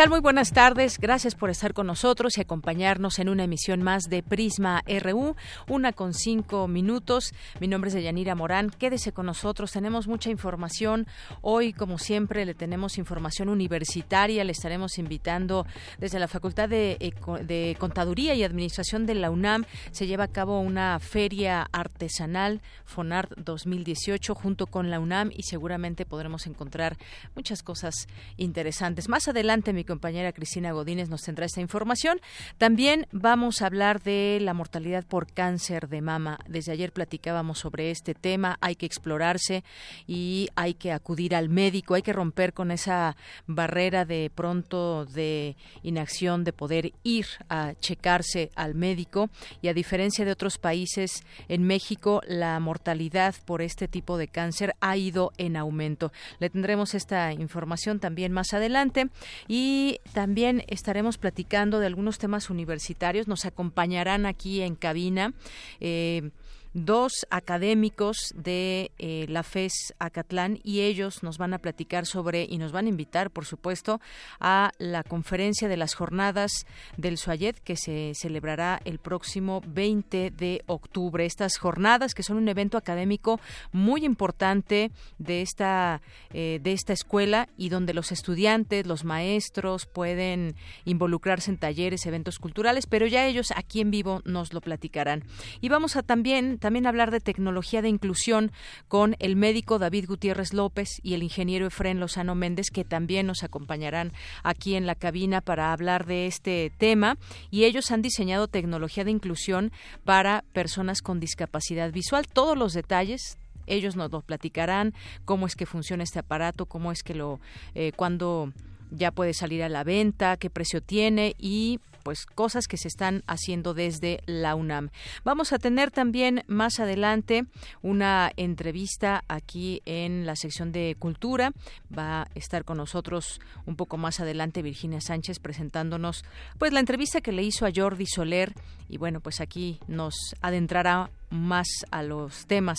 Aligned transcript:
Tal? 0.00 0.08
Muy 0.08 0.20
buenas 0.20 0.52
tardes. 0.52 0.98
Gracias 0.98 1.34
por 1.34 1.50
estar 1.50 1.74
con 1.74 1.86
nosotros 1.86 2.38
y 2.38 2.40
acompañarnos 2.40 3.18
en 3.18 3.28
una 3.28 3.44
emisión 3.44 3.82
más 3.82 4.04
de 4.04 4.22
Prisma 4.22 4.82
RU, 4.86 5.36
una 5.68 5.92
con 5.92 6.14
cinco 6.14 6.68
minutos. 6.68 7.34
Mi 7.60 7.68
nombre 7.68 7.88
es 7.88 7.94
Deyanira 7.94 8.34
Morán. 8.34 8.70
Quédese 8.70 9.12
con 9.12 9.26
nosotros. 9.26 9.72
Tenemos 9.72 10.08
mucha 10.08 10.30
información. 10.30 11.06
Hoy, 11.42 11.74
como 11.74 11.98
siempre, 11.98 12.46
le 12.46 12.54
tenemos 12.54 12.96
información 12.96 13.50
universitaria. 13.50 14.42
Le 14.42 14.52
estaremos 14.52 14.96
invitando 14.96 15.66
desde 15.98 16.18
la 16.18 16.28
Facultad 16.28 16.70
de, 16.70 17.12
de 17.44 17.76
Contaduría 17.78 18.34
y 18.34 18.42
Administración 18.42 19.04
de 19.04 19.16
la 19.16 19.30
UNAM. 19.30 19.66
Se 19.90 20.06
lleva 20.06 20.24
a 20.24 20.28
cabo 20.28 20.60
una 20.60 20.98
feria 20.98 21.68
artesanal, 21.72 22.62
FONART 22.86 23.32
2018, 23.36 24.34
junto 24.34 24.66
con 24.66 24.88
la 24.88 24.98
UNAM 24.98 25.30
y 25.36 25.42
seguramente 25.42 26.06
podremos 26.06 26.46
encontrar 26.46 26.96
muchas 27.34 27.62
cosas 27.62 28.08
interesantes. 28.38 29.10
Más 29.10 29.28
adelante, 29.28 29.74
mi 29.74 29.84
compañera 29.90 30.32
Cristina 30.32 30.70
Godínez 30.70 31.08
nos 31.08 31.22
tendrá 31.22 31.46
esta 31.46 31.60
información. 31.60 32.20
También 32.58 33.08
vamos 33.10 33.60
a 33.60 33.66
hablar 33.66 34.00
de 34.02 34.38
la 34.40 34.54
mortalidad 34.54 35.04
por 35.04 35.32
cáncer 35.32 35.88
de 35.88 36.00
mama. 36.00 36.38
Desde 36.46 36.70
ayer 36.70 36.92
platicábamos 36.92 37.58
sobre 37.58 37.90
este 37.90 38.14
tema. 38.14 38.56
Hay 38.60 38.76
que 38.76 38.86
explorarse 38.86 39.64
y 40.06 40.48
hay 40.54 40.74
que 40.74 40.92
acudir 40.92 41.34
al 41.34 41.48
médico. 41.48 41.94
Hay 41.94 42.02
que 42.02 42.12
romper 42.12 42.52
con 42.52 42.70
esa 42.70 43.16
barrera 43.48 44.04
de 44.04 44.30
pronto 44.32 45.06
de 45.06 45.56
inacción 45.82 46.44
de 46.44 46.52
poder 46.52 46.92
ir 47.02 47.26
a 47.48 47.74
checarse 47.80 48.52
al 48.54 48.76
médico. 48.76 49.28
Y 49.60 49.68
a 49.68 49.74
diferencia 49.74 50.24
de 50.24 50.30
otros 50.30 50.58
países, 50.58 51.24
en 51.48 51.64
México 51.64 52.20
la 52.28 52.60
mortalidad 52.60 53.34
por 53.44 53.60
este 53.60 53.88
tipo 53.88 54.18
de 54.18 54.28
cáncer 54.28 54.76
ha 54.80 54.96
ido 54.96 55.32
en 55.36 55.56
aumento. 55.56 56.12
Le 56.38 56.48
tendremos 56.48 56.94
esta 56.94 57.32
información 57.32 57.98
también 57.98 58.30
más 58.30 58.52
adelante. 58.52 59.08
Y 59.48 59.69
y 59.70 60.00
también 60.12 60.64
estaremos 60.66 61.16
platicando 61.16 61.78
de 61.78 61.86
algunos 61.86 62.18
temas 62.18 62.50
universitarios. 62.50 63.28
Nos 63.28 63.44
acompañarán 63.44 64.26
aquí 64.26 64.62
en 64.62 64.74
cabina. 64.74 65.32
Eh, 65.78 66.30
dos 66.72 67.26
académicos 67.30 68.32
de 68.36 68.92
eh, 68.98 69.26
la 69.28 69.42
FES 69.42 69.94
Acatlán 69.98 70.60
y 70.62 70.80
ellos 70.80 71.22
nos 71.22 71.38
van 71.38 71.52
a 71.52 71.58
platicar 71.58 72.06
sobre 72.06 72.46
y 72.48 72.58
nos 72.58 72.72
van 72.72 72.86
a 72.86 72.90
invitar, 72.90 73.30
por 73.30 73.44
supuesto, 73.44 74.00
a 74.38 74.70
la 74.78 75.02
conferencia 75.02 75.68
de 75.68 75.76
las 75.76 75.94
jornadas 75.94 76.66
del 76.96 77.18
Suayet 77.18 77.58
que 77.60 77.76
se 77.76 78.12
celebrará 78.14 78.80
el 78.84 78.98
próximo 78.98 79.62
20 79.66 80.30
de 80.30 80.62
octubre. 80.66 81.26
Estas 81.26 81.58
jornadas 81.58 82.14
que 82.14 82.22
son 82.22 82.36
un 82.36 82.48
evento 82.48 82.78
académico 82.78 83.40
muy 83.72 84.04
importante 84.04 84.92
de 85.18 85.42
esta 85.42 86.00
eh, 86.32 86.60
de 86.62 86.72
esta 86.72 86.92
escuela 86.92 87.48
y 87.56 87.70
donde 87.70 87.94
los 87.94 88.12
estudiantes, 88.12 88.86
los 88.86 89.04
maestros 89.04 89.86
pueden 89.86 90.54
involucrarse 90.84 91.50
en 91.50 91.58
talleres, 91.58 92.06
eventos 92.06 92.38
culturales, 92.38 92.86
pero 92.86 93.06
ya 93.06 93.26
ellos 93.26 93.48
aquí 93.56 93.80
en 93.80 93.90
vivo 93.90 94.22
nos 94.24 94.52
lo 94.52 94.60
platicarán. 94.60 95.24
Y 95.60 95.68
vamos 95.68 95.96
a 95.96 96.02
también 96.02 96.59
también 96.60 96.86
hablar 96.86 97.10
de 97.10 97.20
tecnología 97.20 97.82
de 97.82 97.88
inclusión 97.88 98.52
con 98.86 99.16
el 99.18 99.34
médico 99.34 99.78
David 99.78 100.06
Gutiérrez 100.06 100.52
López 100.52 101.00
y 101.02 101.14
el 101.14 101.22
ingeniero 101.22 101.66
Efren 101.66 101.98
Lozano 101.98 102.34
Méndez, 102.34 102.70
que 102.70 102.84
también 102.84 103.26
nos 103.26 103.42
acompañarán 103.42 104.12
aquí 104.44 104.76
en 104.76 104.86
la 104.86 104.94
cabina 104.94 105.40
para 105.40 105.72
hablar 105.72 106.06
de 106.06 106.26
este 106.26 106.72
tema. 106.78 107.16
Y 107.50 107.64
ellos 107.64 107.90
han 107.90 108.02
diseñado 108.02 108.46
tecnología 108.46 109.04
de 109.04 109.10
inclusión 109.10 109.72
para 110.04 110.44
personas 110.52 111.02
con 111.02 111.18
discapacidad 111.18 111.92
visual. 111.92 112.26
Todos 112.26 112.56
los 112.56 112.72
detalles, 112.72 113.38
ellos 113.66 113.96
nos 113.96 114.10
lo 114.10 114.20
platicarán, 114.20 114.94
cómo 115.24 115.46
es 115.46 115.56
que 115.56 115.66
funciona 115.66 116.04
este 116.04 116.18
aparato, 116.18 116.66
cómo 116.66 116.92
es 116.92 117.02
que 117.02 117.14
lo, 117.14 117.40
eh, 117.74 117.92
cuando 117.96 118.52
ya 118.90 119.12
puede 119.12 119.34
salir 119.34 119.62
a 119.62 119.68
la 119.68 119.84
venta, 119.84 120.36
qué 120.36 120.50
precio 120.50 120.82
tiene 120.82 121.34
y 121.38 121.80
pues 122.02 122.26
cosas 122.26 122.66
que 122.66 122.76
se 122.76 122.88
están 122.88 123.22
haciendo 123.26 123.74
desde 123.74 124.20
la 124.26 124.54
UNAM. 124.54 124.90
Vamos 125.24 125.52
a 125.52 125.58
tener 125.58 125.90
también 125.90 126.44
más 126.46 126.80
adelante 126.80 127.44
una 127.82 128.32
entrevista 128.36 129.24
aquí 129.28 129.82
en 129.84 130.26
la 130.26 130.36
sección 130.36 130.72
de 130.72 130.96
cultura. 130.98 131.52
Va 131.96 132.22
a 132.22 132.28
estar 132.34 132.64
con 132.64 132.78
nosotros 132.78 133.40
un 133.66 133.76
poco 133.76 133.96
más 133.96 134.20
adelante 134.20 134.62
Virginia 134.62 135.00
Sánchez 135.00 135.38
presentándonos 135.38 136.24
pues 136.58 136.72
la 136.72 136.80
entrevista 136.80 137.20
que 137.20 137.32
le 137.32 137.42
hizo 137.42 137.66
a 137.66 137.70
Jordi 137.74 138.06
Soler 138.06 138.54
y 138.88 138.98
bueno, 138.98 139.20
pues 139.20 139.40
aquí 139.40 139.78
nos 139.86 140.14
adentrará 140.40 141.10
más 141.30 141.68
a 141.92 142.02
los 142.02 142.46
temas 142.46 142.78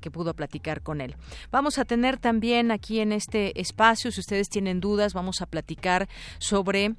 que 0.00 0.10
pudo 0.10 0.34
platicar 0.34 0.82
con 0.82 1.00
él. 1.00 1.14
Vamos 1.50 1.78
a 1.78 1.84
tener 1.84 2.18
también 2.18 2.72
aquí 2.72 2.98
en 2.98 3.12
este 3.12 3.58
espacio, 3.60 4.10
si 4.10 4.20
ustedes 4.20 4.48
tienen 4.48 4.80
dudas, 4.80 5.14
vamos 5.14 5.40
a 5.40 5.46
platicar 5.46 6.08
sobre 6.38 6.96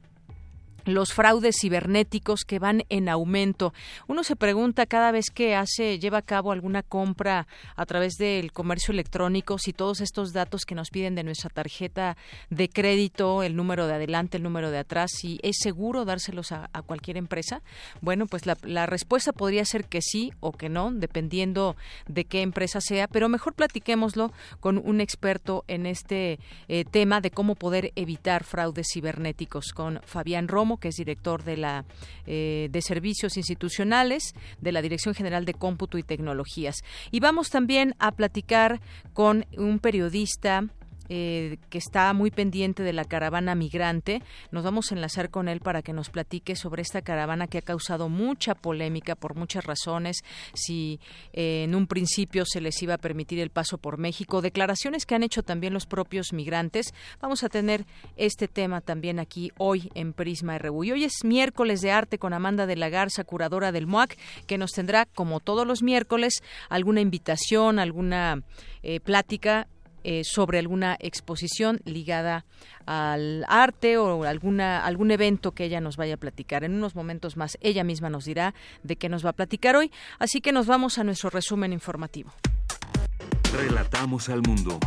los 0.85 1.13
fraudes 1.13 1.55
cibernéticos 1.59 2.41
que 2.45 2.59
van 2.59 2.83
en 2.89 3.09
aumento. 3.09 3.73
Uno 4.07 4.23
se 4.23 4.35
pregunta 4.35 4.85
cada 4.85 5.11
vez 5.11 5.29
que 5.33 5.55
hace 5.55 5.99
lleva 5.99 6.19
a 6.19 6.21
cabo 6.21 6.51
alguna 6.51 6.83
compra 6.83 7.47
a 7.75 7.85
través 7.85 8.13
del 8.16 8.51
comercio 8.51 8.91
electrónico 8.91 9.57
si 9.57 9.73
todos 9.73 10.01
estos 10.01 10.33
datos 10.33 10.66
que 10.66 10.75
nos 10.75 10.89
piden 10.89 11.16
de 11.16 11.23
nuestra 11.23 11.49
tarjeta 11.49 12.17
de 12.49 12.69
crédito, 12.69 13.43
el 13.43 13.55
número 13.55 13.88
de 13.88 13.93
adelante, 13.93 14.38
el 14.38 14.43
número 14.43 14.72
de 14.72 14.79
atrás, 14.79 15.11
si 15.13 15.39
es 15.43 15.57
seguro 15.59 16.05
dárselos 16.05 16.51
a, 16.51 16.69
cualquier 16.85 17.17
empresa. 17.17 17.61
Bueno, 18.01 18.25
pues 18.25 18.43
la, 18.45 18.85
respuesta 18.85 19.31
podría 19.31 19.63
ser 19.66 19.85
que 19.85 20.01
sí 20.01 20.33
o 20.39 20.51
que 20.51 20.69
no, 20.69 20.91
dependiendo 20.91 21.75
de 22.07 22.25
qué 22.25 22.41
empresa 22.41 22.81
sea, 22.81 23.07
pero 23.07 23.29
mejor 23.29 23.53
platiquémoslo 23.53 24.31
con 24.59 24.77
un 24.77 25.01
experto 25.01 25.63
en 25.67 25.85
este 25.85 26.39
eh, 26.67 26.83
tema 26.85 27.22
de 27.22 27.31
cómo 27.31 27.55
poder 27.55 27.91
evitar 27.95 28.43
fraudes 28.43 28.88
cibernéticos 28.93 29.72
con 29.73 30.01
Fabián 30.05 30.47
Romo 30.47 30.72
que 30.78 30.89
es 30.89 30.95
director 30.95 31.44
de 31.44 31.57
la 31.57 31.85
eh, 32.25 32.69
de 32.72 32.81
servicios 32.81 33.38
institucionales 33.38 34.34
de 34.61 34.72
la 34.72 34.81
Dirección 34.81 35.16
General 35.16 35.45
de 35.45 35.53
Cómputo 35.53 35.97
y 35.97 36.03
Tecnologías. 36.03 36.84
Y 37.11 37.19
vamos 37.19 37.50
también 37.50 37.95
a 38.00 38.11
platicar 38.11 38.81
con 39.13 39.45
un 39.57 39.79
periodista 39.79 40.66
eh, 41.09 41.58
que 41.69 41.78
está 41.78 42.14
muy 42.14 42.31
pendiente 42.31 42.84
de 42.84 42.94
la 42.94 43.06
caravana 43.06 43.56
migrante. 43.56 44.22
Nos 44.52 44.64
vamos 44.64 44.91
a 44.91 44.96
enlazar 44.96 45.30
con 45.30 45.47
él 45.47 45.59
para 45.59 45.81
que 45.81 45.94
nos 45.94 46.09
platique 46.09 46.56
sobre 46.56 46.81
esta 46.81 47.02
caravana 47.02 47.47
que 47.47 47.58
ha 47.58 47.62
causado 47.62 48.09
mucha 48.09 48.56
polémica 48.56 49.16
por 49.16 49.36
muchas 49.36 49.66
razones, 49.66 50.24
si 50.53 51.00
eh, 51.34 51.64
en 51.64 51.75
un 51.75 51.88
principio 51.88 52.46
se 52.46 52.62
les 52.62 52.81
iba 52.81 52.96
a 52.96 52.97
permitir 52.97 53.40
el 53.40 53.50
paso 53.50 53.78
por 53.78 53.97
México, 53.97 54.41
declaraciones 54.41 55.06
que 55.06 55.16
han 55.16 55.24
hecho 55.24 55.44
también 55.44 55.74
los 55.74 55.86
propios 55.86 56.34
migrantes. 56.34 56.94
Vamos 57.22 57.44
a 57.44 57.50
tener 57.50 57.85
este 58.16 58.47
tema 58.47 58.81
también 58.81 59.20
aquí 59.20 59.52
hoy 59.58 59.91
en 59.96 60.14
Prisma 60.14 60.58
RU. 60.58 60.84
Y 60.84 60.91
hoy 60.91 61.03
es 61.03 61.23
miércoles 61.23 61.82
de 61.82 61.91
arte 61.91 62.17
con 62.17 62.34
Amanda 62.34 62.66
de 62.66 62.76
la 62.76 62.90
Garza, 62.90 63.23
curadora 63.23 63.72
del 63.72 63.88
MOAC, 63.88 64.17
que 64.47 64.58
nos 64.58 64.72
tendrá, 64.72 65.06
como 65.06 65.40
todos 65.40 65.67
los 65.67 65.84
miércoles, 65.84 66.44
alguna 66.70 67.02
invitación, 67.02 67.79
alguna 67.79 68.41
eh, 68.84 68.99
plática 68.99 69.67
eh, 70.03 70.23
sobre 70.23 70.59
alguna 70.59 70.97
exposición 71.00 71.82
ligada 71.85 72.46
al 72.85 73.46
arte 73.47 73.97
o 73.97 74.23
alguna 74.23 74.85
algún 74.85 75.11
evento 75.11 75.52
que 75.52 75.66
ella 75.66 75.82
nos 75.82 75.97
vaya 75.97 76.16
a 76.16 76.17
platicar. 76.17 76.64
En 76.64 76.73
unos 76.73 76.96
momentos 76.96 77.38
más 77.38 77.58
ella 77.61 77.84
misma 77.84 78.09
nos 78.09 78.26
dirá 78.26 78.53
de 78.84 78.96
qué 78.96 79.09
nos 79.09 79.26
va 79.26 79.32
a 79.32 79.34
platicar 79.34 79.76
hoy, 79.76 79.91
así 80.20 80.41
que 80.41 80.52
nos 80.52 80.67
vamos 80.67 80.97
a 80.97 81.03
nuestro 81.03 81.29
resumen 81.29 81.73
informativo. 81.73 82.32
Relatamos 83.53 84.29
al 84.29 84.41
mundo. 84.41 84.79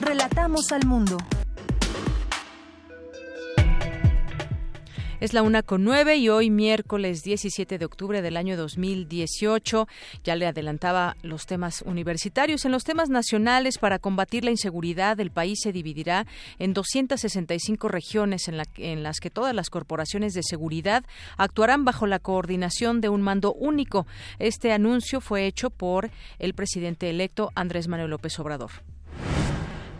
Relatamos 0.00 0.72
al 0.72 0.86
mundo. 0.86 1.18
Es 5.20 5.34
la 5.34 5.42
una 5.42 5.62
con 5.62 5.84
nueve 5.84 6.16
y 6.16 6.30
hoy 6.30 6.48
miércoles 6.48 7.22
17 7.22 7.76
de 7.76 7.84
octubre 7.84 8.22
del 8.22 8.38
año 8.38 8.56
2018 8.56 9.86
ya 10.24 10.34
le 10.34 10.46
adelantaba 10.46 11.14
los 11.20 11.44
temas 11.44 11.82
universitarios. 11.82 12.64
En 12.64 12.72
los 12.72 12.84
temas 12.84 13.10
nacionales 13.10 13.76
para 13.76 13.98
combatir 13.98 14.44
la 14.44 14.50
inseguridad 14.50 15.20
el 15.20 15.30
país 15.30 15.58
se 15.62 15.72
dividirá 15.72 16.26
en 16.58 16.72
265 16.72 17.88
regiones 17.88 18.48
en, 18.48 18.62
en 18.78 19.02
las 19.02 19.20
que 19.20 19.28
todas 19.28 19.54
las 19.54 19.68
corporaciones 19.68 20.32
de 20.32 20.42
seguridad 20.42 21.04
actuarán 21.36 21.84
bajo 21.84 22.06
la 22.06 22.18
coordinación 22.18 23.02
de 23.02 23.10
un 23.10 23.20
mando 23.20 23.52
único. 23.52 24.06
Este 24.38 24.72
anuncio 24.72 25.20
fue 25.20 25.44
hecho 25.44 25.68
por 25.68 26.10
el 26.38 26.54
presidente 26.54 27.10
electo 27.10 27.50
Andrés 27.54 27.88
Manuel 27.88 28.08
López 28.08 28.38
Obrador. 28.38 28.70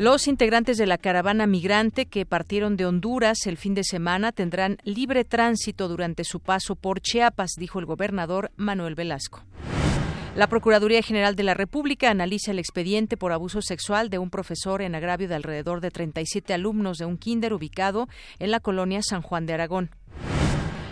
Los 0.00 0.28
integrantes 0.28 0.78
de 0.78 0.86
la 0.86 0.96
caravana 0.96 1.46
migrante 1.46 2.06
que 2.06 2.24
partieron 2.24 2.78
de 2.78 2.86
Honduras 2.86 3.46
el 3.46 3.58
fin 3.58 3.74
de 3.74 3.84
semana 3.84 4.32
tendrán 4.32 4.78
libre 4.82 5.26
tránsito 5.26 5.88
durante 5.88 6.24
su 6.24 6.40
paso 6.40 6.74
por 6.74 7.02
Chiapas, 7.02 7.50
dijo 7.58 7.78
el 7.80 7.84
gobernador 7.84 8.50
Manuel 8.56 8.94
Velasco. 8.94 9.44
La 10.34 10.46
Procuraduría 10.46 11.02
General 11.02 11.36
de 11.36 11.42
la 11.42 11.52
República 11.52 12.08
analiza 12.08 12.52
el 12.52 12.58
expediente 12.58 13.18
por 13.18 13.32
abuso 13.32 13.60
sexual 13.60 14.08
de 14.08 14.16
un 14.16 14.30
profesor 14.30 14.80
en 14.80 14.94
agravio 14.94 15.28
de 15.28 15.34
alrededor 15.34 15.82
de 15.82 15.90
37 15.90 16.54
alumnos 16.54 16.96
de 16.96 17.04
un 17.04 17.18
kinder 17.18 17.52
ubicado 17.52 18.08
en 18.38 18.52
la 18.52 18.60
colonia 18.60 19.02
San 19.02 19.20
Juan 19.20 19.44
de 19.44 19.52
Aragón. 19.52 19.90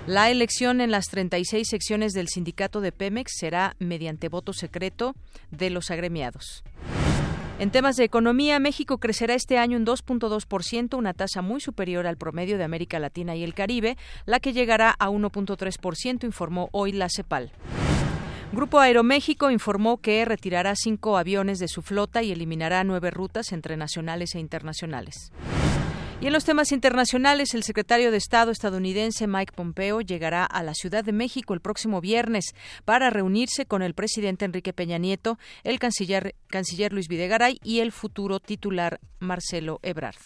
La 0.06 0.31
elección 0.31 0.82
en 0.82 0.90
las 0.90 1.06
36 1.06 1.66
secciones 1.66 2.12
del 2.12 2.28
sindicato 2.28 2.82
de 2.82 2.93
Pemex 2.93 3.32
será 3.38 3.75
mediante 3.78 4.28
voto 4.28 4.52
secreto 4.52 5.14
de 5.50 5.70
los 5.70 5.90
agremiados. 5.90 6.62
En 7.58 7.72
temas 7.72 7.96
de 7.96 8.05
economía, 8.05 8.60
México 8.60 8.99
crecerá 8.99 9.34
este 9.34 9.58
año 9.58 9.76
en 9.76 9.84
2.2%, 9.84 10.96
una 10.96 11.12
tasa 11.12 11.43
muy 11.43 11.60
superior 11.60 12.06
al 12.06 12.16
promedio 12.16 12.56
de 12.56 12.62
América 12.62 13.00
Latina 13.00 13.34
y 13.34 13.43
el 13.43 13.52
Caribe, 13.52 13.96
la 14.26 14.38
que 14.38 14.52
llegará 14.52 14.94
a 14.96 15.08
1.3%, 15.08 16.22
informó 16.22 16.69
hoy 16.70 16.93
la 16.93 17.08
CEPAL. 17.08 17.50
Grupo 18.52 18.78
Aeroméxico 18.78 19.50
informó 19.50 19.99
que 19.99 20.25
retirará 20.25 20.76
cinco 20.76 21.19
aviones 21.19 21.58
de 21.58 21.66
su 21.66 21.82
flota 21.82 22.22
y 22.22 22.31
eliminará 22.31 22.84
nueve 22.84 23.10
rutas 23.10 23.50
entre 23.50 23.76
nacionales 23.76 24.37
e 24.37 24.38
internacionales. 24.38 25.32
Y 26.20 26.26
en 26.26 26.32
los 26.32 26.44
temas 26.44 26.73
internacionales, 26.73 27.55
el 27.55 27.62
secretario 27.62 28.11
de 28.11 28.17
Estado 28.17 28.50
estadounidense 28.50 29.29
Mike 29.29 29.53
Pompeo 29.55 30.00
llegará 30.00 30.44
a 30.44 30.65
la 30.65 30.75
Ciudad 30.75 31.05
de 31.05 31.12
México 31.12 31.55
el 31.55 31.61
próximo 31.61 32.00
viernes 32.00 32.56
para 32.85 33.09
reunirse 33.09 33.67
con 33.67 33.82
el 33.82 33.94
presidente 33.94 34.44
Enrique 34.44 34.73
Peña 34.73 34.99
Nieto, 34.99 35.38
el 35.62 35.79
canciller, 35.79 36.35
Luis 36.91 37.06
Videgaray 37.06 37.61
y 37.62 37.79
el 37.79 37.93
futuro 37.93 38.41
titular 38.41 38.99
Marcelo 39.20 39.79
Ebrard. 39.85 40.17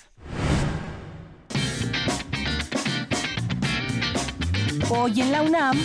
Hoy 4.88 5.20
en 5.20 5.30
la 5.30 5.42
UNAM, 5.42 5.78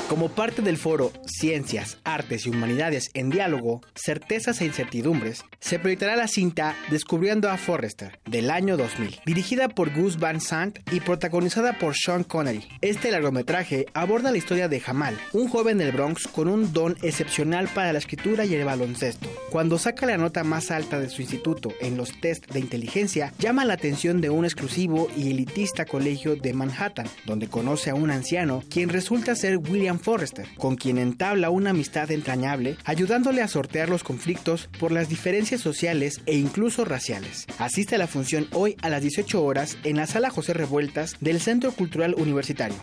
Como 0.09 0.29
parte 0.29 0.63
del 0.63 0.77
foro 0.77 1.13
Ciencias, 1.27 1.99
Artes 2.05 2.47
y 2.47 2.51
Humanidades 2.51 3.11
en 3.15 3.31
Diálogo, 3.31 3.81
Certezas 3.95 4.61
e 4.61 4.67
Incertidumbres, 4.67 5.45
se 5.61 5.79
proyectará 5.79 6.15
la 6.15 6.29
cinta 6.29 6.77
Descubriendo 6.91 7.51
a 7.51 7.57
Forrester 7.57 8.21
del 8.27 8.51
año 8.51 8.77
2000, 8.77 9.23
dirigida 9.25 9.69
por 9.69 9.93
Gus 9.93 10.19
Van 10.19 10.41
Sant 10.41 10.79
y 10.93 11.01
protagonizada 11.01 11.79
por 11.79 11.97
Sean 11.97 12.23
Connery. 12.23 12.65
Este 12.83 13.11
largometraje 13.11 13.87
aborda 13.95 14.31
la 14.31 14.37
historia 14.37 14.69
de 14.69 14.79
Jamal, 14.79 15.19
un 15.33 15.49
joven 15.49 15.79
del 15.79 15.93
Bronx 15.93 16.29
con 16.29 16.49
un 16.49 16.73
don 16.73 16.97
excepcional 17.03 17.67
para 17.69 17.93
la 17.93 17.99
escritura 17.99 18.45
y 18.45 18.55
el 18.55 18.65
baloncesto. 18.65 19.29
Cuando 19.51 19.79
saca 19.79 20.07
la 20.07 20.19
nota 20.19 20.45
más 20.45 20.71
alta 20.71 21.01
de 21.01 21.09
su 21.09 21.23
instituto 21.23 21.73
en 21.81 21.97
los 21.97 22.21
test 22.21 22.47
de 22.53 22.61
inteligencia, 22.61 23.33
llama 23.39 23.65
la 23.65 23.75
atención 23.75 24.21
de 24.21 24.31
un 24.31 24.45
exclusivo 24.45 25.09
y 25.17 25.31
elitista 25.31 25.87
colegio 25.87 26.37
de 26.37 26.53
Manhattan, 26.53 27.09
donde 27.25 27.49
conoce 27.49 27.91
a 27.91 27.95
un 27.95 28.11
anciano 28.11 28.63
quien 28.69 28.91
resulta 28.91 29.35
ser 29.35 29.54
William 29.57 29.99
Forrester, 29.99 30.47
con 30.57 30.77
quien 30.77 30.99
entabla 30.99 31.51
una 31.51 31.71
amistad 31.71 32.11
entrañable, 32.11 32.77
ayudándole 32.85 33.43
a 33.43 33.49
sortear 33.49 33.89
los 33.89 34.05
conflictos 34.05 34.69
por 34.79 34.93
las 34.93 35.09
diferencias 35.09 35.61
sociales 35.61 36.21
e 36.27 36.37
incluso 36.37 36.85
raciales. 36.85 37.47
Asiste 37.59 37.95
a 37.95 37.99
la 37.99 38.07
función 38.07 38.49
hoy 38.53 38.77
a 38.83 38.89
las 38.89 39.03
18 39.03 39.43
horas 39.43 39.79
en 39.85 39.97
la 39.97 40.07
sala 40.07 40.31
José 40.31 40.55
Revueltas 40.55 41.17
del 41.21 41.41
Centro 41.41 41.73
Cultural 41.73 42.15
Universitario. 42.17 42.77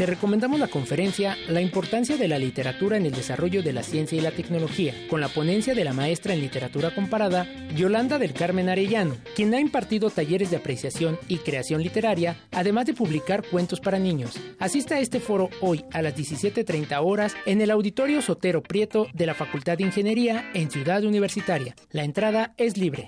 Te 0.00 0.06
recomendamos 0.06 0.58
la 0.58 0.68
conferencia 0.68 1.36
La 1.48 1.60
importancia 1.60 2.16
de 2.16 2.26
la 2.26 2.38
literatura 2.38 2.96
en 2.96 3.04
el 3.04 3.12
desarrollo 3.12 3.62
de 3.62 3.74
la 3.74 3.82
ciencia 3.82 4.16
y 4.16 4.22
la 4.22 4.30
tecnología, 4.30 4.94
con 5.10 5.20
la 5.20 5.28
ponencia 5.28 5.74
de 5.74 5.84
la 5.84 5.92
maestra 5.92 6.32
en 6.32 6.40
literatura 6.40 6.94
comparada, 6.94 7.46
Yolanda 7.76 8.18
del 8.18 8.32
Carmen 8.32 8.70
Arellano, 8.70 9.16
quien 9.36 9.52
ha 9.52 9.60
impartido 9.60 10.08
talleres 10.08 10.50
de 10.50 10.56
apreciación 10.56 11.18
y 11.28 11.36
creación 11.36 11.82
literaria, 11.82 12.38
además 12.52 12.86
de 12.86 12.94
publicar 12.94 13.44
cuentos 13.46 13.78
para 13.78 13.98
niños. 13.98 14.40
Asista 14.58 14.94
a 14.94 15.00
este 15.00 15.20
foro 15.20 15.50
hoy 15.60 15.84
a 15.92 16.00
las 16.00 16.16
17.30 16.16 16.98
horas 17.04 17.36
en 17.44 17.60
el 17.60 17.70
Auditorio 17.70 18.22
Sotero 18.22 18.62
Prieto 18.62 19.06
de 19.12 19.26
la 19.26 19.34
Facultad 19.34 19.76
de 19.76 19.84
Ingeniería 19.84 20.50
en 20.54 20.70
Ciudad 20.70 21.04
Universitaria. 21.04 21.74
La 21.90 22.04
entrada 22.04 22.54
es 22.56 22.78
libre. 22.78 23.04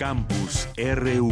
Campus 0.00 0.66
RU. 0.78 1.28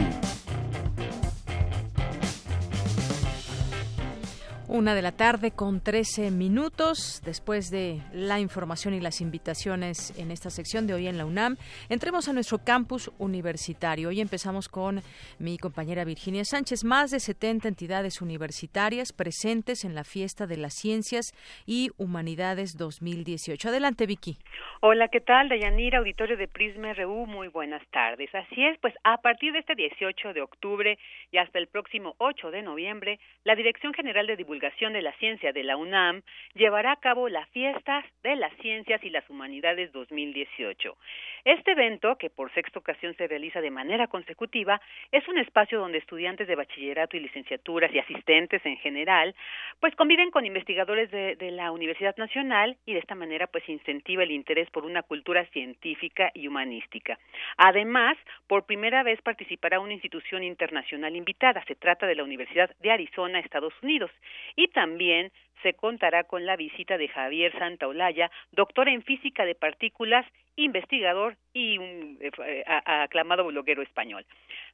Una 4.71 4.95
de 4.95 5.01
la 5.01 5.13
tarde 5.13 5.51
con 5.51 5.81
13 5.83 6.31
minutos 6.31 7.23
después 7.25 7.71
de 7.71 8.03
la 8.13 8.39
información 8.39 8.93
y 8.93 9.01
las 9.01 9.23
invitaciones 9.23 10.13
en 10.19 10.31
esta 10.31 10.51
sección 10.51 10.87
de 10.87 10.93
hoy 10.93 11.09
en 11.09 11.17
la 11.17 11.25
UNAM. 11.25 11.57
Entremos 11.89 12.29
a 12.29 12.35
nuestro 12.35 12.59
campus 12.59 13.11
universitario. 13.19 14.11
Hoy 14.11 14.21
empezamos 14.21 14.69
con 14.69 15.01
mi 15.39 15.57
compañera 15.57 16.05
Virginia 16.05 16.45
Sánchez. 16.45 16.85
Más 16.85 17.11
de 17.11 17.19
70 17.19 17.67
entidades 17.67 18.21
universitarias 18.21 19.15
presentes 19.15 19.87
en 19.87 19.95
la 19.95 20.05
Fiesta 20.05 20.47
de 20.47 20.59
las 20.59 20.75
Ciencias 20.75 21.33
y 21.65 21.89
Humanidades 21.97 22.77
2018. 22.77 23.71
Adelante, 23.71 24.05
Vicky. 24.05 24.37
Hola, 24.81 25.09
¿qué 25.09 25.21
tal? 25.21 25.49
Dayanira, 25.49 25.99
auditorio 25.99 26.37
de 26.37 26.47
Prisma 26.47 26.93
RU. 26.93 27.25
Muy 27.25 27.49
buenas 27.49 27.83
tardes. 27.89 28.29
Así 28.35 28.67
es, 28.67 28.79
pues 28.81 28.93
a 29.03 29.17
partir 29.17 29.55
de 29.55 29.61
este 29.61 29.75
18 29.75 30.35
de 30.35 30.43
octubre 30.43 30.99
y 31.33 31.39
hasta 31.39 31.59
el 31.59 31.69
próximo 31.69 32.15
8 32.19 32.51
de 32.51 32.61
noviembre, 32.61 33.19
la 33.45 33.57
Dirección 33.57 33.95
General 33.95 34.27
de 34.27 34.37
Divulgación 34.37 34.58
de 34.93 35.03
la 35.03 35.13
Ciencia 35.19 35.53
de 35.53 35.63
la 35.63 35.77
UNAM 35.77 36.23
llevará 36.55 36.93
a 36.93 36.97
cabo 36.97 37.29
las 37.29 37.49
Fiestas 37.51 38.05
de 38.23 38.37
las 38.37 38.53
Ciencias 38.57 39.03
y 39.05 39.11
las 39.11 39.29
Humanidades 39.31 39.93
2018. 39.93 40.97
Este 41.45 41.73
evento, 41.73 42.17
que 42.17 42.31
por 42.31 42.53
sexta 42.53 42.79
ocasión 42.79 43.15
se 43.17 43.27
realiza 43.27 43.61
de 43.61 43.71
manera 43.71 44.07
consecutiva, 44.07 44.81
es 45.13 45.27
un 45.29 45.39
espacio 45.39 45.79
donde 45.79 45.99
estudiantes 45.99 46.49
de 46.49 46.55
bachillerato 46.55 47.17
y 47.17 47.21
licenciaturas 47.21 47.93
y 47.93 47.99
asistentes 47.99 48.65
en 48.65 48.77
general, 48.79 49.35
pues 49.81 49.95
conviven 49.97 50.31
con 50.31 50.47
investigadores 50.47 51.11
de, 51.11 51.37
de 51.37 51.51
la 51.51 51.71
Universidad 51.73 52.17
Nacional 52.17 52.77
y 52.87 52.95
de 52.95 53.01
esta 53.01 53.15
manera 53.15 53.47
pues 53.47 53.69
incentiva 53.69 54.23
el 54.23 54.31
interés 54.31 54.71
por 54.71 54.85
una 54.85 55.03
cultura 55.03 55.45
científica 55.47 56.31
y 56.35 56.47
humanística. 56.49 57.19
Además, 57.57 58.17
por 58.47 58.67
primera 58.67 59.03
vez 59.03 59.21
participará 59.23 59.81
una 59.81 59.93
institución 59.93 60.43
internacional 60.43 61.15
invitada. 61.17 61.65
Se 61.67 61.75
trata 61.75 62.07
de 62.07 62.15
la 62.15 62.25
Universidad 62.25 62.71
de 62.81 62.91
Arizona, 62.91 63.39
Estados 63.41 63.75
Unidos 63.83 64.11
y 64.57 64.69
también 64.69 65.31
se 65.63 65.75
contará 65.75 66.25
con 66.25 66.47
la 66.47 66.57
visita 66.57 66.99
de 66.99 67.09
Javier 67.09 67.53
Santaolalla, 67.59 68.31
doctor 68.53 68.89
en 68.89 69.03
física 69.03 69.45
de 69.45 69.55
partículas, 69.55 70.27
investigador 70.57 71.37
y 71.53 71.79
un 71.79 72.19
eh, 72.21 72.65
aclamado 72.67 73.45
bloguero 73.45 73.83
español. 73.83 74.25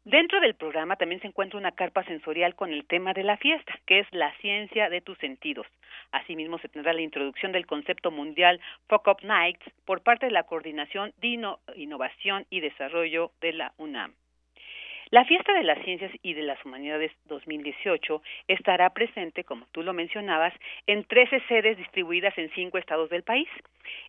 Dentro 0.05 0.41
del 0.41 0.55
programa 0.55 0.97
también 0.97 1.21
se 1.21 1.27
encuentra 1.27 1.59
una 1.59 1.73
carpa 1.73 2.05
sensorial 2.05 2.55
con 2.55 2.73
el 2.73 2.87
tema 2.87 3.13
de 3.13 3.23
la 3.23 3.37
fiesta, 3.37 3.75
que 3.87 4.01
es 4.01 4.07
la 4.13 4.33
ciencia 4.39 4.89
de 4.89 5.01
tus 5.01 5.19
sentidos. 5.19 5.67
Asimismo, 6.13 6.59
se 6.59 6.69
tendrá 6.69 6.93
la 6.93 7.03
introducción 7.03 7.53
del 7.53 7.67
concepto 7.67 8.11
mundial 8.11 8.61
Fuck 8.89 9.23
Nights 9.23 9.65
por 9.85 10.03
parte 10.03 10.27
de 10.27 10.33
la 10.33 10.45
Coordinación 10.45 11.13
de 11.21 11.39
Innovación 11.77 12.47
y 12.51 12.61
Desarrollo 12.61 13.33
de 13.41 13.53
la 13.53 13.73
UNAM. 13.79 14.15
La 15.15 15.25
Fiesta 15.25 15.53
de 15.53 15.63
las 15.63 15.81
Ciencias 15.85 16.11
y 16.25 16.35
de 16.35 16.43
las 16.43 16.59
Humanidades 16.65 17.13
2018 17.27 18.21
estará 18.49 18.91
presente, 18.91 19.45
como 19.45 19.65
tú 19.71 19.85
lo 19.85 19.93
mencionabas, 19.93 20.53
en 20.89 21.05
13 21.05 21.41
sedes 21.47 21.79
distribuidas 21.79 22.37
en 22.37 22.51
cinco 22.57 22.79
estados 22.79 23.11
del 23.11 23.23
país. 23.23 23.47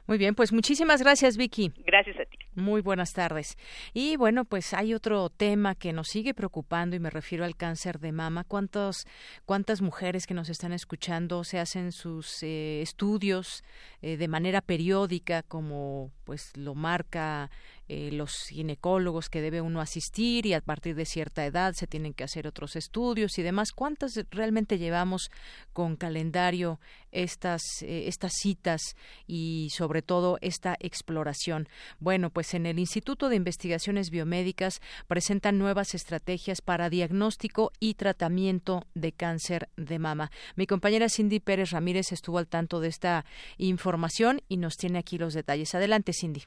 Muy 0.06 0.18
bien, 0.18 0.34
pues 0.34 0.52
muchísimas 0.52 1.02
gracias, 1.02 1.36
Vicky. 1.36 1.72
Gracias 1.84 2.18
a 2.18 2.24
ti. 2.24 2.38
Muy 2.54 2.80
buenas 2.80 3.12
tardes. 3.12 3.56
Y 3.92 4.16
bueno, 4.16 4.44
pues 4.44 4.74
hay 4.74 4.94
otro 4.94 5.28
tema 5.30 5.74
que 5.74 5.92
nos 5.92 6.08
sigue 6.08 6.34
preocupando 6.34 6.96
y 6.96 7.00
me 7.00 7.10
refiero 7.10 7.44
al 7.44 7.56
cáncer 7.56 7.98
de 7.98 8.12
mama. 8.12 8.44
¿Cuántos, 8.44 9.06
¿Cuántas 9.44 9.82
mujeres 9.82 10.26
que 10.26 10.34
nos 10.34 10.48
están 10.48 10.72
escuchando 10.72 11.44
se 11.44 11.58
hacen 11.58 11.92
sus 11.92 12.42
eh, 12.42 12.82
estudios 12.82 13.64
eh, 14.00 14.16
de 14.16 14.28
manera 14.28 14.60
periódica, 14.60 15.42
como 15.42 16.10
pues 16.24 16.56
lo 16.56 16.74
marca 16.74 17.50
eh, 17.88 18.10
los 18.12 18.32
ginecólogos 18.48 19.28
que 19.28 19.40
debe 19.40 19.60
uno 19.60 19.80
asistir 19.80 20.46
y 20.46 20.54
a 20.54 20.60
partir 20.60 20.94
de 20.94 21.04
cierta 21.04 21.44
edad 21.44 21.74
se 21.74 21.86
tienen 21.86 22.14
que 22.14 22.24
hacer 22.24 22.46
otros 22.46 22.76
estudios 22.76 23.38
y 23.38 23.42
demás. 23.42 23.72
¿Cuántas 23.72 24.18
realmente 24.30 24.78
llevamos 24.78 25.30
con 25.72 25.96
calendario 25.96 26.80
estas, 27.10 27.62
eh, 27.82 28.04
estas 28.06 28.32
citas 28.34 28.80
y 29.26 29.68
sobre 29.76 30.02
todo 30.02 30.38
esta 30.40 30.76
exploración? 30.80 31.68
Bueno, 31.98 32.30
pues 32.30 32.54
en 32.54 32.66
el 32.66 32.78
Instituto 32.78 33.28
de 33.28 33.36
Investigaciones 33.36 34.10
Biomédicas 34.10 34.80
presentan 35.08 35.58
nuevas 35.58 35.94
estrategias 35.94 36.62
para 36.62 36.88
diagnóstico 36.88 37.72
y 37.80 37.94
tratamiento 37.94 38.86
de 38.94 39.12
cáncer 39.12 39.68
de 39.76 39.98
mama. 39.98 40.30
Mi 40.56 40.66
compañera 40.66 41.08
Cindy 41.08 41.40
Pérez 41.40 41.70
Ramírez 41.70 42.12
estuvo 42.12 42.38
al 42.38 42.46
tanto 42.46 42.80
de 42.80 42.88
esta 42.88 43.24
información 43.58 44.40
y 44.48 44.56
nos 44.56 44.76
tiene 44.76 44.98
aquí 44.98 45.18
los 45.18 45.34
detalles. 45.34 45.74
Adelante, 45.74 46.12
Cindy. 46.12 46.44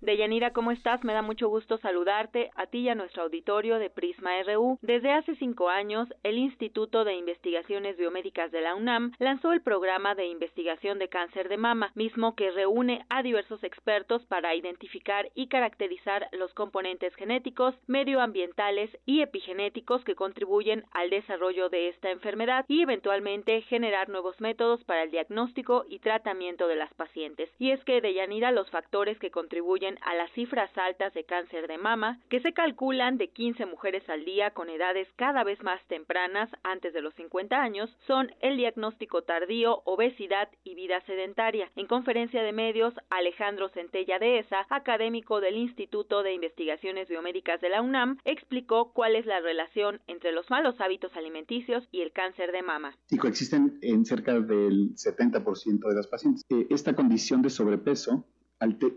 Deyanira, 0.00 0.52
¿cómo 0.52 0.70
estás? 0.70 1.02
Me 1.02 1.12
da 1.12 1.22
mucho 1.22 1.48
gusto 1.48 1.76
saludarte 1.78 2.50
a 2.54 2.66
ti 2.66 2.78
y 2.78 2.88
a 2.88 2.94
nuestro 2.94 3.24
auditorio 3.24 3.80
de 3.80 3.90
Prisma 3.90 4.40
RU. 4.44 4.78
Desde 4.80 5.10
hace 5.10 5.34
cinco 5.34 5.70
años, 5.70 6.08
el 6.22 6.38
Instituto 6.38 7.02
de 7.04 7.14
Investigaciones 7.14 7.96
Biomédicas 7.96 8.52
de 8.52 8.60
la 8.60 8.76
UNAM 8.76 9.12
lanzó 9.18 9.52
el 9.52 9.60
programa 9.60 10.14
de 10.14 10.26
investigación 10.26 11.00
de 11.00 11.08
cáncer 11.08 11.48
de 11.48 11.56
mama, 11.56 11.90
mismo 11.96 12.36
que 12.36 12.52
reúne 12.52 13.04
a 13.08 13.24
diversos 13.24 13.64
expertos 13.64 14.24
para 14.26 14.54
identificar 14.54 15.30
y 15.34 15.48
caracterizar 15.48 16.28
los 16.30 16.54
componentes 16.54 17.12
genéticos, 17.16 17.74
medioambientales 17.88 18.96
y 19.04 19.22
epigenéticos 19.22 20.04
que 20.04 20.14
contribuyen 20.14 20.84
al 20.92 21.10
desarrollo 21.10 21.70
de 21.70 21.88
esta 21.88 22.10
enfermedad 22.12 22.64
y 22.68 22.82
eventualmente 22.82 23.62
generar 23.62 24.08
nuevos 24.08 24.40
métodos 24.40 24.84
para 24.84 25.02
el 25.02 25.10
diagnóstico 25.10 25.86
y 25.88 25.98
tratamiento 25.98 26.68
de 26.68 26.76
las 26.76 26.94
pacientes. 26.94 27.50
Y 27.58 27.72
es 27.72 27.82
que, 27.82 28.00
Deyanira, 28.00 28.52
los 28.52 28.70
factores 28.70 29.18
que 29.18 29.32
contribuyen 29.32 29.87
a 30.02 30.14
las 30.14 30.30
cifras 30.32 30.70
altas 30.76 31.14
de 31.14 31.24
cáncer 31.24 31.68
de 31.68 31.78
mama, 31.78 32.20
que 32.28 32.40
se 32.40 32.52
calculan 32.52 33.16
de 33.16 33.28
15 33.28 33.64
mujeres 33.66 34.08
al 34.10 34.24
día 34.24 34.50
con 34.50 34.68
edades 34.68 35.08
cada 35.16 35.44
vez 35.44 35.62
más 35.62 35.80
tempranas 35.86 36.50
antes 36.62 36.92
de 36.92 37.00
los 37.00 37.14
50 37.14 37.56
años, 37.56 37.88
son 38.06 38.32
el 38.40 38.56
diagnóstico 38.56 39.22
tardío, 39.22 39.82
obesidad 39.84 40.48
y 40.64 40.74
vida 40.74 41.00
sedentaria. 41.06 41.70
En 41.76 41.86
conferencia 41.86 42.42
de 42.42 42.52
medios, 42.52 42.94
Alejandro 43.08 43.68
Centella 43.70 44.18
de 44.18 44.40
ESA, 44.40 44.66
académico 44.68 45.40
del 45.40 45.56
Instituto 45.56 46.22
de 46.22 46.34
Investigaciones 46.34 47.08
Biomédicas 47.08 47.60
de 47.60 47.68
la 47.68 47.82
UNAM, 47.82 48.18
explicó 48.24 48.92
cuál 48.92 49.16
es 49.16 49.26
la 49.26 49.40
relación 49.40 50.00
entre 50.06 50.32
los 50.32 50.50
malos 50.50 50.80
hábitos 50.80 51.14
alimenticios 51.16 51.88
y 51.92 52.02
el 52.02 52.12
cáncer 52.12 52.52
de 52.52 52.62
mama. 52.62 52.96
Y 53.10 53.16
coexisten 53.16 53.78
en 53.82 54.04
cerca 54.04 54.38
del 54.40 54.94
70% 54.94 55.88
de 55.88 55.94
las 55.94 56.06
pacientes. 56.06 56.44
Eh, 56.48 56.66
esta 56.70 56.94
condición 56.94 57.42
de 57.42 57.50
sobrepeso 57.50 58.24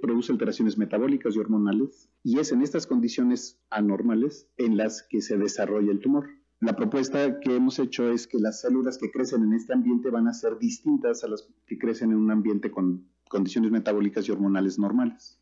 produce 0.01 0.32
alteraciones 0.32 0.77
metabólicas 0.77 1.36
y 1.36 1.39
hormonales 1.39 2.10
y 2.24 2.39
es 2.39 2.51
en 2.51 2.62
estas 2.62 2.88
condiciones 2.88 3.60
anormales 3.70 4.48
en 4.58 4.77
las 4.77 5.03
que 5.03 5.22
se 5.22 5.38
desarrolla 5.38 5.91
el 5.91 6.00
tumor. 6.00 6.30
La 6.60 6.75
propuesta 6.75 7.39
que 7.39 7.56
hemos 7.56 7.80
hecho 7.80 8.12
es 8.12 8.27
que 8.27 8.39
las 8.39 8.62
células 8.62 8.98
que 8.98 9.12
crecen 9.12 9.44
en 9.44 9.53
este 9.53 9.74
ambiente 9.74 10.10
van 10.10 10.27
a 10.27 10.34
ser 10.34 10.60
distintas 10.60 11.24
a 11.24 11.27
las 11.27 11.48
que 11.65 11.77
crecen 11.77 12.12
en 12.12 12.18
un 12.18 12.32
ambiente 12.32 12.70
con 12.70 13.08
condiciones 13.30 13.72
metabólicas 13.72 14.27
y 14.27 14.32
hormonales 14.32 14.77
normales. 14.77 15.39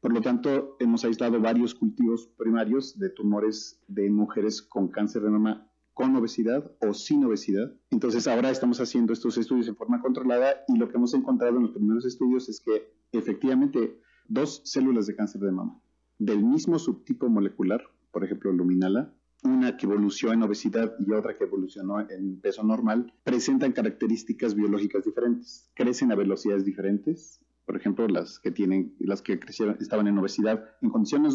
Por 0.00 0.12
lo 0.12 0.20
tanto, 0.20 0.76
hemos 0.78 1.04
aislado 1.04 1.40
varios 1.40 1.74
cultivos 1.74 2.28
primarios 2.38 2.98
de 2.98 3.10
tumores 3.10 3.82
de 3.88 4.08
mujeres 4.10 4.62
con 4.62 4.88
cáncer 4.88 5.22
de 5.22 5.30
mama 5.30 5.70
con 5.96 6.14
obesidad 6.14 6.70
o 6.80 6.92
sin 6.92 7.24
obesidad. 7.24 7.72
Entonces 7.90 8.28
ahora 8.28 8.50
estamos 8.50 8.80
haciendo 8.80 9.14
estos 9.14 9.38
estudios 9.38 9.66
en 9.66 9.76
forma 9.76 10.02
controlada 10.02 10.62
y 10.68 10.76
lo 10.76 10.90
que 10.90 10.96
hemos 10.98 11.14
encontrado 11.14 11.56
en 11.56 11.62
los 11.62 11.72
primeros 11.72 12.04
estudios 12.04 12.50
es 12.50 12.60
que 12.60 12.92
efectivamente 13.12 14.00
dos 14.28 14.62
células 14.64 15.06
de 15.06 15.16
cáncer 15.16 15.40
de 15.40 15.52
mama 15.52 15.80
del 16.18 16.42
mismo 16.44 16.78
subtipo 16.78 17.28
molecular, 17.28 17.82
por 18.10 18.24
ejemplo 18.24 18.52
luminala, 18.52 19.12
una 19.42 19.76
que 19.76 19.86
evolucionó 19.86 20.32
en 20.32 20.42
obesidad 20.42 20.94
y 20.98 21.12
otra 21.12 21.36
que 21.36 21.44
evolucionó 21.44 22.00
en 22.00 22.40
peso 22.40 22.64
normal, 22.64 23.12
presentan 23.22 23.72
características 23.72 24.54
biológicas 24.54 25.04
diferentes, 25.04 25.70
crecen 25.74 26.10
a 26.10 26.16
velocidades 26.16 26.64
diferentes. 26.64 27.40
Por 27.64 27.76
ejemplo, 27.76 28.08
las 28.08 28.38
que 28.38 28.50
tienen, 28.50 28.94
las 28.98 29.22
que 29.22 29.38
crecieron, 29.38 29.76
estaban 29.80 30.06
en 30.06 30.18
obesidad 30.18 30.64
en 30.80 30.90
condiciones 30.90 31.34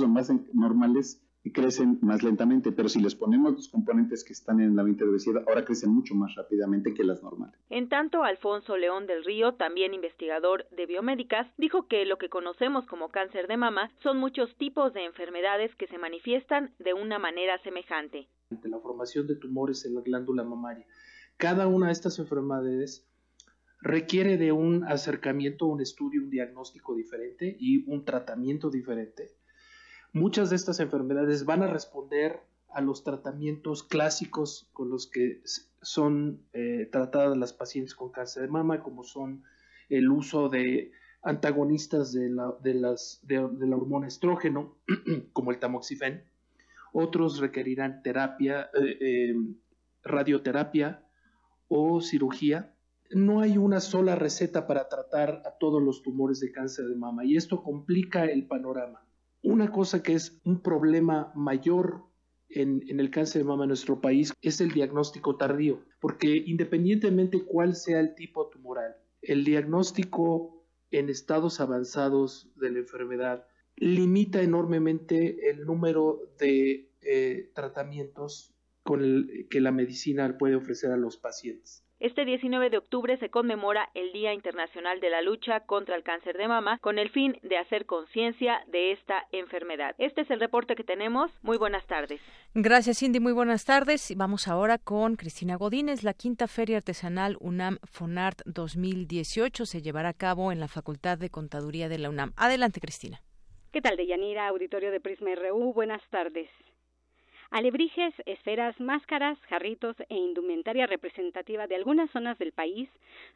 normales 0.54 1.22
crecen 1.50 1.98
más 2.02 2.22
lentamente, 2.22 2.72
pero 2.72 2.88
si 2.88 3.02
les 3.02 3.16
ponemos 3.16 3.54
los 3.54 3.68
componentes 3.68 4.24
que 4.24 4.34
están 4.34 4.62
en 4.62 4.76
la 4.76 4.84
ambiente 4.84 5.04
de 5.04 5.10
obesidad, 5.10 5.44
ahora 5.48 5.66
crecen 5.66 5.92
mucho 5.92 6.14
más 6.14 6.36
rápidamente 6.36 6.94
que 6.94 7.04
las 7.04 7.24
normales. 7.24 7.60
En 7.70 7.90
tanto, 7.90 8.24
Alfonso 8.24 8.78
León 8.78 9.08
del 9.08 9.26
Río, 9.26 9.54
también 9.56 9.96
investigador 9.96 10.68
de 10.70 10.86
biomédicas, 10.86 11.48
dijo 11.58 11.88
que 11.88 12.06
lo 12.06 12.18
que 12.18 12.30
conocemos 12.30 12.86
como 12.86 13.10
cáncer 13.10 13.48
de 13.48 13.58
mama 13.58 13.92
son 14.04 14.20
muchos 14.20 14.56
tipos 14.58 14.94
de 14.94 15.06
enfermedades 15.06 15.74
que 15.76 15.88
se 15.88 15.98
manifiestan 15.98 16.76
de 16.78 16.94
una 16.94 17.18
manera 17.18 17.58
semejante. 17.64 18.28
La 18.64 18.80
formación 18.80 19.26
de 19.26 19.36
tumores 19.36 19.86
en 19.86 19.96
la 19.96 20.02
glándula 20.02 20.44
mamaria. 20.44 20.86
Cada 21.38 21.68
una 21.68 21.88
de 21.88 21.94
estas 21.94 22.20
enfermedades 22.20 23.08
requiere 23.82 24.38
de 24.38 24.52
un 24.52 24.84
acercamiento, 24.84 25.66
un 25.66 25.82
estudio, 25.82 26.22
un 26.22 26.30
diagnóstico 26.30 26.94
diferente 26.94 27.56
y 27.60 27.90
un 27.92 28.06
tratamiento 28.06 28.70
diferente 28.70 29.41
Muchas 30.14 30.50
de 30.50 30.58
estas 30.58 30.82
enfermedades 30.82 31.46
van 31.46 31.64
a 31.64 31.68
responder 31.68 32.42
a 32.68 32.82
los 32.82 33.04
tratamientos 33.04 33.84
clásicos 33.84 34.70
con 34.74 34.90
los 34.90 35.08
que 35.08 35.42
son 35.82 36.46
eh, 36.52 36.90
tratadas 36.92 37.38
las 37.38 37.54
pacientes 37.54 37.96
con 37.96 38.12
cáncer 38.12 38.44
de 38.44 38.50
mama, 38.50 38.84
como 38.84 39.04
son 39.04 39.44
el 39.88 40.10
uso 40.12 40.50
de 40.50 40.92
antagonistas 41.22 42.12
de 42.12 42.30
la, 42.30 42.54
de 42.62 42.74
las, 42.74 43.20
de, 43.24 43.36
la 43.36 43.78
hormona 43.78 44.08
estrógeno, 44.08 44.78
como 45.34 45.52
el 45.52 45.60
tamoxifen. 45.60 46.26
Otros 46.92 47.40
requerirán 47.40 48.04
terapia, 48.04 48.70
eh, 48.74 48.98
eh, 49.00 49.36
radioterapia 50.04 51.06
o 51.70 52.02
cirugía. 52.02 52.76
No 53.12 53.40
hay 53.40 53.58
una 53.58 53.80
sola 53.80 54.16
receta 54.16 54.68
para 54.68 54.90
tratar 54.90 55.42
a 55.46 55.58
todos 55.58 55.82
los 55.82 56.02
tumores 56.02 56.42
de 56.42 56.52
cáncer 56.52 56.86
de 56.88 56.96
mama 56.96 57.24
y 57.24 57.38
esto 57.38 57.64
complica 57.64 58.26
el 58.26 58.46
panorama. 58.46 59.06
Una 59.44 59.72
cosa 59.72 60.04
que 60.04 60.14
es 60.14 60.40
un 60.44 60.62
problema 60.62 61.32
mayor 61.36 62.04
en, 62.50 62.84
el 63.00 63.10
cáncer 63.10 63.42
de 63.42 63.48
mama 63.48 63.64
en 63.64 63.70
nuestro 63.70 64.02
país 64.02 64.34
es 64.42 64.62
el 64.62 64.72
diagnóstico 64.72 65.38
tardío, 65.38 65.84
porque 66.00 66.44
independientemente 66.46 67.44
cuál 67.44 67.76
sea 67.76 68.00
el 68.00 68.14
tipo 68.14 68.50
tumoral, 68.50 68.96
el 69.22 69.44
diagnóstico 69.44 70.66
en 70.92 71.10
estados 71.10 71.60
avanzados 71.60 72.52
de 72.56 72.72
la 72.72 72.80
enfermedad 72.80 73.46
limita 73.78 74.42
enormemente 74.42 75.50
el 75.50 75.66
número 75.66 76.34
de 76.38 76.92
eh, 77.02 77.52
tratamientos 77.56 78.54
que 79.50 79.62
la 79.62 79.72
medicina 79.72 80.38
puede 80.38 80.56
ofrecer 80.56 80.92
a 80.92 80.98
los 80.98 81.18
pacientes. 81.18 81.86
Este 82.02 82.26
19 82.26 82.72
de 82.72 82.80
octubre 82.80 83.16
se 83.18 83.30
conmemora 83.30 83.88
el 83.94 84.12
Día 84.12 84.34
Internacional 84.34 85.00
de 85.02 85.12
la 85.12 85.22
Lucha 85.22 85.60
contra 85.60 85.96
el 85.96 86.02
Cáncer 86.02 86.36
de 86.36 86.48
Mama 86.48 86.80
con 86.80 86.98
el 86.98 87.12
fin 87.12 87.38
de 87.44 87.60
hacer 87.60 87.86
conciencia 87.86 88.64
de 88.72 88.92
esta 88.92 89.28
enfermedad. 89.32 89.94
Este 90.00 90.22
es 90.22 90.32
el 90.32 90.40
reporte 90.40 90.74
que 90.74 90.84
tenemos. 90.84 91.30
Muy 91.44 91.60
buenas 91.60 91.86
tardes. 91.86 92.20
Gracias, 92.56 92.98
Cindy. 92.98 93.20
Muy 93.20 93.34
buenas 93.34 93.66
tardes. 93.66 94.12
Vamos 94.18 94.48
ahora 94.48 94.80
con 94.80 95.16
Cristina 95.16 95.58
Godínez. 95.58 96.02
La 96.02 96.16
quinta 96.16 96.48
Feria 96.48 96.78
Artesanal 96.78 97.38
UNAM 97.40 97.78
Fonart 97.84 98.42
2018 98.46 99.68
se 99.68 99.84
llevará 99.84 100.10
a 100.10 100.14
cabo 100.14 100.52
en 100.52 100.60
la 100.60 100.68
Facultad 100.68 101.20
de 101.20 101.30
Contaduría 101.30 101.88
de 101.88 102.00
la 102.00 102.10
UNAM. 102.10 102.34
Adelante, 102.36 102.80
Cristina. 102.80 103.22
¿Qué 103.72 103.80
tal, 103.80 103.96
Deyanira? 103.96 104.48
Auditorio 104.48 104.90
de 104.90 105.02
Prisma 105.02 105.36
RU. 105.36 105.72
Buenas 105.76 106.02
tardes. 106.10 106.50
Alebrijes, 107.52 108.14
esferas, 108.26 108.80
máscaras, 108.80 109.38
jarritos 109.50 109.98
e 110.08 110.16
indumentaria 110.16 110.88
representativa 110.88 111.68
de 111.68 111.76
algunas 111.76 112.10
zonas 112.12 112.38
del 112.38 112.54
país 112.54 112.88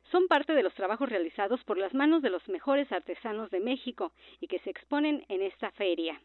son 0.09 0.29
parte 0.29 0.53
de 0.53 0.63
los 0.63 0.73
trabajos 0.73 1.09
realizados 1.09 1.61
por 1.65 1.77
las 1.77 1.93
manos 1.93 2.21
de 2.21 2.29
los 2.29 2.47
mejores 2.47 2.89
artesanos 2.93 3.51
de 3.51 3.59
México 3.59 4.13
y 4.39 4.47
que 4.47 4.59
se 4.59 4.69
exponen 4.69 5.25
en 5.27 5.41
esta 5.41 5.69
feria. 5.71 6.21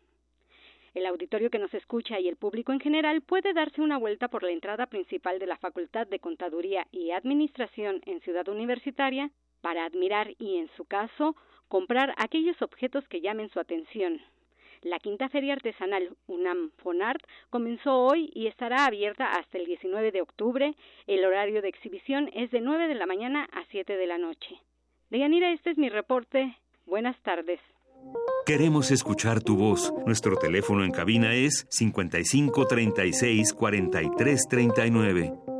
El 0.94 1.04
auditorio 1.04 1.50
que 1.50 1.58
nos 1.58 1.74
escucha 1.74 2.20
y 2.20 2.28
el 2.28 2.36
público 2.36 2.72
en 2.72 2.78
general 2.78 3.22
puede 3.22 3.52
darse 3.52 3.80
una 3.80 3.98
vuelta 3.98 4.28
por 4.28 4.44
la 4.44 4.52
entrada 4.52 4.86
principal 4.86 5.40
de 5.40 5.46
la 5.46 5.56
Facultad 5.56 6.06
de 6.06 6.20
Contaduría 6.20 6.86
y 6.92 7.10
Administración 7.10 8.02
en 8.06 8.20
Ciudad 8.20 8.46
Universitaria 8.46 9.32
para 9.62 9.84
admirar 9.84 10.30
y, 10.38 10.58
en 10.58 10.70
su 10.76 10.84
caso, 10.84 11.34
comprar 11.66 12.14
aquellos 12.18 12.62
objetos 12.62 13.08
que 13.08 13.20
llamen 13.20 13.50
su 13.50 13.58
atención. 13.58 14.20
La 14.82 14.98
quinta 14.98 15.28
feria 15.28 15.52
artesanal 15.52 16.16
UNAM 16.26 16.70
Fonart 16.78 17.22
comenzó 17.50 17.98
hoy 17.98 18.30
y 18.34 18.46
estará 18.46 18.86
abierta 18.86 19.32
hasta 19.32 19.58
el 19.58 19.66
19 19.66 20.10
de 20.10 20.22
octubre. 20.22 20.74
El 21.06 21.24
horario 21.24 21.60
de 21.60 21.68
exhibición 21.68 22.30
es 22.32 22.50
de 22.50 22.62
9 22.62 22.88
de 22.88 22.94
la 22.94 23.06
mañana 23.06 23.46
a 23.52 23.64
7 23.70 23.96
de 23.96 24.06
la 24.06 24.16
noche. 24.16 24.58
Deyanira, 25.10 25.52
este 25.52 25.70
es 25.70 25.78
mi 25.78 25.90
reporte. 25.90 26.56
Buenas 26.86 27.20
tardes. 27.22 27.60
Queremos 28.46 28.90
escuchar 28.90 29.42
tu 29.42 29.56
voz. 29.56 29.92
Nuestro 30.06 30.36
teléfono 30.36 30.82
en 30.82 30.92
cabina 30.92 31.34
es 31.34 31.66
55 31.68 32.66
36 32.66 33.52
43 33.52 34.48
39. 34.48 35.59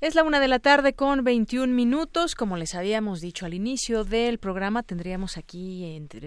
Es 0.00 0.14
la 0.14 0.22
una 0.22 0.38
de 0.38 0.46
la 0.46 0.60
tarde 0.60 0.92
con 0.92 1.24
21 1.24 1.74
minutos. 1.74 2.36
Como 2.36 2.56
les 2.56 2.76
habíamos 2.76 3.20
dicho 3.20 3.46
al 3.46 3.54
inicio 3.54 4.04
del 4.04 4.38
programa, 4.38 4.84
tendríamos 4.84 5.36
aquí 5.36 5.84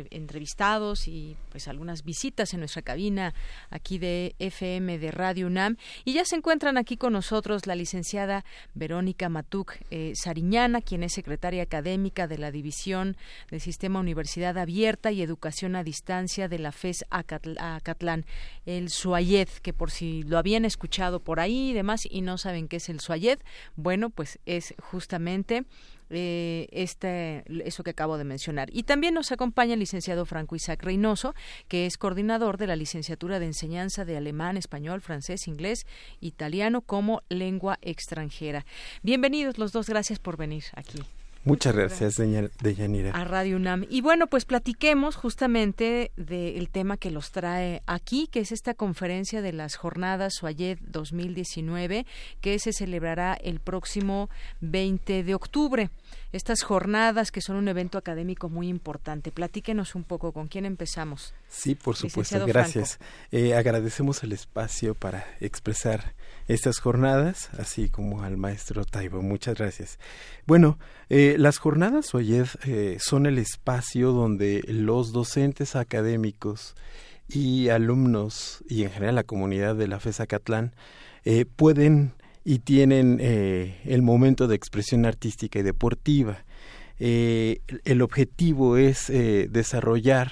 entrevistados 0.10 1.08
y 1.08 1.38
pues 1.52 1.70
algunas 1.70 2.04
visitas 2.04 2.54
en 2.54 2.60
nuestra 2.60 2.82
cabina 2.82 3.34
aquí 3.70 3.98
de 3.98 4.36
FM 4.40 5.00
de 5.00 5.12
Radio 5.12 5.48
UNAM. 5.48 5.78
Y 6.04 6.12
ya 6.12 6.26
se 6.26 6.36
encuentran 6.36 6.78
aquí 6.78 6.98
con 6.98 7.14
nosotros 7.14 7.66
la 7.66 7.76
licenciada 7.76 8.44
Verónica 8.74 9.30
Matuc 9.30 9.78
eh, 9.90 10.12
Sariñana, 10.16 10.82
quien 10.82 11.04
es 11.04 11.14
secretaria 11.14 11.64
académica 11.64 12.28
de 12.28 12.40
la 12.40 12.52
División 12.52 13.16
del 13.52 13.62
Sistema 13.62 14.02
Universidad 14.02 14.58
Abierta 14.58 15.14
y 15.14 15.22
Educación 15.22 15.78
a 15.78 15.86
Distancia 15.86 16.50
de 16.50 16.60
la 16.60 16.74
FES 16.74 17.06
Acatlán, 17.10 18.26
el 18.66 18.90
SUAYED, 18.90 19.48
que 19.62 19.72
por 19.72 19.92
si 19.92 20.24
lo 20.24 20.38
habían 20.38 20.66
escuchado 20.66 21.22
por 21.22 21.40
ahí 21.40 21.70
y 21.70 21.74
demás 21.74 22.02
y 22.04 22.20
no 22.20 22.38
saben 22.38 22.68
qué 22.68 22.76
es 22.76 22.90
el 22.90 23.00
SUAYED, 23.00 23.40
bueno, 23.76 24.10
pues 24.10 24.40
es 24.46 24.74
justamente 24.80 25.66
eh, 26.10 26.68
este, 26.72 27.44
eso 27.66 27.84
que 27.84 27.92
acabo 27.92 28.18
de 28.18 28.26
mencionar. 28.26 28.70
Y 28.74 28.84
también 28.84 29.14
nos 29.14 29.32
acompaña 29.32 29.74
el 29.74 29.80
licenciado 29.80 30.26
Franco 30.26 30.56
Isaac 30.56 30.84
Reynoso, 30.84 31.34
que 31.68 31.86
es 31.86 31.98
coordinador 31.98 32.58
de 32.58 32.68
la 32.68 32.76
licenciatura 32.76 33.40
de 33.40 33.46
enseñanza 33.46 34.04
de 34.04 34.18
alemán, 34.18 34.58
español, 34.58 35.02
francés, 35.02 35.48
inglés, 35.48 35.86
italiano 36.20 36.82
como 36.82 37.22
lengua 37.30 37.80
extranjera. 37.82 38.66
Bienvenidos 39.04 39.58
los 39.58 39.72
dos, 39.72 39.88
gracias 39.88 40.20
por 40.20 40.36
venir 40.36 40.66
aquí. 40.76 41.00
Muchas 41.44 41.76
gracias, 41.76 42.18
Deyanira. 42.18 43.12
A 43.12 43.24
Radio 43.24 43.56
UNAM. 43.56 43.86
Y 43.90 44.02
bueno, 44.02 44.28
pues 44.28 44.46
platiquemos 44.46 45.16
justamente 45.16 46.12
del 46.16 46.70
tema 46.70 46.98
que 46.98 47.10
los 47.10 47.32
trae 47.32 47.82
aquí, 47.88 48.28
que 48.28 48.42
es 48.42 48.52
esta 48.52 48.76
conferencia 48.76 49.42
de 49.42 49.52
las 49.52 49.76
jornadas 49.76 50.36
Suayed 50.36 50.78
2019, 50.82 52.06
que 52.42 52.60
se 52.60 52.74
celebrará 52.74 53.34
el 53.34 53.60
próximo 53.60 54.30
20 54.60 55.24
de 55.24 55.34
octubre. 55.34 55.90
Estas 56.32 56.62
jornadas 56.62 57.32
que 57.32 57.42
son 57.42 57.56
un 57.56 57.68
evento 57.68 57.98
académico 57.98 58.48
muy 58.48 58.68
importante. 58.68 59.32
Platíquenos 59.32 59.96
un 59.96 60.04
poco 60.04 60.34
con 60.34 60.48
quién 60.48 60.66
empezamos. 60.66 61.34
Sí, 61.50 61.74
por 61.74 61.96
supuesto, 61.96 62.46
gracias. 62.46 63.00
Eh, 63.32 63.56
agradecemos 63.56 64.24
el 64.24 64.34
espacio 64.34 64.94
para 64.94 65.26
expresar 65.40 66.14
estas 66.48 66.80
jornadas, 66.80 67.50
así 67.58 67.90
como 67.90 68.24
al 68.24 68.38
maestro 68.38 68.86
Taibo. 68.86 69.22
Muchas 69.22 69.58
gracias. 69.58 70.00
Bueno, 70.46 70.78
eh, 71.10 71.36
las 71.38 71.58
jornadas 71.58 72.14
OYED 72.14 72.48
eh, 72.66 72.98
son 73.00 73.26
el 73.26 73.38
espacio 73.38 74.12
donde 74.12 74.64
los 74.68 75.12
docentes 75.12 75.76
académicos 75.76 76.76
y 77.28 77.70
alumnos 77.70 78.64
y 78.68 78.84
en 78.84 78.92
general 78.92 79.16
la 79.16 79.24
comunidad 79.24 79.76
de 79.76 79.88
la 79.88 80.00
FESA 80.00 80.28
Catlán 80.28 80.76
eh, 81.24 81.46
pueden 81.46 82.14
y 82.44 82.60
tienen 82.60 83.20
el 83.22 84.02
momento 84.02 84.48
de 84.48 84.56
expresión 84.56 85.06
artística 85.06 85.60
y 85.60 85.62
deportiva. 85.62 86.44
el 86.98 88.02
objetivo 88.02 88.78
es 88.78 89.10
desarrollar 89.10 90.32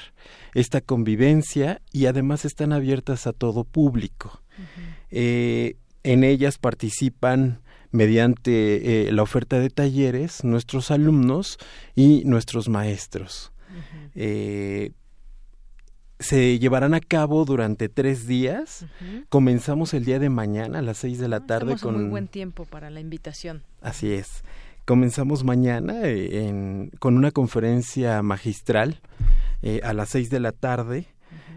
esta 0.56 0.82
convivencia 0.82 1.84
y 1.92 2.08
además 2.08 2.46
están 2.46 2.74
abiertas 2.74 3.28
a 3.28 3.34
todo 3.34 3.64
público. 3.64 4.42
En 6.04 6.24
ellas 6.24 6.58
participan 6.58 7.62
mediante 7.92 9.08
eh, 9.08 9.12
la 9.12 9.24
oferta 9.24 9.60
de 9.60 9.70
talleres 9.70 10.44
nuestros 10.44 10.92
alumnos 10.92 11.58
y 11.96 12.24
nuestros 12.26 12.70
maestros. 12.70 13.52
Eh, 14.16 14.92
se 16.20 16.60
llevarán 16.60 16.94
a 16.94 17.00
cabo 17.00 17.46
durante 17.46 17.90
tres 17.90 18.28
días. 18.28 18.86
Comenzamos 19.30 19.94
el 19.94 20.06
día 20.06 20.20
de 20.20 20.30
mañana 20.30 20.80
a 20.80 20.82
las 20.82 20.98
seis 20.98 21.18
de 21.20 21.28
la 21.28 21.38
ah, 21.38 21.46
tarde 21.46 21.78
con 21.78 21.96
un 21.96 22.02
muy 22.04 22.10
buen 22.12 22.28
tiempo 22.28 22.66
para 22.66 22.90
la 22.90 23.00
invitación. 23.00 23.64
Así 23.82 24.12
es. 24.12 24.44
Comenzamos 24.86 25.44
mañana 25.44 26.02
eh, 26.04 26.90
con 27.00 27.16
una 27.16 27.32
conferencia 27.32 28.22
magistral 28.22 29.02
a 29.84 29.94
las 29.94 30.10
seis 30.10 30.30
de 30.30 30.40
la 30.40 30.52
tarde 30.52 31.08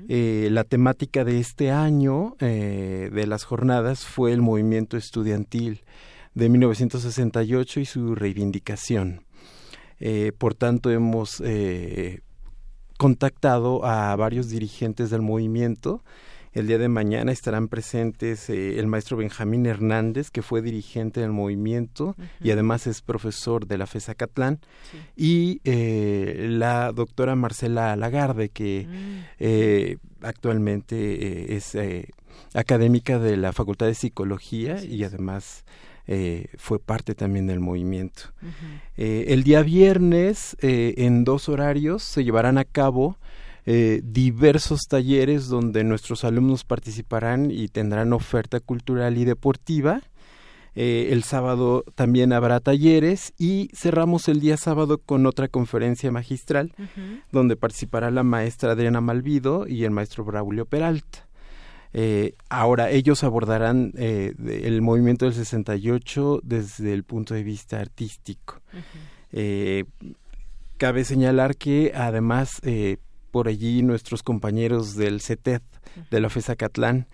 eh, 0.08 0.48
la 0.50 0.64
temática 0.64 1.24
de 1.24 1.38
este 1.38 1.70
año 1.70 2.36
eh, 2.40 3.10
de 3.12 3.26
las 3.26 3.44
jornadas 3.44 4.04
fue 4.04 4.32
el 4.32 4.42
movimiento 4.42 4.96
estudiantil 4.96 5.84
de 6.34 6.48
1968 6.48 7.80
y 7.80 7.84
su 7.84 8.14
reivindicación. 8.14 9.24
Eh, 10.00 10.32
por 10.36 10.54
tanto, 10.54 10.90
hemos 10.90 11.42
contactado 12.98 13.84
a 13.84 14.14
varios 14.16 14.48
dirigentes 14.48 15.10
del 15.10 15.22
movimiento 15.22 16.02
El 16.52 16.66
día 16.66 16.76
de 16.76 16.88
mañana 16.88 17.32
estarán 17.32 17.68
presentes 17.68 18.50
eh, 18.50 18.78
el 18.78 18.86
maestro 18.86 19.16
Benjamín 19.16 19.64
Hernández, 19.64 20.30
que 20.30 20.42
fue 20.42 20.60
dirigente 20.60 21.20
del 21.20 21.30
movimiento 21.30 22.14
y 22.42 22.50
además 22.50 22.86
es 22.86 23.00
profesor 23.00 23.66
de 23.66 23.78
la 23.78 23.86
FESA 23.86 24.14
Catlán, 24.14 24.60
y 25.16 25.62
eh, 25.64 26.46
la 26.50 26.92
doctora 26.92 27.36
Marcela 27.36 27.96
Lagarde, 27.96 28.50
que 28.50 28.86
mm. 28.86 29.24
eh, 29.38 29.96
actualmente 30.20 31.56
es 31.56 31.74
académica 32.52 33.18
de 33.18 33.38
la 33.38 33.54
Facultad 33.54 33.86
de 33.86 33.94
Psicología 33.94 34.84
y 34.84 35.04
además 35.04 35.64
fue 36.58 36.78
parte 36.78 37.14
también 37.14 37.46
del 37.46 37.60
movimiento. 37.60 38.24
el 38.96 39.44
día 39.44 39.62
viernes, 39.62 40.56
en 40.60 41.24
dos 41.24 41.48
horarios, 41.48 42.02
se 42.02 42.24
llevarán 42.24 42.58
a 42.58 42.64
cabo 42.64 43.16
eh, 43.64 44.00
diversos 44.02 44.80
talleres 44.88 45.46
donde 45.46 45.84
nuestros 45.84 46.24
alumnos 46.24 46.64
participarán 46.64 47.52
y 47.52 47.68
tendrán 47.68 48.12
oferta 48.12 48.58
cultural 48.58 49.16
y 49.18 49.24
deportiva. 49.24 50.00
Eh, 50.74 51.08
el 51.10 51.22
sábado 51.22 51.84
también 51.94 52.32
habrá 52.32 52.58
talleres 52.58 53.34
y 53.38 53.68
cerramos 53.72 54.26
el 54.28 54.40
día 54.40 54.56
sábado 54.56 54.98
con 54.98 55.26
otra 55.26 55.46
conferencia 55.46 56.10
magistral 56.10 56.72
donde 57.30 57.56
participará 57.56 58.10
la 58.10 58.22
maestra 58.22 58.72
Adriana 58.72 59.02
Malvido 59.02 59.68
y 59.68 59.84
el 59.84 59.90
maestro 59.90 60.24
Braulio 60.24 60.64
Peralta. 60.66 61.28
Eh, 61.92 62.34
ahora, 62.48 62.90
ellos 62.90 63.22
abordarán 63.22 63.92
el 63.96 64.80
movimiento 64.80 65.26
del 65.26 65.34
68 65.34 66.40
desde 66.42 66.94
el 66.94 67.04
punto 67.04 67.34
de 67.34 67.44
vista 67.44 67.78
artístico. 67.78 68.60
cabe 70.78 71.04
señalar 71.04 71.56
que 71.56 71.92
además 71.94 72.60
por 73.32 73.48
allí 73.48 73.82
nuestros 73.82 74.22
compañeros 74.22 74.94
del 74.94 75.20
CETED 75.20 75.62
de 76.10 76.20
la 76.20 76.30
FESA 76.30 76.54
Catlán, 76.54 77.08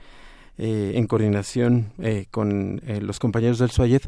eh, 0.59 0.93
en 0.97 1.07
coordinación 1.07 1.93
eh, 1.99 2.27
con 2.31 2.83
eh, 2.85 3.01
los 3.01 3.21
compañeros 3.21 3.61
del 3.61 3.71
SUAYED, 3.71 4.03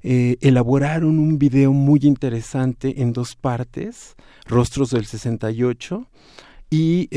elaboraron 0.00 1.18
un 1.18 1.38
video 1.38 1.72
muy 1.72 1.98
interesante 2.04 3.02
en 3.02 3.12
dos 3.12 3.34
partes, 3.34 4.14
Rostros 4.46 4.90
del 4.90 5.06
68, 5.06 6.06
y 6.70 7.10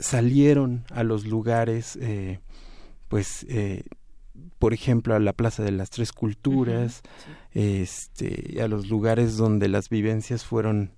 salieron 0.00 0.84
a 0.90 1.04
los 1.04 1.26
lugares, 1.26 1.98
pues, 3.08 3.46
por 4.58 4.72
ejemplo, 4.72 5.14
a 5.14 5.20
la 5.20 5.34
Plaza 5.34 5.62
de 5.62 5.72
las 5.72 5.90
Tres 5.90 6.10
Culturas, 6.10 7.02
este, 7.52 8.60
a 8.62 8.66
los 8.66 8.88
lugares 8.88 9.36
donde 9.36 9.68
las 9.68 9.90
vivencias 9.90 10.42
fueron 10.42 10.92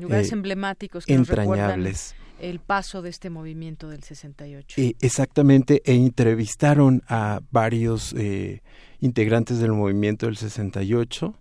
lugares 0.00 0.32
emblemáticos 0.32 1.04
que 1.04 1.14
entrañables 1.14 2.14
el 2.40 2.60
paso 2.60 3.02
de 3.02 3.10
este 3.10 3.30
movimiento 3.30 3.88
del 3.88 4.02
68. 4.02 4.80
Eh, 4.80 4.94
exactamente, 5.00 5.82
e 5.84 5.94
entrevistaron 5.94 7.02
a 7.08 7.40
varios 7.50 8.14
eh, 8.14 8.62
integrantes 9.00 9.58
del 9.58 9.72
movimiento 9.72 10.26
del 10.26 10.36
68, 10.36 11.34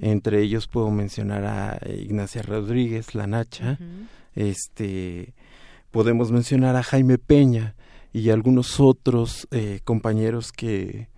entre 0.00 0.42
ellos 0.42 0.66
puedo 0.66 0.90
mencionar 0.90 1.44
a 1.44 1.78
Ignacia 1.88 2.42
Rodríguez, 2.42 3.14
la 3.14 3.26
Nacha, 3.26 3.78
este, 4.34 5.34
podemos 5.90 6.32
mencionar 6.32 6.76
a 6.76 6.82
Jaime 6.82 7.18
Peña 7.18 7.76
y 8.12 8.30
algunos 8.30 8.80
otros 8.80 9.46
eh, 9.52 9.80
compañeros 9.84 10.50
que 10.50 11.08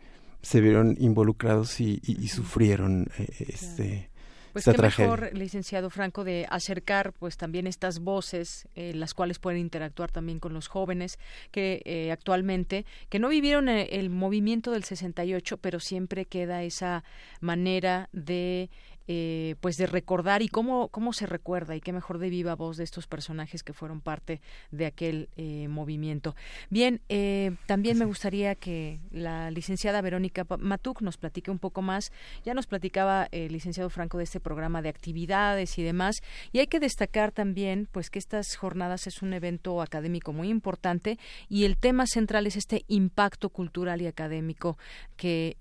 se 0.42 0.61
vieron 0.61 0.97
involucrados 0.99 1.81
y, 1.81 2.01
sufrieron 2.29 3.09
este 3.38 4.11
pues 4.52 4.64
qué 4.64 4.76
mejor, 4.76 5.30
licenciado 5.32 5.90
Franco, 5.90 6.24
de 6.24 6.46
acercar 6.50 7.12
pues 7.12 7.36
también 7.36 7.66
estas 7.66 8.00
voces, 8.00 8.68
eh, 8.74 8.92
las 8.94 9.14
cuales 9.14 9.38
pueden 9.38 9.60
interactuar 9.60 10.10
también 10.10 10.38
con 10.38 10.52
los 10.52 10.68
jóvenes 10.68 11.18
que 11.50 11.82
eh, 11.84 12.12
actualmente, 12.12 12.84
que 13.08 13.18
no 13.18 13.28
vivieron 13.28 13.68
el, 13.68 13.88
el 13.90 14.10
movimiento 14.10 14.72
del 14.72 14.84
68, 14.84 15.56
pero 15.58 15.80
siempre 15.80 16.26
queda 16.26 16.62
esa 16.62 17.04
manera 17.40 18.08
de 18.12 18.70
eh, 19.08 19.56
pues 19.60 19.76
de 19.76 19.86
recordar 19.86 20.42
y 20.42 20.48
cómo, 20.48 20.88
cómo 20.88 21.12
se 21.12 21.26
recuerda 21.26 21.74
y 21.74 21.80
qué 21.80 21.92
mejor 21.92 22.18
de 22.18 22.30
viva 22.30 22.54
voz 22.54 22.76
de 22.76 22.84
estos 22.84 23.08
personajes 23.08 23.64
que 23.64 23.72
fueron 23.72 24.00
parte 24.00 24.40
de 24.70 24.86
aquel 24.86 25.28
eh, 25.36 25.66
movimiento. 25.68 26.36
Bien, 26.70 27.00
eh, 27.08 27.56
también 27.66 27.98
me 27.98 28.04
gustaría 28.04 28.54
que 28.54 29.00
la 29.10 29.50
licenciada 29.50 30.00
Verónica 30.02 30.46
Matuk 30.58 31.02
nos 31.02 31.16
platique 31.16 31.50
un 31.50 31.58
poco 31.58 31.82
más. 31.82 32.12
Ya 32.44 32.54
nos 32.54 32.66
platicaba 32.66 33.26
el 33.32 33.52
licenciado 33.52 33.90
Franco 33.90 34.18
de 34.18 34.24
este 34.24 34.38
programa 34.38 34.82
de 34.82 34.88
actividades 34.88 35.78
y 35.78 35.82
demás. 35.82 36.22
Y 36.52 36.60
hay 36.60 36.68
que 36.68 36.78
destacar 36.78 37.32
también 37.32 37.88
pues 37.90 38.08
que 38.08 38.20
estas 38.20 38.54
jornadas 38.54 39.08
es 39.08 39.20
un 39.22 39.32
evento 39.32 39.82
académico 39.82 40.32
muy 40.32 40.48
importante 40.48 41.18
y 41.48 41.64
el 41.64 41.76
tema 41.76 42.06
central 42.06 42.46
es 42.46 42.56
este 42.56 42.84
impacto 42.86 43.48
cultural 43.50 44.00
y 44.00 44.06
académico 44.06 44.78
que 45.16 45.56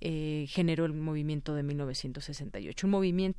generó 0.49 0.85
el 0.85 0.93
movimiento 0.93 1.55
de 1.55 1.63
1968. 1.63 2.85
Un 2.85 2.91
movimiento 2.91 3.30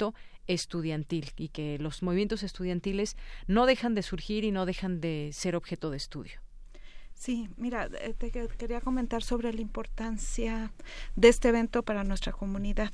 estudiantil 0.46 1.30
y 1.36 1.48
que 1.48 1.78
los 1.78 2.02
movimientos 2.02 2.42
estudiantiles 2.42 3.16
no 3.46 3.66
dejan 3.66 3.94
de 3.94 4.02
surgir 4.02 4.44
y 4.44 4.50
no 4.50 4.66
dejan 4.66 5.00
de 5.00 5.30
ser 5.32 5.56
objeto 5.56 5.90
de 5.90 5.96
estudio. 5.96 6.40
Sí, 7.14 7.48
mira, 7.56 7.88
eh, 8.00 8.14
te 8.18 8.30
quería 8.30 8.80
comentar 8.80 9.22
sobre 9.22 9.52
la 9.52 9.60
importancia 9.60 10.72
de 11.14 11.28
este 11.28 11.50
evento 11.50 11.84
para 11.84 12.02
nuestra 12.02 12.32
comunidad. 12.32 12.90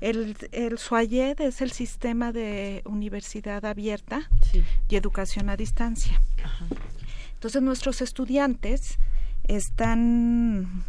El, 0.00 0.36
el 0.52 0.78
SUAYED 0.78 1.40
es 1.40 1.60
el 1.60 1.72
sistema 1.72 2.30
de 2.30 2.82
universidad 2.84 3.64
abierta 3.64 4.30
y 4.88 4.94
educación 4.94 5.48
a 5.48 5.56
distancia. 5.56 6.20
Entonces 7.32 7.62
nuestros 7.62 8.00
estudiantes 8.00 8.98
están, 9.48 10.84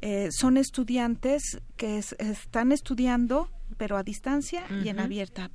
eh, 0.00 0.30
son 0.32 0.56
estudiantes 0.56 1.60
que 1.76 1.98
están 1.98 2.72
estudiando 2.72 3.48
pero 3.82 3.96
a 3.96 4.04
distancia 4.04 4.62
y 4.84 4.90
en 4.90 5.00
abierta. 5.00 5.50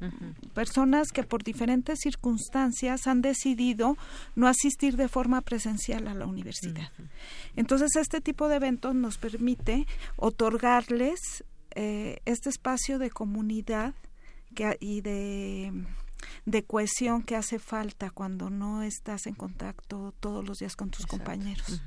Personas 0.53 1.13
que 1.13 1.23
por 1.23 1.45
diferentes 1.45 1.99
circunstancias 2.01 3.07
han 3.07 3.21
decidido 3.21 3.95
no 4.35 4.49
asistir 4.49 4.97
de 4.97 5.07
forma 5.07 5.39
presencial 5.39 6.09
a 6.09 6.13
la 6.13 6.25
universidad. 6.25 6.91
Entonces, 7.55 7.95
este 7.95 8.19
tipo 8.19 8.49
de 8.49 8.57
eventos 8.57 8.93
nos 8.95 9.17
permite 9.17 9.87
otorgarles 10.17 11.45
eh, 11.71 12.19
este 12.25 12.49
espacio 12.49 12.99
de 12.99 13.11
comunidad 13.11 13.93
que, 14.53 14.75
y 14.81 14.99
de 14.99 15.71
de 16.45 16.63
cohesión 16.63 17.23
que 17.23 17.37
hace 17.37 17.59
falta 17.59 18.09
cuando 18.09 18.49
no 18.49 18.83
estás 18.83 19.25
en 19.27 19.35
contacto 19.35 20.13
todos 20.19 20.45
los 20.45 20.57
días 20.57 20.75
con 20.75 20.89
tus 20.89 21.05
compañeros. 21.05 21.81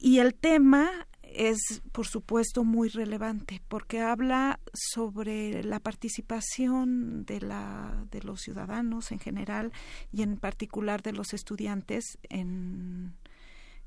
Y 0.00 0.18
el 0.18 0.34
tema 0.34 1.06
es, 1.36 1.82
por 1.92 2.06
supuesto, 2.06 2.64
muy 2.64 2.88
relevante 2.88 3.62
porque 3.68 4.00
habla 4.00 4.60
sobre 4.72 5.62
la 5.64 5.80
participación 5.80 7.24
de, 7.24 7.40
la, 7.40 8.06
de 8.10 8.22
los 8.22 8.40
ciudadanos 8.40 9.12
en 9.12 9.18
general 9.18 9.72
y 10.12 10.22
en 10.22 10.36
particular 10.36 11.02
de 11.02 11.12
los 11.12 11.32
estudiantes 11.34 12.18
en, 12.28 13.14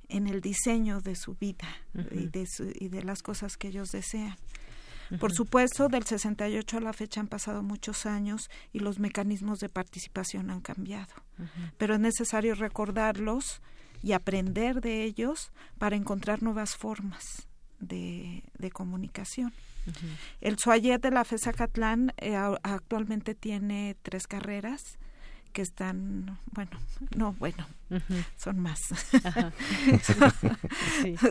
en 0.10 0.28
el 0.28 0.42
diseño 0.42 1.02
de 1.02 1.16
su 1.16 1.36
vida 1.36 1.68
y, 1.94 2.28
de 2.28 2.48
y 2.80 2.88
de 2.90 3.04
las 3.04 3.22
cosas 3.22 3.58
que 3.58 3.70
ellos 3.70 3.90
desean. 3.92 4.36
Por 5.20 5.34
supuesto, 5.34 5.88
del 5.88 6.04
68 6.04 6.78
a 6.78 6.82
la 6.82 6.94
fecha 6.94 7.22
han 7.22 7.28
pasado 7.28 7.62
muchos 7.62 8.08
años 8.08 8.50
y 8.74 8.80
los 8.80 9.00
mecanismos 9.00 9.60
de 9.60 9.70
participación 9.70 10.50
han 10.50 10.62
cambiado, 10.62 11.14
pero 11.78 11.94
es 11.94 12.00
necesario 12.00 12.56
recordarlos 12.56 13.62
y 14.06 14.14
aprender 14.14 14.82
de 14.82 15.04
ellos 15.04 15.52
para 15.80 15.96
encontrar 15.96 16.44
nuevas 16.44 16.76
formas 16.76 17.48
de, 17.80 18.44
comunicación. 18.72 19.52
El 20.42 20.60
Suayet 20.60 21.02
de 21.02 21.10
la 21.10 21.26
FESA 21.26 21.54
Catlán 21.54 22.14
eh, 22.18 22.36
actualmente 22.36 23.34
tiene 23.34 23.96
tres 24.04 24.28
carreras 24.28 25.00
que 25.54 25.64
están, 25.64 26.38
bueno, 26.52 26.80
no, 27.16 27.34
bueno, 27.34 27.66
son 28.38 28.60
más. 28.60 28.78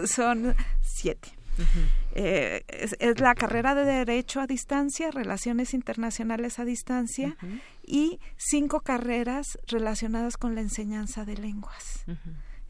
son, 0.07 0.57
siete. 0.81 1.29
Eh, 2.17 2.65
es, 2.67 3.21
la 3.21 3.37
carrera 3.37 3.77
de 3.77 3.85
Derecho 3.85 4.41
a 4.41 4.49
distancia, 4.49 5.13
Relaciones 5.13 5.75
Internacionales 5.75 6.59
a 6.59 6.65
distancia 6.65 7.37
y 7.87 8.19
cinco 8.37 8.81
carreras 8.81 9.61
relacionadas 9.69 10.37
con 10.37 10.57
la 10.57 10.61
enseñanza 10.61 11.25
de 11.25 11.37
lenguas 11.37 12.05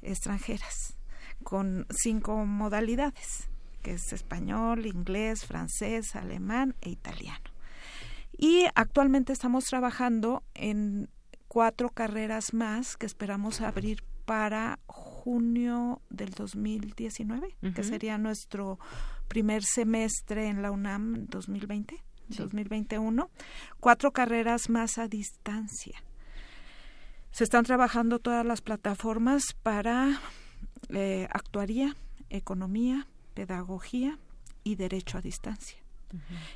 extranjeras 0.04 0.96
con 1.42 1.86
cinco 1.90 2.44
modalidades, 2.46 3.48
que 3.82 3.92
es 3.92 4.12
español, 4.12 4.86
inglés, 4.86 5.44
francés, 5.44 6.16
alemán 6.16 6.74
e 6.80 6.90
italiano. 6.90 7.50
Y 8.36 8.64
actualmente 8.74 9.32
estamos 9.32 9.64
trabajando 9.64 10.42
en 10.54 11.08
cuatro 11.48 11.90
carreras 11.90 12.52
más 12.52 12.96
que 12.96 13.06
esperamos 13.06 13.60
abrir 13.60 14.02
para 14.24 14.80
junio 14.86 16.00
del 16.10 16.30
2019, 16.30 17.56
que 17.74 17.84
sería 17.84 18.18
nuestro 18.18 18.78
primer 19.28 19.62
semestre 19.62 20.48
en 20.48 20.62
la 20.62 20.70
UNAM 20.70 21.26
2020, 21.26 22.02
2021. 22.28 23.30
Cuatro 23.80 24.12
carreras 24.12 24.70
más 24.70 24.98
a 24.98 25.08
distancia 25.08 26.02
se 27.35 27.42
están 27.42 27.64
trabajando 27.64 28.20
todas 28.20 28.47
las 28.47 28.61
plataformas 28.61 29.55
para 29.64 30.20
eh, 30.90 31.27
actuaría, 31.33 31.97
economía, 32.31 33.09
pedagogía 33.35 34.20
y 34.62 34.77
derecho 34.77 35.18
a 35.18 35.20
distancia. 35.20 35.79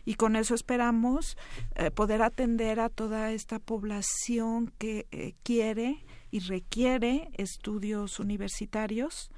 Y 0.05 0.15
con 0.15 0.37
eso 0.37 0.55
esperamos 0.55 1.37
eh, 1.75 1.91
poder 1.91 2.23
atender 2.23 2.79
a 2.79 2.91
toda 2.91 3.33
esta 3.33 3.59
población 3.59 4.73
que 4.79 5.09
eh, 5.11 5.35
quiere 5.43 6.05
y 6.31 6.39
requiere 6.39 7.29
estudios 7.35 8.21
universitarios 8.21 9.33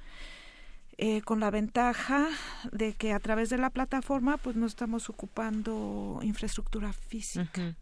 eh, 1.03 1.23
con 1.23 1.39
la 1.39 1.49
ventaja 1.49 2.29
de 2.71 2.93
que 2.93 3.11
a 3.11 3.19
través 3.19 3.49
de 3.49 3.57
la 3.57 3.71
plataforma 3.71 4.37
pues 4.37 4.55
no 4.55 4.67
estamos 4.67 5.09
ocupando 5.09 6.19
infraestructura 6.21 6.93
física 6.93 7.75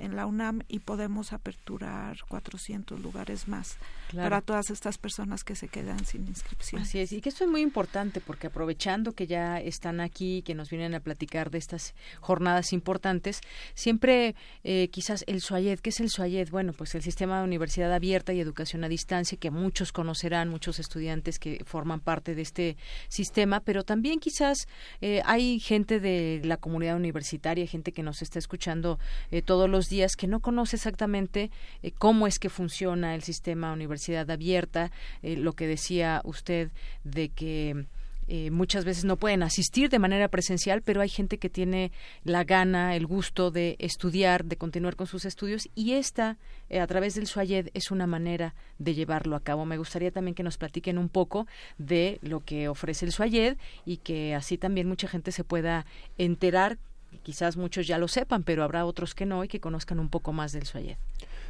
en 0.00 0.16
la 0.16 0.26
UNAM 0.26 0.62
y 0.66 0.80
podemos 0.80 1.32
aperturar 1.32 2.16
400 2.26 2.98
lugares 3.00 3.46
más 3.46 3.76
para 4.12 4.40
todas 4.40 4.70
estas 4.70 4.98
personas 4.98 5.44
que 5.44 5.54
se 5.54 5.68
quedan 5.68 6.04
sin 6.04 6.26
inscripción. 6.26 6.82
Así 6.82 6.98
es, 6.98 7.12
y 7.12 7.20
que 7.20 7.28
esto 7.28 7.44
es 7.44 7.50
muy 7.50 7.60
importante 7.60 8.20
porque 8.20 8.48
aprovechando 8.48 9.12
que 9.12 9.28
ya 9.28 9.60
están 9.60 10.00
aquí, 10.00 10.42
que 10.42 10.56
nos 10.56 10.68
vienen 10.68 10.96
a 10.96 11.00
platicar 11.00 11.52
de 11.52 11.58
estas 11.58 11.94
jornadas 12.18 12.72
importantes, 12.72 13.40
siempre 13.74 14.34
eh, 14.64 14.88
quizás 14.88 15.22
el 15.28 15.42
SUAYED, 15.42 15.78
¿qué 15.78 15.90
es 15.90 16.00
el 16.00 16.10
SUAYED? 16.10 16.50
Bueno, 16.50 16.72
pues 16.72 16.96
el 16.96 17.02
Sistema 17.02 17.38
de 17.38 17.44
Universidad 17.44 17.92
Abierta 17.92 18.32
y 18.32 18.40
Educación 18.40 18.82
a 18.82 18.88
Distancia, 18.88 19.38
que 19.38 19.52
muchos 19.52 19.92
conocerán, 19.92 20.48
muchos 20.48 20.80
estudiantes 20.80 21.38
que 21.38 21.62
forman 21.64 22.00
parte 22.00 22.34
de 22.34 22.42
este 22.42 22.63
este 22.64 22.76
sistema, 23.08 23.60
pero 23.60 23.84
también 23.84 24.20
quizás 24.20 24.66
eh, 25.00 25.22
hay 25.24 25.60
gente 25.60 26.00
de 26.00 26.40
la 26.44 26.56
comunidad 26.56 26.96
universitaria, 26.96 27.66
gente 27.66 27.92
que 27.92 28.02
nos 28.02 28.22
está 28.22 28.38
escuchando 28.38 28.98
eh, 29.30 29.42
todos 29.42 29.68
los 29.68 29.88
días 29.88 30.16
que 30.16 30.26
no 30.26 30.40
conoce 30.40 30.76
exactamente 30.76 31.50
eh, 31.82 31.92
cómo 31.92 32.26
es 32.26 32.38
que 32.38 32.48
funciona 32.48 33.14
el 33.14 33.22
sistema 33.22 33.72
universidad 33.72 34.30
abierta, 34.30 34.90
lo 35.22 35.52
que 35.52 35.66
decía 35.66 36.20
usted 36.24 36.70
de 37.04 37.28
que 37.28 37.86
eh, 38.28 38.50
muchas 38.50 38.84
veces 38.84 39.04
no 39.04 39.16
pueden 39.16 39.42
asistir 39.42 39.90
de 39.90 39.98
manera 39.98 40.28
presencial, 40.28 40.82
pero 40.82 41.00
hay 41.00 41.08
gente 41.08 41.38
que 41.38 41.50
tiene 41.50 41.92
la 42.24 42.44
gana, 42.44 42.96
el 42.96 43.06
gusto 43.06 43.50
de 43.50 43.76
estudiar, 43.78 44.44
de 44.44 44.56
continuar 44.56 44.96
con 44.96 45.06
sus 45.06 45.24
estudios 45.24 45.68
y 45.74 45.92
esta, 45.92 46.38
eh, 46.70 46.80
a 46.80 46.86
través 46.86 47.14
del 47.14 47.26
SUAYED, 47.26 47.68
es 47.74 47.90
una 47.90 48.06
manera 48.06 48.54
de 48.78 48.94
llevarlo 48.94 49.36
a 49.36 49.40
cabo. 49.40 49.64
Me 49.64 49.78
gustaría 49.78 50.10
también 50.10 50.34
que 50.34 50.42
nos 50.42 50.56
platiquen 50.56 50.98
un 50.98 51.08
poco 51.08 51.46
de 51.78 52.18
lo 52.22 52.40
que 52.40 52.68
ofrece 52.68 53.04
el 53.04 53.12
SUAYED 53.12 53.56
y 53.84 53.98
que 53.98 54.34
así 54.34 54.58
también 54.58 54.88
mucha 54.88 55.08
gente 55.08 55.32
se 55.32 55.44
pueda 55.44 55.86
enterar. 56.18 56.78
Quizás 57.22 57.56
muchos 57.56 57.86
ya 57.86 57.98
lo 57.98 58.08
sepan, 58.08 58.42
pero 58.42 58.64
habrá 58.64 58.84
otros 58.86 59.14
que 59.14 59.24
no 59.24 59.44
y 59.44 59.48
que 59.48 59.60
conozcan 59.60 60.00
un 60.00 60.08
poco 60.08 60.32
más 60.32 60.52
del 60.52 60.66
SUAYED. 60.66 60.96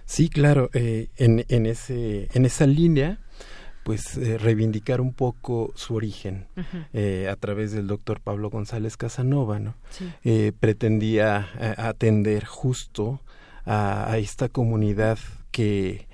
Sí, 0.05 0.29
claro, 0.29 0.69
eh, 0.75 1.09
en, 1.17 1.47
en, 1.49 1.67
ese, 1.67 2.29
en 2.35 2.45
esa 2.45 2.67
línea 2.67 3.19
pues 3.85 4.17
eh, 4.17 4.39
reivindicar 4.39 5.01
un 5.01 5.13
poco 5.13 5.73
su 5.77 5.95
origen 5.95 6.47
eh, 6.95 7.29
a 7.31 7.37
través 7.37 7.71
del 7.71 7.87
doctor 7.87 8.21
Pablo 8.21 8.51
González 8.51 8.97
Casanova, 8.97 9.61
¿no? 9.61 9.75
Eh, 10.25 10.53
pretendía 10.59 11.49
atender 11.77 12.45
justo 12.47 13.21
a, 13.67 14.17
esta 14.19 14.49
comunidad 14.49 15.19
que 15.51 16.07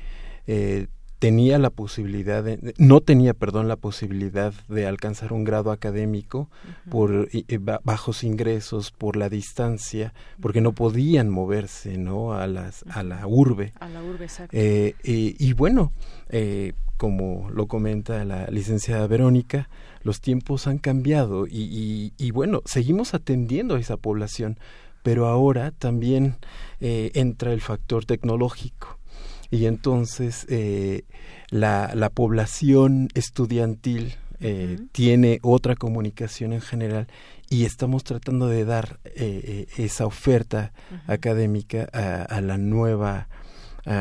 tenía 1.21 1.59
la 1.59 1.71
posibilidad 1.71 2.43
de, 2.43 2.75
no 2.79 3.01
tenía 3.03 3.35
perdón 3.35 3.69
la 3.69 3.77
posibilidad 3.77 4.53
de 4.69 4.87
alcanzar 4.87 5.33
un 5.33 5.45
grado 5.45 5.71
académico 5.71 6.51
por 6.91 7.29
bajos 7.85 8.25
ingresos 8.25 8.91
por 8.91 9.17
la 9.17 9.29
distancia 9.29 10.13
porque 10.41 10.61
no 10.61 10.73
podían 10.73 11.31
moverse 11.31 11.99
no 11.99 12.33
a 12.33 12.49
las 12.49 12.85
a 12.91 13.05
la 13.05 13.27
urbe. 13.29 13.75
A 13.79 13.89
la 13.89 14.03
urbe 14.03 14.25
exacto. 14.25 14.57
y 14.57 15.53
bueno 15.53 15.93
como 17.01 17.49
lo 17.49 17.67
comenta 17.67 18.27
la 18.27 18.47
licenciada 18.49 19.07
Verónica, 19.07 19.71
los 20.03 20.21
tiempos 20.21 20.67
han 20.67 20.77
cambiado 20.77 21.47
y, 21.49 22.31
bueno, 22.33 22.61
seguimos 22.67 23.15
atendiendo 23.15 23.77
a 23.77 23.81
esa 23.81 23.97
población, 23.97 24.59
pero 25.03 25.27
ahora 25.27 25.71
también 25.71 26.37
eh, 26.79 27.11
entra 27.15 27.55
el 27.55 27.63
factor 27.63 28.05
tecnológico. 28.05 28.99
Y 29.51 29.65
entonces 29.65 30.45
eh, 30.51 31.05
la, 31.49 31.91
la, 31.95 32.11
población 32.11 33.09
estudiantil 33.15 34.17
eh, 34.41 34.77
tiene 34.93 35.39
otra 35.41 35.77
comunicación 35.77 36.53
en 36.53 36.61
general 36.61 37.07
y 37.49 37.65
estamos 37.65 38.05
tratando 38.05 38.47
de 38.47 38.67
dar 38.67 39.01
esa 39.15 40.05
oferta 40.05 40.75
académica 41.07 41.89
a, 41.95 42.43
la 42.43 42.59
nueva 42.59 43.29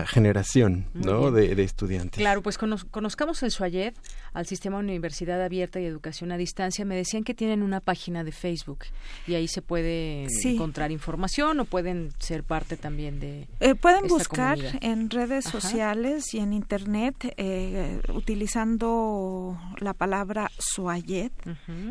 generación 0.07 0.85
¿no? 0.93 1.31
de, 1.31 1.63
estudiantes. 1.63 2.19
Claro, 2.19 2.41
pues 2.41 2.57
conozcamos 2.57 3.41
el 3.43 3.51
SUAYED, 3.51 3.93
al 4.33 4.45
Sistema 4.45 4.77
Universidad 4.77 5.41
Abierta 5.43 5.79
y 5.79 5.85
Educación 5.85 6.31
a 6.31 6.37
Distancia. 6.37 6.85
Me 6.85 6.95
decían 6.95 7.23
que 7.23 7.33
tienen 7.33 7.63
una 7.63 7.79
página 7.79 8.23
de 8.23 8.31
Facebook 8.31 8.85
y 9.27 9.35
ahí 9.35 9.47
se 9.47 9.61
puede 9.61 10.27
encontrar 10.43 10.91
información 10.91 11.59
o 11.59 11.65
pueden 11.65 12.11
ser 12.19 12.43
parte 12.43 12.77
también 12.77 13.19
de. 13.19 13.47
Eh, 13.59 13.75
pueden 13.75 14.07
buscar 14.07 14.59
en 14.81 15.09
redes 15.09 15.45
sociales 15.45 16.33
y 16.33 16.39
en 16.39 16.53
Internet 16.53 17.33
eh, 17.37 18.01
utilizando 18.13 19.59
la 19.79 19.93
palabra 19.93 20.51
SUAYED, 20.57 21.31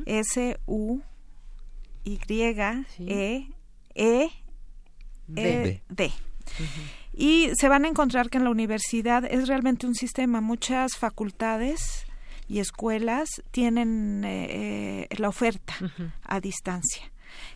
S-U-Y-E. 0.07 1.05
E, 4.01 4.31
e 5.37 5.83
D 5.89 6.13
y 7.21 7.51
se 7.59 7.69
van 7.69 7.85
a 7.85 7.89
encontrar 7.89 8.31
que 8.31 8.39
en 8.39 8.45
la 8.45 8.51
universidad 8.51 9.25
es 9.25 9.49
realmente 9.49 9.89
un 9.89 9.97
sistema. 9.97 10.41
Muchas 10.41 10.97
facultades 10.97 12.07
y 12.47 12.61
escuelas 12.61 13.43
tienen 13.51 14.23
eh, 14.25 15.09
la 15.19 15.29
oferta 15.29 15.75
a 16.23 16.41
distancia. 16.41 17.03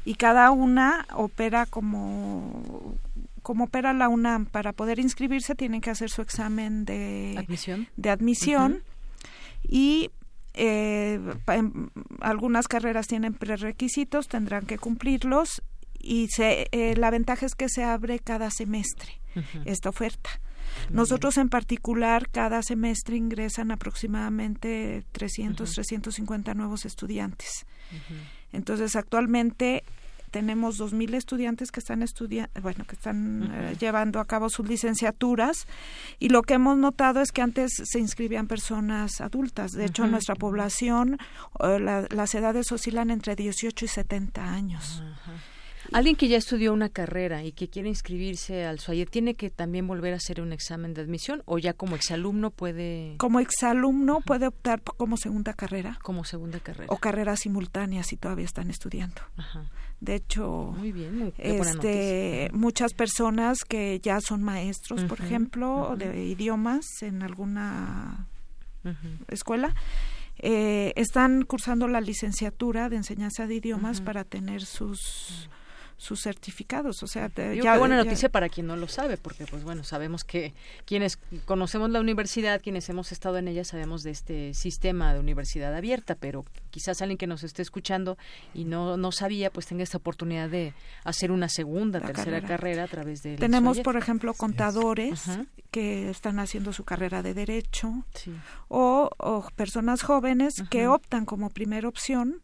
Y 0.05 0.16
cada 0.16 0.51
una 0.51 1.07
opera 1.14 1.66
como 1.66 2.96
como 3.42 3.64
opera 3.64 3.92
la 3.92 4.09
UNAM. 4.09 4.46
Para 4.46 4.72
poder 4.72 4.98
inscribirse 4.98 5.55
tienen 5.55 5.81
que 5.81 5.90
hacer 5.90 6.11
su 6.11 6.22
examen 6.22 6.85
de 6.85 7.37
admisión, 7.38 7.87
de 7.96 8.11
admisión. 8.11 8.83
Y 9.62 10.11
eh, 10.55 11.20
algunas 12.20 12.66
carreras 12.66 13.07
tienen 13.07 13.33
prerequisitos 13.33 14.27
tendrán 14.27 14.66
que 14.66 14.77
cumplirlos 14.77 15.62
y 16.03 16.29
se, 16.29 16.69
eh, 16.73 16.97
la 16.97 17.11
ventaja 17.11 17.47
es 17.47 17.55
que 17.55 17.69
se 17.69 17.85
abre 17.85 18.19
cada 18.19 18.51
semestre 18.51 19.21
esta 19.65 19.88
oferta. 19.88 20.31
Nosotros 20.91 21.38
en 21.38 21.49
particular 21.49 22.29
cada 22.29 22.62
semestre 22.62 23.17
ingresan 23.17 23.71
aproximadamente 23.71 25.05
300, 25.12 25.71
350 25.71 26.55
nuevos 26.55 26.85
estudiantes. 26.85 27.67
Entonces 28.53 28.97
actualmente 28.97 29.85
tenemos 30.33 30.81
2.000 30.81 31.15
estudiantes 31.15 31.71
que 31.71 31.79
están 31.79 32.03
bueno, 32.62 32.85
que 32.87 32.97
están 32.97 33.53
eh, 33.53 33.77
llevando 33.79 34.19
a 34.19 34.25
cabo 34.25 34.49
sus 34.49 34.67
licenciaturas 34.67 35.67
y 36.19 36.31
lo 36.31 36.43
que 36.43 36.55
hemos 36.55 36.79
notado 36.79 37.21
es 37.21 37.33
que 37.33 37.43
antes 37.43 37.71
se 37.85 37.99
inscribían 38.01 38.47
personas 38.49 39.21
adultas. 39.21 39.73
De 39.73 39.85
hecho, 39.85 40.07
nuestra 40.07 40.35
población, 40.35 41.19
eh, 41.62 42.07
las 42.11 42.35
edades 42.35 42.73
oscilan 42.73 43.11
entre 43.11 43.37
18 43.37 43.85
y 43.85 43.88
70 43.88 44.53
años. 44.53 45.03
Alguien 45.92 46.16
que 46.16 46.28
ya 46.28 46.37
estudió 46.37 46.72
una 46.72 46.88
carrera 46.88 47.44
y 47.44 47.52
que 47.52 47.68
quiere 47.68 47.88
inscribirse 47.88 48.64
al 48.64 48.78
SUAYE, 48.78 49.07
¿tiene 49.07 49.35
que 49.35 49.50
también 49.50 49.87
volver 49.87 50.14
a 50.14 50.16
hacer 50.16 50.40
un 50.40 50.52
examen 50.52 50.94
de 50.94 51.02
admisión 51.02 51.42
o 51.44 51.59
ya 51.59 51.72
como 51.72 51.96
exalumno 51.96 52.50
puede...? 52.50 53.14
Como 53.18 53.40
exalumno 53.40 54.20
puede 54.20 54.46
optar 54.46 54.83
como 54.83 55.16
segunda 55.16 55.55
carrera. 55.55 55.98
Como 56.02 56.24
segunda 56.24 56.61
carrera. 56.61 56.92
O 56.92 56.96
carreras 56.96 57.40
simultáneas 57.40 58.07
si 58.07 58.16
todavía 58.16 58.44
están 58.44 58.70
estudiando. 58.70 59.22
De 60.00 60.16
hecho, 60.16 60.74
muy 60.76 60.90
bien, 60.90 61.33
este, 61.38 62.50
muchas 62.52 62.92
personas 62.92 63.59
que 63.64 64.00
ya 64.02 64.20
son 64.20 64.42
maestros, 64.42 65.05
por 65.05 65.20
ejemplo, 65.20 65.94
de 65.96 66.24
idiomas 66.24 66.85
en 67.02 67.22
alguna 67.22 68.26
escuela, 69.28 69.74
eh, 70.38 70.92
están 70.96 71.44
cursando 71.44 71.87
la 71.87 72.00
licenciatura 72.00 72.88
de 72.88 72.96
enseñanza 72.96 73.46
de 73.46 73.55
idiomas 73.55 74.00
para 74.00 74.24
tener 74.24 74.62
sus 74.62 75.48
sus 76.03 76.21
certificados. 76.21 77.03
O 77.05 77.07
sea, 77.07 77.31
ya, 77.62 77.79
buena 77.79 77.97
noticia 77.97 78.29
para 78.29 78.49
quien 78.49 78.67
no 78.67 78.75
lo 78.75 78.88
sabe, 78.88 79.17
porque 79.17 79.47
pues 79.47 79.62
bueno, 79.62 79.85
sabemos 79.85 80.25
que 80.25 80.53
quienes 80.85 81.17
conocemos 81.45 81.91
la 81.91 82.01
universidad, 82.01 82.61
quienes 82.61 82.88
hemos 82.88 83.12
estado 83.12 83.38
en 83.38 83.47
ella, 83.47 83.65
sabemos 83.65 84.03
de 84.03 84.11
este 84.11 84.53
sistema 84.53 85.15
de 85.15 85.21
universidad 85.21 85.73
abierta, 85.73 86.17
pero 86.17 86.45
quizás 86.71 87.01
alguien 87.03 87.19
que 87.19 87.29
nos 87.29 87.45
esté 87.45 87.62
escuchando 87.62 88.19
y 88.53 88.65
no, 88.65 88.97
no 88.97 89.12
sabía, 89.12 89.51
pues 89.51 89.67
tenga 89.67 89.85
esta 89.85 89.99
oportunidad 89.99 90.49
de 90.49 90.75
hacer 91.05 91.31
una 91.31 91.49
segunda, 91.49 92.01
tercera 92.01 92.43
carrera. 92.43 92.83
a 92.83 92.88
través 92.88 93.23
de... 93.23 93.37
Tenemos, 93.37 93.79
por 93.79 93.97
ejemplo, 93.97 94.35
contadores 94.35 95.23
que 95.71 96.11
están 96.11 96.41
haciendo 96.41 96.73
su 96.73 96.83
carrera 96.83 97.23
de 97.23 97.33
derecho 97.33 98.05
o, 98.67 99.09
personas 99.55 100.03
jóvenes 100.03 100.65
que 100.69 100.88
optan 100.88 101.27
como 101.27 101.49
primera 101.51 101.87
opción 101.87 102.43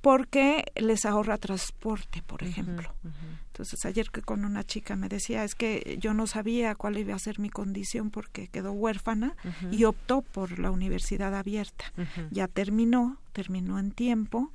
porque 0.00 0.64
les 0.76 1.04
ahorra 1.04 1.38
transporte, 1.38 2.22
por 2.22 2.42
ejemplo. 2.42 2.94
Entonces 3.48 3.84
ayer 3.84 4.10
que 4.10 4.22
con 4.22 4.44
una 4.44 4.62
chica 4.64 4.94
me 4.94 5.08
decía, 5.08 5.42
es 5.44 5.54
que 5.54 5.98
yo 6.00 6.14
no 6.14 6.26
sabía 6.26 6.74
cuál 6.74 6.96
iba 6.98 7.14
a 7.14 7.18
ser 7.18 7.40
mi 7.40 7.50
condición 7.50 8.10
porque 8.10 8.48
quedó 8.48 8.72
huérfana 8.72 9.34
y 9.70 9.84
optó 9.84 10.22
por 10.22 10.58
la 10.58 10.70
universidad 10.70 11.34
abierta. 11.34 11.92
Ya 12.30 12.46
terminó, 12.46 13.18
terminó 13.32 13.78
en 13.78 13.90
tiempo 13.90 14.52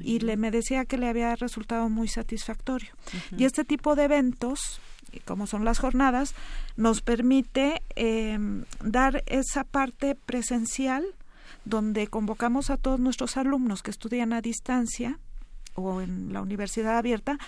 y 0.00 0.20
le 0.20 0.36
me 0.36 0.50
decía 0.50 0.84
que 0.84 0.98
le 0.98 1.08
había 1.08 1.34
resultado 1.36 1.88
muy 1.88 2.08
satisfactorio. 2.08 2.90
Y 3.36 3.44
este 3.44 3.64
tipo 3.64 3.94
de 3.96 4.04
eventos, 4.04 4.80
como 5.24 5.46
son 5.46 5.64
las 5.64 5.78
jornadas, 5.78 6.34
nos 6.76 7.00
permite 7.02 7.82
em, 7.96 8.64
dar 8.82 9.22
esa 9.26 9.64
parte 9.64 10.14
presencial 10.14 11.04
donde 11.64 12.06
convocamos 12.06 12.70
a 12.70 12.76
todos 12.76 13.00
nuestros 13.00 13.36
alumnos 13.36 13.82
que 13.82 13.90
estudian 13.90 14.32
a 14.32 14.40
distancia 14.40 15.18
o 15.74 16.00
en 16.00 16.32
la 16.32 16.40
universidad 16.40 16.96
abierta 16.98 17.38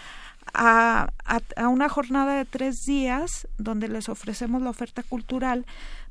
a, 0.52 1.10
a, 1.24 1.68
una 1.68 1.88
jornada 1.88 2.36
de 2.36 2.44
tres 2.44 2.84
días 2.84 3.48
donde 3.58 3.88
les 3.88 4.08
ofrecemos 4.08 4.62
la 4.62 4.70
oferta 4.70 5.02
cultural 5.02 5.64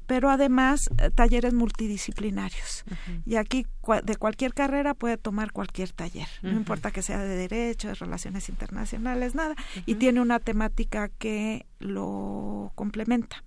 pero 0.07 0.29
además 0.29 0.89
eh, 0.97 1.09
talleres 1.09 1.53
multidisciplinarios. 1.53 2.83
Y 3.25 3.35
aquí 3.35 3.65
de 4.03 4.15
cualquier 4.17 4.53
carrera 4.53 4.93
puede 4.93 5.17
tomar 5.17 5.51
cualquier 5.51 5.91
taller, 5.91 6.27
no 6.41 6.51
importa 6.51 6.91
que 6.91 7.01
sea 7.01 7.19
de 7.19 7.35
derecho, 7.35 7.87
de 7.87 7.95
relaciones 7.95 8.49
internacionales, 8.49 9.35
nada, 9.35 9.55
y 9.85 9.95
tiene 9.95 10.21
una 10.21 10.39
temática 10.39 11.09
que 11.09 11.65
lo 11.79 12.71
complementa. 12.75 13.43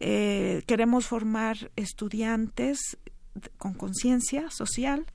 Eh, 0.00 0.62
queremos 0.66 1.06
formar 1.06 1.70
estudiantes 1.76 2.98
con 3.58 3.74
conciencia 3.74 4.50
social, 4.50 5.06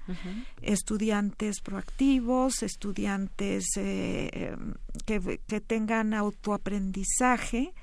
estudiantes 0.62 1.62
proactivos, 1.62 2.64
estudiantes 2.64 3.66
eh, 3.78 4.30
em, 4.34 4.74
que, 5.06 5.40
que, 5.48 5.62
tengan 5.62 6.14
autoaprendizaje 6.14 7.74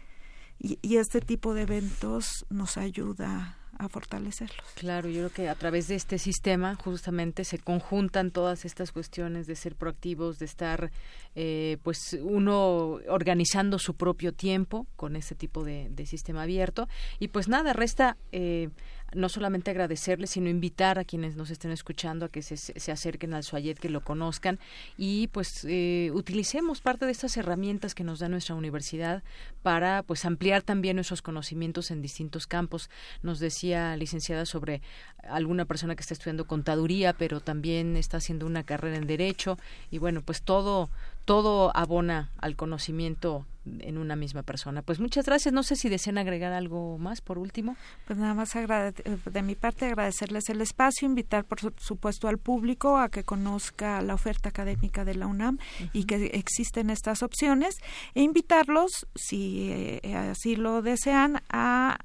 y, 0.59 0.79
y, 0.83 0.97
este 0.97 1.21
tipo 1.21 1.55
de 1.55 1.63
eventos 1.63 2.47
nos 2.51 2.77
ayuda 2.77 3.57
a 3.79 3.89
fortalecerlos. 3.89 4.67
Claro, 4.75 5.09
yo 5.09 5.21
creo 5.21 5.33
que 5.33 5.49
a 5.49 5.55
través 5.55 5.89
de 5.89 5.97
este 5.97 6.19
sistema 6.19 6.75
justamente 6.77 7.45
se 7.45 7.59
conjuntan 7.59 8.31
todas 8.31 8.65
estas 8.65 8.93
cuestiones 8.93 9.47
de 9.47 9.57
ser 9.57 9.75
proactivos, 9.75 10.39
de 10.39 10.47
estar 10.47 10.91
eh, 11.35 11.79
pues 11.83 12.19
uno 12.23 12.99
organizando 13.09 13.79
su 13.79 13.95
propio 13.95 14.33
tiempo 14.33 14.87
con 14.97 15.17
este 15.17 15.35
tipo 15.35 15.65
de, 15.65 15.89
de 15.91 16.07
sistema 16.07 16.43
abierto 16.43 16.89
y 17.19 17.29
pues 17.29 17.49
nada, 17.49 17.73
resta 17.73 18.17
eh, 18.33 18.71
no 19.17 19.29
solamente 19.29 19.71
agradecerles, 19.71 20.31
sino 20.31 20.49
invitar 20.49 20.99
a 20.99 21.05
quienes 21.05 21.37
nos 21.37 21.51
estén 21.51 21.73
escuchando 21.73 22.27
a 22.27 22.29
que 22.29 22.43
se, 22.43 22.57
se 22.57 22.93
acerquen 22.93 23.35
al 23.35 23.43
Suayet, 23.43 23.79
que 23.79 23.89
lo 23.89 24.03
conozcan 24.03 24.59
y 24.97 25.29
pues 25.29 25.65
eh, 25.65 26.11
utilicemos 26.15 26.81
parte 26.81 27.07
de 27.07 27.13
estas 27.13 27.37
herramientas 27.37 27.95
que 27.95 28.05
nos 28.05 28.19
da 28.19 28.29
nuestra 28.29 28.55
universidad 28.55 29.23
para 29.63 30.03
pues 30.03 30.25
ampliar 30.25 30.63
también 30.63 30.97
nuestros 30.97 31.23
conocimientos 31.23 31.91
en 31.91 32.03
distintos 32.03 32.47
campos. 32.47 32.91
Nos 33.23 33.39
decía 33.39 33.97
licenciada 33.97 34.47
sobre 34.47 34.83
alguna 35.29 35.65
persona 35.65 35.97
que 35.97 36.03
está 36.03 36.15
estudiando 36.15 36.47
contaduría, 36.47 37.13
pero 37.13 37.41
también 37.41 37.97
está 37.97 38.19
haciendo 38.19 38.47
una 38.47 38.65
carrera 38.65 38.97
en 38.97 39.07
derecho 39.07 39.59
y 39.91 39.99
bueno, 39.99 40.23
pues 40.23 40.43
todo 40.43 40.91
todo 41.27 41.77
abona 41.77 42.31
al 42.39 42.57
conocimiento 42.57 43.45
en 43.81 43.99
una 43.99 44.15
misma 44.15 44.45
persona. 44.45 44.83
Pues 44.83 45.01
muchas 45.01 45.27
gracias. 45.27 45.53
No 45.53 45.65
sé 45.65 45.75
si 45.75 45.89
desean 45.89 46.19
agregar 46.19 46.53
algo 46.53 46.99
más 46.99 47.21
por 47.21 47.37
último. 47.37 47.77
Pues 48.07 48.17
nada 48.17 48.33
más 48.33 48.55
de 48.55 49.43
mi 49.43 49.57
parte 49.57 49.87
agradecerles 49.87 50.49
el 50.49 50.61
espacio, 50.61 51.07
invitar 51.07 51.45
por 51.45 51.59
supuesto 51.79 52.29
al 52.29 52.39
público 52.39 52.97
a 52.97 53.09
que 53.09 53.25
conozca 53.25 54.01
la 54.03 54.15
oferta 54.15 54.49
académica 54.49 55.05
de 55.05 55.17
la 55.17 55.27
UNAM 55.27 55.59
y 55.93 56.05
que 56.05 56.27
existen 56.27 56.91
estas 56.91 57.25
opciones 57.25 57.77
e 58.15 58.23
invitarlos, 58.23 59.07
si 59.17 59.69
eh, 60.03 60.15
así 60.15 60.55
lo 60.55 60.81
desean, 60.81 61.43
a 61.51 61.99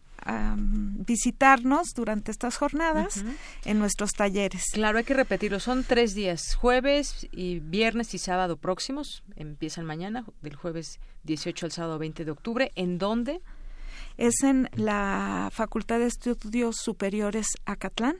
visitarnos 0.58 1.94
durante 1.96 2.32
estas 2.32 2.58
jornadas 2.58 3.24
en 3.66 3.80
nuestros 3.80 4.12
talleres. 4.12 4.66
Claro, 4.74 4.98
hay 4.98 5.04
que 5.04 5.14
repetirlo. 5.14 5.60
Son 5.60 5.84
tres 5.84 6.14
días, 6.14 6.56
jueves 6.56 7.28
y 7.32 7.60
viernes 7.60 8.14
y 8.14 8.18
sábado 8.18 8.58
próximos. 8.58 9.24
Empiezan 9.36 9.86
mañana, 9.86 10.26
del 10.42 10.56
jueves 10.56 11.00
18 11.24 11.66
al 11.66 11.72
sábado 11.72 12.00
20 12.00 12.26
de 12.26 12.32
octubre. 12.32 12.72
¿En 12.76 12.98
dónde? 12.98 13.42
Es 14.18 14.44
en 14.44 14.70
la 14.74 15.50
Facultad 15.52 16.00
de 16.00 16.08
Estudios 16.08 16.78
Superiores 16.78 17.48
Acatlán. 17.66 18.18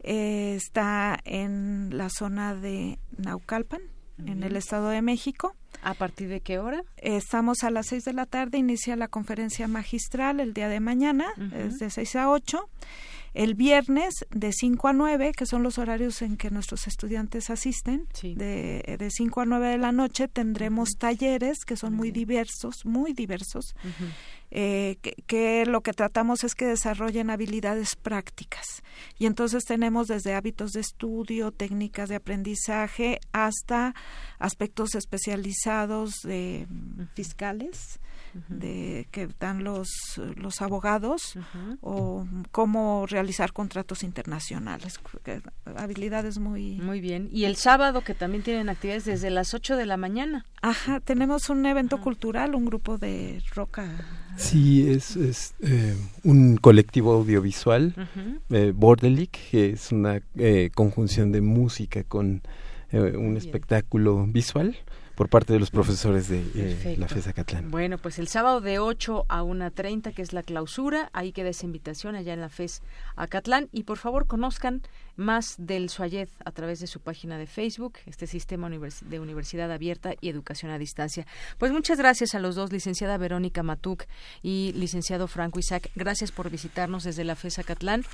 Eh, 0.00 0.54
está 0.54 1.18
en 1.24 1.96
la 1.96 2.10
zona 2.10 2.54
de 2.54 2.98
Naucalpan, 3.16 3.80
en 4.18 4.42
el 4.42 4.56
Estado 4.56 4.88
de 4.88 5.02
México. 5.02 5.54
¿A 5.82 5.94
partir 5.94 6.28
de 6.28 6.40
qué 6.40 6.58
hora? 6.58 6.82
Estamos 6.96 7.62
a 7.62 7.70
las 7.70 7.86
seis 7.86 8.04
de 8.04 8.12
la 8.12 8.26
tarde, 8.26 8.58
inicia 8.58 8.96
la 8.96 9.08
conferencia 9.08 9.68
magistral 9.68 10.40
el 10.40 10.54
día 10.54 10.68
de 10.68 10.80
mañana, 10.80 11.26
es 11.54 11.78
de 11.78 11.90
seis 11.90 12.16
a 12.16 12.30
ocho. 12.30 12.68
El 13.34 13.54
viernes 13.54 14.24
de 14.30 14.50
5 14.50 14.88
a 14.88 14.94
9, 14.94 15.32
que 15.36 15.44
son 15.44 15.62
los 15.62 15.76
horarios 15.76 16.22
en 16.22 16.38
que 16.38 16.50
nuestros 16.50 16.86
estudiantes 16.86 17.50
asisten, 17.50 18.06
de, 18.22 18.96
de 18.98 19.10
5 19.10 19.42
a 19.42 19.44
9 19.44 19.68
de 19.68 19.76
la 19.76 19.92
noche 19.92 20.26
tendremos 20.26 20.92
talleres 20.98 21.66
que 21.66 21.76
son 21.76 21.92
muy, 21.92 22.12
diversos, 22.12 22.86
muy 22.86 23.12
diversos, 23.12 23.74
eh, 24.58 24.96
que, 25.26 25.66
lo 25.66 25.82
que 25.82 25.92
tratamos 25.92 26.42
es 26.42 26.54
que 26.54 26.64
desarrollen 26.64 27.28
habilidades 27.28 27.94
prácticas. 27.94 28.82
Y 29.18 29.26
entonces 29.26 29.66
tenemos 29.66 30.08
desde 30.08 30.34
hábitos 30.34 30.70
de 30.72 30.80
estudio, 30.80 31.52
técnicas 31.52 32.08
de 32.08 32.14
aprendizaje, 32.14 33.20
hasta 33.32 33.94
aspectos 34.38 34.94
especializados 34.94 36.14
de 36.22 36.66
fiscales 37.14 38.00
de 38.48 39.06
que 39.10 39.28
dan 39.38 39.64
los, 39.64 40.20
los 40.36 40.62
abogados 40.62 41.38
o 41.80 42.26
cómo 42.50 43.06
realizar 43.06 43.52
contratos 43.52 44.02
internacionales. 44.02 45.00
Habilidades 45.76 46.38
muy... 46.38 46.76
Muy 46.76 47.00
bien. 47.00 47.28
Y 47.32 47.44
el 47.44 47.56
sábado 47.56 48.02
que 48.02 48.14
también 48.14 48.42
tienen 48.42 48.68
actividades 48.68 49.04
desde 49.04 49.30
las 49.30 49.54
8 49.54 49.76
de 49.76 49.86
la 49.86 49.96
mañana. 49.96 50.44
Ajá, 50.62 51.00
tenemos 51.00 51.50
un 51.50 51.64
evento 51.66 52.00
cultural, 52.00 52.54
un 52.54 52.66
grupo 52.66 52.98
de 52.98 53.42
roca. 53.54 53.88
Sí, 54.36 54.90
es, 54.90 55.16
es 55.16 55.54
eh, 55.60 55.96
un 56.24 56.56
colectivo 56.56 57.12
audiovisual, 57.12 57.94
uh 57.96 58.96
que 59.50 59.70
es 59.70 59.92
una 59.92 60.20
eh, 60.36 60.70
conjunción 60.74 61.32
de 61.32 61.40
música 61.40 62.04
con 62.04 62.42
un 62.92 63.36
espectáculo 63.36 64.24
visual 64.26 64.76
por 65.16 65.30
parte 65.30 65.54
de 65.54 65.58
los 65.58 65.70
profesores 65.70 66.28
de 66.28 66.44
eh, 66.54 66.96
la 66.98 67.08
FES 67.08 67.28
Acatlán. 67.28 67.70
Bueno, 67.70 67.96
pues 67.96 68.18
el 68.18 68.28
sábado 68.28 68.60
de 68.60 68.78
8 68.78 69.24
a 69.28 69.42
1.30, 69.42 70.12
que 70.12 70.20
es 70.20 70.34
la 70.34 70.42
clausura, 70.42 71.08
ahí 71.14 71.32
queda 71.32 71.48
esa 71.48 71.64
invitación 71.64 72.14
allá 72.14 72.34
en 72.34 72.42
la 72.42 72.50
FES 72.50 72.82
Acatlán. 73.16 73.68
Y 73.72 73.84
por 73.84 73.96
favor 73.96 74.26
conozcan 74.26 74.82
más 75.16 75.54
del 75.56 75.88
SUAYED 75.88 76.28
a 76.44 76.50
través 76.52 76.80
de 76.80 76.86
su 76.86 77.00
página 77.00 77.38
de 77.38 77.46
Facebook, 77.46 77.94
este 78.04 78.26
sistema 78.26 78.68
de 78.68 79.20
universidad 79.20 79.72
abierta 79.72 80.12
y 80.20 80.28
educación 80.28 80.70
a 80.70 80.78
distancia. 80.78 81.26
Pues 81.56 81.72
muchas 81.72 81.96
gracias 81.96 82.34
a 82.34 82.38
los 82.38 82.54
dos, 82.54 82.70
licenciada 82.70 83.16
Verónica 83.16 83.62
Matuk 83.62 84.04
y 84.42 84.72
licenciado 84.76 85.28
Franco 85.28 85.58
Isaac. 85.58 85.90
Gracias 85.94 86.30
por 86.30 86.50
visitarnos 86.50 87.04
desde 87.04 87.24
la 87.24 87.36
FES 87.36 87.60
Acatlán 87.60 88.04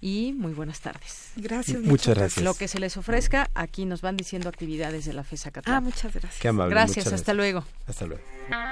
y 0.00 0.32
muy 0.32 0.52
buenas 0.52 0.80
tardes. 0.80 1.30
Gracias. 1.36 1.82
Muchas 1.82 2.16
gracias. 2.16 2.44
Lo 2.44 2.54
que 2.54 2.68
se 2.68 2.78
les 2.78 2.96
ofrezca, 2.96 3.50
aquí 3.54 3.84
nos 3.84 4.00
van 4.00 4.16
diciendo 4.16 4.48
actividades 4.48 5.04
de 5.04 5.12
la 5.12 5.24
FESA 5.24 5.50
Catalán. 5.50 5.78
Ah, 5.78 5.80
muchas 5.80 6.12
gracias. 6.12 6.40
Qué 6.40 6.48
amable, 6.48 6.74
gracias, 6.74 7.12
hasta 7.12 7.34
luego. 7.34 7.64
Hasta 7.86 8.06
luego. 8.06 8.22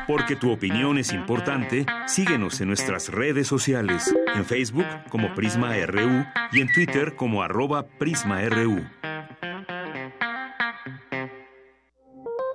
Porque 0.07 0.37
tu 0.37 0.51
opinión 0.51 0.99
es 0.99 1.13
importante, 1.13 1.87
síguenos 2.07 2.61
en 2.61 2.69
nuestras 2.69 3.09
redes 3.09 3.47
sociales, 3.47 4.15
en 4.35 4.45
Facebook 4.45 4.87
como 5.11 5.35
Prisma 5.35 5.75
RU 5.87 6.25
y 6.53 6.61
en 6.61 6.73
Twitter 6.73 7.15
como 7.15 7.43
arroba 7.43 7.87
PrismaRU. 7.87 8.85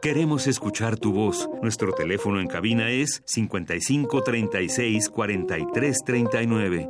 Queremos 0.01 0.47
escuchar 0.47 0.97
tu 0.97 1.13
voz. 1.13 1.49
Nuestro 1.61 1.93
teléfono 1.93 2.41
en 2.41 2.47
cabina 2.47 2.89
es 2.89 3.23
55 3.25 4.21
36 4.21 5.07
43 5.09 6.03
39. 6.05 6.89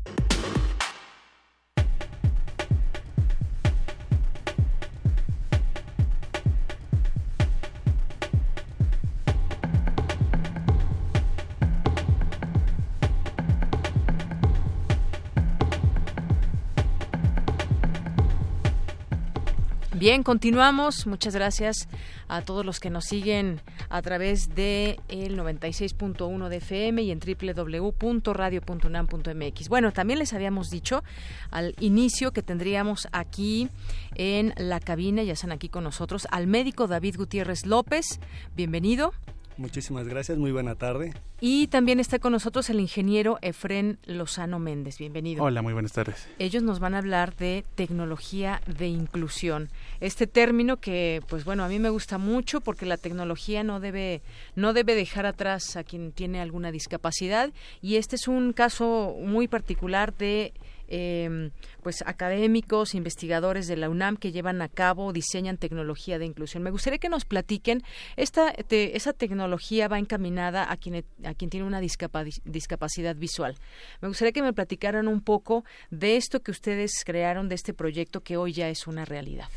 Bien, 20.01 20.23
continuamos. 20.23 21.05
Muchas 21.05 21.35
gracias 21.35 21.87
a 22.27 22.41
todos 22.41 22.65
los 22.65 22.79
que 22.79 22.89
nos 22.89 23.05
siguen 23.05 23.61
a 23.87 24.01
través 24.01 24.55
de 24.55 24.99
el 25.09 25.37
96.1 25.37 26.49
de 26.49 26.57
FM 26.57 27.03
y 27.03 27.11
en 27.11 27.19
www.radio.unam.mx. 27.19 29.69
Bueno, 29.69 29.93
también 29.93 30.17
les 30.17 30.33
habíamos 30.33 30.71
dicho 30.71 31.03
al 31.51 31.75
inicio 31.79 32.31
que 32.31 32.41
tendríamos 32.41 33.07
aquí 33.11 33.69
en 34.15 34.55
la 34.57 34.79
cabina, 34.79 35.21
ya 35.21 35.33
están 35.33 35.51
aquí 35.51 35.69
con 35.69 35.83
nosotros, 35.83 36.27
al 36.31 36.47
médico 36.47 36.87
David 36.87 37.17
Gutiérrez 37.17 37.67
López. 37.67 38.19
Bienvenido. 38.55 39.13
Muchísimas 39.57 40.07
gracias, 40.07 40.37
muy 40.37 40.51
buena 40.51 40.75
tarde. 40.75 41.13
Y 41.39 41.67
también 41.67 41.99
está 41.99 42.19
con 42.19 42.31
nosotros 42.31 42.69
el 42.69 42.79
ingeniero 42.79 43.37
Efren 43.41 43.99
Lozano 44.05 44.59
Méndez. 44.59 44.97
Bienvenido. 44.97 45.43
Hola, 45.43 45.61
muy 45.61 45.73
buenas 45.73 45.91
tardes. 45.91 46.27
Ellos 46.39 46.63
nos 46.63 46.79
van 46.79 46.93
a 46.93 46.99
hablar 46.99 47.35
de 47.35 47.65
tecnología 47.75 48.61
de 48.67 48.87
inclusión. 48.87 49.69
Este 49.99 50.27
término 50.27 50.77
que, 50.77 51.21
pues 51.29 51.45
bueno, 51.45 51.63
a 51.63 51.67
mí 51.67 51.79
me 51.79 51.89
gusta 51.89 52.17
mucho 52.17 52.61
porque 52.61 52.85
la 52.85 52.97
tecnología 52.97 53.63
no 53.63 53.79
debe, 53.79 54.21
no 54.55 54.73
debe 54.73 54.95
dejar 54.95 55.25
atrás 55.25 55.75
a 55.75 55.83
quien 55.83 56.11
tiene 56.11 56.41
alguna 56.41 56.71
discapacidad. 56.71 57.51
Y 57.81 57.95
este 57.95 58.15
es 58.15 58.27
un 58.27 58.53
caso 58.53 59.15
muy 59.19 59.47
particular 59.47 60.15
de 60.15 60.53
eh, 60.91 61.51
pues 61.81 62.03
académicos, 62.05 62.93
investigadores 62.93 63.67
de 63.67 63.77
la 63.77 63.89
UNAM 63.89 64.17
que 64.17 64.31
llevan 64.31 64.61
a 64.61 64.67
cabo, 64.67 65.13
diseñan 65.13 65.57
tecnología 65.57 66.19
de 66.19 66.25
inclusión. 66.25 66.61
Me 66.61 66.69
gustaría 66.69 66.99
que 66.99 67.09
nos 67.09 67.25
platiquen 67.25 67.81
esta 68.17 68.53
esa 68.69 69.13
tecnología 69.13 69.87
va 69.87 69.97
encaminada 69.97 70.71
a 70.71 70.77
quien 70.77 71.05
a 71.23 71.33
quien 71.33 71.49
tiene 71.49 71.65
una 71.65 71.79
discapacidad 71.79 73.15
visual. 73.15 73.55
Me 74.01 74.09
gustaría 74.09 74.33
que 74.33 74.43
me 74.43 74.53
platicaran 74.53 75.07
un 75.07 75.21
poco 75.21 75.63
de 75.89 76.17
esto 76.17 76.41
que 76.41 76.51
ustedes 76.51 76.91
crearon 77.05 77.49
de 77.49 77.55
este 77.55 77.73
proyecto 77.73 78.21
que 78.21 78.37
hoy 78.37 78.53
ya 78.53 78.69
es 78.69 78.85
una 78.85 79.05
realidad. 79.05 79.49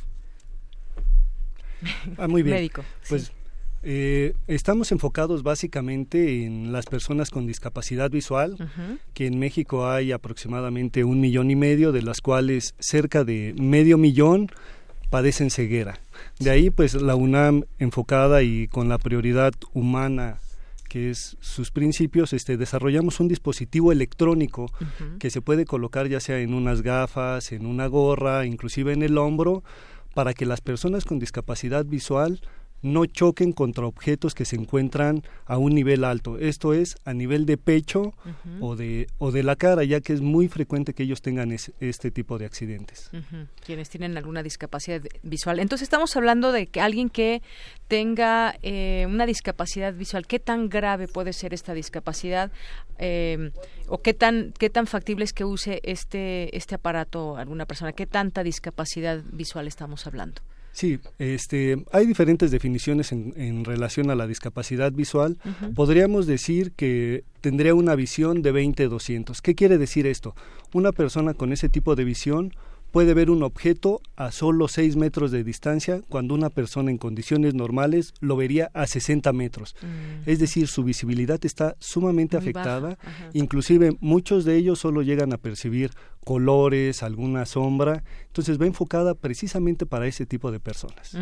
Ah, 2.16 2.28
muy 2.28 2.43
bien. 2.43 2.57
Médico. 2.57 2.85
Pues 3.09 3.32
eh, 3.85 4.35
estamos 4.47 4.93
enfocados 4.93 5.43
básicamente 5.43 6.45
en 6.45 6.72
las 6.72 6.87
personas 6.87 7.30
con 7.30 7.47
discapacidad 7.47 8.11
visual, 8.11 8.57
que 9.12 9.26
en 9.26 9.39
México 9.39 9.89
hay 9.89 10.12
aproximadamente 10.12 11.05
un 11.05 11.20
millón 11.20 11.51
y 11.51 11.57
medio, 11.57 11.93
de 11.93 12.03
las 12.03 12.20
cuales 12.20 12.74
cerca 12.78 13.24
de 13.24 13.55
medio 13.59 13.99
millón 13.99 14.51
padecen 15.11 15.51
ceguera. 15.51 16.01
De 16.39 16.51
ahí, 16.51 16.70
pues, 16.70 16.95
la 16.95 17.14
UNAM 17.14 17.64
enfocada 17.78 18.43
y 18.43 18.68
con 18.68 18.89
la 18.89 18.99
prioridad 18.99 19.53
humana 19.72 20.39
que 20.89 21.11
es 21.11 21.37
sus 21.41 21.72
principios, 21.72 22.32
este, 22.32 22.57
desarrollamos 22.57 23.18
un 23.18 23.26
dispositivo 23.26 23.91
electrónico 23.91 24.70
que 25.18 25.28
se 25.28 25.41
puede 25.41 25.64
colocar 25.64 26.07
ya 26.07 26.20
sea 26.20 26.39
en 26.39 26.55
unas 26.55 26.82
gafas, 26.82 27.51
en 27.51 27.66
una 27.66 27.89
gorra, 27.89 28.47
inclusive 28.47 28.93
en 28.93 29.03
el 29.03 29.18
hombro, 29.18 29.64
para 30.14 30.35
que 30.35 30.47
las 30.47 30.61
personas 30.61 31.05
con 31.05 31.18
discapacidad 31.18 31.85
visual 31.85 32.41
no 32.85 33.07
choquen 33.07 33.53
contra 33.53 33.87
objetos 33.87 34.35
que 34.35 34.45
se 34.45 34.57
encuentran 34.57 35.22
a 35.47 35.57
un 35.57 35.74
nivel 35.74 36.05
alto. 36.05 36.39
Esto 36.39 36.74
es 36.74 36.97
a 37.05 37.14
nivel 37.14 37.47
de 37.47 37.57
pecho 37.57 38.12
o, 38.61 38.76
de, 38.76 39.09
o 39.18 39.32
de 39.32 39.43
la 39.43 39.57
cara, 39.57 39.85
ya 39.85 40.01
que 40.01 40.12
es 40.12 40.20
muy 40.20 40.49
frecuente 40.49 40.93
que 40.93 41.03
ellos 41.03 41.22
tengan 41.22 41.51
este 41.53 42.11
tipo 42.11 42.39
de 42.39 42.45
accidentes. 42.45 43.11
Quienes 43.64 43.89
tienen 43.89 44.16
alguna 44.18 44.43
discapacidad 44.43 45.01
visual. 45.22 45.61
Entonces 45.61 45.87
estamos 45.87 46.14
hablando 46.16 46.53
de 46.53 46.66
que 46.66 46.82
alguien 46.82 47.09
que 47.09 47.43
tenga 47.89 48.55
eh, 48.62 49.07
una 49.09 49.24
discapacidad 49.24 49.95
visual, 49.95 50.26
¿qué 50.26 50.39
tan 50.39 50.68
grave 50.68 51.09
puede 51.09 51.32
ser 51.32 51.55
esta 51.55 51.72
discapacidad? 51.72 52.53
Eh, 52.99 53.51
¿O 53.89 54.03
qué 54.03 54.12
tan, 54.12 54.53
qué 54.59 54.68
tan 54.68 54.87
factible 54.87 55.24
es 55.24 55.32
que 55.32 55.45
use 55.45 55.80
este, 55.85 56.55
este 56.55 56.74
aparato 56.74 57.39
alguna 57.39 57.64
persona? 57.64 57.93
¿Qué 57.93 58.07
tanta 58.07 58.43
discapacidad 58.43 59.22
visual 59.32 59.66
estamos 59.66 60.07
hablando? 60.07 60.43
Sí, 60.75 60.99
este, 61.20 61.85
hay 61.93 62.05
diferentes 62.05 62.51
definiciones 62.51 63.12
en, 63.12 63.33
en 63.37 63.64
relación 63.64 64.11
a 64.11 64.16
la 64.16 64.27
discapacidad 64.27 64.91
visual. 64.91 65.39
Podríamos 65.77 66.27
decir 66.27 66.72
que 66.72 67.22
tendría 67.41 67.77
una 67.77 67.95
visión 67.95 68.43
de 68.43 68.53
20-200. 68.53 69.41
¿Qué 69.41 69.55
quiere 69.55 69.79
decir 69.79 70.09
esto? 70.09 70.35
Una 70.72 70.91
persona 70.91 71.33
con 71.33 71.53
ese 71.53 71.68
tipo 71.68 71.95
de 71.95 72.03
visión 72.03 72.53
puede 72.95 73.12
ver 73.12 73.29
un 73.29 73.43
objeto 73.43 74.01
a 74.14 74.31
solo 74.31 74.68
6 74.68 74.95
metros 74.95 75.33
de 75.33 75.43
distancia 75.43 76.01
cuando 76.09 76.33
una 76.33 76.49
persona 76.49 76.93
en 76.93 76.99
condiciones 76.99 77.53
normales 77.53 78.14
lo 78.20 78.37
vería 78.37 78.70
a 78.72 78.87
60 78.87 79.33
metros. 79.33 79.75
Mm. 79.83 80.31
Es 80.31 80.39
decir, 80.39 80.68
su 80.68 80.85
visibilidad 80.85 81.45
está 81.45 81.75
sumamente 81.81 82.37
afectada, 82.37 82.97
inclusive 83.33 83.97
muchos 83.99 84.45
de 84.45 84.57
ellos 84.57 84.79
solo 84.79 85.03
llegan 85.03 85.33
a 85.33 85.39
percibir 85.39 85.91
colores, 86.25 87.03
alguna 87.03 87.47
sombra. 87.47 88.03
Entonces 88.27 88.61
va 88.61 88.66
enfocada 88.66 89.14
precisamente 89.14 89.87
para 89.87 90.07
ese 90.07 90.27
tipo 90.27 90.51
de 90.51 90.59
personas. 90.59 91.14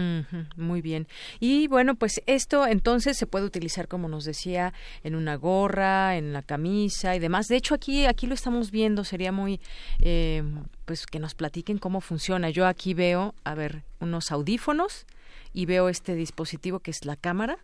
muy 0.57 0.80
bien. 0.80 1.07
Y 1.40 1.66
bueno, 1.68 1.94
pues 1.96 2.22
esto 2.26 2.66
entonces 2.66 3.18
se 3.18 3.26
puede 3.26 3.44
utilizar, 3.44 3.88
como 3.88 4.09
nos 4.09 4.24
decía, 4.24 4.72
en 5.03 5.14
una 5.14 5.34
gorra, 5.34 6.16
en 6.16 6.32
la 6.32 6.42
camisa 6.42 7.14
y 7.14 7.18
demás. 7.18 7.48
De 7.48 7.57
hecho, 7.57 7.74
aquí, 7.74 8.07
aquí 8.07 8.26
lo 8.26 8.34
estamos 8.34 8.70
viendo. 8.70 9.05
Sería 9.05 9.32
muy, 9.32 9.61
eh, 10.00 10.42
pues 10.84 11.07
que 11.07 11.18
nos 11.18 11.34
platiquen 11.34 11.78
cómo 11.78 12.00
funciona. 12.00 12.48
Yo 12.50 12.66
aquí 12.66 12.94
veo, 12.94 13.34
a 13.44 13.55
ver, 13.55 13.82
unos 14.00 14.32
audífonos 14.32 15.07
y 15.53 15.66
veo 15.66 15.88
este 15.88 16.14
dispositivo 16.14 16.80
que 16.80 16.90
es 16.90 17.05
la 17.05 17.16
cámara. 17.16 17.59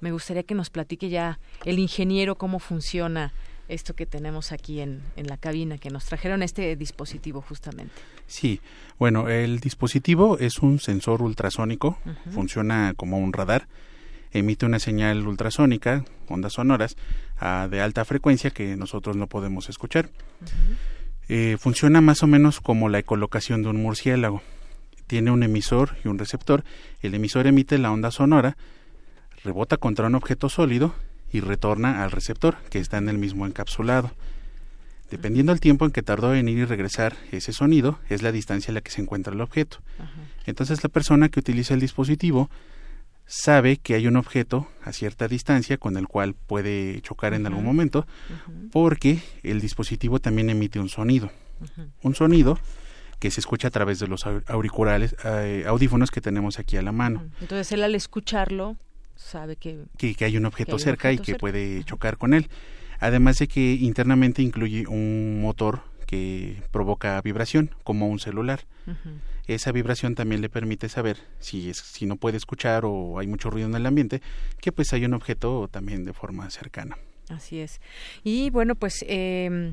Me 0.00 0.12
gustaría 0.12 0.42
que 0.42 0.54
nos 0.54 0.70
platique 0.70 1.08
ya 1.10 1.38
el 1.64 1.78
ingeniero 1.78 2.36
cómo 2.36 2.58
funciona 2.58 3.32
esto 3.70 3.94
que 3.94 4.06
tenemos 4.06 4.52
aquí 4.52 4.80
en, 4.80 5.02
en 5.16 5.26
la 5.26 5.36
cabina, 5.36 5.78
que 5.78 5.90
nos 5.90 6.04
trajeron 6.04 6.42
este 6.42 6.76
dispositivo 6.76 7.40
justamente. 7.40 7.94
Sí, 8.26 8.60
bueno, 8.98 9.28
el 9.28 9.60
dispositivo 9.60 10.38
es 10.38 10.58
un 10.58 10.80
sensor 10.80 11.22
ultrasónico, 11.22 11.98
funciona 12.30 12.94
como 12.96 13.18
un 13.18 13.32
radar, 13.32 13.66
emite 14.32 14.66
una 14.66 14.78
señal 14.78 15.26
ultrasónica, 15.26 16.04
ondas 16.28 16.54
sonoras, 16.54 16.96
de 17.70 17.80
alta 17.80 18.04
frecuencia 18.04 18.50
que 18.50 18.76
nosotros 18.76 19.16
no 19.16 19.26
podemos 19.26 19.68
escuchar. 19.68 20.10
Eh, 21.28 21.56
funciona 21.58 22.00
más 22.00 22.22
o 22.22 22.26
menos 22.26 22.60
como 22.60 22.88
la 22.88 22.98
ecolocación 22.98 23.62
de 23.62 23.68
un 23.68 23.82
murciélago. 23.82 24.42
Tiene 25.06 25.30
un 25.30 25.42
emisor 25.42 25.96
y 26.04 26.08
un 26.08 26.18
receptor. 26.18 26.64
El 27.02 27.14
emisor 27.14 27.46
emite 27.46 27.78
la 27.78 27.90
onda 27.90 28.10
sonora, 28.10 28.56
rebota 29.42 29.76
contra 29.76 30.06
un 30.06 30.14
objeto 30.14 30.48
sólido 30.48 30.94
y 31.32 31.40
retorna 31.40 32.02
al 32.02 32.10
receptor, 32.10 32.56
que 32.70 32.78
está 32.78 32.98
en 32.98 33.08
el 33.08 33.18
mismo 33.18 33.46
encapsulado. 33.46 34.10
Dependiendo 35.10 35.52
del 35.52 35.60
tiempo 35.60 35.84
en 35.84 35.90
que 35.90 36.02
tardó 36.02 36.34
en 36.34 36.48
ir 36.48 36.58
y 36.58 36.64
regresar 36.64 37.16
ese 37.32 37.52
sonido, 37.52 37.98
es 38.08 38.22
la 38.22 38.30
distancia 38.30 38.70
en 38.70 38.76
la 38.76 38.80
que 38.80 38.92
se 38.92 39.00
encuentra 39.00 39.32
el 39.32 39.40
objeto. 39.40 39.78
Entonces 40.46 40.82
la 40.82 40.88
persona 40.88 41.28
que 41.28 41.40
utiliza 41.40 41.74
el 41.74 41.80
dispositivo 41.80 42.48
sabe 43.26 43.76
que 43.76 43.94
hay 43.94 44.06
un 44.06 44.16
objeto 44.16 44.68
a 44.84 44.92
cierta 44.92 45.28
distancia 45.28 45.78
con 45.78 45.96
el 45.96 46.08
cual 46.08 46.34
puede 46.34 47.00
chocar 47.02 47.34
en 47.34 47.46
algún 47.46 47.64
momento, 47.64 48.06
porque 48.72 49.20
el 49.42 49.60
dispositivo 49.60 50.20
también 50.20 50.50
emite 50.50 50.78
un 50.78 50.88
sonido. 50.88 51.30
Un 52.02 52.14
sonido 52.14 52.58
que 53.18 53.30
se 53.30 53.40
escucha 53.40 53.68
a 53.68 53.70
través 53.70 53.98
de 53.98 54.08
los 54.08 54.24
auriculares, 54.26 55.14
eh, 55.24 55.64
audífonos 55.66 56.10
que 56.10 56.20
tenemos 56.20 56.58
aquí 56.58 56.76
a 56.76 56.82
la 56.82 56.90
mano. 56.90 57.24
Entonces 57.40 57.70
él 57.72 57.84
al 57.84 57.94
escucharlo 57.94 58.76
sabe 59.20 59.56
que, 59.56 59.84
que, 59.96 60.24
hay 60.24 60.36
un 60.36 60.46
objeto 60.46 60.78
cerca 60.78 61.12
y 61.12 61.18
que 61.18 61.34
puede 61.34 61.84
chocar 61.84 62.16
con 62.16 62.34
él. 62.34 62.48
Además 62.98 63.38
de 63.38 63.48
que 63.48 63.74
internamente 63.74 64.42
incluye 64.42 64.86
un 64.86 65.40
motor 65.40 65.82
que 66.06 66.62
provoca 66.72 67.20
vibración, 67.22 67.74
como 67.84 68.08
un 68.08 68.18
celular. 68.18 68.60
Esa 69.46 69.72
vibración 69.72 70.14
también 70.14 70.40
le 70.40 70.48
permite 70.48 70.88
saber 70.88 71.18
si, 71.38 71.70
es, 71.70 71.78
si 71.78 72.06
no 72.06 72.16
puede 72.16 72.36
escuchar 72.36 72.84
o 72.84 73.18
hay 73.18 73.26
mucho 73.26 73.50
ruido 73.50 73.68
en 73.68 73.74
el 73.74 73.86
ambiente, 73.86 74.20
que 74.60 74.72
pues 74.72 74.92
hay 74.92 75.04
un 75.04 75.14
objeto 75.14 75.68
también 75.68 76.04
de 76.04 76.12
forma 76.12 76.50
cercana. 76.50 76.98
Así 77.28 77.60
es. 77.60 77.80
Y 78.24 78.50
bueno, 78.50 78.74
pues 78.74 79.04
eh, 79.06 79.72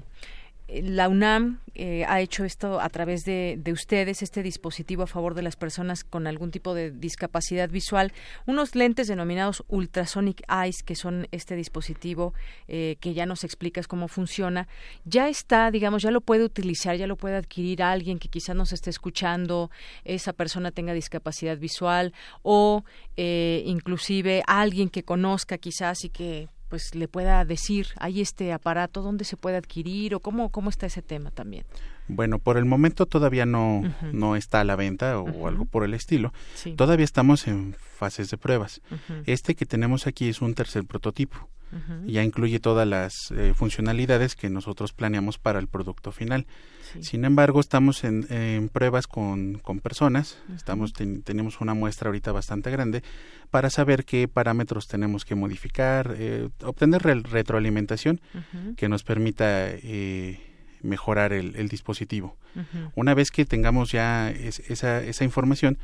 la 0.68 1.08
UNAM 1.08 1.60
eh, 1.76 2.06
ha 2.06 2.20
hecho 2.22 2.44
esto 2.44 2.82
a 2.82 2.90
través 2.90 3.24
de, 3.24 3.62
ustedes, 3.72 4.22
este 4.22 4.44
dispositivo 4.44 5.04
a 5.04 5.08
favor 5.08 5.34
de 5.34 5.42
las 5.42 5.56
personas 5.56 6.04
con 6.04 6.28
algún 6.28 6.52
tipo 6.52 6.74
de 6.74 6.92
discapacidad 6.92 7.70
visual, 7.70 8.12
unos 8.46 8.76
lentes 8.76 9.08
denominados 9.08 9.64
Ultrasonic 9.68 10.44
Eyes, 10.50 10.84
que 10.84 10.96
son 10.96 11.28
este 11.32 11.56
dispositivo 11.56 12.34
eh, 12.68 12.98
que 13.00 13.14
ya 13.14 13.26
nos 13.26 13.44
explicas 13.44 13.88
cómo 13.88 14.08
funciona, 14.08 14.68
ya 15.06 15.30
está, 15.30 15.72
digamos, 15.72 16.02
ya 16.02 16.12
lo 16.12 16.22
puede 16.22 16.44
utilizar, 16.44 16.98
ya 16.98 17.08
lo 17.08 17.16
puede 17.16 17.38
adquirir 17.38 17.84
alguien 17.84 18.20
que 18.20 18.28
quizás 18.28 18.56
nos 18.56 18.74
esté 18.74 18.90
escuchando, 18.90 19.72
esa 20.04 20.34
persona 20.34 20.72
tenga 20.72 20.94
discapacidad 20.94 21.58
visual 21.58 22.14
o 22.42 22.84
eh, 23.16 23.64
inclusive 23.66 24.44
alguien 24.48 24.90
que 24.90 25.04
conozca 25.04 25.58
quizás 25.58 26.04
y 26.04 26.10
que 26.10 26.50
pues 26.70 26.96
le 26.96 27.08
pueda 27.08 27.44
decir, 27.46 27.88
hay 27.98 28.22
este 28.22 28.54
aparato, 28.54 29.02
dónde 29.02 29.26
se 29.26 29.38
puede 29.38 29.58
adquirir 29.58 30.16
o 30.16 30.20
cómo, 30.20 30.52
cómo 30.52 30.70
está 30.70 30.86
ese 30.86 31.02
tema 31.02 31.32
también. 31.32 31.66
Bueno, 32.08 32.40
por 32.40 32.58
el 32.58 32.66
momento 32.66 33.06
todavía 33.06 33.46
no, 33.46 33.84
no 34.14 34.36
está 34.36 34.62
a 34.62 34.64
la 34.64 34.76
venta 34.76 35.20
o, 35.20 35.48
algo 35.48 35.66
por 35.66 35.84
el 35.84 35.94
estilo. 35.94 36.34
Todavía 36.76 37.06
estamos 37.06 37.48
en 37.48 37.76
fases 37.78 38.30
de 38.30 38.38
pruebas. 38.38 38.82
Este 39.26 39.56
que 39.56 39.66
tenemos 39.66 40.08
aquí 40.08 40.30
es 40.30 40.42
un 40.42 40.54
tercer 40.54 40.86
prototipo. 40.86 41.50
Ya 42.06 42.24
incluye 42.24 42.60
todas 42.60 42.88
las 42.88 43.32
eh, 43.32 43.54
funcionalidades 43.54 44.36
que 44.36 44.50
nosotros 44.50 44.94
planeamos 44.94 45.38
para 45.38 45.60
el 45.60 45.68
producto 45.68 46.14
final. 46.14 46.48
Sin 47.02 47.26
embargo, 47.26 47.60
estamos 47.60 48.06
en, 48.06 48.70
pruebas 48.70 49.08
con, 49.08 49.56
con 49.56 49.82
personas, 49.82 50.38
estamos 50.56 50.94
tenemos 50.94 51.60
una 51.60 51.74
muestra 51.74 52.08
ahorita 52.08 52.32
bastante 52.32 52.72
grande 52.72 53.04
para 53.50 53.70
saber 53.70 54.06
qué 54.06 54.30
parámetros 54.30 54.88
tenemos 54.88 55.26
que 55.26 55.36
modificar, 55.36 56.16
eh, 56.18 56.48
obtener 56.64 57.04
retroalimentación 57.04 58.22
que 58.78 58.88
nos 58.88 59.04
permita 59.04 59.68
eh, 59.70 60.40
mejorar 60.82 61.34
el, 61.34 61.70
dispositivo. 61.70 62.38
Una 62.96 63.14
vez 63.14 63.32
que 63.32 63.46
tengamos 63.46 63.92
ya 63.92 64.30
esa, 64.32 65.04
esa 65.04 65.24
información, 65.24 65.78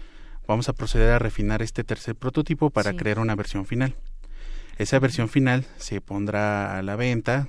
vamos 0.48 0.70
a 0.70 0.74
proceder 0.74 1.12
a 1.12 1.20
refinar 1.20 1.62
este 1.62 1.84
tercer 1.84 2.16
prototipo 2.16 2.70
para 2.70 2.94
crear 2.94 3.20
una 3.20 3.36
versión 3.36 3.66
final. 3.66 3.96
Esa 4.78 5.00
versión 5.00 5.30
final 5.30 5.66
se 5.78 6.02
pondrá 6.02 6.78
a 6.78 6.82
la 6.82 6.96
venta, 6.96 7.48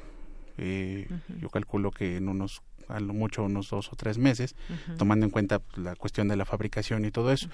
eh, 0.58 1.08
yo 1.40 1.48
calculo 1.48 1.90
que 1.90 2.16
en 2.16 2.28
unos 2.28 2.62
a 2.88 3.00
lo 3.00 3.14
mucho 3.14 3.44
unos 3.44 3.70
dos 3.70 3.90
o 3.92 3.96
tres 3.96 4.18
meses, 4.18 4.54
tomando 4.98 5.24
en 5.24 5.30
cuenta 5.30 5.58
pues, 5.58 5.78
la 5.78 5.96
cuestión 5.96 6.28
de 6.28 6.36
la 6.36 6.44
fabricación 6.44 7.04
y 7.06 7.10
todo 7.10 7.32
eso. 7.32 7.48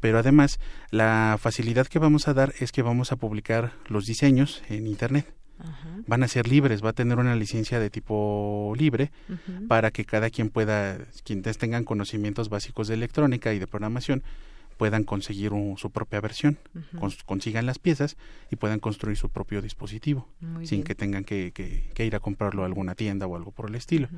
Pero 0.00 0.18
además, 0.18 0.60
la 0.90 1.38
facilidad 1.40 1.86
que 1.86 1.98
vamos 1.98 2.28
a 2.28 2.34
dar 2.34 2.52
es 2.60 2.70
que 2.70 2.82
vamos 2.82 3.10
a 3.10 3.16
publicar 3.16 3.72
los 3.88 4.04
diseños 4.04 4.62
en 4.68 4.86
Internet. 4.86 5.32
Van 6.06 6.22
a 6.22 6.28
ser 6.28 6.48
libres, 6.48 6.84
va 6.84 6.90
a 6.90 6.92
tener 6.92 7.18
una 7.18 7.36
licencia 7.36 7.78
de 7.78 7.90
tipo 7.90 8.74
libre 8.76 9.12
para 9.68 9.90
que 9.90 10.04
cada 10.04 10.30
quien 10.30 10.50
pueda, 10.50 10.98
quienes 11.24 11.58
tengan 11.58 11.84
conocimientos 11.84 12.48
básicos 12.48 12.88
de 12.88 12.94
electrónica 12.94 13.54
y 13.54 13.58
de 13.58 13.66
programación, 13.66 14.22
puedan 14.76 15.04
conseguir 15.04 15.52
su 15.76 15.90
propia 15.90 16.20
versión, 16.20 16.58
consigan 17.26 17.66
las 17.66 17.78
piezas 17.78 18.16
y 18.50 18.56
puedan 18.56 18.80
construir 18.80 19.16
su 19.16 19.28
propio 19.28 19.62
dispositivo 19.62 20.28
sin 20.64 20.82
que 20.82 20.94
tengan 20.94 21.24
que, 21.24 21.52
que, 21.52 22.04
ir 22.04 22.16
a 22.16 22.20
comprarlo 22.20 22.62
a 22.62 22.66
alguna 22.66 22.94
tienda 22.94 23.26
o 23.26 23.36
algo 23.36 23.52
por 23.52 23.68
el 23.68 23.76
estilo. 23.76 24.08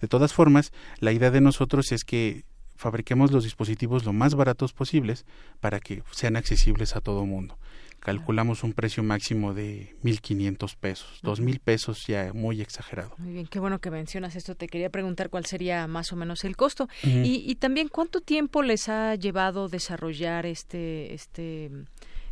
De 0.00 0.08
todas 0.08 0.32
formas, 0.32 0.72
la 1.00 1.12
idea 1.12 1.30
de 1.30 1.40
nosotros 1.40 1.92
es 1.92 2.04
que 2.04 2.44
fabriquemos 2.76 3.30
los 3.30 3.44
dispositivos 3.44 4.04
lo 4.04 4.12
más 4.12 4.34
baratos 4.34 4.72
posibles 4.72 5.24
para 5.60 5.80
que 5.80 6.02
sean 6.10 6.36
accesibles 6.36 6.96
a 6.96 7.00
todo 7.00 7.24
mundo. 7.24 7.58
Calculamos 8.04 8.62
un 8.64 8.74
precio 8.74 9.02
máximo 9.02 9.54
de 9.54 9.96
1.500 10.04 10.76
pesos, 10.76 11.20
dos 11.22 11.40
mil 11.40 11.58
pesos 11.58 12.06
ya 12.06 12.34
muy 12.34 12.60
exagerado. 12.60 13.14
Muy 13.16 13.32
bien, 13.32 13.46
qué 13.46 13.58
bueno 13.58 13.80
que 13.80 13.90
mencionas 13.90 14.36
esto. 14.36 14.54
Te 14.54 14.68
quería 14.68 14.90
preguntar 14.90 15.30
cuál 15.30 15.46
sería 15.46 15.86
más 15.86 16.12
o 16.12 16.16
menos 16.16 16.44
el 16.44 16.54
costo 16.54 16.86
y, 17.02 17.42
y, 17.50 17.54
también 17.54 17.88
cuánto 17.88 18.20
tiempo 18.20 18.62
les 18.62 18.90
ha 18.90 19.14
llevado 19.14 19.70
desarrollar 19.70 20.44
este 20.44 21.14
este 21.14 21.70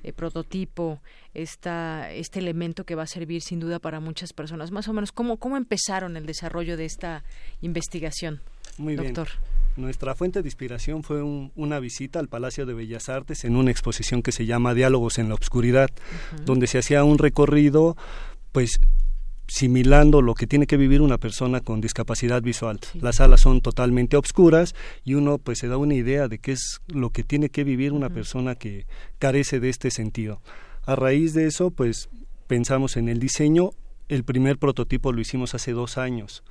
eh, 0.04 0.12
prototipo, 0.12 1.00
esta, 1.32 2.10
este 2.12 2.40
elemento 2.40 2.84
que 2.84 2.96
va 2.96 3.04
a 3.04 3.06
servir 3.06 3.40
sin 3.40 3.60
duda 3.60 3.78
para 3.78 4.00
muchas 4.00 4.32
personas. 4.32 4.72
Más 4.72 4.88
o 4.88 4.92
menos, 4.92 5.10
¿cómo, 5.12 5.36
cómo 5.36 5.56
empezaron 5.56 6.16
el 6.16 6.26
desarrollo 6.26 6.76
de 6.76 6.84
esta 6.84 7.24
investigación, 7.60 8.40
Muy 8.78 8.96
doctor? 8.96 9.28
Nuestra 9.76 10.14
fuente 10.14 10.42
de 10.42 10.48
inspiración 10.48 11.02
fue 11.02 11.22
una 11.22 11.80
visita 11.80 12.18
al 12.18 12.28
Palacio 12.28 12.66
de 12.66 12.74
Bellas 12.74 13.08
Artes 13.08 13.44
en 13.44 13.56
una 13.56 13.70
exposición 13.70 14.22
que 14.22 14.32
se 14.32 14.44
llama 14.44 14.74
Diálogos 14.74 15.18
en 15.18 15.28
la 15.28 15.34
Obscuridad, 15.34 15.88
donde 16.44 16.66
se 16.66 16.78
hacía 16.78 17.04
un 17.04 17.18
recorrido 17.18 17.96
pues 18.52 18.80
similando 19.48 20.22
lo 20.22 20.34
que 20.34 20.46
tiene 20.46 20.66
que 20.66 20.76
vivir 20.76 21.00
una 21.00 21.18
persona 21.18 21.60
con 21.60 21.80
discapacidad 21.80 22.42
visual. 22.42 22.80
Las 23.00 23.16
salas 23.16 23.40
son 23.40 23.60
totalmente 23.60 24.16
obscuras 24.16 24.74
y 25.04 25.14
uno 25.14 25.38
pues 25.38 25.58
se 25.58 25.68
da 25.68 25.76
una 25.76 25.94
idea 25.94 26.28
de 26.28 26.38
qué 26.38 26.52
es 26.52 26.80
lo 26.86 27.10
que 27.10 27.22
tiene 27.22 27.50
que 27.50 27.64
vivir 27.64 27.92
una 27.92 28.08
persona 28.08 28.54
que 28.54 28.86
carece 29.18 29.60
de 29.60 29.68
este 29.68 29.90
sentido. 29.90 30.40
A 30.84 30.96
raíz 30.96 31.34
de 31.34 31.46
eso 31.46 31.70
pues 31.70 32.08
pensamos 32.46 32.96
en 32.96 33.08
el 33.08 33.18
diseño. 33.18 33.70
El 34.12 34.24
primer 34.24 34.58
prototipo 34.58 35.10
lo 35.10 35.22
hicimos 35.22 35.54
hace 35.54 35.72
dos 35.72 35.96
años 35.96 36.42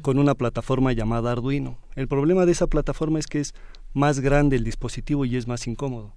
con 0.00 0.18
una 0.18 0.34
plataforma 0.34 0.94
llamada 0.94 1.32
Arduino. 1.32 1.76
El 1.94 2.08
problema 2.08 2.46
de 2.46 2.52
esa 2.52 2.66
plataforma 2.66 3.18
es 3.18 3.26
que 3.26 3.40
es 3.40 3.52
más 3.92 4.20
grande 4.20 4.56
el 4.56 4.64
dispositivo 4.64 5.26
y 5.26 5.36
es 5.36 5.46
más 5.46 5.66
incómodo. 5.66 6.14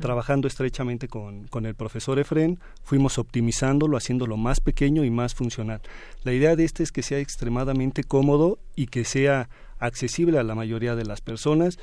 Trabajando 0.00 0.48
estrechamente 0.48 1.08
con, 1.08 1.46
con, 1.48 1.66
el 1.66 1.74
profesor 1.74 2.18
Efren, 2.18 2.58
fuimos 2.82 3.18
optimizándolo, 3.18 3.98
haciéndolo 3.98 4.38
más 4.38 4.60
pequeño 4.60 5.04
y 5.04 5.10
más 5.10 5.34
funcional. 5.34 5.82
La 6.24 6.32
idea 6.32 6.56
de 6.56 6.64
este 6.64 6.82
es 6.82 6.90
que 6.90 7.02
sea 7.02 7.18
extremadamente 7.18 8.02
cómodo 8.02 8.58
y 8.74 8.86
que 8.86 9.04
sea 9.04 9.50
accesible 9.78 10.38
a 10.38 10.42
la 10.42 10.54
mayoría 10.54 10.96
de 10.96 11.04
las 11.04 11.20
personas 11.20 11.78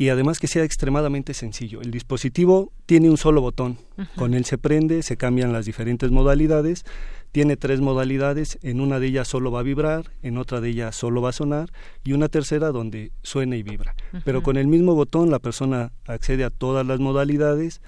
y 0.00 0.08
además 0.08 0.38
que 0.38 0.46
sea 0.46 0.64
extremadamente 0.64 1.34
sencillo. 1.34 1.82
El 1.82 1.90
dispositivo 1.90 2.72
tiene 2.86 3.10
un 3.10 3.18
solo 3.18 3.42
botón, 3.42 3.76
con 4.16 4.32
él 4.32 4.46
se 4.46 4.56
prende, 4.56 5.02
se 5.02 5.18
cambian 5.18 5.52
las 5.52 5.66
diferentes 5.66 6.10
modalidades 6.10 6.86
tiene 7.32 7.56
tres 7.56 7.80
modalidades, 7.80 8.58
en 8.62 8.80
una 8.80 8.98
de 8.98 9.06
ellas 9.06 9.28
solo 9.28 9.50
va 9.50 9.60
a 9.60 9.64
vibrar, 9.64 10.10
en 10.22 10.36
otra 10.36 10.60
de 10.60 10.70
ellas 10.70 10.96
solo 10.96 11.22
va 11.22 11.30
a 11.30 11.32
sonar 11.32 11.70
y 12.02 12.12
una 12.12 12.28
tercera 12.28 12.70
donde 12.70 13.12
suena 13.22 13.56
y 13.56 13.62
vibra. 13.62 13.94
Pero 14.24 14.42
con 14.42 14.56
el 14.56 14.66
mismo 14.66 14.94
botón 14.94 15.30
la 15.30 15.38
persona 15.38 15.92
accede 16.06 16.44
a 16.44 16.50
todas 16.50 16.86
las 16.86 16.98
modalidades, 17.00 17.80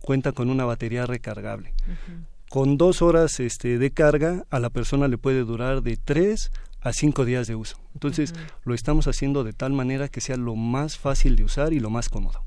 cuenta 0.00 0.32
con 0.32 0.50
una 0.50 0.64
batería 0.64 1.06
recargable. 1.06 1.74
Con 2.48 2.76
dos 2.76 3.02
horas 3.02 3.38
este, 3.38 3.78
de 3.78 3.90
carga 3.90 4.44
a 4.50 4.58
la 4.58 4.70
persona 4.70 5.08
le 5.08 5.18
puede 5.18 5.44
durar 5.44 5.82
de 5.82 5.96
tres 5.96 6.50
a 6.80 6.92
cinco 6.92 7.24
días 7.24 7.46
de 7.46 7.54
uso. 7.54 7.76
Entonces, 7.94 8.34
lo 8.64 8.74
estamos 8.74 9.08
haciendo 9.08 9.42
de 9.44 9.52
tal 9.52 9.72
manera 9.72 10.08
que 10.08 10.20
sea 10.20 10.36
lo 10.36 10.54
más 10.54 10.96
fácil 10.96 11.36
de 11.36 11.44
usar 11.44 11.72
y 11.72 11.80
lo 11.80 11.90
más 11.90 12.08
cómodo. 12.08 12.42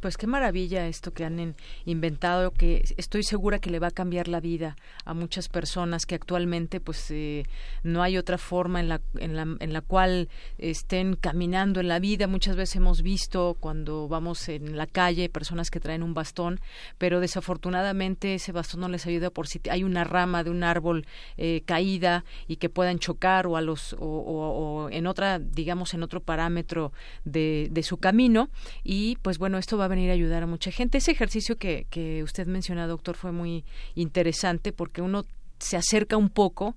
Pues 0.00 0.16
qué 0.16 0.26
maravilla 0.26 0.86
esto 0.86 1.12
que 1.12 1.24
han 1.24 1.54
inventado, 1.84 2.50
que 2.50 2.84
estoy 2.96 3.22
segura 3.22 3.58
que 3.58 3.70
le 3.70 3.78
va 3.78 3.88
a 3.88 3.90
cambiar 3.90 4.28
la 4.28 4.40
vida 4.40 4.76
a 5.04 5.14
muchas 5.14 5.48
personas 5.48 6.06
que 6.06 6.14
actualmente 6.14 6.80
pues 6.80 7.10
eh, 7.10 7.44
no 7.82 8.02
hay 8.02 8.18
otra 8.18 8.36
forma 8.38 8.80
en 8.80 8.88
la, 8.88 9.00
en, 9.18 9.36
la, 9.36 9.42
en 9.58 9.72
la 9.72 9.80
cual 9.80 10.28
estén 10.58 11.16
caminando 11.16 11.80
en 11.80 11.88
la 11.88 11.98
vida. 11.98 12.26
Muchas 12.26 12.56
veces 12.56 12.76
hemos 12.76 13.02
visto 13.02 13.56
cuando 13.58 14.06
vamos 14.08 14.48
en 14.48 14.76
la 14.76 14.86
calle 14.86 15.28
personas 15.28 15.70
que 15.70 15.80
traen 15.80 16.02
un 16.02 16.14
bastón, 16.14 16.60
pero 16.98 17.20
desafortunadamente 17.20 18.34
ese 18.34 18.52
bastón 18.52 18.80
no 18.80 18.88
les 18.88 19.06
ayuda 19.06 19.30
por 19.30 19.46
si 19.46 19.60
hay 19.70 19.82
una 19.82 20.04
rama 20.04 20.44
de 20.44 20.50
un 20.50 20.62
árbol 20.62 21.06
eh, 21.36 21.62
caída 21.64 22.24
y 22.48 22.56
que 22.56 22.68
puedan 22.68 22.98
chocar 22.98 23.46
o 23.46 23.56
a 23.56 23.60
los 23.60 23.96
o 23.98 24.83
en 24.90 25.06
otra, 25.06 25.38
digamos, 25.38 25.94
en 25.94 26.02
otro 26.02 26.20
parámetro 26.20 26.92
de, 27.24 27.68
de 27.70 27.82
su 27.82 27.98
camino. 27.98 28.48
Y 28.82 29.16
pues 29.22 29.38
bueno, 29.38 29.58
esto 29.58 29.76
va 29.76 29.86
a 29.86 29.88
venir 29.88 30.10
a 30.10 30.14
ayudar 30.14 30.42
a 30.42 30.46
mucha 30.46 30.70
gente. 30.70 30.98
Ese 30.98 31.12
ejercicio 31.12 31.56
que, 31.56 31.86
que 31.90 32.22
usted 32.22 32.46
menciona, 32.46 32.86
doctor, 32.86 33.16
fue 33.16 33.32
muy 33.32 33.64
interesante 33.94 34.72
porque 34.72 35.02
uno 35.02 35.24
se 35.58 35.76
acerca 35.76 36.16
un 36.16 36.30
poco 36.30 36.76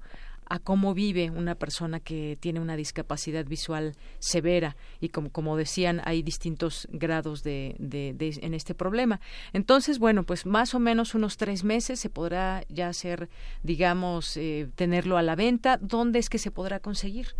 a 0.49 0.59
cómo 0.59 0.93
vive 0.93 1.29
una 1.29 1.55
persona 1.55 1.99
que 1.99 2.37
tiene 2.39 2.59
una 2.59 2.75
discapacidad 2.75 3.45
visual 3.45 3.95
severa 4.19 4.75
y 4.99 5.09
como, 5.09 5.29
como 5.29 5.57
decían 5.57 6.01
hay 6.05 6.21
distintos 6.21 6.87
grados 6.91 7.43
de, 7.43 7.75
de, 7.79 8.15
en 8.41 8.53
este 8.53 8.73
problema 8.73 9.19
entonces 9.53 9.99
bueno 9.99 10.23
pues 10.23 10.45
más 10.45 10.73
o 10.73 10.79
menos 10.79 11.15
unos 11.15 11.37
tres 11.37 11.63
meses 11.63 11.99
se 11.99 12.09
podrá 12.09 12.63
ya 12.69 12.87
hacer 12.87 13.29
digamos 13.63 14.37
eh, 14.37 14.69
tenerlo 14.75 15.17
a 15.17 15.21
la 15.21 15.35
venta 15.35 15.77
dónde 15.81 16.19
es 16.19 16.29
que 16.29 16.39
se 16.39 16.51
podrá 16.51 16.79
conseguir 16.79 17.35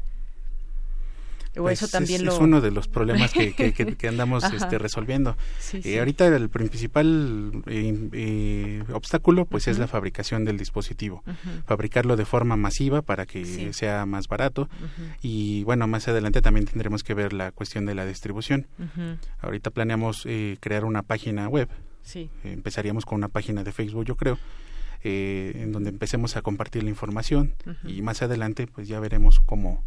pues 1.55 1.81
eso 1.81 1.91
también 1.91 2.27
es, 2.27 2.37
uno 2.39 2.61
de 2.61 2.71
los 2.71 2.87
problemas 2.87 3.31
que, 3.31 3.53
que, 3.53 4.07
andamos 4.07 4.43
este, 4.43 4.77
resolviendo. 4.77 5.37
Eh, 5.73 5.99
ahorita 5.99 6.27
el 6.27 6.49
principal 6.49 7.63
eh, 7.67 8.09
eh, 8.13 8.83
obstáculo 8.93 9.45
pues 9.45 9.67
es 9.67 9.79
la 9.79 9.87
fabricación 9.87 10.45
del 10.45 10.57
dispositivo. 10.57 11.23
Fabricarlo 11.65 12.15
de 12.15 12.25
forma 12.25 12.55
masiva 12.55 13.01
para 13.01 13.25
que 13.25 13.73
sea 13.73 14.05
más 14.05 14.27
barato 14.27 14.69
y 15.21 15.63
bueno, 15.63 15.87
más 15.87 16.07
adelante 16.07 16.41
también 16.41 16.65
tendremos 16.65 17.03
que 17.03 17.13
ver 17.13 17.33
la 17.33 17.51
cuestión 17.51 17.85
de 17.85 17.95
la 17.95 18.05
distribución. 18.05 18.67
Ahorita 19.41 19.71
planeamos 19.71 20.27
crear 20.59 20.85
una 20.85 21.03
página 21.03 21.47
web. 21.47 21.69
empezaríamos 22.43 23.05
con 23.05 23.17
una 23.17 23.29
página 23.29 23.63
de 23.63 23.71
Facebook, 23.71 24.05
yo 24.05 24.15
creo. 24.15 24.37
en 25.03 25.71
donde 25.71 25.89
empecemos 25.89 26.35
a 26.35 26.41
compartir 26.41 26.83
la 26.83 26.89
información 26.89 27.55
y 27.85 28.01
más 28.01 28.21
adelante 28.21 28.67
pues 28.67 28.87
ya 28.87 28.99
veremos 28.99 29.39
cómo, 29.39 29.83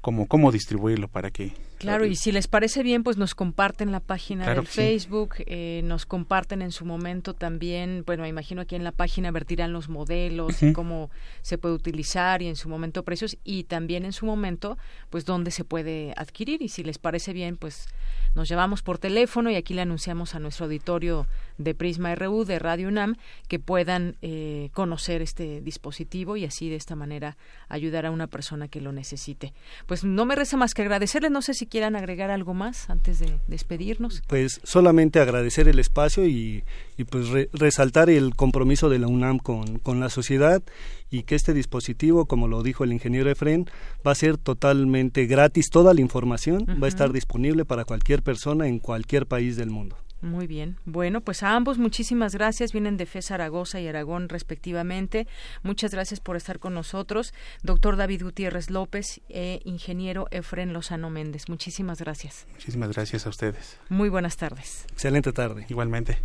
cómo, 0.00 0.26
cómo 0.26 0.52
distribuirlo 0.52 1.08
para 1.08 1.30
que 1.30 1.52
Claro, 1.80 2.04
y 2.04 2.14
si 2.14 2.30
les 2.30 2.46
parece 2.46 2.82
bien, 2.82 3.02
pues 3.02 3.16
nos 3.16 3.34
comparten 3.34 3.90
la 3.90 4.00
página 4.00 4.52
del 4.52 4.66
Facebook, 4.66 5.36
eh, 5.46 5.80
nos 5.84 6.04
comparten 6.04 6.60
en 6.60 6.72
su 6.72 6.84
momento 6.84 7.32
también, 7.32 8.04
bueno, 8.06 8.24
me 8.24 8.28
imagino 8.28 8.60
aquí 8.60 8.76
en 8.76 8.84
la 8.84 8.92
página 8.92 9.30
vertirán 9.30 9.72
los 9.72 9.88
modelos 9.88 10.62
y 10.62 10.74
cómo 10.74 11.10
se 11.40 11.56
puede 11.56 11.74
utilizar 11.74 12.42
y 12.42 12.48
en 12.48 12.56
su 12.56 12.68
momento 12.68 13.02
precios 13.02 13.38
y 13.44 13.64
también 13.64 14.04
en 14.04 14.12
su 14.12 14.26
momento, 14.26 14.76
pues 15.08 15.24
dónde 15.24 15.50
se 15.50 15.64
puede 15.64 16.12
adquirir 16.18 16.60
y 16.60 16.68
si 16.68 16.84
les 16.84 16.98
parece 16.98 17.32
bien, 17.32 17.56
pues 17.56 17.88
nos 18.34 18.48
llevamos 18.48 18.82
por 18.82 18.98
teléfono 18.98 19.50
y 19.50 19.56
aquí 19.56 19.72
le 19.72 19.80
anunciamos 19.80 20.34
a 20.34 20.38
nuestro 20.38 20.66
auditorio 20.66 21.26
de 21.56 21.74
Prisma 21.74 22.14
RU 22.14 22.44
de 22.44 22.58
Radio 22.58 22.88
UNAM 22.88 23.16
que 23.48 23.58
puedan 23.58 24.16
eh, 24.20 24.68
conocer 24.72 25.22
este 25.22 25.62
dispositivo 25.62 26.36
y 26.36 26.44
así 26.44 26.68
de 26.68 26.76
esta 26.76 26.94
manera 26.94 27.38
ayudar 27.68 28.06
a 28.06 28.10
una 28.10 28.26
persona 28.26 28.68
que 28.68 28.80
lo 28.80 28.92
necesite. 28.92 29.54
Pues 29.86 30.04
no 30.04 30.26
me 30.26 30.36
resta 30.36 30.56
más 30.56 30.74
que 30.74 30.82
agradecerles, 30.82 31.30
no 31.30 31.42
sé 31.42 31.54
si 31.54 31.69
quieran 31.70 31.96
agregar 31.96 32.30
algo 32.30 32.52
más 32.52 32.90
antes 32.90 33.18
de 33.20 33.38
despedirnos. 33.46 34.22
Pues 34.26 34.60
solamente 34.64 35.20
agradecer 35.20 35.68
el 35.68 35.78
espacio 35.78 36.26
y, 36.26 36.64
pues 37.08 37.28
resaltar 37.52 38.10
el 38.10 38.34
compromiso 38.34 38.90
de 38.90 38.98
la 38.98 39.06
UNAM 39.06 39.38
con, 39.38 39.78
con, 39.78 40.00
la 40.00 40.10
sociedad 40.10 40.62
y 41.10 41.22
que 41.22 41.34
este 41.34 41.54
dispositivo, 41.54 42.26
como 42.26 42.48
lo 42.48 42.62
dijo 42.62 42.84
el 42.84 42.92
ingeniero 42.92 43.30
Efren, 43.30 43.66
va 44.06 44.12
a 44.12 44.16
ser 44.16 44.36
totalmente 44.36 45.26
gratis. 45.26 45.70
Toda 45.70 45.94
la 45.94 46.00
información 46.00 46.66
va 46.82 46.86
a 46.86 46.88
estar 46.88 47.12
disponible 47.12 47.64
para 47.64 47.84
cualquier 47.84 48.22
persona 48.22 48.66
en 48.66 48.80
cualquier 48.80 49.26
país 49.26 49.56
del 49.56 49.70
mundo. 49.70 49.96
Muy 50.22 50.46
bien. 50.46 50.76
Bueno, 50.84 51.20
pues 51.20 51.42
a 51.42 51.54
ambos 51.54 51.78
muchísimas 51.78 52.34
gracias. 52.34 52.72
Vienen 52.72 52.96
de 52.96 53.06
FE 53.06 53.22
Zaragoza 53.22 53.80
y 53.80 53.88
Aragón 53.88 54.28
respectivamente. 54.28 55.26
Muchas 55.62 55.92
gracias 55.92 56.20
por 56.20 56.36
estar 56.36 56.58
con 56.58 56.74
nosotros. 56.74 57.32
Doctor 57.62 57.96
David 57.96 58.22
Gutiérrez 58.22 58.70
López 58.70 59.20
e 59.28 59.60
ingeniero 59.64 60.26
Efren 60.30 60.72
Lozano 60.72 61.10
Méndez. 61.10 61.48
Muchísimas 61.48 62.00
gracias. 62.00 62.46
Muchísimas 62.52 62.92
gracias 62.92 63.26
a 63.26 63.30
ustedes. 63.30 63.78
Muy 63.88 64.08
buenas 64.08 64.36
tardes. 64.36 64.84
Excelente 64.92 65.32
tarde. 65.32 65.66
Igualmente. 65.68 66.18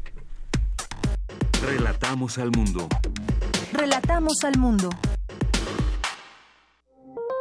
Relatamos 1.65 2.37
al 2.37 2.51
mundo. 2.51 2.87
Relatamos 3.71 4.43
al 4.43 4.57
mundo. 4.57 4.89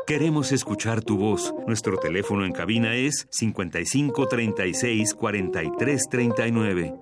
Queremos 0.07 0.53
escuchar 0.53 1.01
tu 1.01 1.17
voz. 1.17 1.55
Nuestro 1.67 1.97
teléfono 1.97 2.45
en 2.45 2.53
cabina 2.53 2.95
es 2.95 3.27
55 3.31 4.29
36 4.29 5.15
43 5.15 6.09
39. 6.11 6.95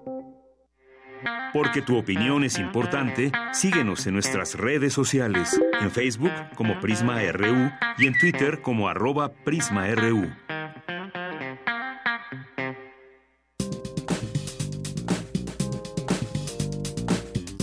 Porque 1.52 1.82
tu 1.82 1.98
opinión 1.98 2.44
es 2.44 2.60
importante, 2.60 3.32
síguenos 3.52 4.06
en 4.06 4.14
nuestras 4.14 4.54
redes 4.54 4.92
sociales, 4.92 5.60
en 5.80 5.90
Facebook 5.90 6.30
como 6.54 6.78
Prisma 6.80 7.20
RU 7.32 7.72
y 7.98 8.06
en 8.06 8.16
Twitter 8.16 8.62
como 8.62 8.88
arroba 8.88 9.32
PrismaRU. 9.32 10.30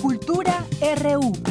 Cultura 0.02 0.66
RU. 1.02 1.49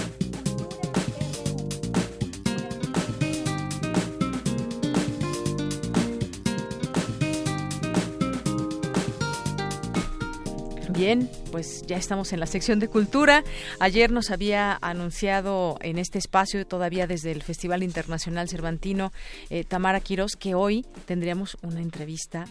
Bien, 10.99 11.31
pues 11.53 11.85
ya 11.87 11.97
estamos 11.97 12.33
en 12.33 12.41
la 12.41 12.47
sección 12.47 12.81
de 12.81 12.89
cultura. 12.89 13.45
Ayer 13.79 14.11
nos 14.11 14.33
había 14.33 14.77
anunciado 14.83 15.79
en 15.81 15.97
este 15.97 16.19
espacio, 16.19 16.67
todavía 16.67 17.07
desde 17.07 17.31
el 17.31 17.45
Festival 17.45 17.85
Internacional 17.85 18.49
Cervantino, 18.49 19.13
eh, 19.49 19.63
Tamara 19.63 20.01
Quiroz, 20.01 20.33
que 20.35 20.57
hoy 20.57 20.85
tendríamos 21.07 21.57
una 21.63 21.83
entrevista 21.83 22.47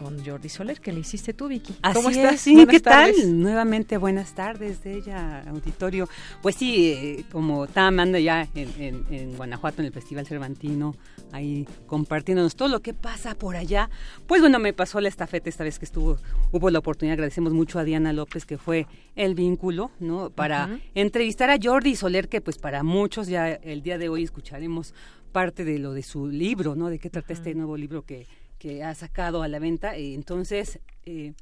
con 0.00 0.24
Jordi 0.24 0.48
Soler, 0.48 0.80
que 0.80 0.92
le 0.92 1.00
hiciste 1.00 1.34
tú, 1.34 1.48
Vicky. 1.48 1.74
¿Cómo 1.92 2.08
estás? 2.08 2.40
sí, 2.40 2.66
¿qué 2.66 2.80
tal? 2.80 3.12
Nuevamente, 3.38 3.98
buenas 3.98 4.34
tardes 4.34 4.82
de 4.82 4.94
ella, 4.94 5.44
auditorio. 5.46 6.08
Pues 6.40 6.56
sí, 6.56 6.92
eh, 6.92 7.24
como 7.30 7.66
estaba 7.66 7.88
anda 7.88 8.18
ya 8.18 8.48
en, 8.54 9.36
Guanajuato, 9.36 9.82
en 9.82 9.86
el 9.86 9.92
Festival 9.92 10.26
Cervantino, 10.26 10.94
ahí 11.32 11.68
compartiéndonos 11.86 12.56
todo 12.56 12.68
lo 12.68 12.80
que 12.80 12.94
pasa 12.94 13.34
por 13.34 13.56
allá. 13.56 13.90
Pues 14.26 14.40
bueno, 14.40 14.58
me 14.58 14.72
pasó 14.72 15.02
la 15.02 15.08
estafeta 15.08 15.50
esta 15.50 15.64
vez 15.64 15.78
que 15.78 15.84
estuvo, 15.84 16.16
hubo 16.50 16.70
la 16.70 16.78
oportunidad, 16.78 17.14
agradecemos 17.14 17.52
mucho 17.52 17.78
a 17.78 17.84
Diana 17.84 18.14
López, 18.14 18.46
que 18.46 18.56
fue 18.56 18.86
el 19.16 19.34
vínculo, 19.34 19.90
¿no? 20.00 20.30
Para 20.30 20.80
entrevistar 20.94 21.50
a 21.50 21.58
Jordi 21.62 21.94
Soler, 21.94 22.28
que 22.28 22.40
pues 22.40 22.56
para 22.56 22.82
muchos 22.82 23.26
ya 23.28 23.50
el 23.50 23.82
día 23.82 23.98
de 23.98 24.08
hoy 24.08 24.22
escucharemos 24.22 24.94
parte 25.30 25.64
de 25.64 25.78
lo 25.78 25.92
de 25.92 26.02
su 26.02 26.26
libro, 26.26 26.74
¿no? 26.74 26.88
De 26.88 26.98
qué 26.98 27.10
trata 27.10 27.34
este 27.34 27.54
nuevo 27.54 27.76
libro 27.76 28.02
que 28.02 28.26
que 28.60 28.84
ha 28.84 28.94
sacado 28.94 29.42
a 29.42 29.48
la 29.48 29.58
venta. 29.58 29.98
y 29.98 30.14
entonces, 30.14 30.78
eh, 31.06 31.32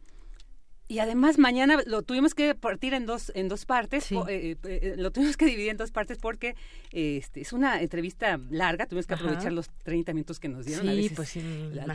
y 0.89 1.01
además 1.01 1.37
mañana 1.39 1.83
lo 1.87 2.03
tuvimos 2.03 2.35
que 2.35 2.55
partir 2.55 2.95
en 2.95 3.05
dos 3.05 3.31
en 3.35 3.49
dos 3.49 3.67
partes, 3.67 4.11
eh, 4.11 4.17
eh, 4.27 4.57
eh, 4.65 4.95
lo 4.97 5.11
tuvimos 5.13 5.37
que 5.37 5.45
dividir 5.45 5.71
en 5.71 5.77
dos 5.77 5.91
partes 5.91 6.17
porque 6.19 6.57
este 6.91 7.43
es 7.43 7.53
una 7.53 7.83
entrevista 7.83 8.41
larga, 8.51 8.87
tuvimos 8.87 9.07
que 9.07 9.15
aprovechar 9.15 9.53
los 9.53 9.69
30 9.85 10.15
minutos 10.15 10.41
que 10.41 10.49
nos 10.49 10.65
dieron. 10.65 10.87
Sí, 10.87 10.91
a 10.91 10.95
veces, 10.95 11.13
pues 11.15 11.39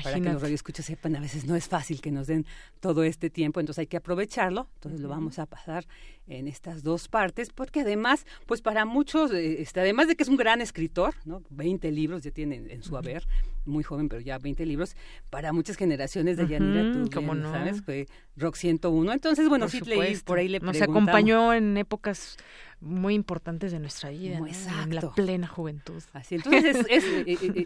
para 0.03 0.21
que 0.21 0.29
los 0.29 0.41
radioescuchas 0.41 0.85
sepan, 0.85 1.15
a 1.15 1.19
veces 1.19 1.45
no 1.45 1.55
es 1.55 1.67
fácil 1.67 2.01
que 2.01 2.11
nos 2.11 2.27
den 2.27 2.45
todo 2.79 3.03
este 3.03 3.31
tiempo, 3.31 3.59
entonces 3.59 3.79
hay 3.79 3.87
que 3.87 3.97
aprovecharlo, 3.97 4.67
entonces 4.75 5.01
lo 5.01 5.09
vamos 5.09 5.39
a 5.39 5.47
pasar 5.47 5.87
en 6.27 6.47
estas 6.47 6.83
dos 6.83 7.07
partes 7.07 7.49
porque 7.49 7.81
además, 7.81 8.25
pues 8.45 8.61
para 8.61 8.85
muchos, 8.85 9.31
este, 9.31 9.79
además 9.79 10.07
de 10.07 10.15
que 10.15 10.23
es 10.23 10.29
un 10.29 10.37
gran 10.37 10.61
escritor, 10.61 11.15
¿no? 11.25 11.41
20 11.49 11.91
libros 11.91 12.23
ya 12.23 12.31
tiene 12.31 12.63
en 12.69 12.83
su 12.83 12.95
haber, 12.95 13.25
muy 13.65 13.83
joven, 13.83 14.09
pero 14.09 14.21
ya 14.21 14.37
20 14.37 14.65
libros, 14.65 14.95
para 15.29 15.51
muchas 15.51 15.77
generaciones 15.77 16.37
de 16.37 16.47
Yanira, 16.47 16.93
tú 16.93 17.09
¿cómo 17.13 17.33
no? 17.33 17.51
sabes, 17.51 17.81
fue 17.81 18.07
Rock 18.35 18.55
101. 18.89 19.13
Entonces, 19.13 19.49
bueno, 19.49 19.67
sí 19.69 19.81
por 20.25 20.37
ahí 20.37 20.47
le 20.47 20.59
Nos 20.59 20.81
acompañó 20.81 21.53
en 21.53 21.77
épocas 21.77 22.37
muy 22.83 23.13
importantes 23.13 23.71
de 23.71 23.79
nuestra 23.79 24.09
vida, 24.09 24.37
en 24.37 24.95
la 24.95 25.01
plena 25.13 25.47
juventud. 25.47 26.03
Así, 26.11 26.35
entonces 26.35 26.85
es, 26.89 27.05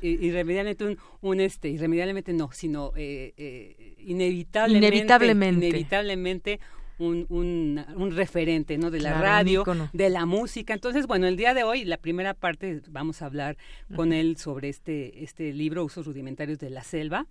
irremediablemente 0.03 0.97
un, 1.21 1.39
este, 1.39 1.69
irremediablemente 1.69 2.33
no, 2.33 2.51
sino 2.51 2.93
eh, 2.95 3.33
eh, 3.37 3.95
inevitablemente, 3.99 4.87
inevitablemente, 4.87 5.67
inevitablemente 5.67 6.59
un, 6.99 7.25
un, 7.29 8.11
referente 8.11 8.77
¿no? 8.77 8.89
de 8.91 9.01
la 9.01 9.21
radio, 9.21 9.63
de 9.93 10.09
la 10.09 10.25
música. 10.25 10.73
Entonces, 10.73 11.07
bueno, 11.07 11.27
el 11.27 11.37
día 11.37 11.53
de 11.53 11.63
hoy, 11.63 11.85
la 11.85 11.97
primera 11.97 12.33
parte, 12.33 12.81
vamos 12.89 13.21
a 13.21 13.25
hablar 13.25 13.57
con 13.95 14.13
él 14.13 14.37
sobre 14.37 14.69
este, 14.69 15.23
este 15.23 15.53
libro, 15.53 15.83
Usos 15.83 16.05
Rudimentarios 16.05 16.59
de 16.59 16.69
la 16.69 16.83
Selva. 16.83 17.27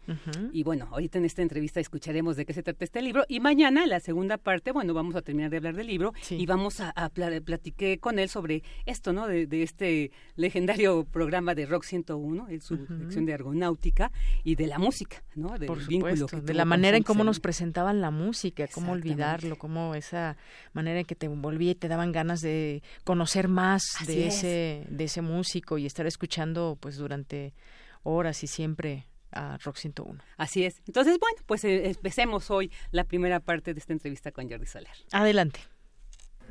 Y 0.53 0.63
bueno, 0.63 0.89
ahorita 0.91 1.19
en 1.19 1.25
esta 1.25 1.43
entrevista 1.43 1.81
escucharemos 1.81 2.37
de 2.37 2.47
qué 2.47 2.53
se 2.53 2.63
trata 2.63 2.85
este 2.85 3.03
libro. 3.03 3.25
Y 3.29 3.41
mañana, 3.41 3.87
la 3.87 4.01
segunda 4.01 4.39
parte, 4.39 4.73
bueno, 4.73 4.95
vamos 4.95 5.17
a 5.17 5.23
terminar 5.23 5.51
de 5.51 5.57
hablar 5.59 5.75
del 5.75 5.87
libro 5.87 6.13
y 6.31 6.47
vamos 6.47 6.81
a, 6.81 6.91
a 6.91 7.11
platiqué 7.11 7.99
con 7.99 8.19
él 8.19 8.29
sobre 8.29 8.63
esto, 8.85 9.13
¿no? 9.13 9.27
De, 9.27 9.47
este 9.63 10.11
legendario 10.37 11.05
programa 11.05 11.55
de 11.55 11.67
Rock 11.67 11.85
101, 11.85 12.49
en 12.51 12.61
su 12.61 12.77
sección 12.77 13.25
de 13.25 13.35
argonáutica 13.35 14.13
y 14.45 14.55
de 14.55 14.67
la 14.67 14.79
música, 14.79 15.23
¿no? 15.35 15.59
Del 15.59 15.71
vínculo 15.89 16.27
de 16.27 16.55
la 16.55 16.65
manera 16.65 16.97
en 16.97 17.03
cómo 17.03 17.25
nos 17.25 17.41
presentaban 17.41 18.01
la 18.01 18.11
música, 18.11 18.69
cómo 18.69 18.93
olvidarlo 18.93 19.56
como 19.57 19.95
esa 19.95 20.37
manera 20.73 21.01
en 21.01 21.07
que 21.07 21.15
te 21.15 21.27
envolvía 21.27 21.73
y 21.73 21.75
te 21.75 21.89
daban 21.89 22.13
ganas 22.13 22.41
de 22.41 22.83
conocer 23.05 23.49
más 23.49 23.85
de 24.07 24.29
ese, 24.29 24.87
de 24.89 25.05
ese 25.05 25.23
músico 25.23 25.79
y 25.79 25.87
estar 25.87 26.07
escuchando 26.07 26.77
pues 26.81 26.97
durante 26.97 27.55
horas 28.03 28.43
y 28.43 28.47
siempre 28.47 29.07
a 29.33 29.59
Rock 29.59 29.77
101. 29.77 30.23
Así 30.37 30.65
es. 30.65 30.81
Entonces, 30.87 31.19
bueno, 31.21 31.39
pues 31.47 31.65
eh, 31.65 31.89
empecemos 31.89 32.51
hoy 32.51 32.71
la 32.91 33.05
primera 33.05 33.41
parte 33.41 33.75
de 33.75 33.81
esta 33.81 33.93
entrevista 33.93 34.33
con 34.33 34.49
Jordi 34.49 34.67
Soler. 34.67 34.93
Adelante. 35.13 35.61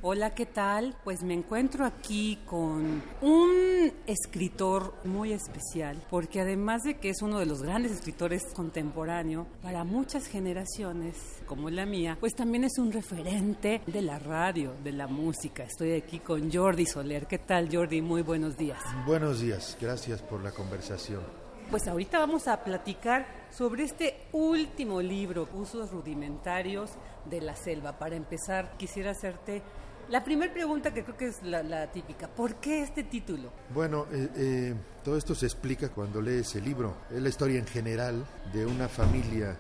Hola, 0.02 0.36
¿qué 0.36 0.46
tal? 0.46 0.96
Pues 1.04 1.24
me 1.24 1.34
encuentro 1.34 1.84
aquí 1.84 2.38
con 2.46 3.02
un 3.22 3.92
escritor 4.06 4.94
muy 5.04 5.34
especial, 5.34 6.04
porque 6.12 6.42
además 6.42 6.84
de 6.84 6.98
que 6.98 7.10
es 7.10 7.22
uno 7.24 7.40
de 7.40 7.48
los 7.48 7.64
grandes 7.64 7.94
escritores 7.94 8.44
contemporáneos 8.54 9.48
para 9.64 9.84
muchas 9.84 10.28
generaciones, 10.28 11.16
como 11.48 11.72
la 11.72 11.88
mía, 11.88 12.18
pues 12.20 12.36
también 12.36 12.66
es 12.66 12.78
un 12.78 12.92
referente 12.92 13.82
de 13.88 14.02
la 14.04 14.20
radio, 14.20 14.74
de 14.84 14.92
la 14.92 15.08
música. 15.08 15.64
Estoy 15.64 15.94
aquí 15.94 16.20
con 16.20 16.52
Jordi 16.52 16.86
Soler. 16.86 17.26
¿Qué 17.26 17.40
tal, 17.40 17.70
Jordi? 17.76 18.02
Muy 18.02 18.22
buenos 18.22 18.58
días. 18.58 18.80
Buenos 19.08 19.40
días, 19.40 19.76
gracias 19.82 20.22
por 20.22 20.44
la 20.44 20.52
conversación. 20.52 21.22
Pues 21.72 21.88
ahorita 21.88 22.20
vamos 22.20 22.48
a 22.48 22.64
platicar 22.64 23.26
sobre 23.50 23.86
este 23.86 24.28
último 24.34 25.02
libro, 25.02 25.50
Usos 25.56 25.90
Rudimentarios 25.90 26.92
de 27.28 27.42
la 27.42 27.56
Selva. 27.56 27.98
Para 27.98 28.16
empezar, 28.16 28.78
quisiera 28.78 29.12
hacerte 29.12 29.64
la 30.10 30.24
primera 30.24 30.52
pregunta 30.54 30.94
que 30.94 31.04
creo 31.04 31.18
que 31.18 31.28
es 31.28 31.44
la, 31.44 31.92
típica, 31.92 32.28
¿por 32.28 32.56
qué 32.56 32.82
este 32.82 33.04
título? 33.04 33.52
Bueno, 33.74 34.06
eh, 34.12 34.30
eh, 34.36 34.76
todo 35.04 35.18
esto 35.18 35.36
se 35.36 35.46
explica 35.46 35.90
cuando 35.90 36.22
lees 36.22 36.56
el 36.56 36.66
libro. 36.66 36.98
Es 37.12 37.22
la 37.22 37.30
historia 37.30 37.60
en 37.60 37.68
general 37.68 38.26
de 38.54 38.66
una 38.66 38.88
familia 38.88 39.58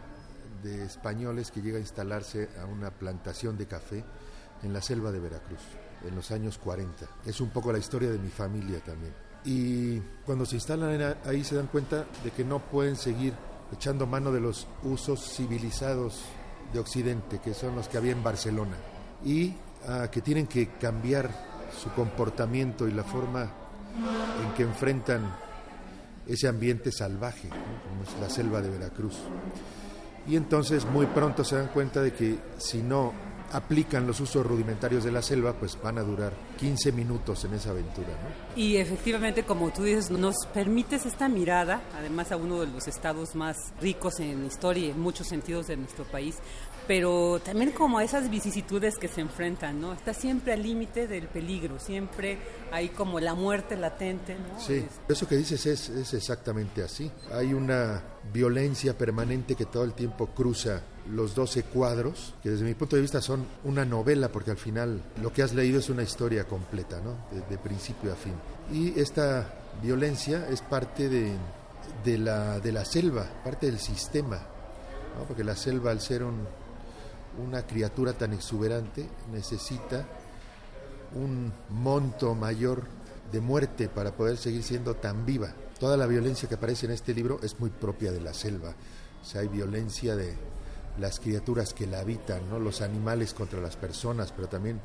de 0.63 0.85
españoles 0.85 1.51
que 1.51 1.61
llega 1.61 1.77
a 1.77 1.81
instalarse 1.81 2.49
a 2.61 2.65
una 2.65 2.91
plantación 2.91 3.57
de 3.57 3.67
café 3.67 4.03
en 4.63 4.73
la 4.73 4.81
selva 4.81 5.11
de 5.11 5.19
Veracruz 5.19 5.61
en 6.07 6.15
los 6.15 6.31
años 6.31 6.57
40. 6.57 7.05
Es 7.25 7.41
un 7.41 7.49
poco 7.49 7.71
la 7.71 7.79
historia 7.79 8.09
de 8.09 8.17
mi 8.17 8.29
familia 8.29 8.79
también. 8.79 9.13
Y 9.43 9.99
cuando 10.25 10.45
se 10.45 10.55
instalan 10.55 11.17
ahí 11.25 11.43
se 11.43 11.55
dan 11.55 11.67
cuenta 11.67 12.05
de 12.23 12.31
que 12.31 12.43
no 12.43 12.59
pueden 12.59 12.95
seguir 12.95 13.33
echando 13.71 14.07
mano 14.07 14.31
de 14.31 14.39
los 14.39 14.67
usos 14.83 15.35
civilizados 15.35 16.23
de 16.73 16.79
Occidente, 16.79 17.39
que 17.39 17.53
son 17.53 17.75
los 17.75 17.87
que 17.87 17.97
había 17.97 18.11
en 18.11 18.23
Barcelona, 18.23 18.75
y 19.23 19.55
que 20.11 20.21
tienen 20.21 20.47
que 20.47 20.69
cambiar 20.79 21.29
su 21.81 21.91
comportamiento 21.91 22.87
y 22.87 22.91
la 22.91 23.03
forma 23.03 23.43
en 23.43 24.53
que 24.55 24.63
enfrentan 24.63 25.35
ese 26.27 26.47
ambiente 26.47 26.91
salvaje, 26.91 27.49
como 27.49 28.03
es 28.03 28.19
la 28.19 28.29
selva 28.29 28.61
de 28.61 28.69
Veracruz. 28.69 29.17
Y 30.27 30.35
entonces 30.35 30.85
muy 30.85 31.05
pronto 31.05 31.43
se 31.43 31.55
dan 31.55 31.67
cuenta 31.67 32.01
de 32.01 32.13
que 32.13 32.37
si 32.57 32.81
no 32.81 33.13
aplican 33.51 34.07
los 34.07 34.19
usos 34.19 34.45
rudimentarios 34.45 35.03
de 35.03 35.11
la 35.11 35.21
selva, 35.21 35.53
pues 35.53 35.77
van 35.81 35.97
a 35.97 36.01
durar 36.01 36.33
15 36.57 36.91
minutos 36.91 37.45
en 37.45 37.53
esa 37.53 37.69
aventura. 37.69 38.07
Y 38.55 38.77
efectivamente, 38.77 39.43
como 39.43 39.71
tú 39.71 39.83
dices, 39.83 40.09
nos 40.09 40.45
permites 40.47 41.05
esta 41.05 41.29
mirada, 41.29 41.81
además 41.97 42.31
a 42.31 42.37
uno 42.37 42.59
de 42.59 42.67
los 42.67 42.87
estados 42.87 43.35
más 43.35 43.55
ricos 43.79 44.19
en 44.19 44.45
historia 44.45 44.87
y 44.87 44.91
en 44.91 44.99
muchos 44.99 45.27
sentidos 45.27 45.67
de 45.67 45.77
nuestro 45.77 46.05
país, 46.05 46.37
pero 46.87 47.39
también 47.43 47.71
como 47.71 47.99
esas 47.99 48.29
vicisitudes 48.29 48.97
que 48.97 49.07
se 49.07 49.21
enfrentan, 49.21 49.81
¿no? 49.81 49.93
Está 49.93 50.13
siempre 50.13 50.53
al 50.53 50.63
límite 50.63 51.07
del 51.07 51.27
peligro, 51.27 51.79
siempre 51.79 52.37
hay 52.71 52.89
como 52.89 53.19
la 53.19 53.33
muerte 53.33 53.75
latente, 53.75 54.35
¿no? 54.35 54.59
Sí, 54.59 54.85
eso 55.07 55.27
que 55.27 55.37
dices 55.37 55.65
es, 55.65 55.89
es 55.89 56.13
exactamente 56.13 56.83
así. 56.83 57.11
Hay 57.31 57.53
una 57.53 58.01
violencia 58.31 58.97
permanente 58.97 59.55
que 59.55 59.65
todo 59.65 59.83
el 59.83 59.93
tiempo 59.93 60.27
cruza 60.27 60.83
los 61.11 61.35
12 61.35 61.63
cuadros, 61.63 62.33
que 62.41 62.49
desde 62.49 62.65
mi 62.65 62.73
punto 62.73 62.95
de 62.95 63.01
vista 63.01 63.21
son 63.21 63.45
una 63.63 63.85
novela, 63.85 64.29
porque 64.29 64.51
al 64.51 64.57
final 64.57 65.01
lo 65.21 65.31
que 65.31 65.43
has 65.43 65.53
leído 65.53 65.79
es 65.79 65.89
una 65.89 66.03
historia 66.03 66.45
completa, 66.45 66.99
¿no? 67.01 67.15
De, 67.49 67.57
principio 67.57 68.11
a 68.11 68.15
fin. 68.15 68.33
Y 68.71 68.99
esta 68.99 69.53
violencia 69.81 70.47
es 70.49 70.61
parte 70.61 71.09
de, 71.09 71.33
de, 72.03 72.17
la, 72.17 72.59
de 72.59 72.71
la 72.71 72.85
selva, 72.85 73.27
parte 73.43 73.67
del 73.67 73.79
sistema, 73.79 74.37
¿no? 75.17 75.25
Porque 75.27 75.43
la 75.43 75.55
selva, 75.55 75.91
al 75.91 76.01
ser 76.01 76.23
un, 76.23 76.47
una 77.43 77.65
criatura 77.65 78.13
tan 78.13 78.33
exuberante 78.33 79.07
necesita 79.31 80.05
un 81.15 81.51
monto 81.69 82.35
mayor 82.35 82.83
de 83.31 83.39
muerte 83.39 83.89
para 83.89 84.11
poder 84.11 84.37
seguir 84.37 84.63
siendo 84.63 84.95
tan 84.95 85.25
viva. 85.25 85.53
Toda 85.79 85.97
la 85.97 86.07
violencia 86.07 86.47
que 86.47 86.55
aparece 86.55 86.85
en 86.85 86.93
este 86.93 87.13
libro 87.13 87.39
es 87.41 87.59
muy 87.59 87.69
propia 87.69 88.11
de 88.11 88.21
la 88.21 88.33
selva. 88.33 88.73
O 89.21 89.25
sea, 89.25 89.41
hay 89.41 89.47
violencia 89.47 90.15
de 90.15 90.35
las 90.99 91.19
criaturas 91.19 91.73
que 91.73 91.87
la 91.87 91.99
habitan, 91.99 92.49
¿no? 92.49 92.59
los 92.59 92.81
animales 92.81 93.33
contra 93.33 93.59
las 93.59 93.75
personas, 93.75 94.31
pero 94.31 94.47
también 94.47 94.79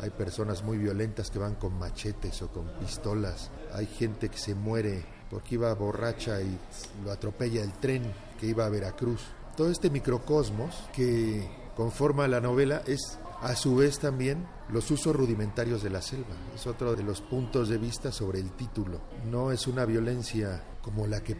hay 0.00 0.10
personas 0.10 0.62
muy 0.62 0.78
violentas 0.78 1.30
que 1.30 1.38
van 1.38 1.54
con 1.54 1.78
machetes 1.78 2.40
o 2.42 2.48
con 2.48 2.66
pistolas. 2.80 3.50
Hay 3.72 3.86
gente 3.86 4.28
que 4.28 4.38
se 4.38 4.54
muere 4.54 5.04
porque 5.30 5.56
iba 5.56 5.72
borracha 5.74 6.40
y 6.40 6.58
lo 7.04 7.12
atropella 7.12 7.62
el 7.62 7.72
tren 7.72 8.02
que 8.40 8.46
iba 8.46 8.64
a 8.64 8.68
Veracruz. 8.70 9.20
Todo 9.56 9.70
este 9.70 9.90
microcosmos 9.90 10.74
que 10.92 11.63
conforma 11.76 12.28
la 12.28 12.40
novela 12.40 12.82
es 12.86 13.18
a 13.42 13.54
su 13.56 13.76
vez 13.76 13.98
también 13.98 14.46
los 14.70 14.90
usos 14.90 15.14
rudimentarios 15.14 15.82
de 15.82 15.90
la 15.90 16.00
selva. 16.00 16.34
Es 16.54 16.66
otro 16.66 16.96
de 16.96 17.02
los 17.02 17.20
puntos 17.20 17.68
de 17.68 17.78
vista 17.78 18.10
sobre 18.10 18.40
el 18.40 18.52
título. 18.52 19.00
No 19.30 19.52
es 19.52 19.66
una 19.66 19.84
violencia 19.84 20.62
como 20.82 21.06
la 21.06 21.20
que 21.22 21.36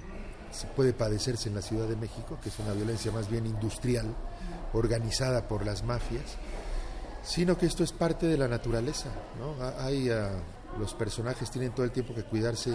puede 0.76 0.92
padecerse 0.92 1.48
en 1.48 1.54
la 1.54 1.62
Ciudad 1.62 1.88
de 1.88 1.96
México, 1.96 2.38
que 2.42 2.48
es 2.48 2.58
una 2.58 2.72
violencia 2.72 3.10
más 3.10 3.30
bien 3.30 3.46
industrial, 3.46 4.14
organizada 4.72 5.48
por 5.48 5.64
las 5.64 5.82
mafias, 5.82 6.36
sino 7.22 7.56
que 7.56 7.66
esto 7.66 7.82
es 7.82 7.92
parte 7.92 8.26
de 8.26 8.36
la 8.36 8.48
naturaleza. 8.48 9.08
¿no? 9.38 9.54
Hay, 9.80 10.10
ah, 10.10 10.32
los 10.78 10.94
personajes 10.94 11.50
tienen 11.50 11.72
todo 11.72 11.86
el 11.86 11.92
tiempo 11.92 12.14
que 12.14 12.24
cuidarse 12.24 12.72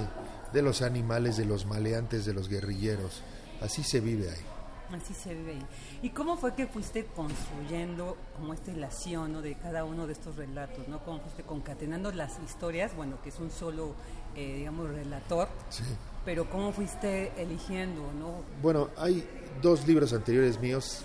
de 0.52 0.62
los 0.62 0.82
animales, 0.82 1.38
de 1.38 1.46
los 1.46 1.66
maleantes, 1.66 2.26
de 2.26 2.34
los 2.34 2.50
guerrilleros. 2.50 3.22
Así 3.62 3.84
se 3.84 4.00
vive 4.00 4.30
ahí. 4.30 4.98
Así 4.98 5.14
se 5.14 5.36
ve. 5.36 5.60
¿Y 6.02 6.12
cómo 6.12 6.38
fue 6.38 6.54
que 6.54 6.66
fuiste 6.66 7.06
construyendo 7.06 8.16
como 8.38 8.54
esta 8.54 8.72
ilación 8.72 9.42
de 9.42 9.56
cada 9.56 9.84
uno 9.84 10.08
de 10.08 10.14
estos 10.14 10.38
relatos? 10.38 10.88
¿no? 10.88 11.04
¿Cómo 11.04 11.20
fuiste 11.20 11.44
concatenando 11.44 12.12
las 12.14 12.40
historias? 12.40 12.96
Bueno, 12.96 13.22
que 13.22 13.30
es 13.30 13.40
un 13.40 13.52
solo, 13.52 13.96
eh, 14.34 14.56
digamos, 14.58 14.90
relator. 14.90 15.50
Sí. 15.70 15.84
Pero 16.24 16.50
¿cómo 16.50 16.72
fuiste 16.72 17.34
eligiendo? 17.36 18.14
¿no? 18.18 18.44
Bueno, 18.62 18.90
hay 18.96 19.28
dos 19.62 19.86
libros 19.86 20.14
anteriores 20.14 20.62
míos 20.62 21.02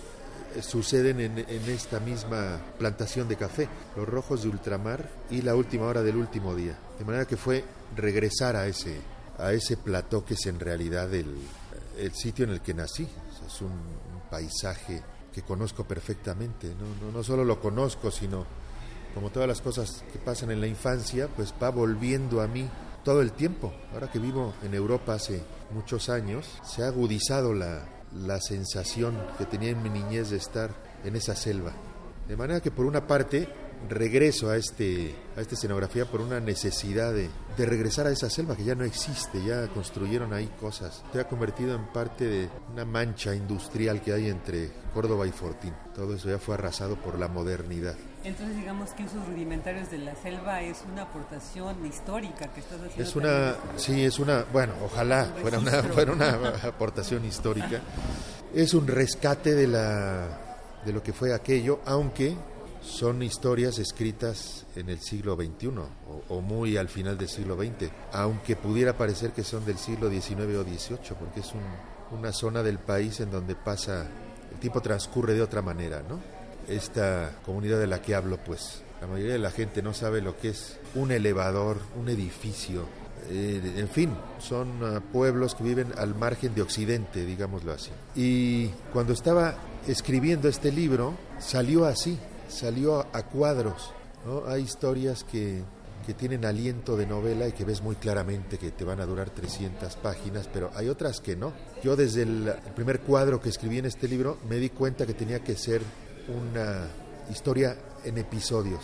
eh, 0.54 0.62
suceden 0.62 1.18
en, 1.18 1.38
en, 1.38 1.70
esta 1.70 1.98
misma 1.98 2.60
plantación 2.78 3.26
de 3.26 3.36
café, 3.36 3.68
Los 3.96 4.08
Rojos 4.08 4.44
de 4.44 4.48
Ultramar 4.48 5.10
y 5.28 5.42
La 5.42 5.56
Última 5.56 5.86
Hora 5.86 6.02
del 6.02 6.16
Último 6.16 6.54
Día. 6.54 6.78
De 7.00 7.04
manera 7.04 7.26
que 7.26 7.36
fue 7.36 7.64
regresar 7.96 8.54
a 8.54 8.68
ese, 8.68 9.00
a 9.38 9.52
ese 9.52 9.76
plató 9.76 10.24
que 10.24 10.34
es 10.34 10.46
en 10.46 10.60
realidad 10.60 11.12
el, 11.12 11.34
el 11.98 12.14
sitio 12.14 12.44
en 12.44 12.52
el 12.52 12.60
que 12.60 12.74
nací 12.74 13.08
es 13.46 13.60
un, 13.60 14.04
paisaje 14.30 15.02
que 15.32 15.42
conozco 15.42 15.84
perfectamente. 15.84 16.74
¿no? 16.74 17.12
No, 17.12 17.22
solo 17.22 17.44
lo 17.44 17.60
conozco, 17.60 18.10
sino 18.10 18.44
como 19.14 19.30
todas 19.30 19.48
las 19.48 19.60
cosas 19.60 20.02
que 20.12 20.18
pasan 20.18 20.50
en 20.50 20.60
la 20.60 20.66
infancia, 20.66 21.28
pues 21.28 21.54
va 21.62 21.70
volviendo 21.70 22.40
a 22.40 22.48
mí 22.48 22.68
todo 23.04 23.20
el 23.20 23.32
tiempo. 23.32 23.72
Ahora 23.92 24.10
que 24.10 24.18
vivo 24.18 24.54
en 24.62 24.74
Europa 24.74 25.14
hace 25.14 25.42
muchos 25.72 26.08
años, 26.08 26.46
se 26.64 26.82
ha 26.82 26.88
agudizado 26.88 27.54
la, 27.54 27.86
la 28.14 28.40
sensación 28.40 29.14
que 29.38 29.44
tenía 29.44 29.70
en 29.70 29.82
mi 29.82 29.90
niñez 29.90 30.30
de 30.30 30.38
estar 30.38 30.70
en 31.04 31.14
esa 31.14 31.36
selva. 31.36 31.72
De 32.26 32.36
manera 32.36 32.60
que 32.60 32.70
por 32.70 32.86
una 32.86 33.06
parte 33.06 33.48
regreso 33.88 34.50
a, 34.50 34.56
este, 34.56 35.14
a 35.36 35.40
esta 35.40 35.54
escenografía 35.54 36.04
por 36.06 36.20
una 36.20 36.40
necesidad 36.40 37.12
de, 37.12 37.28
de, 37.56 37.66
regresar 37.66 38.06
a 38.06 38.10
esa 38.10 38.30
selva 38.30 38.56
que 38.56 38.64
ya 38.64 38.74
no 38.74 38.84
existe, 38.84 39.44
ya 39.44 39.68
construyeron 39.68 40.32
ahí 40.32 40.50
cosas. 40.60 41.02
Se 41.12 41.20
ha 41.20 41.28
convertido 41.28 41.74
en 41.74 41.86
parte 41.86 42.24
de 42.26 42.48
una 42.72 42.84
mancha 42.84 43.34
industrial 43.34 44.00
que 44.00 44.12
hay 44.12 44.28
entre 44.28 44.70
Córdoba 44.92 45.26
y 45.26 45.32
Fortín. 45.32 45.74
Todo 45.94 46.14
eso 46.14 46.28
ya 46.28 46.38
fue 46.38 46.54
arrasado 46.54 46.96
por 46.96 47.18
la 47.18 47.28
modernidad. 47.28 47.94
Entonces 48.24 48.56
digamos 48.56 48.90
que 48.90 49.04
usos 49.04 49.26
rudimentarios 49.26 49.90
de 49.90 49.98
la 49.98 50.14
selva 50.14 50.62
es 50.62 50.82
una 50.90 51.02
aportación 51.02 51.84
histórica 51.84 52.48
que 52.52 52.60
estás 52.60 52.80
haciendo. 52.80 53.02
Es 53.02 53.16
una, 53.16 53.54
sí, 53.76 54.04
es 54.04 54.18
una, 54.18 54.44
bueno, 54.52 54.72
ojalá 54.84 55.26
fuera 55.40 55.58
una, 55.58 55.82
fuera 55.82 56.12
una 56.12 56.30
aportación 56.62 57.24
histórica. 57.24 57.80
Es 58.54 58.72
un 58.72 58.86
rescate 58.86 59.54
de 59.54 59.66
la 59.66 60.40
de 60.84 60.92
lo 60.92 61.02
que 61.02 61.12
fue 61.12 61.34
aquello, 61.34 61.80
aunque 61.84 62.36
son 62.84 63.22
historias 63.22 63.78
escritas 63.78 64.66
en 64.76 64.90
el 64.90 65.00
siglo 65.00 65.36
XXI 65.36 65.70
o, 66.28 66.40
muy 66.40 66.76
al 66.76 66.88
final 66.88 67.16
del 67.16 67.28
siglo 67.28 67.56
XX, 67.56 67.90
aunque 68.12 68.56
pudiera 68.56 68.96
parecer 68.96 69.32
que 69.32 69.42
son 69.42 69.64
del 69.64 69.78
siglo 69.78 70.10
XIX 70.10 70.56
o 70.56 70.62
XVIII, 70.62 71.16
porque 71.18 71.40
es 71.40 71.52
una 72.12 72.32
zona 72.32 72.62
del 72.62 72.78
país 72.78 73.20
en 73.20 73.30
donde 73.30 73.54
pasa, 73.54 74.06
el 74.52 74.58
tiempo 74.58 74.80
transcurre 74.80 75.34
de 75.34 75.42
otra 75.42 75.62
manera, 75.62 76.02
¿no? 76.08 76.20
Esta 76.68 77.32
comunidad 77.44 77.78
de 77.78 77.86
la 77.86 78.00
que 78.00 78.14
hablo, 78.14 78.38
pues 78.38 78.82
la 79.00 79.06
mayoría 79.06 79.32
de 79.32 79.38
la 79.38 79.50
gente 79.50 79.82
no 79.82 79.94
sabe 79.94 80.20
lo 80.20 80.36
que 80.38 80.50
es 80.50 80.78
un 80.94 81.10
elevador, 81.10 81.78
un 81.98 82.08
edificio, 82.08 82.84
eh, 83.30 83.74
en 83.76 83.88
fin, 83.88 84.10
son 84.38 84.68
ah, 84.82 85.00
pueblos 85.12 85.54
que 85.54 85.64
viven 85.64 85.92
al 85.96 86.14
margen 86.14 86.54
de 86.54 86.62
Occidente, 86.62 87.24
digámoslo 87.24 87.72
así. 87.72 87.90
Y 88.14 88.68
cuando 88.92 89.12
estaba 89.12 89.54
escribiendo 89.86 90.48
este 90.48 90.70
libro, 90.70 91.14
salió 91.38 91.86
así, 91.86 92.18
salió 92.54 93.00
a, 93.00 93.22
cuadros. 93.26 93.92
¿no? 94.24 94.46
Hay 94.46 94.62
historias 94.62 95.24
que, 95.24 95.62
que, 96.06 96.14
tienen 96.14 96.44
aliento 96.44 96.96
de 96.96 97.06
novela 97.06 97.48
y 97.48 97.52
que 97.52 97.64
ves 97.64 97.82
muy 97.82 97.96
claramente 97.96 98.58
que 98.58 98.70
te 98.70 98.84
van 98.84 99.00
a 99.00 99.06
durar 99.06 99.30
300 99.30 99.96
páginas, 99.96 100.48
pero 100.52 100.70
hay 100.74 100.88
otras 100.88 101.20
que 101.20 101.36
no. 101.36 101.52
Yo 101.82 101.96
desde 101.96 102.22
el, 102.22 102.52
primer 102.74 103.00
cuadro 103.00 103.40
que 103.40 103.48
escribí 103.48 103.78
en 103.78 103.86
este 103.86 104.08
libro 104.08 104.38
me 104.48 104.56
di 104.56 104.70
cuenta 104.70 105.06
que 105.06 105.14
tenía 105.14 105.40
que 105.40 105.56
ser 105.56 105.82
una 106.28 106.88
historia 107.30 107.76
en 108.04 108.18
episodios, 108.18 108.82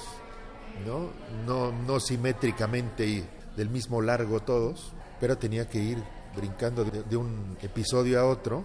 ¿no? 0.87 1.11
No, 1.47 1.73
no 1.73 2.01
simétricamente 2.01 3.07
y 3.07 3.25
del 3.57 3.71
mismo 3.71 4.03
largo 4.03 4.41
todos, 4.41 4.93
pero 5.21 5.39
tenía 5.39 5.69
que 5.69 5.79
ir 5.79 5.99
brincando 6.35 6.85
de, 6.85 7.17
un 7.17 7.57
episodio 7.63 8.21
a 8.21 8.27
otro, 8.27 8.65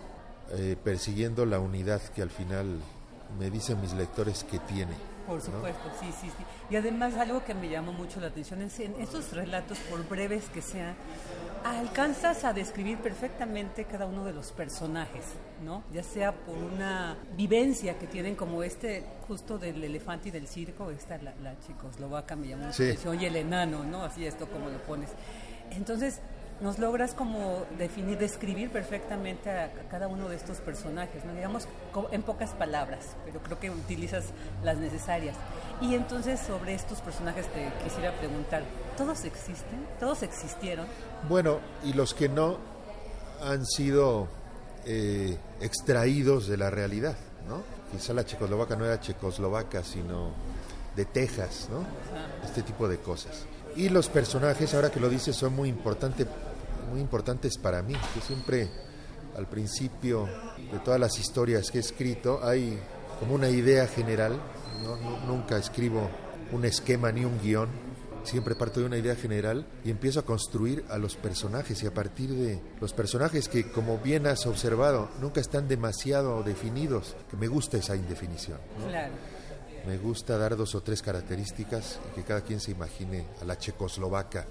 eh, 0.51 0.76
persiguiendo 0.82 1.45
la 1.45 1.60
unidad 1.60 2.01
que 2.01 2.22
al 2.22 2.30
final 2.30 2.80
me 3.38 3.50
dicen 3.50 3.80
mis 3.82 3.94
lectores 3.94 4.44
que 4.44 4.60
tiene. 4.60 4.94
Por 5.28 5.42
supuesto, 5.42 5.90
sí, 6.00 6.08
sí, 6.22 6.30
sí. 6.30 6.44
Y 6.70 6.76
además 6.76 7.16
algo 7.16 7.44
que 7.44 7.56
me 7.56 7.68
llamó 7.68 7.92
mucho 7.92 8.20
la 8.20 8.28
atención 8.28 8.62
es 8.62 8.80
en 8.80 8.94
esos 9.02 9.34
relatos, 9.34 9.80
por 9.90 10.08
breves 10.08 10.50
que 10.50 10.62
sean, 10.62 10.96
alcanzas 11.64 12.44
a 12.44 12.54
describir 12.54 13.00
perfectamente 13.00 13.86
cada 13.86 14.06
uno 14.06 14.24
de 14.24 14.34
los 14.34 14.52
personajes, 14.52 15.24
¿no? 15.64 15.84
Ya 15.92 16.04
sea 16.04 16.32
por 16.32 16.56
una 16.56 17.18
vivencia 17.36 17.98
que 17.98 18.06
tienen 18.06 18.36
como 18.36 18.62
este 18.62 19.04
justo 19.28 19.58
del 19.58 19.84
elefante 19.84 20.30
y 20.30 20.32
del 20.32 20.48
circo, 20.48 20.92
esta 20.92 21.18
la, 21.18 21.34
la 21.42 21.60
chicoslovaca 21.60 22.36
me 22.36 22.50
llamó 22.50 22.66
la 22.66 22.70
atención, 22.70 23.20
y 23.20 23.26
el 23.26 23.36
enano, 23.36 23.84
¿no? 23.84 24.04
Así 24.04 24.28
esto 24.28 24.48
como 24.48 24.70
lo 24.70 24.78
pones. 24.84 25.10
Entonces, 25.72 26.22
nos 26.62 26.80
logras 26.80 27.14
como 27.14 27.66
definir, 27.78 28.18
describir 28.18 28.70
perfectamente 28.70 29.49
a, 29.49 29.72
cada 29.89 30.08
uno 30.08 30.30
de 30.30 30.36
estos 30.36 30.58
personajes, 30.60 31.26
¿no? 31.26 31.34
digamos 31.34 31.68
en 32.12 32.24
pocas 32.24 32.51
palabras, 32.51 33.16
pero 33.26 33.41
creo 33.41 33.60
que 33.60 33.70
utilizas 33.70 34.26
las 34.64 34.78
necesarias. 34.78 35.36
Y 35.82 35.95
entonces 35.95 36.39
sobre 36.39 36.74
estos 36.74 37.01
personajes 37.01 37.47
te 37.47 37.72
quisiera 37.84 38.14
preguntar, 38.18 38.64
¿todos 38.97 39.26
existen? 39.26 39.86
¿Todos 39.99 40.24
existieron? 40.24 40.86
Bueno, 41.28 41.60
y 41.84 41.93
los 41.93 42.14
que 42.14 42.30
no 42.30 42.58
han 43.41 43.66
sido 43.66 44.28
eh, 44.86 45.38
extraídos 45.60 46.47
de 46.47 46.58
la 46.58 46.70
realidad, 46.70 47.18
¿no? 47.47 47.64
Quizá 47.91 48.14
la 48.14 48.26
checoslovaca 48.26 48.76
no 48.76 48.86
era 48.86 48.99
checoslovaca, 48.99 49.84
sino 49.84 50.32
de 50.95 51.06
Texas, 51.06 51.68
¿no? 51.70 51.86
Este 52.43 52.62
tipo 52.62 52.88
de 52.88 52.97
cosas. 52.99 53.45
Y 53.76 53.90
los 53.90 54.08
personajes, 54.08 54.74
ahora 54.74 54.90
que 54.90 55.00
lo 55.00 55.10
dices, 55.10 55.36
son 55.36 55.54
muy, 55.54 55.68
importante, 55.68 56.26
muy 56.90 57.02
importantes 57.02 57.58
para 57.58 57.82
mí. 57.82 57.94
Yo 57.94 58.22
siempre, 58.22 58.70
al 59.38 59.48
principio 59.48 60.30
de 60.72 60.80
todas 60.80 61.00
las 61.00 61.20
historias 61.20 61.70
que 61.72 61.80
he 61.80 61.82
escrito, 61.82 62.40
hay 62.42 62.80
como 63.20 63.36
una 63.36 63.50
idea 63.50 63.88
general. 63.88 64.40
nunca 65.28 65.58
escribo 65.58 66.10
un 66.52 66.64
esquema 66.64 67.12
ni 67.12 67.26
un 67.26 67.40
guion. 67.42 67.70
Siempre 68.24 68.56
parto 68.56 68.80
de 68.80 68.88
una 68.88 68.98
idea 68.98 69.16
general 69.16 69.68
y 69.84 69.92
empiezo 69.92 70.22
a 70.22 70.26
construir 70.26 70.84
a 70.90 70.98
los 70.98 71.16
personajes 71.16 71.84
y 71.84 71.86
a 71.86 71.94
partir 71.94 72.32
de 72.32 72.60
los 72.82 72.92
personajes 72.92 73.48
que, 73.48 73.70
como 73.70 74.00
bien 74.00 74.26
has 74.26 74.48
observado, 74.48 75.10
nunca 75.22 75.42
están 75.42 75.68
demasiado 75.68 76.42
definidos, 76.42 77.16
que 77.30 77.38
me 77.38 77.48
gusta 77.48 77.78
esa 77.78 77.96
indefinición. 77.96 78.58
Claro 78.90 79.35
me 79.86 79.98
gusta 79.98 80.38
dar 80.38 80.56
dos 80.56 80.76
o 80.76 80.82
tres 80.82 81.02
características 81.02 82.00
y 82.12 82.16
que 82.16 82.24
cada 82.24 82.42
quien 82.42 82.60
se 82.60 82.72
imagine 82.72 83.26
a 83.42 83.46
la 83.46 83.58
checoslovaca 83.58 84.46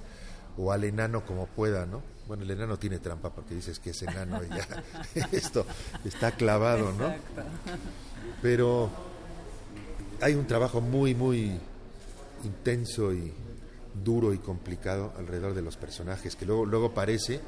o 0.57 0.71
al 0.73 0.85
enano 0.85 1.25
como 1.25 1.47
pueda, 1.47 1.87
¿no? 1.87 2.03
Bueno, 2.27 2.45
el 2.45 2.51
enano 2.51 2.79
tiene 2.79 2.99
trampa 3.01 3.31
porque 3.31 3.55
dices 3.55 3.79
que 3.79 3.91
es 3.91 4.03
enano 4.03 4.41
y 4.43 4.49
ya 4.49 5.29
esto 5.33 5.67
está 6.05 6.33
clavado, 6.33 6.93
¿no? 6.93 7.13
Pero 8.41 8.91
hay 10.21 10.35
un 10.35 10.47
trabajo 10.47 10.81
muy, 10.81 11.15
muy 11.15 11.59
intenso 12.45 13.13
y 13.13 13.33
duro 14.03 14.33
y 14.33 14.39
complicado 14.39 15.13
alrededor 15.19 15.55
de 15.55 15.63
los 15.63 15.77
personajes, 15.77 16.37
que 16.37 16.47
luego, 16.47 16.67
luego 16.67 16.93
parece 16.93 17.41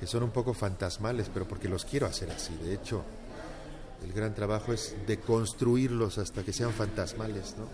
que 0.00 0.06
son 0.06 0.22
un 0.22 0.30
poco 0.30 0.54
fantasmales, 0.54 1.30
pero 1.32 1.46
porque 1.46 1.68
los 1.68 1.84
quiero 1.84 2.06
hacer 2.06 2.30
así. 2.30 2.54
De 2.56 2.74
hecho, 2.74 3.04
el 4.04 4.12
gran 4.12 4.34
trabajo 4.34 4.72
es 4.72 4.94
de 5.06 5.18
construirlos 5.18 6.18
hasta 6.18 6.42
que 6.42 6.52
sean 6.52 6.72
fantasmales, 6.72 7.56
¿no? 7.58 7.68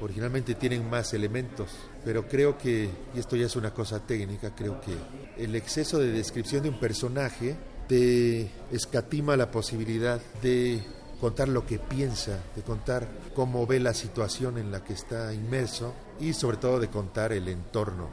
Originalmente 0.00 0.54
tienen 0.54 0.88
más 0.88 1.14
elementos, 1.14 1.70
pero 2.04 2.28
creo 2.28 2.58
que, 2.58 2.88
y 3.14 3.18
esto 3.18 3.34
ya 3.34 3.46
es 3.46 3.56
una 3.56 3.72
cosa 3.72 4.00
técnica, 4.00 4.54
creo 4.54 4.80
que 4.80 4.92
el 5.42 5.54
exceso 5.54 5.98
de 5.98 6.12
descripción 6.12 6.62
de 6.62 6.68
un 6.68 6.78
personaje 6.78 7.56
te 7.88 8.50
escatima 8.70 9.36
la 9.36 9.50
posibilidad 9.50 10.20
de 10.42 10.82
contar 11.18 11.48
lo 11.48 11.64
que 11.64 11.78
piensa, 11.78 12.38
de 12.54 12.62
contar 12.62 13.08
cómo 13.34 13.66
ve 13.66 13.80
la 13.80 13.94
situación 13.94 14.58
en 14.58 14.70
la 14.70 14.84
que 14.84 14.92
está 14.92 15.32
inmerso 15.32 15.94
y 16.20 16.34
sobre 16.34 16.58
todo 16.58 16.78
de 16.78 16.88
contar 16.88 17.32
el 17.32 17.48
entorno 17.48 18.10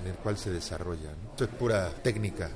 en 0.00 0.10
el 0.10 0.16
cual 0.16 0.38
se 0.38 0.50
desarrolla. 0.50 1.10
Esto 1.32 1.44
es 1.44 1.50
pura 1.50 1.90
técnica 1.90 2.48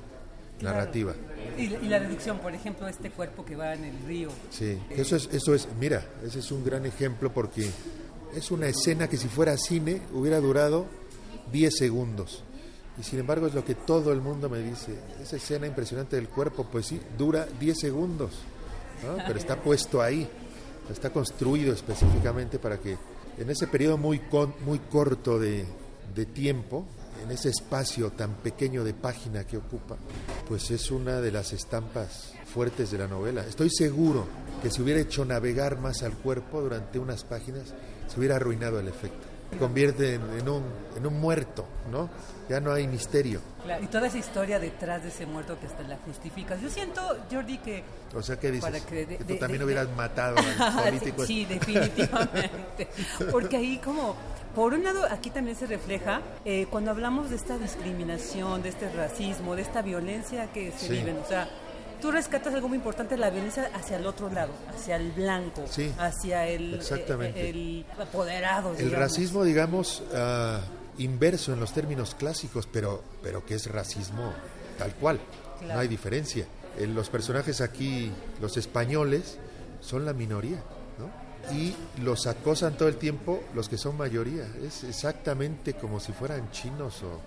narrativa. 0.60 1.14
Y, 1.58 1.68
la 1.88 2.00
deducción, 2.00 2.38
por 2.38 2.54
ejemplo, 2.54 2.86
este 2.88 3.10
cuerpo 3.10 3.44
que 3.44 3.56
va 3.56 3.74
en 3.74 3.84
el 3.84 3.98
río. 4.06 4.28
Sí, 4.50 4.78
eso 4.90 5.16
es, 5.16 5.28
eso 5.32 5.54
es, 5.54 5.68
mira, 5.78 6.04
ese 6.24 6.40
es 6.40 6.50
un 6.50 6.64
gran 6.64 6.84
ejemplo 6.84 7.32
porque 7.32 7.70
es 8.34 8.50
una 8.50 8.66
escena 8.66 9.08
que 9.08 9.16
si 9.16 9.28
fuera 9.28 9.56
cine 9.56 10.02
hubiera 10.12 10.40
durado 10.40 10.86
10 11.52 11.74
segundos. 11.74 12.42
Y 12.98 13.02
sin 13.02 13.18
embargo 13.18 13.46
es 13.46 13.54
lo 13.54 13.64
que 13.64 13.74
todo 13.74 14.12
el 14.12 14.20
mundo 14.20 14.48
me 14.48 14.58
dice. 14.58 14.94
Esa 15.22 15.36
escena 15.36 15.66
impresionante 15.66 16.16
del 16.16 16.28
cuerpo, 16.28 16.66
pues 16.70 16.86
sí, 16.86 17.00
dura 17.16 17.46
10 17.60 17.78
segundos, 17.78 18.32
pero 19.26 19.38
está 19.38 19.60
puesto 19.60 20.00
ahí, 20.00 20.26
está 20.90 21.10
construido 21.10 21.72
específicamente 21.72 22.58
para 22.58 22.78
que 22.78 22.96
en 23.38 23.50
ese 23.50 23.66
periodo 23.66 23.98
muy, 23.98 24.20
muy 24.64 24.78
corto 24.78 25.38
de, 25.38 25.66
de 26.14 26.26
tiempo, 26.26 26.86
en 27.26 27.32
ese 27.32 27.48
espacio 27.48 28.12
tan 28.12 28.34
pequeño 28.34 28.84
de 28.84 28.94
página 28.94 29.44
que 29.44 29.56
ocupa, 29.56 29.96
pues 30.48 30.70
es 30.70 30.92
una 30.92 31.20
de 31.20 31.32
las 31.32 31.52
estampas 31.52 32.32
fuertes 32.44 32.92
de 32.92 32.98
la 32.98 33.08
novela. 33.08 33.44
Estoy 33.44 33.68
seguro 33.68 34.26
que 34.62 34.70
si 34.70 34.80
hubiera 34.80 35.00
hecho 35.00 35.24
navegar 35.24 35.78
más 35.78 36.04
al 36.04 36.12
cuerpo 36.12 36.60
durante 36.60 37.00
unas 37.00 37.24
páginas, 37.24 37.74
se 38.06 38.18
hubiera 38.18 38.36
arruinado 38.36 38.78
el 38.78 38.86
efecto. 38.86 39.26
Se 39.50 39.58
convierte 39.58 40.14
en, 40.14 40.48
un, 40.48 40.64
en 40.96 41.06
un 41.06 41.20
muerto, 41.20 41.66
¿no? 41.90 42.08
Ya 42.48 42.60
no 42.60 42.72
hay 42.72 42.86
misterio. 42.86 43.40
y 43.80 43.86
toda 43.86 44.06
esa 44.06 44.18
historia 44.18 44.58
detrás 44.60 45.02
de 45.02 45.08
ese 45.08 45.26
muerto 45.26 45.58
que 45.58 45.66
hasta 45.66 45.82
la 45.82 45.96
justificas. 45.98 46.60
Yo 46.60 46.68
siento, 46.68 47.00
Jordi, 47.30 47.58
que... 47.58 47.82
O 48.14 48.22
sea, 48.22 48.38
¿qué 48.38 48.52
dices? 48.52 48.82
que, 48.84 49.18
tú 49.26 49.36
también 49.36 49.62
hubieras 49.64 49.88
matado 49.96 50.36
al 50.38 50.84
político. 50.84 51.26
sí, 51.26 51.44
definitivamente. 51.44 52.88
Porque 53.30 53.56
ahí 53.56 53.78
como 53.78 54.16
por 54.56 54.72
un 54.72 54.82
lado, 54.82 55.04
aquí 55.10 55.28
también 55.28 55.54
se 55.54 55.66
refleja 55.66 56.22
eh, 56.46 56.66
cuando 56.70 56.90
hablamos 56.90 57.28
de 57.28 57.36
esta 57.36 57.58
discriminación, 57.58 58.62
de 58.62 58.70
este 58.70 58.90
racismo, 58.90 59.54
de 59.54 59.60
esta 59.60 59.82
violencia 59.82 60.50
que 60.50 60.72
se 60.72 60.88
vive. 60.88 61.12
O 61.12 61.28
sea, 61.28 61.46
tú 62.00 62.10
rescatas 62.10 62.54
algo 62.54 62.66
muy 62.66 62.78
importante, 62.78 63.18
la 63.18 63.28
violencia 63.28 63.70
hacia 63.74 63.98
el 63.98 64.06
otro 64.06 64.30
lado, 64.30 64.52
hacia 64.74 64.96
el 64.96 65.12
blanco, 65.12 65.62
hacia 65.98 66.48
el, 66.48 66.80
eh, 66.80 67.50
el, 67.50 67.86
apoderado. 68.00 68.74
El 68.78 68.92
racismo, 68.92 69.44
digamos, 69.44 70.02
uh, 70.12 71.02
inverso 71.02 71.52
en 71.52 71.60
los 71.60 71.74
términos 71.74 72.14
clásicos, 72.14 72.66
pero, 72.66 73.04
pero 73.22 73.44
que 73.44 73.56
es 73.56 73.70
racismo 73.70 74.32
tal 74.78 74.94
cual, 74.94 75.20
no 75.66 75.78
hay 75.78 75.88
diferencia. 75.88 76.46
En 76.78 76.94
los 76.94 77.10
personajes 77.10 77.60
aquí, 77.60 78.10
los 78.40 78.56
españoles, 78.56 79.36
son 79.80 80.06
la 80.06 80.14
minoría, 80.14 80.56
¿no? 80.56 80.75
Y 81.52 81.74
los 82.02 82.26
acosan 82.26 82.76
todo 82.76 82.88
el 82.88 82.96
tiempo 82.96 83.42
los 83.54 83.68
que 83.68 83.78
son 83.78 83.96
mayoría. 83.96 84.46
Es 84.62 84.84
exactamente 84.84 85.74
como 85.74 86.00
si 86.00 86.12
fueran 86.12 86.50
chinos 86.50 87.02
o 87.02 87.20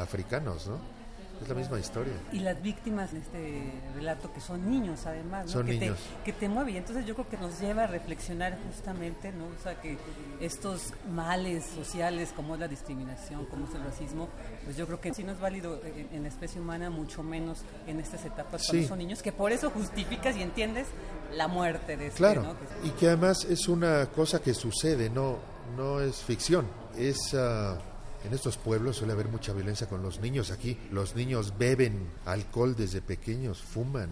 africanos, 0.00 0.66
¿no? 0.66 0.93
Es 1.42 1.48
la 1.48 1.54
misma 1.54 1.78
historia. 1.78 2.14
Y 2.32 2.40
las 2.40 2.60
víctimas 2.62 3.12
de 3.12 3.18
este 3.18 3.72
relato, 3.94 4.32
que 4.32 4.40
son 4.40 4.70
niños 4.70 5.06
además, 5.06 5.50
Son 5.50 5.66
que, 5.66 5.78
niños. 5.78 5.98
Te, 5.98 6.32
que 6.32 6.32
te 6.38 6.48
mueve. 6.48 6.72
Y 6.72 6.76
entonces 6.76 7.06
yo 7.06 7.14
creo 7.14 7.28
que 7.28 7.36
nos 7.36 7.60
lleva 7.60 7.84
a 7.84 7.86
reflexionar 7.86 8.58
justamente, 8.66 9.32
¿no? 9.32 9.46
O 9.46 9.62
sea, 9.62 9.80
que 9.80 9.98
estos 10.40 10.92
males 11.12 11.64
sociales 11.64 12.32
como 12.34 12.54
es 12.54 12.60
la 12.60 12.68
discriminación, 12.68 13.46
como 13.46 13.66
es 13.66 13.74
el 13.74 13.84
racismo, 13.84 14.28
pues 14.64 14.76
yo 14.76 14.86
creo 14.86 15.00
que 15.00 15.12
sí 15.14 15.24
no 15.24 15.32
es 15.32 15.40
válido 15.40 15.80
en, 15.84 16.22
la 16.22 16.28
especie 16.28 16.60
humana, 16.60 16.90
mucho 16.90 17.22
menos 17.22 17.62
en 17.86 18.00
estas 18.00 18.24
etapas 18.24 18.66
cuando 18.66 18.88
son 18.88 18.98
niños, 18.98 19.22
que 19.22 19.32
por 19.32 19.52
eso 19.52 19.70
justificas 19.70 20.36
y 20.36 20.42
entiendes 20.42 20.86
la 21.34 21.48
muerte 21.48 21.96
de 21.96 22.06
este, 22.08 22.18
Claro, 22.18 22.56
y 22.82 22.90
que 22.90 23.08
además 23.08 23.44
es 23.44 23.68
una 23.68 24.06
cosa 24.06 24.40
que 24.40 24.54
sucede, 24.54 25.10
no, 25.10 25.38
no 25.76 26.00
es 26.00 26.22
ficción, 26.22 26.66
es... 26.96 27.34
Ah, 27.34 27.78
en 28.24 28.32
estos 28.32 28.56
pueblos 28.56 28.96
suele 28.96 29.12
haber 29.12 29.28
mucha 29.28 29.52
violencia 29.52 29.88
con 29.88 30.02
los 30.02 30.20
niños. 30.20 30.50
Aquí 30.50 30.78
los 30.90 31.14
niños 31.14 31.54
beben 31.58 32.10
alcohol 32.24 32.74
desde 32.74 33.02
pequeños, 33.02 33.62
fuman, 33.62 34.10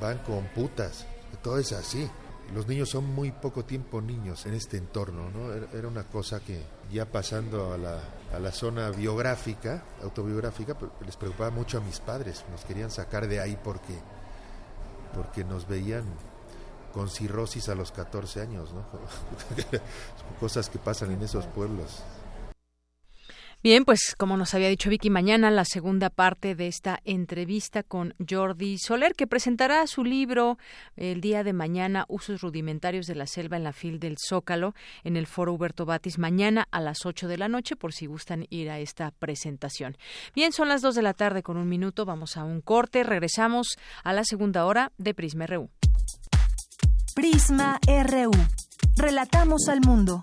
van 0.00 0.18
con 0.18 0.46
putas, 0.46 1.06
todo 1.42 1.58
es 1.58 1.72
así. 1.72 2.08
Los 2.54 2.68
niños 2.68 2.90
son 2.90 3.12
muy 3.12 3.32
poco 3.32 3.64
tiempo 3.64 4.00
niños 4.00 4.46
en 4.46 4.54
este 4.54 4.76
entorno, 4.76 5.30
¿no? 5.30 5.52
Era 5.52 5.88
una 5.88 6.04
cosa 6.04 6.38
que 6.38 6.62
ya 6.92 7.04
pasando 7.04 7.72
a 7.72 8.38
la, 8.38 8.52
zona 8.52 8.90
biográfica, 8.90 9.82
autobiográfica, 10.02 10.78
pues, 10.78 10.92
les 11.04 11.16
preocupaba 11.16 11.50
mucho 11.50 11.78
a 11.78 11.80
mis 11.80 11.98
padres, 11.98 12.44
nos 12.52 12.64
querían 12.64 12.92
sacar 12.92 13.26
de 13.26 13.40
ahí 13.40 13.58
porque, 13.62 13.98
porque 15.12 15.42
nos 15.42 15.66
veían 15.66 16.04
con 16.94 17.10
cirrosis 17.10 17.68
a 17.68 17.74
los 17.74 17.90
14 17.90 18.40
años, 18.40 18.72
¿no? 18.72 18.86
Cosas 20.40 20.70
que 20.70 20.78
pasan 20.78 21.10
en 21.10 21.22
esos 21.22 21.46
pueblos. 21.46 22.04
Bien, 23.66 23.84
pues 23.84 24.14
como 24.16 24.36
nos 24.36 24.54
había 24.54 24.68
dicho 24.68 24.90
Vicky, 24.90 25.10
mañana 25.10 25.50
la 25.50 25.64
segunda 25.64 26.08
parte 26.08 26.54
de 26.54 26.68
esta 26.68 27.00
entrevista 27.04 27.82
con 27.82 28.14
Jordi 28.30 28.78
Soler, 28.78 29.16
que 29.16 29.26
presentará 29.26 29.84
su 29.88 30.04
libro 30.04 30.56
el 30.94 31.20
día 31.20 31.42
de 31.42 31.52
mañana, 31.52 32.04
Usos 32.06 32.42
Rudimentarios 32.42 33.06
de 33.06 33.16
la 33.16 33.26
Selva 33.26 33.56
en 33.56 33.64
la 33.64 33.72
Fil 33.72 33.98
del 33.98 34.18
Zócalo, 34.24 34.76
en 35.02 35.16
el 35.16 35.26
Foro 35.26 35.52
Huberto 35.52 35.84
Batis, 35.84 36.16
mañana 36.16 36.68
a 36.70 36.80
las 36.80 37.04
8 37.04 37.26
de 37.26 37.38
la 37.38 37.48
noche, 37.48 37.74
por 37.74 37.92
si 37.92 38.06
gustan 38.06 38.46
ir 38.50 38.70
a 38.70 38.78
esta 38.78 39.10
presentación. 39.10 39.96
Bien, 40.32 40.52
son 40.52 40.68
las 40.68 40.80
2 40.80 40.94
de 40.94 41.02
la 41.02 41.14
tarde 41.14 41.42
con 41.42 41.56
un 41.56 41.68
minuto, 41.68 42.04
vamos 42.04 42.36
a 42.36 42.44
un 42.44 42.60
corte, 42.60 43.02
regresamos 43.02 43.78
a 44.04 44.12
la 44.12 44.22
segunda 44.22 44.64
hora 44.64 44.92
de 44.96 45.12
Prisma 45.12 45.48
RU. 45.48 45.70
Prisma 47.16 47.80
RU. 47.84 48.30
Relatamos 48.96 49.68
al 49.68 49.80
mundo. 49.80 50.22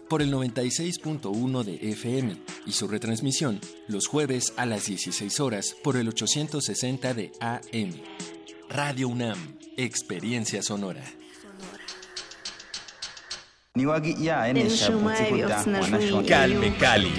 por 0.11 0.21
el 0.21 0.33
96.1 0.33 1.63
de 1.63 1.89
FM 1.91 2.35
y 2.65 2.73
su 2.73 2.89
retransmisión 2.89 3.61
los 3.87 4.07
jueves 4.07 4.51
a 4.57 4.65
las 4.65 4.87
16 4.87 5.39
horas 5.39 5.73
por 5.85 5.95
el 5.95 6.09
860 6.09 7.13
de 7.13 7.31
AM. 7.39 7.93
Radio 8.69 9.07
UNAM 9.07 9.37
Experiencia 9.77 10.61
Sonora. 10.63 11.01
Calme 16.27 16.75
Cali, 16.75 17.13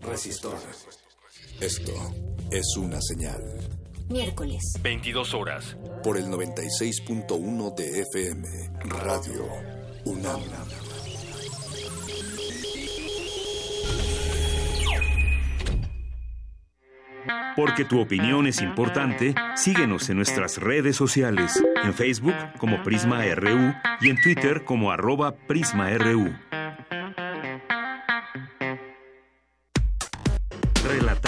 Resistor. 0.00 0.58
Esto 1.60 1.92
es 2.50 2.76
una 2.76 3.00
señal. 3.00 3.40
Miércoles. 4.08 4.60
22 4.82 5.34
horas. 5.34 5.76
Por 6.02 6.16
el 6.18 6.26
96.1 6.26 7.74
de 7.74 8.00
FM. 8.00 8.48
Radio 8.88 9.46
UNAM. 10.04 10.40
Porque 17.56 17.84
tu 17.84 18.00
opinión 18.00 18.48
es 18.48 18.60
importante, 18.60 19.34
síguenos 19.54 20.10
en 20.10 20.16
nuestras 20.16 20.58
redes 20.58 20.96
sociales, 20.96 21.62
en 21.84 21.94
Facebook 21.94 22.34
como 22.58 22.82
Prisma 22.82 23.24
RU 23.36 23.72
y 24.00 24.10
en 24.10 24.20
Twitter 24.20 24.64
como 24.64 24.90
arroba 24.90 25.36
PrismaRU. 25.46 26.34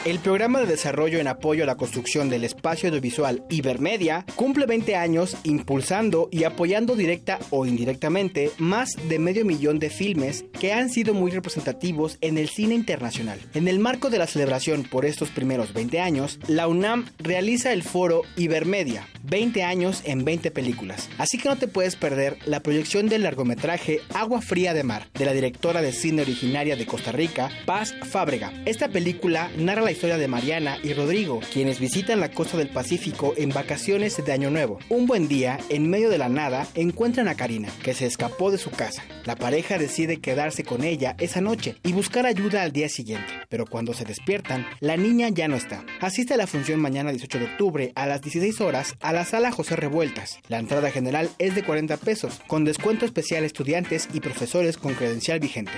El 0.04 0.18
programa 0.18 0.58
de 0.58 0.66
desarrollo 0.66 1.20
en 1.20 1.28
apoyo 1.28 1.62
a 1.62 1.66
la 1.66 1.76
construcción 1.76 2.28
del 2.28 2.42
espacio 2.42 2.88
audiovisual 2.88 3.44
Ibermedia 3.50 4.26
cumple 4.34 4.66
20 4.66 4.96
años 4.96 5.36
impulsando 5.44 6.28
y 6.32 6.42
apoyando 6.42 6.96
directa 6.96 7.38
o 7.50 7.66
indirectamente 7.66 8.50
más 8.58 8.96
de 9.08 9.20
medio 9.20 9.44
millón 9.44 9.78
de 9.78 9.90
filmes 9.90 10.44
que 10.58 10.72
han 10.72 10.90
sido 10.90 11.14
muy 11.14 11.30
representativos 11.30 12.18
en 12.20 12.36
el 12.36 12.48
cine 12.48 12.74
internacional. 12.74 13.38
En 13.54 13.68
el 13.68 13.78
marco 13.78 14.10
de 14.10 14.18
la 14.18 14.26
celebración 14.26 14.82
por 14.82 15.06
estos 15.06 15.30
primeros 15.30 15.72
20 15.72 16.00
años, 16.00 16.40
la 16.48 16.66
UNAM 16.66 17.06
realiza 17.18 17.72
el 17.72 17.84
foro 17.84 18.22
Ibermedia, 18.36 19.06
20 19.22 19.62
años 19.62 20.02
en 20.04 20.24
20 20.24 20.50
películas. 20.50 21.10
Así 21.18 21.38
que 21.38 21.48
no 21.48 21.58
te 21.58 21.68
puedes 21.68 21.94
perder 21.94 22.38
la 22.44 22.58
proyección 22.58 23.08
del 23.08 23.22
largometraje 23.22 24.00
Agua 24.14 24.42
Fría 24.42 24.74
de 24.74 24.82
Mar, 24.82 25.06
de 25.14 25.26
la 25.26 25.32
directora 25.32 25.80
de 25.80 25.92
cine 25.92 26.22
originaria 26.22 26.74
de 26.74 26.86
Costa 26.86 27.12
Rica, 27.12 27.50
Paz 27.66 27.94
Fábrega. 28.10 28.52
Esta 28.64 28.88
película 28.88 29.48
narra 29.56 29.82
la 29.82 29.91
historia 29.92 30.18
de 30.18 30.28
Mariana 30.28 30.78
y 30.82 30.92
Rodrigo, 30.92 31.40
quienes 31.52 31.78
visitan 31.78 32.20
la 32.20 32.30
costa 32.30 32.56
del 32.56 32.68
Pacífico 32.68 33.34
en 33.36 33.50
vacaciones 33.50 34.22
de 34.24 34.32
Año 34.32 34.50
Nuevo. 34.50 34.78
Un 34.88 35.06
buen 35.06 35.28
día, 35.28 35.58
en 35.68 35.88
medio 35.88 36.10
de 36.10 36.18
la 36.18 36.28
nada, 36.28 36.66
encuentran 36.74 37.28
a 37.28 37.34
Karina, 37.34 37.68
que 37.82 37.94
se 37.94 38.06
escapó 38.06 38.50
de 38.50 38.58
su 38.58 38.70
casa. 38.70 39.04
La 39.24 39.36
pareja 39.36 39.78
decide 39.78 40.20
quedarse 40.20 40.64
con 40.64 40.82
ella 40.82 41.14
esa 41.18 41.40
noche 41.40 41.76
y 41.84 41.92
buscar 41.92 42.26
ayuda 42.26 42.62
al 42.62 42.72
día 42.72 42.88
siguiente, 42.88 43.32
pero 43.48 43.66
cuando 43.66 43.94
se 43.94 44.04
despiertan, 44.04 44.66
la 44.80 44.96
niña 44.96 45.28
ya 45.28 45.46
no 45.46 45.56
está. 45.56 45.84
Asiste 46.00 46.34
a 46.34 46.38
la 46.38 46.46
función 46.46 46.80
mañana 46.80 47.10
18 47.10 47.38
de 47.38 47.44
octubre 47.44 47.92
a 47.94 48.06
las 48.06 48.20
16 48.22 48.60
horas 48.60 48.96
a 49.00 49.12
la 49.12 49.24
sala 49.24 49.52
José 49.52 49.76
Revueltas. 49.76 50.40
La 50.48 50.58
entrada 50.58 50.90
general 50.90 51.30
es 51.38 51.54
de 51.54 51.62
40 51.62 51.96
pesos, 51.98 52.40
con 52.46 52.64
descuento 52.64 53.04
especial 53.04 53.44
estudiantes 53.44 54.08
y 54.12 54.20
profesores 54.20 54.76
con 54.76 54.94
credencial 54.94 55.38
vigente. 55.38 55.72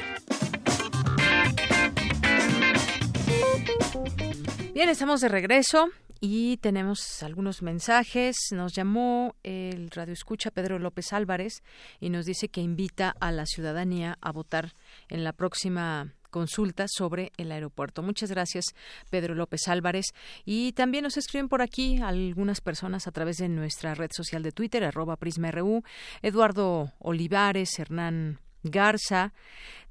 Bien, 4.75 4.89
estamos 4.89 5.21
de 5.21 5.29
regreso 5.29 5.91
y 6.21 6.57
tenemos 6.57 7.23
algunos 7.23 7.63
mensajes. 7.63 8.37
Nos 8.51 8.73
llamó 8.73 9.37
el 9.45 9.89
radio 9.93 10.13
escucha 10.13 10.51
Pedro 10.51 10.81
López 10.81 11.13
Álvarez 11.13 11.63
y 12.01 12.11
nos 12.11 12.27
dice 12.27 12.49
que 12.49 12.61
invita 12.61 13.15
a 13.21 13.31
la 13.31 13.47
ciudadanía 13.47 14.19
a 14.21 14.33
votar 14.33 14.73
en 15.09 15.23
la 15.23 15.33
próxima 15.33 16.13
consulta 16.31 16.87
sobre 16.89 17.31
el 17.37 17.53
aeropuerto. 17.53 18.03
Muchas 18.03 18.33
gracias, 18.33 18.65
Pedro 19.11 19.37
López 19.37 19.69
Álvarez. 19.69 20.07
Y 20.45 20.73
también 20.73 21.05
nos 21.05 21.17
escriben 21.19 21.49
por 21.49 21.63
aquí 21.63 22.01
algunas 22.03 22.61
personas 22.61 23.07
a 23.07 23.13
través 23.13 23.37
de 23.37 23.49
nuestra 23.49 23.95
red 23.95 24.11
social 24.11 24.43
de 24.43 24.51
Twitter, 24.51 24.83
arroba 24.83 25.15
PrismaRU, 25.15 25.85
Eduardo 26.21 26.93
Olivares, 26.99 27.79
Hernán 27.79 28.41
Garza, 28.65 29.33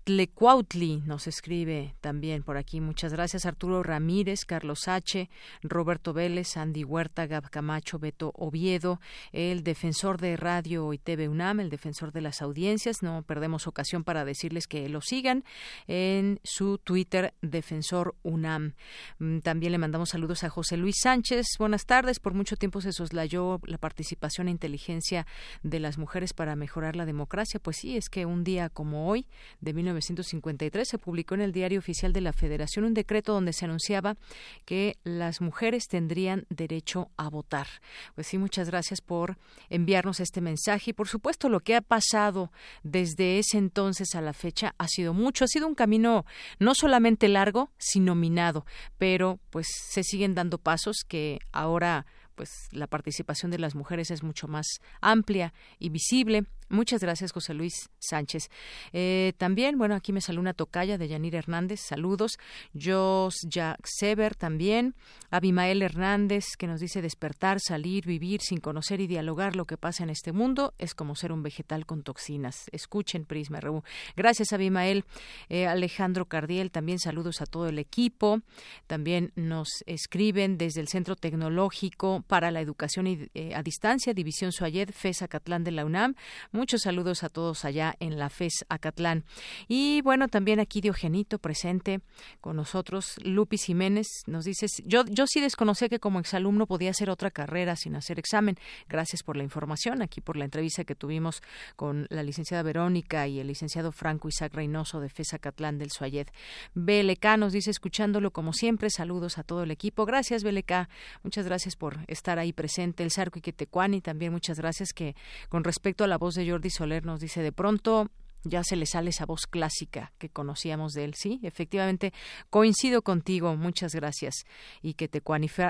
Tlecuautli 0.03 1.01
nos 1.05 1.27
escribe 1.27 1.95
también 2.01 2.43
por 2.43 2.57
aquí. 2.57 2.81
Muchas 2.81 3.13
gracias. 3.13 3.45
Arturo 3.45 3.83
Ramírez, 3.83 4.43
Carlos 4.43 4.89
H., 4.89 5.29
Roberto 5.61 6.11
Vélez, 6.11 6.57
Andy 6.57 6.83
Huerta, 6.83 7.25
Gab 7.25 7.49
Camacho, 7.49 7.99
Beto 7.99 8.33
Oviedo, 8.35 8.99
el 9.31 9.63
defensor 9.63 10.19
de 10.19 10.35
Radio 10.35 10.91
y 10.91 10.97
TV 10.97 11.29
UNAM, 11.29 11.61
el 11.61 11.69
defensor 11.69 12.11
de 12.11 12.19
las 12.19 12.41
audiencias. 12.41 13.01
No 13.01 13.23
perdemos 13.23 13.65
ocasión 13.65 14.03
para 14.03 14.25
decirles 14.25 14.67
que 14.67 14.89
lo 14.89 14.99
sigan 14.99 15.45
en 15.87 16.41
su 16.43 16.79
Twitter, 16.79 17.33
Defensor 17.41 18.15
UNAM. 18.23 18.73
Mm, 19.19 19.39
también 19.39 19.71
le 19.71 19.77
mandamos 19.77 20.09
saludos 20.09 20.43
a 20.43 20.49
José 20.49 20.75
Luis 20.75 20.97
Sánchez. 21.01 21.47
Buenas 21.59 21.85
tardes. 21.85 22.19
Por 22.19 22.33
mucho 22.33 22.57
tiempo 22.57 22.81
se 22.81 22.91
soslayó 22.91 23.61
la 23.65 23.77
participación 23.77 24.49
e 24.49 24.51
inteligencia 24.51 25.25
de 25.61 25.79
las 25.79 25.97
mujeres 25.97 26.33
para 26.33 26.57
mejorar 26.57 26.97
la 26.97 27.05
democracia. 27.05 27.61
Pues 27.61 27.77
sí, 27.77 27.95
es 27.95 28.09
que 28.09 28.25
un 28.25 28.43
día 28.43 28.67
como 28.67 29.07
hoy, 29.07 29.27
de 29.61 29.71
1953 29.93 30.87
se 30.87 30.97
publicó 30.97 31.35
en 31.35 31.41
el 31.41 31.51
Diario 31.51 31.79
Oficial 31.79 32.13
de 32.13 32.21
la 32.21 32.33
Federación 32.33 32.85
un 32.85 32.93
decreto 32.93 33.33
donde 33.33 33.53
se 33.53 33.65
anunciaba 33.65 34.17
que 34.65 34.97
las 35.03 35.41
mujeres 35.41 35.87
tendrían 35.87 36.45
derecho 36.49 37.09
a 37.17 37.29
votar. 37.29 37.67
Pues 38.15 38.27
sí, 38.27 38.37
muchas 38.37 38.69
gracias 38.69 39.01
por 39.01 39.37
enviarnos 39.69 40.19
este 40.19 40.41
mensaje. 40.41 40.91
Y 40.91 40.93
por 40.93 41.07
supuesto 41.07 41.49
lo 41.49 41.59
que 41.59 41.75
ha 41.75 41.81
pasado 41.81 42.51
desde 42.83 43.39
ese 43.39 43.57
entonces 43.57 44.15
a 44.15 44.21
la 44.21 44.33
fecha 44.33 44.75
ha 44.77 44.87
sido 44.87 45.13
mucho, 45.13 45.45
ha 45.45 45.47
sido 45.47 45.67
un 45.67 45.75
camino 45.75 46.25
no 46.59 46.75
solamente 46.75 47.27
largo, 47.27 47.71
sino 47.77 48.15
minado, 48.15 48.65
pero 48.97 49.39
pues 49.49 49.67
se 49.89 50.03
siguen 50.03 50.35
dando 50.35 50.57
pasos 50.57 51.03
que 51.07 51.39
ahora 51.51 52.05
pues 52.35 52.49
la 52.71 52.87
participación 52.87 53.51
de 53.51 53.59
las 53.59 53.75
mujeres 53.75 54.11
es 54.11 54.23
mucho 54.23 54.47
más 54.47 54.65
amplia 55.01 55.53
y 55.79 55.89
visible 55.89 56.45
Muchas 56.69 57.01
gracias, 57.01 57.31
José 57.31 57.53
Luis 57.53 57.89
Sánchez. 57.99 58.49
Eh, 58.91 59.33
también, 59.37 59.77
bueno, 59.77 59.95
aquí 59.95 60.13
me 60.13 60.21
salió 60.21 60.41
una 60.41 60.53
tocaya 60.53 60.97
de 60.97 61.07
Yanir 61.07 61.35
Hernández. 61.35 61.81
Saludos. 61.81 62.37
Jos 62.73 63.35
Jack 63.47 63.85
Sever 63.85 64.35
también. 64.35 64.95
Abimael 65.29 65.81
Hernández, 65.81 66.45
que 66.57 66.67
nos 66.67 66.79
dice 66.79 67.01
despertar, 67.01 67.59
salir, 67.59 68.05
vivir 68.05 68.41
sin 68.41 68.59
conocer 68.59 69.01
y 69.01 69.07
dialogar 69.07 69.55
lo 69.55 69.65
que 69.65 69.77
pasa 69.77 70.03
en 70.03 70.09
este 70.09 70.31
mundo 70.31 70.73
es 70.77 70.93
como 70.93 71.15
ser 71.15 71.31
un 71.31 71.43
vegetal 71.43 71.85
con 71.85 72.03
toxinas. 72.03 72.65
Escuchen 72.71 73.25
Prisma 73.25 73.59
Reú. 73.59 73.83
Gracias, 74.15 74.53
Abimael. 74.53 75.05
Eh, 75.49 75.67
Alejandro 75.67 76.25
Cardiel, 76.25 76.71
también 76.71 76.99
saludos 76.99 77.41
a 77.41 77.45
todo 77.45 77.67
el 77.67 77.79
equipo. 77.79 78.41
También 78.87 79.31
nos 79.35 79.83
escriben 79.85 80.57
desde 80.57 80.81
el 80.81 80.87
Centro 80.87 81.15
Tecnológico 81.15 82.23
para 82.27 82.51
la 82.51 82.61
Educación 82.61 83.07
eh, 83.07 83.53
a 83.55 83.63
Distancia, 83.63 84.13
División 84.13 84.51
Suayed, 84.51 84.91
FESA 84.91 85.27
Catlán 85.27 85.63
de 85.63 85.71
la 85.71 85.85
UNAM. 85.85 86.15
Muchos 86.53 86.81
saludos 86.81 87.23
a 87.23 87.29
todos 87.29 87.65
allá 87.65 87.95
en 87.99 88.19
la 88.19 88.29
FES 88.29 88.65
Acatlán. 88.69 89.25
Y 89.67 90.01
bueno, 90.03 90.27
también 90.27 90.59
aquí 90.59 90.81
Diogenito 90.81 91.39
presente 91.39 92.01
con 92.41 92.55
nosotros. 92.55 93.15
Lupis 93.23 93.63
Jiménez 93.63 94.05
nos 94.27 94.45
dice, 94.45 94.67
yo, 94.85 95.03
yo 95.05 95.25
sí 95.25 95.41
desconocía 95.41 95.89
que 95.89 95.99
como 95.99 96.19
exalumno 96.19 96.67
podía 96.67 96.91
hacer 96.91 97.09
otra 97.09 97.31
carrera 97.31 97.75
sin 97.75 97.95
hacer 97.95 98.19
examen. 98.19 98.55
Gracias 98.87 99.23
por 99.23 99.35
la 99.35 99.41
información, 99.41 100.03
aquí 100.03 100.21
por 100.21 100.37
la 100.37 100.45
entrevista 100.45 100.83
que 100.83 100.93
tuvimos 100.93 101.41
con 101.75 102.05
la 102.11 102.21
licenciada 102.21 102.61
Verónica 102.61 103.27
y 103.27 103.39
el 103.39 103.47
licenciado 103.47 103.91
Franco 103.91 104.27
Isaac 104.27 104.53
Reynoso 104.53 104.99
de 104.99 105.09
FES 105.09 105.33
Acatlán 105.33 105.79
del 105.79 105.89
Suayed. 105.89 106.27
BLK 106.75 107.35
nos 107.39 107.53
dice, 107.53 107.71
escuchándolo 107.71 108.29
como 108.29 108.53
siempre, 108.53 108.91
saludos 108.91 109.39
a 109.39 109.43
todo 109.43 109.63
el 109.63 109.71
equipo. 109.71 110.05
Gracias, 110.05 110.43
BLK. 110.43 110.87
Muchas 111.23 111.47
gracias 111.47 111.75
por 111.75 111.97
estar 112.07 112.37
ahí 112.37 112.53
presente. 112.53 113.01
El 113.01 113.09
Sarco 113.09 113.39
y 113.39 114.01
también 114.01 114.31
muchas 114.31 114.59
gracias 114.59 114.93
que 114.93 115.15
con 115.49 115.63
respecto 115.63 116.03
a 116.03 116.07
la 116.07 116.19
voz 116.19 116.35
de 116.35 116.42
Jordi 116.49 116.69
Soler 116.69 117.05
nos 117.05 117.19
dice 117.19 117.41
de 117.41 117.51
pronto 117.51 118.09
ya 118.43 118.63
se 118.63 118.75
le 118.75 118.85
sale 118.85 119.09
esa 119.09 119.25
voz 119.25 119.47
clásica 119.47 120.11
que 120.17 120.29
conocíamos 120.29 120.93
de 120.93 121.05
él. 121.05 121.13
Sí, 121.15 121.39
efectivamente, 121.43 122.13
coincido 122.49 123.01
contigo, 123.01 123.55
muchas 123.55 123.95
gracias. 123.95 124.45
Y 124.81 124.93
que 124.95 125.07
te 125.07 125.21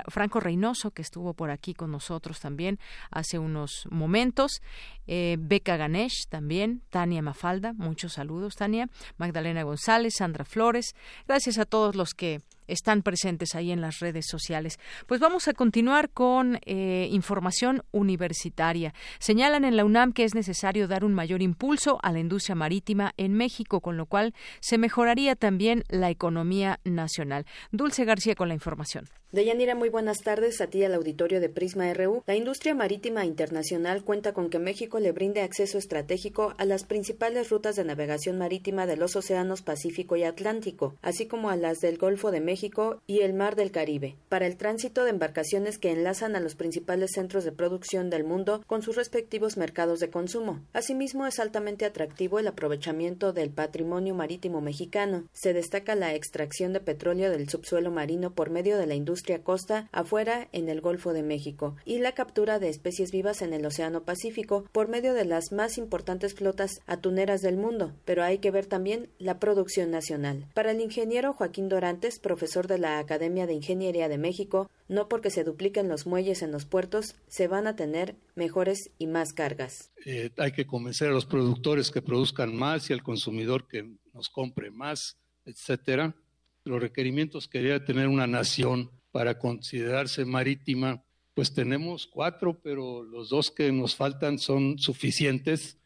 Franco 0.07 0.39
Reynoso, 0.39 0.91
que 0.91 1.01
estuvo 1.01 1.33
por 1.33 1.51
aquí 1.51 1.73
con 1.73 1.91
nosotros 1.91 2.39
también 2.39 2.79
hace 3.11 3.37
unos 3.37 3.87
momentos. 3.89 4.61
Eh, 5.05 5.37
Beca 5.39 5.77
Ganesh 5.77 6.27
también, 6.29 6.81
Tania 6.89 7.21
Mafalda, 7.21 7.73
muchos 7.73 8.13
saludos, 8.13 8.55
Tania. 8.55 8.89
Magdalena 9.17 9.63
González, 9.63 10.15
Sandra 10.17 10.45
Flores. 10.45 10.95
Gracias 11.27 11.57
a 11.59 11.65
todos 11.65 11.95
los 11.95 12.13
que 12.13 12.41
están 12.67 13.01
presentes 13.01 13.55
ahí 13.55 13.71
en 13.71 13.81
las 13.81 13.99
redes 13.99 14.25
sociales. 14.27 14.79
Pues 15.07 15.19
vamos 15.19 15.47
a 15.47 15.53
continuar 15.53 16.09
con 16.09 16.59
eh, 16.65 17.07
información 17.11 17.83
universitaria. 17.91 18.93
Señalan 19.19 19.65
en 19.65 19.77
la 19.77 19.85
UNAM 19.85 20.13
que 20.13 20.23
es 20.23 20.35
necesario 20.35 20.87
dar 20.87 21.05
un 21.05 21.13
mayor 21.13 21.41
impulso 21.41 21.99
a 22.01 22.11
la 22.11 22.19
industria 22.19 22.55
marítima 22.55 23.13
en 23.17 23.33
México, 23.33 23.81
con 23.81 23.97
lo 23.97 24.05
cual 24.05 24.33
se 24.59 24.77
mejoraría 24.77 25.35
también 25.35 25.83
la 25.89 26.09
economía 26.09 26.79
nacional. 26.83 27.45
Dulce 27.71 28.05
García 28.05 28.35
con 28.35 28.47
la 28.47 28.53
información. 28.53 29.05
Deyanira, 29.33 29.73
muy 29.73 29.89
buenas 29.89 30.19
tardes 30.19 30.61
a 30.61 30.67
ti 30.67 30.83
al 30.83 30.93
auditorio 30.93 31.41
de 31.41 31.49
Prisma 31.49 31.91
RU. 31.91 32.21
La 32.27 32.35
industria 32.35 32.75
marítima 32.75 33.25
internacional 33.25 34.03
cuenta 34.03 34.31
con 34.31 34.51
que 34.51 34.59
México 34.59 34.99
le 34.99 35.11
brinde 35.11 35.41
acceso 35.41 35.79
estratégico 35.79 36.53
a 36.59 36.65
las 36.65 36.83
principales 36.83 37.49
rutas 37.49 37.75
de 37.75 37.83
navegación 37.83 38.37
marítima 38.37 38.85
de 38.85 38.95
los 38.95 39.15
océanos 39.15 39.63
Pacífico 39.63 40.15
y 40.17 40.23
Atlántico, 40.23 40.93
así 41.01 41.25
como 41.25 41.49
a 41.49 41.55
las 41.55 41.79
del 41.79 41.97
Golfo 41.97 42.29
de 42.29 42.41
México 42.41 43.01
y 43.07 43.21
el 43.21 43.33
Mar 43.33 43.55
del 43.55 43.71
Caribe, 43.71 44.17
para 44.29 44.45
el 44.45 44.55
tránsito 44.55 45.03
de 45.03 45.09
embarcaciones 45.09 45.79
que 45.79 45.89
enlazan 45.89 46.35
a 46.35 46.39
los 46.39 46.53
principales 46.53 47.13
centros 47.15 47.43
de 47.43 47.53
producción 47.53 48.11
del 48.11 48.25
mundo 48.25 48.63
con 48.67 48.83
sus 48.83 48.97
respectivos 48.97 49.57
mercados 49.57 49.99
de 49.99 50.11
consumo. 50.11 50.59
Asimismo, 50.73 51.25
es 51.25 51.39
altamente 51.39 51.85
atractivo 51.85 52.37
el 52.37 52.45
aprovechamiento 52.45 53.33
del 53.33 53.49
patrimonio 53.49 54.13
marítimo 54.13 54.61
mexicano. 54.61 55.23
Se 55.33 55.53
destaca 55.53 55.95
la 55.95 56.13
extracción 56.13 56.71
de 56.71 56.81
petróleo 56.81 57.31
del 57.31 57.49
subsuelo 57.49 57.89
marino 57.89 58.35
por 58.35 58.51
medio 58.51 58.77
de 58.77 58.85
la 58.85 58.93
industria 58.93 59.22
costa 59.43 59.89
afuera 59.91 60.49
en 60.51 60.69
el 60.69 60.81
Golfo 60.81 61.13
de 61.13 61.23
México 61.23 61.75
y 61.85 61.99
la 61.99 62.11
captura 62.11 62.59
de 62.59 62.69
especies 62.69 63.11
vivas 63.11 63.41
en 63.41 63.53
el 63.53 63.65
Océano 63.65 64.03
Pacífico 64.03 64.65
por 64.71 64.89
medio 64.89 65.13
de 65.13 65.25
las 65.25 65.51
más 65.51 65.77
importantes 65.77 66.33
flotas 66.35 66.81
atuneras 66.85 67.41
del 67.41 67.57
mundo, 67.57 67.93
pero 68.05 68.23
hay 68.23 68.39
que 68.39 68.51
ver 68.51 68.65
también 68.65 69.09
la 69.17 69.39
producción 69.39 69.91
nacional. 69.91 70.47
Para 70.53 70.71
el 70.71 70.81
ingeniero 70.81 71.33
Joaquín 71.33 71.69
Dorantes, 71.69 72.19
profesor 72.19 72.67
de 72.67 72.77
la 72.77 72.99
Academia 72.99 73.47
de 73.47 73.53
Ingeniería 73.53 74.09
de 74.09 74.17
México, 74.17 74.69
no 74.87 75.07
porque 75.07 75.29
se 75.29 75.43
dupliquen 75.43 75.87
los 75.87 76.05
muelles 76.05 76.41
en 76.41 76.51
los 76.51 76.65
puertos, 76.65 77.15
se 77.27 77.47
van 77.47 77.67
a 77.67 77.75
tener 77.75 78.15
mejores 78.35 78.91
y 78.97 79.07
más 79.07 79.33
cargas. 79.33 79.91
Eh, 80.05 80.31
hay 80.37 80.51
que 80.51 80.65
convencer 80.65 81.09
a 81.09 81.13
los 81.13 81.25
productores 81.25 81.91
que 81.91 82.01
produzcan 82.01 82.55
más 82.55 82.89
y 82.89 82.93
al 82.93 83.03
consumidor 83.03 83.67
que 83.67 83.97
nos 84.13 84.29
compre 84.29 84.71
más, 84.71 85.17
etcétera. 85.45 86.15
Los 86.63 86.81
requerimientos 86.81 87.47
que 87.47 87.61
debe 87.61 87.79
tener 87.79 88.07
una 88.07 88.27
nación 88.27 88.89
para 89.13 89.37
considerarse 89.37 90.25
marítima, 90.25 91.03
pues 91.35 91.53
tenemos 91.53 92.07
cuatro, 92.07 92.59
pero 92.63 93.03
los 93.03 93.29
dos 93.29 93.51
que 93.51 93.71
nos 93.71 93.95
faltan 93.95 94.39
son 94.39 94.79
suficientes 94.79 95.77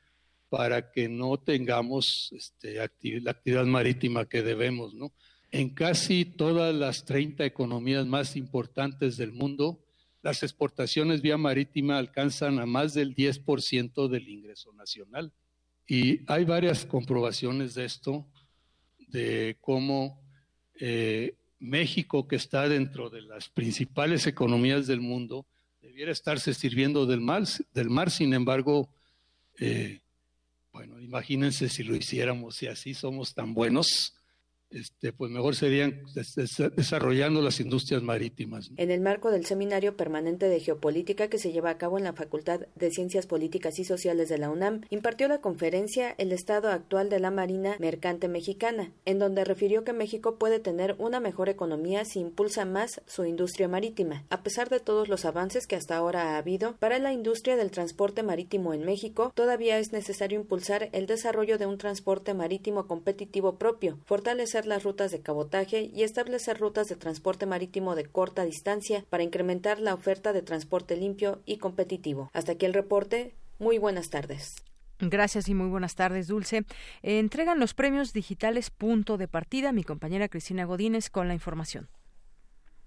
para 0.47 0.93
que 0.93 1.09
no 1.09 1.37
tengamos 1.37 2.31
este, 2.31 2.75
la 2.75 3.31
actividad 3.31 3.65
marítima 3.65 4.29
que 4.29 4.43
debemos. 4.43 4.93
En 5.51 5.71
casi 5.71 6.23
todas 6.23 6.73
las 6.73 7.03
30 7.03 7.43
economías 7.43 8.05
más 8.05 8.37
importantes 8.37 9.17
del 9.17 9.33
mundo, 9.33 9.83
las 10.21 10.41
exportaciones 10.41 11.21
vía 11.21 11.37
marítima 11.37 11.97
alcanzan 11.97 12.59
a 12.59 12.65
más 12.65 12.93
del 12.93 13.13
10% 13.13 14.07
del 14.07 14.29
ingreso 14.29 14.71
nacional. 14.71 15.33
Y 15.85 16.21
hay 16.31 16.45
varias 16.45 16.85
comprobaciones 16.85 17.75
de 17.75 17.83
esto, 17.83 18.25
de 19.09 19.57
cómo 19.59 20.21
eh, 20.79 21.36
México, 21.59 22.27
que 22.27 22.35
está 22.35 22.67
dentro 22.69 23.09
de 23.09 23.21
las 23.21 23.49
principales 23.49 24.27
economías 24.27 24.87
del 24.87 25.01
mundo, 25.01 25.45
debiera 25.81 26.11
estarse 26.11 26.53
sirviendo 26.53 27.05
del 27.05 27.21
mar, 27.21 27.43
del 27.73 27.89
mar. 27.89 28.11
sin 28.11 28.33
embargo, 28.33 28.89
eh, 29.59 30.01
bueno, 30.71 30.99
imagínense 30.99 31.69
si 31.69 31.83
lo 31.83 31.95
hiciéramos, 31.95 32.55
si 32.55 32.67
así 32.67 32.93
somos 32.93 33.33
tan 33.33 33.53
buenos, 33.53 34.16
este, 34.69 35.13
pues 35.13 35.31
mejor 35.31 35.55
serían 35.55 36.03
desarrollando 36.75 37.41
las 37.41 37.59
industrias 37.59 38.03
marítimas. 38.03 38.71
En 38.77 38.91
el 38.91 39.01
marco 39.01 39.31
del 39.31 39.45
Seminario 39.45 39.95
Permanente 39.95 40.47
de 40.47 40.59
Geopolítica 40.59 41.29
que 41.29 41.37
se 41.37 41.51
lleva 41.51 41.69
a 41.69 41.77
cabo 41.77 41.97
en 41.97 42.03
la 42.03 42.13
Facultad 42.13 42.61
de 42.75 42.91
Ciencias 42.91 43.27
Políticas 43.27 43.79
y 43.79 43.85
Sociales 43.85 44.29
de 44.29 44.37
la 44.37 44.49
UNAM, 44.49 44.81
impartió 44.89 45.27
la 45.27 45.41
conferencia 45.41 46.15
El 46.17 46.31
estado 46.31 46.69
actual 46.69 47.09
de 47.09 47.19
la 47.19 47.31
Marina 47.31 47.77
Mercante 47.79 48.27
Mexicana, 48.27 48.91
en 49.05 49.19
donde 49.19 49.45
refirió 49.45 49.83
que 49.83 49.93
México 49.93 50.37
puede 50.37 50.59
tener 50.59 50.95
una 50.99 51.19
mejor 51.19 51.49
economía 51.49 52.05
si 52.05 52.19
impulsa 52.19 52.65
más 52.65 53.01
su 53.05 53.25
industria 53.25 53.67
marítima. 53.67 54.25
A 54.29 54.43
pesar 54.43 54.69
de 54.69 54.79
todos 54.79 55.07
los 55.07 55.25
avances 55.25 55.67
que 55.67 55.75
hasta 55.75 55.95
ahora 55.95 56.35
ha 56.35 56.37
habido, 56.37 56.75
para 56.77 56.99
la 56.99 57.13
industria 57.13 57.55
del 57.55 57.71
transporte 57.71 58.23
marítimo 58.23 58.73
en 58.73 58.83
México, 58.83 59.31
todavía 59.35 59.79
es 59.79 59.91
necesario 59.91 60.39
impulsar 60.39 60.89
el 60.91 61.05
desarrollo 61.05 61.57
de 61.57 61.65
un 61.65 61.77
transporte 61.77 62.33
marítimo 62.33 62.87
competitivo 62.87 63.57
propio, 63.57 63.99
fortalecer 64.05 64.56
las 64.65 64.83
rutas 64.83 65.11
de 65.11 65.21
cabotaje 65.21 65.91
y 65.93 66.03
establecer 66.03 66.59
rutas 66.59 66.89
de 66.89 66.95
transporte 66.95 67.45
marítimo 67.45 67.95
de 67.95 68.05
corta 68.05 68.43
distancia 68.43 69.05
para 69.09 69.23
incrementar 69.23 69.79
la 69.79 69.93
oferta 69.93 70.33
de 70.33 70.41
transporte 70.41 70.95
limpio 70.95 71.41
y 71.45 71.57
competitivo. 71.57 72.29
Hasta 72.33 72.53
aquí 72.53 72.65
el 72.65 72.73
reporte. 72.73 73.35
Muy 73.59 73.77
buenas 73.77 74.09
tardes. 74.09 74.55
Gracias 74.99 75.47
y 75.47 75.53
muy 75.53 75.67
buenas 75.67 75.95
tardes, 75.95 76.27
Dulce. 76.27 76.65
entregan 77.03 77.59
los 77.59 77.75
premios 77.75 78.13
digitales 78.13 78.71
Punto 78.71 79.17
de 79.17 79.27
Partida 79.27 79.71
mi 79.71 79.83
compañera 79.83 80.27
Cristina 80.27 80.65
Godínez 80.65 81.09
con 81.09 81.27
la 81.27 81.35
información. 81.35 81.87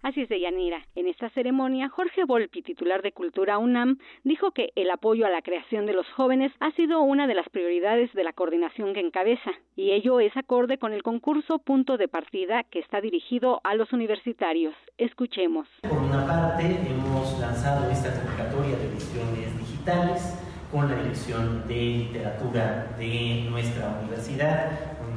Así 0.03 0.23
es 0.23 0.31
de 0.31 0.41
Yanira. 0.41 0.87
En 0.95 1.09
esta 1.09 1.29
ceremonia, 1.31 1.91
Jorge 1.91 2.25
Volpi, 2.25 2.63
titular 2.63 3.03
de 3.03 3.13
Cultura 3.13 3.59
UNAM, 3.59 3.99
dijo 4.25 4.53
que 4.53 4.73
el 4.75 4.91
apoyo 4.91 5.27
a 5.27 5.31
la 5.31 5.43
creación 5.43 5.85
de 5.85 5.93
los 5.93 6.07
jóvenes 6.13 6.53
ha 6.59 6.71
sido 6.73 7.03
una 7.03 7.27
de 7.27 7.35
las 7.35 7.47
prioridades 7.51 8.11
de 8.15 8.25
la 8.25 8.33
coordinación 8.33 8.95
que 8.95 9.01
encabeza, 9.01 9.51
y 9.77 9.91
ello 9.91 10.19
es 10.21 10.35
acorde 10.39 10.79
con 10.79 10.95
el 10.95 11.03
concurso 11.03 11.59
Punto 11.59 11.99
de 11.99 12.09
Partida 12.09 12.65
que 12.65 12.79
está 12.79 13.03
dirigido 13.03 13.61
a 13.63 13.75
los 13.75 13.93
universitarios. 13.93 14.75
Escuchemos. 14.97 15.69
Por 15.83 15.99
una 15.99 16.27
parte, 16.27 16.65
hemos 16.65 17.39
lanzado 17.39 17.91
esta 17.91 18.11
convocatoria 18.23 18.77
de 18.79 18.87
ediciones 18.87 19.59
digitales 19.59 20.39
con 20.73 20.89
la 20.89 20.97
dirección 21.03 21.69
de 21.69 21.75
literatura 21.75 22.97
de 22.99 23.47
nuestra 23.51 24.01
universidad, 24.01 24.97
con 24.99 25.11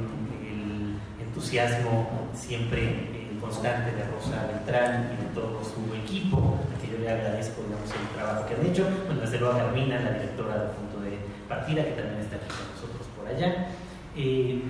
el 0.46 1.26
entusiasmo 1.26 2.28
siempre 2.34 3.23
constante 3.44 3.92
de 3.92 4.04
Rosa 4.04 4.46
Beltrán 4.50 5.12
y 5.12 5.24
de 5.24 5.28
todo 5.34 5.60
su 5.62 5.94
equipo, 5.94 6.60
a 6.72 6.80
que 6.80 6.92
yo 6.92 6.98
le 6.98 7.10
agradezco 7.10 7.62
el 7.62 8.16
trabajo 8.16 8.46
que 8.46 8.54
han 8.54 8.66
hecho. 8.66 8.86
Bueno, 9.06 9.20
desde 9.20 9.38
luego 9.38 9.54
a 9.54 9.58
Carmina, 9.58 10.00
la 10.00 10.12
directora 10.12 10.56
del 10.56 10.70
punto 10.70 11.00
de 11.00 11.18
partida, 11.48 11.84
que 11.84 11.92
también 11.92 12.20
está 12.20 12.36
aquí 12.36 12.48
con 12.48 12.66
nosotros 12.74 13.06
por 13.16 13.28
allá. 13.28 13.68
Eh, 14.16 14.62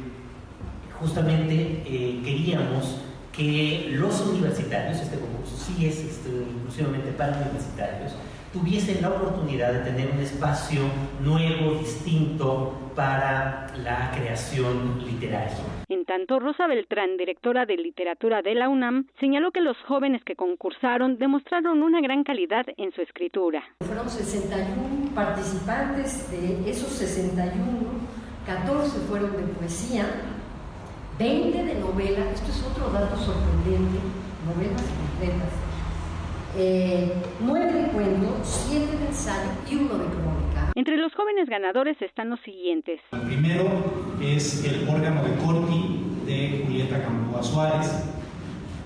justamente 0.99 1.83
eh, 1.87 2.21
queríamos 2.25 2.99
que 3.33 3.89
los 3.93 4.21
universitarios, 4.21 5.01
este 5.01 5.19
concurso 5.19 5.57
sí 5.57 5.87
es 5.87 5.99
este, 5.99 6.31
exclusivamente 6.31 7.11
para 7.13 7.37
universitarios, 7.39 8.13
tuviesen 8.53 9.03
la 9.03 9.11
oportunidad 9.11 9.73
de 9.73 9.81
tener 9.81 10.11
un 10.13 10.21
espacio 10.21 10.83
nuevo, 11.21 11.79
distinto 11.79 12.93
para 12.95 13.67
la 13.83 14.13
creación 14.15 15.05
literaria. 15.05 15.84
En 15.95 16.05
tanto, 16.07 16.41
Rosa 16.41 16.67
Beltrán, 16.67 17.17
directora 17.17 17.67
de 17.67 17.77
literatura 17.77 18.43
de 18.43 18.57
la 18.57 18.69
UNAM, 18.69 19.07
señaló 19.21 19.53
que 19.53 19.61
los 19.61 19.77
jóvenes 19.87 20.25
que 20.25 20.35
concursaron 20.35 21.19
demostraron 21.19 21.85
una 21.85 22.01
gran 22.01 22.25
calidad 22.25 22.67
en 22.77 22.91
su 22.91 23.01
escritura. 23.01 23.63
Fueron 23.79 24.11
61 24.11 25.15
participantes, 25.15 26.33
de 26.33 26.69
esos 26.69 26.89
61, 26.89 27.55
14 28.45 28.99
fueron 29.07 29.37
de 29.37 29.45
poesía, 29.55 30.05
20 31.17 31.63
de 31.63 31.75
novela, 31.77 32.29
esto 32.33 32.51
es 32.51 32.65
otro 32.65 32.91
dato 32.91 33.17
sorprendente, 33.17 34.01
novelas 34.51 34.83
completas, 34.99 35.53
eh, 36.57 37.13
nueve 37.41 37.73
de 37.73 37.89
cuento, 37.89 38.37
siete 38.43 38.97
de 38.97 39.07
ensayo 39.07 39.51
y 39.71 39.75
uno 39.77 39.99
de 39.99 40.05
crónica. 40.07 40.73
Entre 40.75 40.97
los 40.97 41.13
jóvenes 41.15 41.49
ganadores 41.49 42.01
están 42.01 42.31
los 42.31 42.41
siguientes. 42.41 43.01
El 43.13 43.21
primero 43.23 43.65
es 44.23 44.65
el 44.65 44.89
órgano 44.89 45.23
de 45.23 45.35
Corti 45.37 46.01
de 46.27 46.63
Julieta 46.65 47.03
Campoa 47.03 47.43
Suárez. 47.43 48.05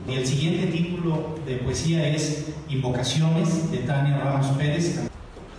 Y 0.08 0.14
el 0.14 0.26
siguiente 0.26 0.68
título 0.68 1.38
de 1.46 1.56
poesía 1.56 2.08
es 2.08 2.54
Invocaciones 2.70 3.70
de 3.70 3.78
Tania 3.78 4.18
Ramos 4.18 4.46
Pérez. 4.56 5.06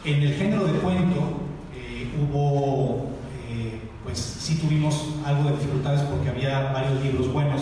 En 0.03 0.21
el 0.23 0.33
género 0.33 0.65
de 0.65 0.79
cuento 0.79 1.39
eh, 1.75 2.07
hubo, 2.19 3.09
eh, 3.47 3.79
pues 4.03 4.17
sí 4.17 4.57
tuvimos 4.59 5.15
algo 5.25 5.49
de 5.49 5.55
dificultades 5.55 6.01
porque 6.01 6.29
había 6.29 6.71
varios 6.71 7.03
libros 7.03 7.31
buenos, 7.31 7.61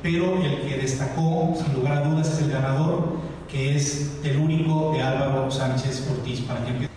pero 0.00 0.40
el 0.40 0.60
que 0.68 0.76
destacó, 0.76 1.54
sin 1.56 1.74
lugar 1.74 1.98
a 1.98 2.08
dudas, 2.08 2.32
es 2.32 2.44
el 2.44 2.52
ganador, 2.52 3.16
que 3.50 3.76
es 3.76 4.20
el 4.24 4.38
único 4.38 4.92
de 4.92 5.02
Álvaro 5.02 5.50
Sánchez 5.50 6.08
Ortiz. 6.10 6.40
Para 6.42 6.60
que 6.64 6.88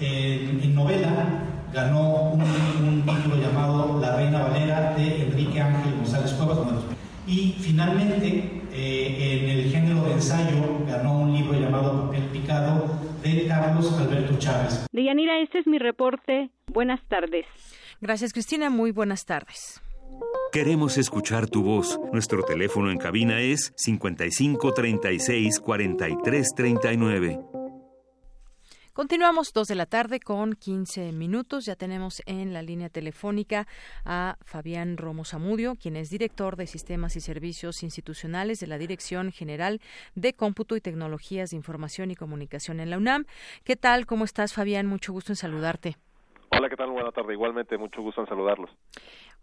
en, 0.00 0.74
novela 0.74 1.42
ganó 1.72 2.32
un, 2.32 3.02
título 3.02 3.36
llamado 3.36 4.00
La 4.00 4.16
Reina 4.16 4.42
Valera 4.42 4.94
de 4.94 5.22
Enrique 5.22 5.60
Ángel 5.60 5.94
González 5.96 6.32
Cuevas. 6.32 6.58
Y 7.26 7.56
finalmente, 7.58 8.62
eh, 8.72 9.40
en 9.42 9.50
el 9.50 9.70
género 9.70 10.04
de 10.04 10.12
ensayo, 10.12 10.84
ganó 10.86 11.20
un 11.20 11.32
libro 11.32 11.58
llamado 11.58 12.06
Papel 12.06 12.24
Picado 12.24 12.98
de 13.22 13.46
Carlos 13.46 13.92
Alberto 13.98 14.38
Chávez. 14.38 14.86
Deyanira, 14.92 15.40
este 15.40 15.58
es 15.58 15.66
mi 15.66 15.78
reporte. 15.78 16.50
Buenas 16.66 17.00
tardes. 17.08 17.46
Gracias, 18.00 18.32
Cristina. 18.32 18.68
Muy 18.68 18.90
buenas 18.90 19.24
tardes. 19.24 19.83
Queremos 20.52 20.98
escuchar 20.98 21.48
tu 21.48 21.64
voz. 21.64 21.98
Nuestro 22.12 22.44
teléfono 22.44 22.90
en 22.92 22.98
cabina 22.98 23.40
es 23.40 23.72
55 23.76 24.72
36 24.72 25.58
43 25.58 26.54
39. 26.54 27.40
Continuamos 28.94 29.52
dos 29.52 29.66
de 29.66 29.74
la 29.74 29.86
tarde 29.86 30.20
con 30.20 30.54
15 30.54 31.10
minutos. 31.10 31.64
Ya 31.66 31.74
tenemos 31.74 32.22
en 32.26 32.52
la 32.52 32.62
línea 32.62 32.88
telefónica 32.88 33.66
a 34.04 34.36
Fabián 34.44 34.96
Romo 34.96 35.24
Zamudio, 35.24 35.74
quien 35.74 35.96
es 35.96 36.10
director 36.10 36.54
de 36.54 36.68
Sistemas 36.68 37.16
y 37.16 37.20
Servicios 37.20 37.82
Institucionales 37.82 38.60
de 38.60 38.68
la 38.68 38.78
Dirección 38.78 39.32
General 39.32 39.80
de 40.14 40.32
Cómputo 40.34 40.76
y 40.76 40.80
Tecnologías 40.80 41.50
de 41.50 41.56
Información 41.56 42.12
y 42.12 42.14
Comunicación 42.14 42.78
en 42.78 42.90
la 42.90 42.98
UNAM. 42.98 43.24
¿Qué 43.64 43.74
tal? 43.74 44.06
¿Cómo 44.06 44.24
estás, 44.24 44.54
Fabián? 44.54 44.86
Mucho 44.86 45.12
gusto 45.12 45.32
en 45.32 45.36
saludarte. 45.36 45.96
Hola, 46.56 46.68
¿qué 46.68 46.76
tal? 46.76 46.90
Buenas 46.90 47.12
tardes. 47.12 47.32
Igualmente, 47.32 47.76
mucho 47.76 48.00
gusto 48.00 48.20
en 48.20 48.28
saludarlos. 48.28 48.70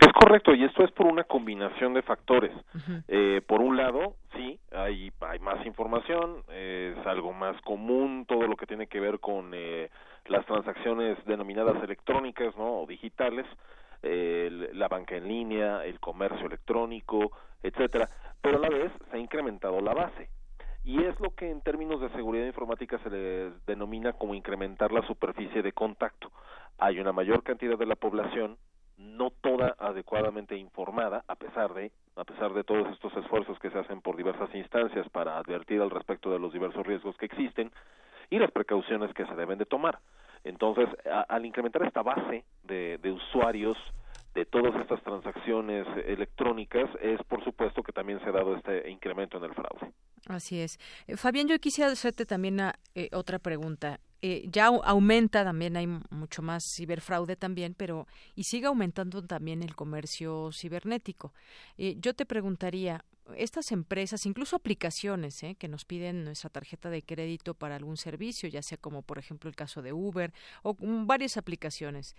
Es 0.00 0.12
correcto, 0.12 0.54
y 0.54 0.64
esto 0.64 0.84
es 0.84 0.90
por 0.92 1.06
una 1.06 1.24
combinación 1.24 1.92
de 1.94 2.02
factores. 2.02 2.52
eh, 3.08 3.40
por 3.46 3.60
un 3.60 3.76
lado, 3.76 4.14
sí, 4.36 4.58
hay, 4.72 5.12
hay 5.20 5.38
más 5.40 5.64
información, 5.66 6.42
es 6.52 6.96
algo 7.06 7.32
más 7.32 7.60
común 7.62 8.24
todo 8.26 8.46
lo 8.46 8.56
que 8.56 8.66
tiene 8.66 8.86
que 8.86 9.00
ver 9.00 9.18
con 9.18 9.50
eh, 9.54 9.90
las 10.26 10.46
transacciones 10.46 11.18
denominadas 11.26 11.82
electrónicas 11.82 12.56
¿no? 12.56 12.82
o 12.82 12.86
digitales, 12.86 13.46
eh, 14.02 14.70
la 14.74 14.88
banca 14.88 15.16
en 15.16 15.26
línea, 15.26 15.84
el 15.84 15.98
comercio 15.98 16.46
electrónico, 16.46 17.32
etcétera, 17.62 18.08
pero 18.40 18.58
a 18.58 18.60
la 18.60 18.68
vez 18.68 18.92
se 19.10 19.16
ha 19.16 19.20
incrementado 19.20 19.80
la 19.80 19.94
base. 19.94 20.28
y 20.84 21.02
es 21.02 21.18
lo 21.20 21.34
que 21.34 21.50
en 21.50 21.60
términos 21.60 22.00
de 22.00 22.08
seguridad 22.10 22.46
informática 22.46 22.98
se 23.00 23.10
le 23.10 23.50
denomina 23.66 24.12
como 24.12 24.34
incrementar 24.34 24.92
la 24.92 25.06
superficie 25.06 25.62
de 25.62 25.72
contacto. 25.72 26.30
Hay 26.78 27.00
una 27.00 27.12
mayor 27.12 27.42
cantidad 27.42 27.76
de 27.76 27.86
la 27.86 27.96
población, 27.96 28.56
no 28.98 29.30
toda 29.30 29.76
adecuadamente 29.78 30.56
informada, 30.56 31.24
a 31.28 31.36
pesar 31.36 31.72
de 31.72 31.92
a 32.16 32.24
pesar 32.24 32.52
de 32.52 32.64
todos 32.64 32.88
estos 32.92 33.16
esfuerzos 33.16 33.58
que 33.60 33.70
se 33.70 33.78
hacen 33.78 34.00
por 34.00 34.16
diversas 34.16 34.52
instancias 34.52 35.08
para 35.10 35.38
advertir 35.38 35.80
al 35.80 35.90
respecto 35.90 36.32
de 36.32 36.40
los 36.40 36.52
diversos 36.52 36.84
riesgos 36.84 37.16
que 37.16 37.26
existen 37.26 37.70
y 38.28 38.38
las 38.40 38.50
precauciones 38.50 39.14
que 39.14 39.24
se 39.24 39.34
deben 39.36 39.56
de 39.56 39.66
tomar. 39.66 40.00
Entonces, 40.42 40.88
al 41.28 41.46
incrementar 41.46 41.84
esta 41.84 42.02
base 42.02 42.44
de, 42.64 42.98
usuarios 43.10 43.76
de 44.34 44.44
todas 44.44 44.74
estas 44.80 45.02
transacciones 45.02 45.86
electrónicas, 46.06 46.90
es 47.00 47.22
por 47.24 47.42
supuesto 47.44 47.82
que 47.82 47.92
también 47.92 48.20
se 48.20 48.28
ha 48.28 48.32
dado 48.32 48.56
este 48.56 48.90
incremento 48.90 49.38
en 49.38 49.44
el 49.44 49.54
fraude. 49.54 49.92
Así 50.28 50.60
es. 50.60 50.78
Eh, 51.06 51.16
Fabián, 51.16 51.46
yo 51.48 51.58
quisiera 51.58 51.90
hacerte 51.90 52.26
también 52.26 52.58
eh, 52.94 53.08
otra 53.12 53.38
pregunta. 53.38 54.00
Eh, 54.20 54.48
ya 54.50 54.66
aumenta 54.66 55.44
también, 55.44 55.76
hay 55.76 55.86
mucho 55.86 56.42
más 56.42 56.64
ciberfraude 56.74 57.36
también, 57.36 57.74
pero 57.74 58.06
y 58.34 58.44
sigue 58.44 58.66
aumentando 58.66 59.22
también 59.22 59.62
el 59.62 59.74
comercio 59.74 60.50
cibernético. 60.52 61.32
yo 61.76 62.14
te 62.14 62.26
preguntaría, 62.26 63.04
estas 63.36 63.72
empresas, 63.72 64.24
incluso 64.26 64.56
aplicaciones 64.56 65.44
que 65.58 65.68
nos 65.68 65.84
piden 65.84 66.24
nuestra 66.24 66.50
tarjeta 66.50 66.88
de 66.88 67.02
crédito 67.02 67.54
para 67.54 67.76
algún 67.76 67.96
servicio, 67.96 68.48
ya 68.48 68.62
sea 68.62 68.78
como 68.78 69.02
por 69.02 69.18
ejemplo 69.18 69.50
el 69.50 69.56
caso 69.56 69.82
de 69.82 69.92
Uber 69.92 70.32
o 70.62 70.74
varias 71.04 71.36
aplicaciones, 71.36 72.16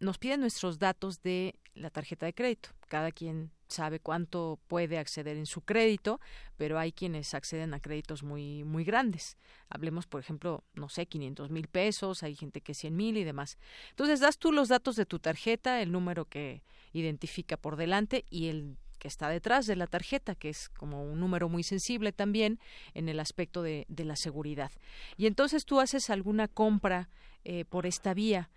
nos 0.00 0.18
piden 0.18 0.40
nuestros 0.40 0.78
datos 0.78 1.22
de 1.22 1.54
la 1.74 1.90
tarjeta 1.90 2.26
de 2.26 2.34
crédito. 2.34 2.70
Cada 2.88 3.12
quien 3.12 3.50
sabe 3.68 4.00
cuánto 4.00 4.58
puede 4.66 4.98
acceder 4.98 5.36
en 5.36 5.46
su 5.46 5.60
crédito, 5.60 6.20
pero 6.56 6.78
hay 6.78 6.92
quienes 6.92 7.34
acceden 7.34 7.74
a 7.74 7.80
créditos 7.80 8.22
muy 8.22 8.64
muy 8.64 8.84
grandes. 8.84 9.36
Hablemos, 9.68 10.06
por 10.06 10.20
ejemplo, 10.20 10.64
no 10.74 10.88
sé, 10.88 11.06
500 11.06 11.50
mil 11.50 11.68
pesos, 11.68 12.22
hay 12.22 12.34
gente 12.34 12.60
que 12.60 12.74
100 12.74 12.96
mil 12.96 13.16
y 13.16 13.24
demás. 13.24 13.58
Entonces 13.90 14.20
das 14.20 14.38
tú 14.38 14.52
los 14.52 14.68
datos 14.68 14.96
de 14.96 15.06
tu 15.06 15.18
tarjeta, 15.18 15.82
el 15.82 15.92
número 15.92 16.24
que 16.24 16.62
identifica 16.92 17.56
por 17.56 17.76
delante 17.76 18.24
y 18.30 18.48
el 18.48 18.76
que 18.98 19.08
está 19.08 19.28
detrás 19.28 19.66
de 19.66 19.76
la 19.76 19.86
tarjeta, 19.86 20.34
que 20.34 20.48
es 20.48 20.68
como 20.70 21.04
un 21.04 21.20
número 21.20 21.48
muy 21.48 21.62
sensible 21.62 22.12
también 22.12 22.58
en 22.94 23.08
el 23.08 23.20
aspecto 23.20 23.62
de, 23.62 23.86
de 23.88 24.04
la 24.04 24.16
seguridad. 24.16 24.72
Y 25.16 25.26
entonces 25.26 25.64
tú 25.64 25.78
haces 25.78 26.10
alguna 26.10 26.48
compra 26.48 27.08
eh, 27.44 27.64
por 27.64 27.86
esta 27.86 28.12
vía 28.12 28.50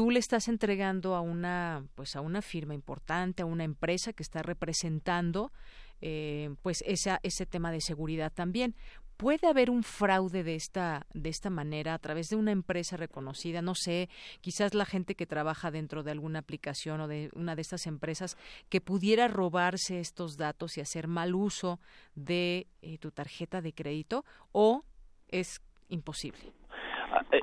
tú 0.00 0.10
le 0.10 0.18
estás 0.18 0.48
entregando 0.48 1.14
a 1.14 1.20
una 1.20 1.84
pues 1.94 2.16
a 2.16 2.22
una 2.22 2.40
firma 2.40 2.72
importante 2.72 3.42
a 3.42 3.44
una 3.44 3.64
empresa 3.64 4.14
que 4.14 4.22
está 4.22 4.42
representando 4.42 5.52
eh, 6.00 6.54
pues 6.62 6.82
esa, 6.86 7.20
ese 7.22 7.44
tema 7.44 7.70
de 7.70 7.82
seguridad 7.82 8.32
también. 8.32 8.74
Puede 9.18 9.46
haber 9.46 9.68
un 9.68 9.82
fraude 9.82 10.42
de 10.42 10.54
esta 10.54 11.06
de 11.12 11.28
esta 11.28 11.50
manera 11.50 11.92
a 11.92 11.98
través 11.98 12.30
de 12.30 12.36
una 12.36 12.50
empresa 12.50 12.96
reconocida 12.96 13.60
no 13.60 13.74
sé 13.74 14.08
quizás 14.40 14.72
la 14.72 14.86
gente 14.86 15.14
que 15.14 15.26
trabaja 15.26 15.70
dentro 15.70 16.02
de 16.02 16.12
alguna 16.12 16.38
aplicación 16.38 17.02
o 17.02 17.06
de 17.06 17.28
una 17.34 17.54
de 17.54 17.60
estas 17.60 17.86
empresas 17.86 18.38
que 18.70 18.80
pudiera 18.80 19.28
robarse 19.28 20.00
estos 20.00 20.38
datos 20.38 20.78
y 20.78 20.80
hacer 20.80 21.08
mal 21.08 21.34
uso 21.34 21.78
de 22.14 22.68
eh, 22.80 22.96
tu 22.96 23.10
tarjeta 23.10 23.60
de 23.60 23.74
crédito 23.74 24.24
o 24.52 24.82
es 25.28 25.60
imposible 25.90 26.54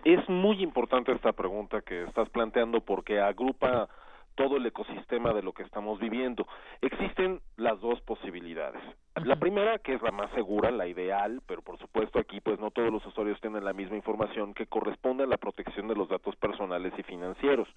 es 0.04 0.28
muy 0.30 0.62
importante 0.62 1.12
esta 1.12 1.34
pregunta 1.34 1.82
que 1.82 2.04
estás 2.04 2.30
planteando 2.30 2.82
porque 2.82 3.20
agrupa 3.20 3.88
todo 4.36 4.58
el 4.58 4.66
ecosistema 4.68 5.34
de 5.34 5.42
lo 5.42 5.52
que 5.52 5.64
estamos 5.64 6.00
viviendo. 6.00 6.48
Existen 6.82 7.42
las 7.58 7.82
dos 7.82 8.00
posibilidades. 8.02 8.82
La 9.16 9.36
primera, 9.36 9.80
que 9.80 9.96
es 9.96 10.02
la 10.04 10.12
más 10.12 10.32
segura, 10.32 10.70
la 10.70 10.88
ideal, 10.88 11.42
pero 11.48 11.64
por 11.64 11.80
supuesto 11.80 12.20
aquí 12.20 12.40
pues 12.40 12.60
no 12.60 12.70
todos 12.70 12.94
los 12.94 13.06
usuarios 13.06 13.42
tienen 13.42 13.66
la 13.66 13.74
misma 13.74 13.96
información 13.96 14.54
que 14.54 14.68
corresponde 14.68 15.24
a 15.24 15.28
la 15.28 15.38
protección 15.38 15.88
de 15.88 15.96
los 15.96 16.08
datos 16.08 16.36
personales 16.36 16.94
y 16.98 17.04
financieros. 17.04 17.68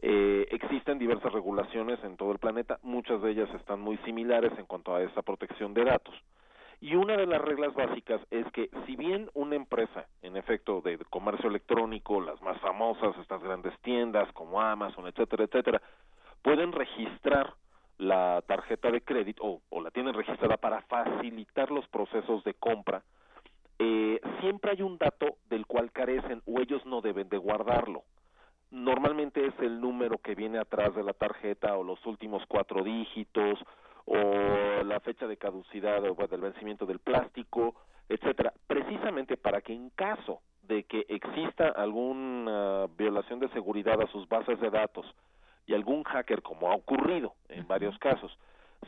Eh, 0.00 0.46
existen 0.50 0.98
diversas 0.98 1.32
regulaciones 1.32 2.02
en 2.04 2.16
todo 2.16 2.30
el 2.32 2.38
planeta, 2.38 2.78
muchas 2.82 3.20
de 3.20 3.32
ellas 3.32 3.48
están 3.54 3.80
muy 3.80 3.96
similares 3.98 4.52
en 4.58 4.66
cuanto 4.66 4.94
a 4.94 5.02
esta 5.02 5.22
protección 5.22 5.74
de 5.74 5.84
datos. 5.84 6.14
Y 6.82 6.96
una 6.96 7.16
de 7.16 7.26
las 7.26 7.40
reglas 7.40 7.72
básicas 7.74 8.20
es 8.32 8.44
que 8.50 8.68
si 8.86 8.96
bien 8.96 9.30
una 9.34 9.54
empresa, 9.54 10.08
en 10.20 10.36
efecto, 10.36 10.80
de 10.80 10.98
comercio 11.10 11.48
electrónico, 11.48 12.20
las 12.20 12.42
más 12.42 12.60
famosas, 12.60 13.16
estas 13.18 13.40
grandes 13.40 13.72
tiendas 13.82 14.30
como 14.32 14.60
Amazon, 14.60 15.06
etcétera, 15.06 15.44
etcétera, 15.44 15.80
pueden 16.42 16.72
registrar 16.72 17.54
la 17.98 18.42
tarjeta 18.48 18.90
de 18.90 19.00
crédito 19.00 19.60
o, 19.70 19.80
la 19.80 19.92
tienen 19.92 20.12
registrada 20.12 20.56
para 20.56 20.82
facilitar 20.82 21.70
los 21.70 21.86
procesos 21.86 22.42
de 22.42 22.54
compra, 22.54 23.04
eh, 23.78 24.20
siempre 24.40 24.72
hay 24.72 24.82
un 24.82 24.98
dato 24.98 25.36
del 25.48 25.66
cual 25.66 25.92
carecen 25.92 26.42
o 26.46 26.58
ellos 26.60 26.84
no 26.84 27.00
deben 27.00 27.28
de 27.28 27.36
guardarlo. 27.36 28.02
Normalmente 28.72 29.46
es 29.46 29.54
el 29.60 29.80
número 29.80 30.18
que 30.18 30.34
viene 30.34 30.58
atrás 30.58 30.96
de 30.96 31.04
la 31.04 31.12
tarjeta 31.12 31.76
o 31.76 31.84
los 31.84 32.04
últimos 32.06 32.42
cuatro 32.48 32.82
dígitos 32.82 33.60
o 34.06 34.82
la 34.84 35.00
fecha 35.00 35.26
de 35.26 35.36
caducidad 35.36 36.02
o 36.04 36.14
del 36.26 36.40
vencimiento 36.40 36.86
del 36.86 36.98
plástico, 36.98 37.74
etcétera, 38.08 38.52
precisamente 38.66 39.36
para 39.36 39.60
que 39.60 39.72
en 39.72 39.90
caso 39.90 40.40
de 40.62 40.84
que 40.84 41.04
exista 41.08 41.68
alguna 41.68 42.86
violación 42.96 43.40
de 43.40 43.48
seguridad 43.50 44.00
a 44.00 44.06
sus 44.08 44.28
bases 44.28 44.60
de 44.60 44.70
datos 44.70 45.06
y 45.66 45.74
algún 45.74 46.02
hacker, 46.04 46.42
como 46.42 46.70
ha 46.70 46.74
ocurrido 46.74 47.34
en 47.48 47.66
varios 47.66 47.96
casos, 47.98 48.36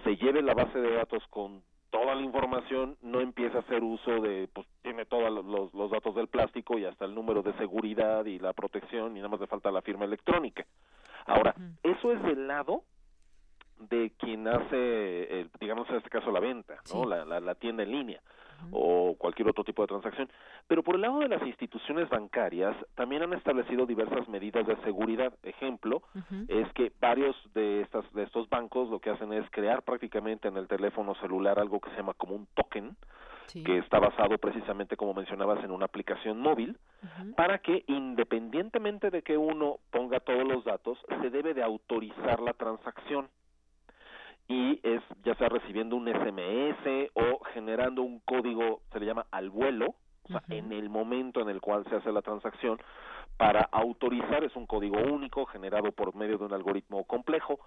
se 0.03 0.16
lleve 0.16 0.43
la 0.43 0.55
base 0.55 0.78
de 0.78 0.95
datos 0.95 1.23
con 1.31 1.62
toda 1.91 2.16
la 2.16 2.23
información, 2.23 2.97
no 3.03 3.20
empieza 3.20 3.59
a 3.59 3.61
hacer 3.61 3.85
uso 3.85 4.20
de, 4.20 4.49
pues 4.53 4.66
tiene 4.82 5.05
todos 5.05 5.31
los, 5.45 5.73
los 5.73 5.91
datos 5.91 6.15
del 6.16 6.27
plástico 6.27 6.77
y 6.77 6.85
hasta 6.85 7.05
el 7.05 7.15
número 7.15 7.43
de 7.43 7.53
seguridad 7.55 8.24
y 8.24 8.41
la 8.41 8.53
protección 8.53 9.12
y 9.12 9.20
nada 9.20 9.28
más 9.28 9.41
le 9.41 9.47
falta 9.47 9.70
la 9.70 9.82
firma 9.82 10.05
electrónica. 10.05 10.66
Ahora, 11.27 11.55
eso 11.82 12.12
es 12.12 12.20
del 12.24 12.49
lado 12.49 12.82
de 13.79 14.13
quien 14.19 14.47
hace, 14.49 15.49
digamos 15.61 15.89
en 15.91 15.97
este 15.97 16.11
caso, 16.11 16.31
la 16.31 16.41
venta, 16.41 16.77
¿no? 16.93 17.05
La, 17.05 17.25
la, 17.41 17.55
tienda 17.55 17.83
en 17.83 17.93
línea 17.93 18.21
o 18.71 19.15
cualquier 19.19 19.49
otro 19.49 19.65
tipo 19.65 19.83
de 19.83 19.89
transacción. 19.89 20.31
Pero 20.67 20.83
por 20.83 20.95
el 20.95 21.03
lado 21.03 21.19
de 21.21 21.29
las 21.29 21.43
instituciones 21.43 22.09
bancarias 22.09 22.75
también 22.95 23.23
han 23.23 23.33
establecido 23.33 23.87
diversas 23.87 24.29
medidas 24.29 24.67
de 24.67 24.77
seguridad. 24.83 25.33
Ejemplo 25.43 26.03
es 26.49 26.71
que 26.73 26.93
varios 27.01 27.37
de 27.55 27.83
estas 27.83 28.11
de 28.13 28.23
estos 28.23 28.49
bancos 28.49 28.89
lo 28.89 29.01
que 29.01 29.11
hacen 29.11 29.33
es 29.33 29.49
crear 29.51 29.83
prácticamente 29.83 30.49
en 30.49 30.57
el 30.57 30.69
teléfono 30.69 31.15
celular 31.17 31.59
algo 31.59 31.81
que 31.81 31.91
se 31.91 31.97
llama 31.97 32.15
como 32.15 32.35
un 32.35 32.47
token 32.55 32.97
que 33.53 33.79
está 33.79 33.99
basado 33.99 34.39
precisamente 34.39 34.97
como 34.97 35.15
mencionabas 35.15 35.63
en 35.63 35.71
una 35.71 35.85
aplicación 35.85 36.41
móvil 36.41 36.79
para 37.37 37.59
que 37.59 37.85
independientemente 37.87 39.11
de 39.11 39.23
que 39.23 39.37
uno 39.37 39.77
ponga 39.91 40.21
todos 40.21 40.45
los 40.45 40.65
datos 40.65 40.99
se 41.21 41.31
debe 41.31 41.55
de 41.55 41.63
autorizar 41.63 42.41
la 42.41 42.55
transacción 42.55 43.29
y 44.49 44.81
es 44.83 45.03
ya 45.25 45.35
sea 45.37 45.49
recibiendo 45.49 45.97
un 45.97 46.09
SMS 46.09 47.11
o 47.15 47.45
generando 47.53 48.03
un 48.03 48.21
código, 48.21 48.83
se 48.93 49.01
le 49.01 49.07
llama 49.07 49.27
al 49.31 49.51
vuelo, 49.51 49.95
o 50.25 50.29
sea, 50.29 50.43
en 50.49 50.73
el 50.73 50.89
momento 50.89 51.41
en 51.41 51.49
el 51.49 51.61
cual 51.61 51.85
se 51.89 51.97
hace 51.97 52.12
la 52.12 52.23
transacción, 52.23 52.79
para 53.37 53.62
autorizar, 53.73 54.45
es 54.45 54.55
un 54.57 54.66
código 54.66 54.99
único 54.99 55.45
generado 55.47 55.93
por 55.93 56.15
medio 56.15 56.39
de 56.39 56.45
un 56.45 56.53
algoritmo 56.53 57.05
complejo, 57.05 57.59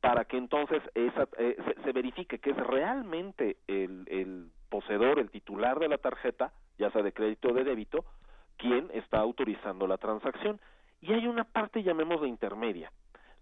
para 0.00 0.24
que 0.24 0.38
entonces 0.38 0.82
esa, 0.94 1.28
eh, 1.38 1.56
se, 1.84 1.92
verifique 1.92 2.38
que 2.38 2.50
es 2.50 2.56
realmente 2.56 3.58
el, 3.66 4.06
el 4.08 4.50
poseedor, 4.70 5.18
el 5.18 5.30
titular 5.30 5.78
de 5.78 5.88
la 5.88 5.98
tarjeta, 5.98 6.52
ya 6.78 6.90
sea 6.90 7.02
de 7.02 7.12
crédito 7.12 7.48
o 7.48 7.52
de 7.52 7.64
débito, 7.64 8.04
quien 8.56 8.88
está 8.94 9.18
autorizando 9.18 9.86
la 9.86 9.98
transacción. 9.98 10.58
Y 11.02 11.12
hay 11.12 11.26
una 11.26 11.44
parte, 11.44 11.82
llamémosla 11.82 12.28
intermedia, 12.28 12.90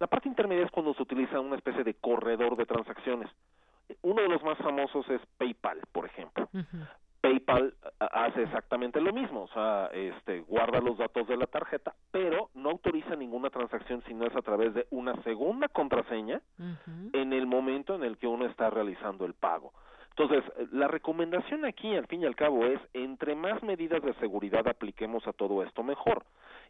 la 0.01 0.07
parte 0.07 0.29
intermedia 0.29 0.65
es 0.65 0.71
cuando 0.71 0.95
se 0.95 1.03
utiliza 1.03 1.41
una 1.41 1.57
especie 1.57 1.85
de 1.85 1.95
corredor 1.95 2.57
de 2.57 2.67
transacciones. 2.67 3.31
Uno 4.03 4.23
de 4.23 4.29
los 4.29 4.43
más 4.43 4.59
famosos 4.59 5.09
es 5.11 5.21
PayPal, 5.39 5.81
por 5.93 6.05
ejemplo. 6.07 6.49
PayPal 7.21 7.75
hace 7.99 8.43
exactamente 8.43 9.01
lo 9.01 9.13
mismo, 9.13 9.43
o 9.43 9.49
sea, 9.49 9.87
este, 9.93 10.41
guarda 10.43 10.81
los 10.81 10.99
datos 10.99 11.27
de 11.27 11.37
la 11.37 11.47
tarjeta, 11.47 11.95
pero 12.13 12.51
no 12.55 12.71
autoriza 12.71 13.17
ninguna 13.17 13.51
transacción 13.51 14.03
si 14.07 14.15
no 14.15 14.27
es 14.27 14.37
a 14.37 14.43
través 14.43 14.73
de 14.75 14.87
una 14.91 15.21
segunda 15.25 15.69
contraseña 15.69 16.41
en 17.13 17.33
el 17.33 17.47
momento 17.47 17.97
en 17.97 18.05
el 18.05 18.19
que 18.19 18.29
uno 18.29 18.47
está 18.47 18.71
realizando 18.71 19.25
el 19.25 19.35
pago. 19.35 19.73
Entonces, 20.11 20.45
la 20.73 20.89
recomendación 20.89 21.65
aquí, 21.65 21.95
al 21.95 22.07
fin 22.07 22.23
y 22.23 22.27
al 22.27 22.35
cabo, 22.35 22.65
es 22.67 22.81
entre 22.93 23.37
más 23.37 23.63
medidas 23.63 24.03
de 24.03 24.15
seguridad 24.15 24.67
apliquemos 24.67 25.27
a 25.29 25.33
todo 25.33 25.63
esto, 25.63 25.83
mejor. 25.83 26.25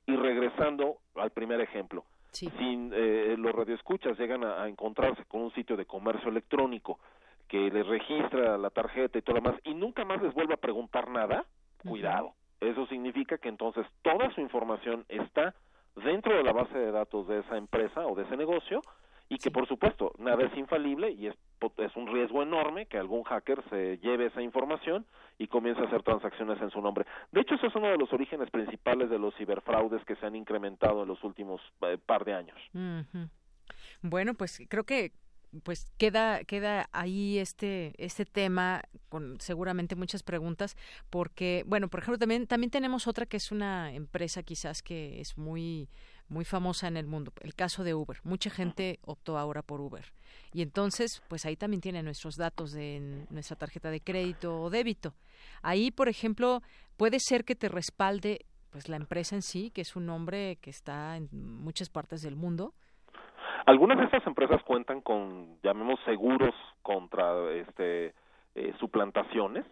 Y 0.07 0.17
regresando 0.17 0.99
al 1.15 1.31
primer 1.31 1.61
ejemplo, 1.61 2.05
si 2.33 2.51
eh, 2.93 3.35
los 3.39 3.55
radioescuchas 3.55 4.19
llegan 4.19 4.45
a, 4.45 4.69
encontrarse 4.69 5.25
con 5.25 5.43
un 5.43 5.53
sitio 5.53 5.77
de 5.77 5.87
comercio 5.87 6.29
electrónico 6.29 6.99
que 7.47 7.71
les 7.71 7.87
registra 7.87 8.59
la 8.59 8.71
tarjeta 8.71 9.19
y 9.19 9.23
todo 9.23 9.37
lo 9.37 9.43
demás 9.43 9.61
y 9.65 9.75
nunca 9.75 10.05
más 10.05 10.21
les 10.23 10.35
vuelve 10.35 10.55
a 10.55 10.59
preguntar 10.59 11.09
nada, 11.09 11.45
cuidado. 11.83 12.35
Eso 12.61 12.87
significa 12.87 13.39
que 13.39 13.49
entonces 13.49 13.87
toda 14.03 14.33
su 14.35 14.41
información 14.41 15.05
está 15.09 15.55
dentro 15.97 16.37
de 16.37 16.43
la 16.43 16.53
base 16.53 16.77
de 16.77 16.91
datos 16.91 17.27
de 17.29 17.41
esa 17.41 17.57
empresa 17.57 18.07
o 18.07 18.15
de 18.15 18.25
ese 18.25 18.37
negocio 18.37 18.83
y 19.29 19.39
que 19.39 19.51
por 19.51 19.67
supuesto 19.69 20.13
nada 20.19 20.45
es 20.45 20.57
infalible 20.57 21.11
y 21.11 21.27
es 21.27 21.37
es 21.79 21.97
un 21.97 22.07
riesgo 22.07 22.43
enorme 22.43 22.87
que 22.87 22.99
algún 22.99 23.25
hacker 23.25 23.63
se 23.69 23.99
lleve 23.99 24.27
esa 24.27 24.43
información 24.43 25.07
y 25.39 25.49
comience 25.49 25.81
a 25.81 25.87
hacer 25.87 26.03
transacciones 26.03 26.61
en 26.61 26.71
su 26.71 26.81
nombre. 26.81 27.05
De 27.33 27.41
hecho, 27.41 27.55
eso 27.55 27.67
es 27.67 27.75
uno 27.75 27.89
de 27.89 27.99
los 27.99 28.13
orígenes 28.13 28.51
principales 28.51 29.11
de 29.11 29.19
los 29.19 29.35
ciberfraudes 29.37 30.05
que 30.05 30.17
se 30.17 30.27
han 30.27 30.37
incrementado 30.37 31.03
en 31.03 31.09
los 31.09 31.23
últimos 31.25 31.61
eh, 31.83 31.99
par 32.05 32.25
de 32.25 32.35
años. 32.35 32.57
Bueno, 34.03 34.35
pues 34.35 34.63
creo 34.69 34.85
que 34.85 35.13
pues 35.65 35.91
queda 35.97 36.45
queda 36.45 36.89
ahí 36.93 37.39
este 37.39 37.95
este 37.97 38.27
tema 38.27 38.83
con 39.09 39.41
seguramente 39.41 39.97
muchas 39.97 40.23
preguntas 40.23 40.77
porque 41.09 41.65
bueno 41.67 41.89
por 41.89 42.01
ejemplo 42.01 42.19
también 42.19 42.47
también 42.47 42.71
tenemos 42.71 43.07
otra 43.07 43.25
que 43.25 43.39
es 43.39 43.51
una 43.51 43.95
empresa 43.95 44.43
quizás 44.43 44.83
que 44.83 45.23
es 45.23 45.39
muy 45.39 45.89
muy 46.29 46.45
famosa 46.45 46.89
en 46.89 46.97
el 46.97 47.07
mundo 47.07 47.33
el 47.41 47.55
caso 47.55 47.85
de 47.85 47.95
Uber. 47.95 48.19
Mucha 48.25 48.51
gente 48.51 48.99
optó 49.05 49.39
ahora 49.39 49.63
por 49.63 49.81
Uber. 49.81 50.05
Y 50.53 50.63
entonces 50.63 51.23
pues 51.29 51.47
ahí 51.47 51.57
también 51.57 51.81
tiene 51.81 52.03
nuestros 52.03 52.37
datos 52.37 52.73
de 52.73 53.27
nuestra 53.31 53.57
tarjeta 53.57 53.91
de 53.91 54.01
crédito 54.01 54.61
o 54.61 54.71
débito. 54.71 55.15
Ahí 55.63 55.91
por 55.91 56.09
ejemplo 56.09 56.63
puede 56.97 57.21
ser 57.21 57.45
que 57.45 57.55
te 57.55 57.69
respalde 57.69 58.47
pues 58.71 58.89
la 58.89 58.97
empresa 58.97 59.35
en 59.35 59.43
sí 59.43 59.71
que 59.71 59.81
es 59.83 59.97
un 59.97 60.07
nombre 60.07 60.57
que 60.61 60.71
está 60.71 61.17
en 61.17 61.29
muchas 61.33 61.89
partes 61.89 62.23
del 62.23 62.37
mundo. 62.37 62.73
Algunas 63.67 63.99
de 63.99 64.05
estas 64.05 64.27
empresas 64.27 64.63
cuentan 64.63 65.01
con, 65.01 65.59
llamemos, 65.63 65.99
seguros 66.05 66.55
contra 66.83 67.51
este 67.53 68.15
eh, 68.59 68.75
suplantaciones. 68.81 69.65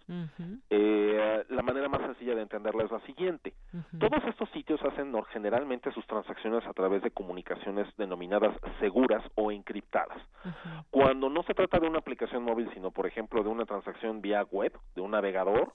eh, 0.71 1.45
la 1.49 1.63
manera 1.63 1.89
más 1.89 2.03
sencilla 2.03 2.37
de 2.37 2.43
entenderla 2.43 2.85
es 2.85 2.91
la 2.91 3.01
siguiente. 3.01 3.53
Todos 3.99 4.23
estos 4.25 4.49
sitios 4.51 4.81
hacen 4.83 5.13
generalmente 5.33 5.91
sus 5.93 6.07
transacciones 6.07 6.65
a 6.67 6.73
través 6.73 7.03
de 7.03 7.11
comunicaciones 7.11 7.89
denominadas 7.97 8.55
seguras 8.79 9.25
o 9.35 9.51
encriptadas. 9.51 10.19
Cuando 10.91 11.29
no 11.29 11.43
se 11.43 11.55
trata 11.55 11.81
de 11.81 11.89
una 11.89 11.99
aplicación 11.99 12.45
móvil, 12.45 12.71
sino, 12.75 12.93
por 12.93 13.07
ejemplo, 13.07 13.43
de 13.43 13.49
una 13.49 13.65
transacción 13.65 14.21
vía 14.21 14.43
web, 14.45 14.73
de 14.95 15.01
un 15.01 15.11
navegador, 15.11 15.73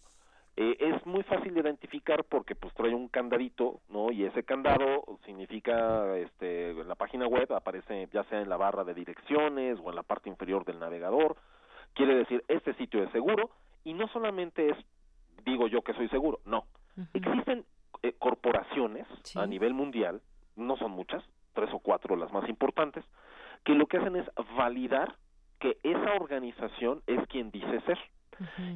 eh, 0.57 0.77
es 0.79 1.05
muy 1.05 1.23
fácil 1.23 1.53
de 1.53 1.61
identificar 1.61 2.23
porque 2.25 2.55
pues 2.55 2.73
trae 2.73 2.93
un 2.93 3.07
candadito, 3.07 3.79
¿no? 3.89 4.11
Y 4.11 4.25
ese 4.25 4.43
candado 4.43 5.03
significa, 5.25 6.17
este, 6.17 6.71
en 6.71 6.87
la 6.87 6.95
página 6.95 7.27
web 7.27 7.51
aparece 7.53 8.07
ya 8.13 8.23
sea 8.25 8.41
en 8.41 8.49
la 8.49 8.57
barra 8.57 8.83
de 8.83 8.93
direcciones 8.93 9.79
o 9.83 9.89
en 9.89 9.95
la 9.95 10.03
parte 10.03 10.29
inferior 10.29 10.65
del 10.65 10.79
navegador. 10.79 11.37
Quiere 11.93 12.15
decir, 12.15 12.43
este 12.47 12.73
sitio 12.75 13.03
es 13.03 13.11
seguro 13.11 13.49
y 13.83 13.93
no 13.93 14.07
solamente 14.09 14.69
es, 14.69 14.77
digo 15.45 15.67
yo 15.67 15.81
que 15.81 15.93
soy 15.93 16.07
seguro, 16.09 16.39
no. 16.45 16.65
Existen 17.13 17.65
eh, 18.03 18.13
corporaciones 18.17 19.07
a 19.35 19.45
nivel 19.45 19.73
mundial, 19.73 20.21
no 20.55 20.77
son 20.77 20.91
muchas, 20.91 21.23
tres 21.53 21.69
o 21.73 21.79
cuatro 21.79 22.15
las 22.15 22.31
más 22.31 22.47
importantes, 22.49 23.03
que 23.63 23.73
lo 23.75 23.87
que 23.87 23.97
hacen 23.97 24.15
es 24.15 24.25
validar 24.57 25.15
que 25.59 25.77
esa 25.83 26.13
organización 26.13 27.01
es 27.07 27.25
quien 27.27 27.51
dice 27.51 27.81
ser. 27.81 27.99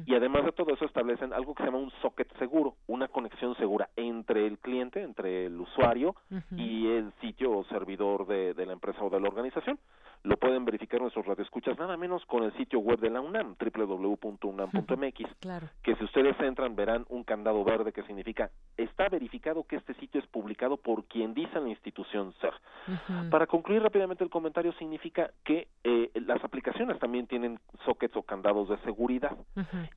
Y 0.06 0.14
además 0.14 0.44
de 0.44 0.52
todo 0.52 0.72
eso 0.72 0.84
establecen 0.84 1.32
algo 1.32 1.52
que 1.52 1.64
se 1.64 1.68
llama 1.68 1.82
un 1.82 1.90
socket 2.00 2.32
seguro, 2.38 2.76
una 2.86 3.08
conexión 3.08 3.56
segura 3.56 3.88
entre 3.96 4.46
el 4.46 4.58
cliente, 4.58 5.02
entre 5.02 5.46
el 5.46 5.60
usuario 5.60 6.14
y 6.52 6.86
el 6.86 7.12
sitio 7.20 7.50
o 7.50 7.64
servidor 7.64 8.28
de, 8.28 8.54
de 8.54 8.66
la 8.66 8.74
empresa 8.74 9.02
o 9.02 9.10
de 9.10 9.18
la 9.18 9.26
organización 9.26 9.80
lo 10.26 10.36
pueden 10.36 10.64
verificar 10.64 11.00
nuestros 11.00 11.24
radioescuchas 11.24 11.78
nada 11.78 11.96
menos 11.96 12.24
con 12.26 12.42
el 12.42 12.52
sitio 12.56 12.80
web 12.80 12.98
de 12.98 13.10
la 13.10 13.20
UNAM, 13.20 13.54
www.unam.mx, 13.58 15.34
claro. 15.40 15.68
que 15.84 15.94
si 15.94 16.04
ustedes 16.04 16.38
entran 16.40 16.74
verán 16.74 17.06
un 17.08 17.22
candado 17.22 17.62
verde 17.62 17.92
que 17.92 18.02
significa 18.02 18.50
está 18.76 19.08
verificado 19.08 19.62
que 19.64 19.76
este 19.76 19.94
sitio 19.94 20.20
es 20.20 20.26
publicado 20.26 20.78
por 20.78 21.04
quien 21.04 21.32
dice 21.32 21.60
la 21.60 21.68
institución 21.68 22.34
ser. 22.40 22.52
Para 23.30 23.46
concluir 23.46 23.82
rápidamente 23.82 24.24
el 24.24 24.30
comentario 24.30 24.72
significa 24.72 25.30
que 25.44 25.68
eh, 25.84 26.10
las 26.14 26.42
aplicaciones 26.42 26.98
también 26.98 27.28
tienen 27.28 27.60
sockets 27.84 28.16
o 28.16 28.22
candados 28.22 28.68
de 28.68 28.78
seguridad 28.78 29.36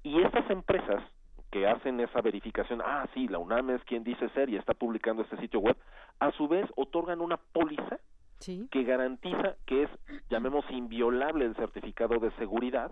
y 0.03 0.22
estas 0.22 0.47
empresas 0.51 1.03
que 1.49 1.68
hacen 1.68 1.99
esa 1.99 2.22
verificación, 2.22 2.81
ah, 2.85 3.07
sí, 3.15 3.27
la 3.27 3.39
UNAM 3.39 3.72
es 3.72 3.84
quien 3.85 4.03
dice 4.03 4.30
ser 4.30 4.49
y 4.49 4.57
está 4.57 4.76
publicando 4.76 5.23
este 5.23 5.38
sitio 5.38 5.60
web, 5.60 5.76
a 6.19 6.31
su 6.34 6.47
vez 6.47 6.69
otorgan 6.76 7.22
una 7.22 7.38
póliza 7.38 7.99
que 8.39 8.83
garantiza 8.83 9.55
que 9.65 9.83
es, 9.83 9.89
llamemos, 10.29 10.65
inviolable 10.69 11.45
el 11.45 11.55
certificado 11.55 12.19
de 12.19 12.31
seguridad 12.31 12.91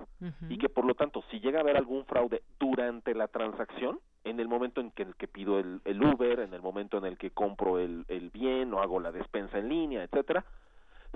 y 0.49 0.57
que 0.57 0.69
por 0.69 0.85
lo 0.85 0.93
tanto, 0.93 1.23
si 1.31 1.39
llega 1.39 1.59
a 1.59 1.61
haber 1.61 1.77
algún 1.77 2.05
fraude 2.05 2.43
durante 2.59 3.15
la 3.15 3.27
transacción, 3.27 3.99
en 4.23 4.39
el 4.39 4.47
momento 4.47 4.81
en 4.81 4.91
que, 4.91 5.03
el 5.03 5.15
que 5.15 5.27
pido 5.27 5.59
el, 5.59 5.81
el, 5.85 6.03
Uber, 6.03 6.41
en 6.41 6.53
el 6.53 6.61
momento 6.61 6.97
en 6.97 7.05
el 7.05 7.17
que 7.17 7.31
compro 7.31 7.79
el, 7.79 8.05
el 8.09 8.29
bien 8.29 8.73
o 8.73 8.81
hago 8.81 8.99
la 8.99 9.11
despensa 9.11 9.57
en 9.57 9.69
línea, 9.69 10.03
etcétera, 10.03 10.43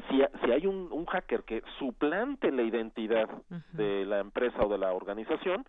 si, 0.09 0.21
si 0.43 0.51
hay 0.51 0.65
un, 0.65 0.87
un 0.91 1.05
hacker 1.05 1.43
que 1.43 1.61
suplante 1.77 2.51
la 2.51 2.63
identidad 2.63 3.29
de 3.73 4.05
la 4.05 4.19
empresa 4.19 4.63
o 4.63 4.69
de 4.69 4.77
la 4.77 4.93
organización, 4.93 5.65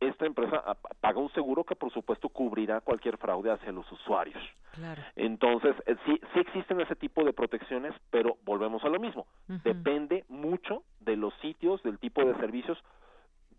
esta 0.00 0.26
empresa 0.26 0.62
paga 1.00 1.18
un 1.18 1.32
seguro 1.32 1.64
que 1.64 1.74
por 1.74 1.92
supuesto 1.92 2.28
cubrirá 2.28 2.80
cualquier 2.80 3.16
fraude 3.16 3.50
hacia 3.50 3.72
los 3.72 3.90
usuarios. 3.90 4.42
Claro. 4.72 5.02
Entonces, 5.16 5.74
eh, 5.86 5.96
sí, 6.06 6.20
sí 6.32 6.40
existen 6.40 6.80
ese 6.80 6.94
tipo 6.94 7.24
de 7.24 7.32
protecciones, 7.32 7.94
pero 8.10 8.36
volvemos 8.44 8.84
a 8.84 8.88
lo 8.88 9.00
mismo. 9.00 9.26
Depende 9.64 10.24
mucho 10.28 10.84
de 11.00 11.16
los 11.16 11.34
sitios, 11.40 11.82
del 11.82 11.98
tipo 11.98 12.24
de 12.24 12.34
servicios. 12.36 12.78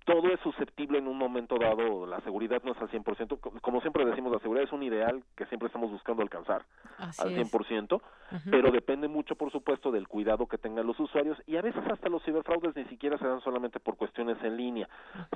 Todo 0.05 0.29
es 0.29 0.39
susceptible 0.39 0.97
en 0.97 1.07
un 1.07 1.17
momento 1.17 1.57
dado, 1.59 2.07
la 2.07 2.19
seguridad 2.21 2.63
no 2.63 2.71
es 2.71 2.81
al 2.81 2.89
100%, 2.89 3.61
como 3.61 3.81
siempre 3.81 4.05
decimos, 4.05 4.31
la 4.31 4.39
seguridad 4.39 4.65
es 4.65 4.71
un 4.71 4.81
ideal 4.81 5.23
que 5.35 5.45
siempre 5.47 5.67
estamos 5.67 5.91
buscando 5.91 6.23
alcanzar 6.23 6.63
Así 6.97 7.21
al 7.21 7.35
100%, 7.35 8.01
pero 8.49 8.71
depende 8.71 9.07
mucho, 9.07 9.35
por 9.35 9.51
supuesto, 9.51 9.91
del 9.91 10.07
cuidado 10.07 10.47
que 10.47 10.57
tengan 10.57 10.87
los 10.87 10.99
usuarios 10.99 11.37
y 11.45 11.57
a 11.57 11.61
veces 11.61 11.83
hasta 11.91 12.09
los 12.09 12.23
ciberfraudes 12.23 12.75
ni 12.75 12.85
siquiera 12.85 13.19
se 13.19 13.27
dan 13.27 13.41
solamente 13.41 13.79
por 13.79 13.97
cuestiones 13.97 14.41
en 14.41 14.57
línea, 14.57 14.89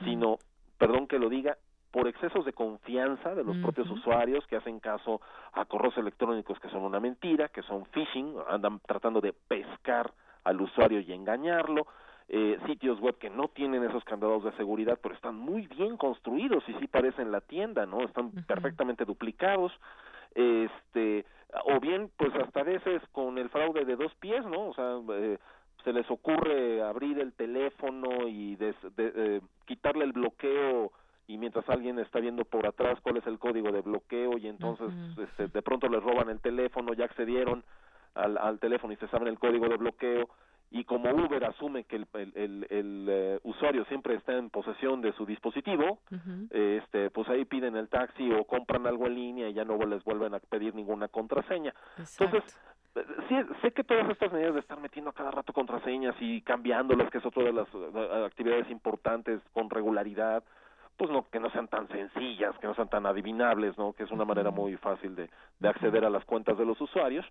sino 0.04 0.40
perdón 0.84 1.08
que 1.08 1.18
lo 1.18 1.30
diga, 1.30 1.58
por 1.92 2.10
excesos 2.10 2.44
de 2.44 2.52
confianza 2.52 3.34
de 3.36 3.46
los 3.46 3.56
propios 3.58 3.90
usuarios 3.90 4.46
que 4.48 4.58
hacen 4.58 4.82
caso 4.82 5.22
a 5.54 5.64
correos 5.64 5.96
electrónicos 5.98 6.60
que 6.60 6.70
son 6.70 6.84
una 6.84 7.00
mentira, 7.00 7.48
que 7.48 7.62
son 7.62 7.86
phishing, 7.86 8.36
andan 8.50 8.82
tratando 8.86 9.22
de 9.22 9.32
pescar 9.32 10.12
al 10.44 10.60
usuario 10.60 11.00
y 11.00 11.14
engañarlo, 11.14 11.88
eh, 12.28 12.60
sitios 12.66 13.00
web 13.00 13.18
que 13.18 13.30
no 13.30 13.48
tienen 13.48 13.82
esos 13.86 14.04
candados 14.04 14.44
de 14.44 14.52
seguridad, 14.58 15.00
pero 15.02 15.16
están 15.16 15.36
muy 15.36 15.68
bien 15.68 15.96
construidos 15.96 16.68
y 16.68 16.74
sí 16.74 16.88
parecen 16.88 17.32
la 17.32 17.40
tienda, 17.40 17.86
¿no? 17.86 18.02
Están 18.02 18.32
perfectamente 18.46 19.06
duplicados, 19.06 19.72
este, 20.36 21.26
o 21.64 21.80
bien, 21.80 22.12
pues 22.18 22.36
hasta 22.36 22.60
a 22.60 22.64
veces 22.64 23.02
con 23.14 23.38
el 23.38 23.50
fraude 23.50 23.86
de 23.86 23.96
dos 23.96 24.14
pies, 24.16 24.46
¿no? 24.46 24.68
O 24.68 24.74
sea, 24.74 24.98
eh, 25.16 25.38
se 25.84 25.94
les 25.94 26.10
ocurre 26.10 26.82
abrir 26.82 27.20
el 27.20 27.34
teléfono 27.34 28.28
y 28.28 28.56
des, 28.56 28.76
de, 28.96 29.12
eh, 29.16 29.42
quitarle 29.66 30.06
el 30.06 30.14
bloqueo 30.14 30.92
y 31.28 31.38
mientras 31.38 31.68
alguien 31.70 32.00
está 32.00 32.20
viendo 32.20 32.46
por 32.46 32.68
atrás 32.68 33.00
cuál 33.02 33.18
es 33.18 33.28
el 33.28 33.40
código 33.40 33.72
de 33.72 33.82
bloqueo 33.82 34.38
y 34.38 34.48
entonces 34.48 34.90
este, 35.18 35.48
de 35.48 35.62
pronto 35.62 35.88
les 35.88 36.04
roban 36.04 36.30
el 36.30 36.40
teléfono, 36.40 36.94
ya 36.94 37.06
accedieron 37.06 37.64
al, 38.14 38.38
al 38.38 38.60
teléfono 38.60 38.94
y 38.94 38.98
se 38.98 39.08
saben 39.08 39.28
el 39.28 39.40
código 39.40 39.68
de 39.70 39.78
bloqueo 39.78 40.30
y 40.72 40.86
como 40.86 41.12
Uber 41.12 41.46
asume 41.46 41.84
que 41.84 41.98
el, 41.98 42.08
el, 42.14 42.34
el, 42.36 42.68
el 42.72 43.08
eh, 43.08 43.40
usuario 43.44 43.86
siempre 43.86 44.16
está 44.16 44.36
en 44.36 44.50
posesión 44.50 45.02
de 45.02 45.14
su 45.14 45.24
dispositivo, 45.24 46.00
este, 46.50 47.12
pues 47.12 47.30
ahí 47.30 47.46
piden 47.46 47.76
el 47.76 47.90
taxi 47.90 48.32
o 48.32 48.44
compran 48.46 48.88
algo 48.88 49.06
en 49.06 49.14
línea 49.14 49.50
y 49.50 49.54
ya 49.54 49.66
no 49.66 49.78
les 49.78 50.04
vuelven 50.04 50.34
a 50.34 50.40
pedir 50.40 50.74
ninguna 50.74 51.10
contraseña. 51.10 51.76
Entonces, 52.20 52.60
sí, 53.28 53.36
sé 53.61 53.72
que 53.72 53.84
todas 53.84 54.10
estas 54.10 54.32
medidas 54.32 54.53
de 54.53 54.60
estar 54.60 54.80
metiendo 54.80 55.11
a 55.11 55.14
cada 55.14 55.32
rato 55.32 55.53
contraseñas 55.53 56.15
y 56.20 56.41
cambiándolas, 56.41 57.10
que 57.10 57.18
es 57.18 57.26
otra 57.26 57.44
de 57.44 57.53
las 57.53 57.68
eh, 57.74 58.26
actividades 58.26 58.70
importantes 58.70 59.41
con 59.53 59.70
regularidad, 59.70 60.44
pues 60.98 61.10
no 61.10 61.28
que 61.30 61.40
no 61.40 61.49
sean 61.52 61.68
tan 61.68 61.88
sencillas, 61.90 62.57
que 62.60 62.68
no 62.68 62.76
sean 62.76 62.90
tan 62.90 63.06
adivinables, 63.06 63.78
¿no? 63.78 63.94
Que 63.94 64.03
es 64.03 64.11
una 64.11 64.26
manera 64.26 64.52
muy 64.52 64.78
fácil 64.78 65.15
de, 65.15 65.30
de 65.60 65.68
acceder 65.68 66.06
a 66.06 66.10
las 66.10 66.24
cuentas 66.26 66.57
de 66.57 66.65
los 66.65 66.80
usuarios. 66.80 67.26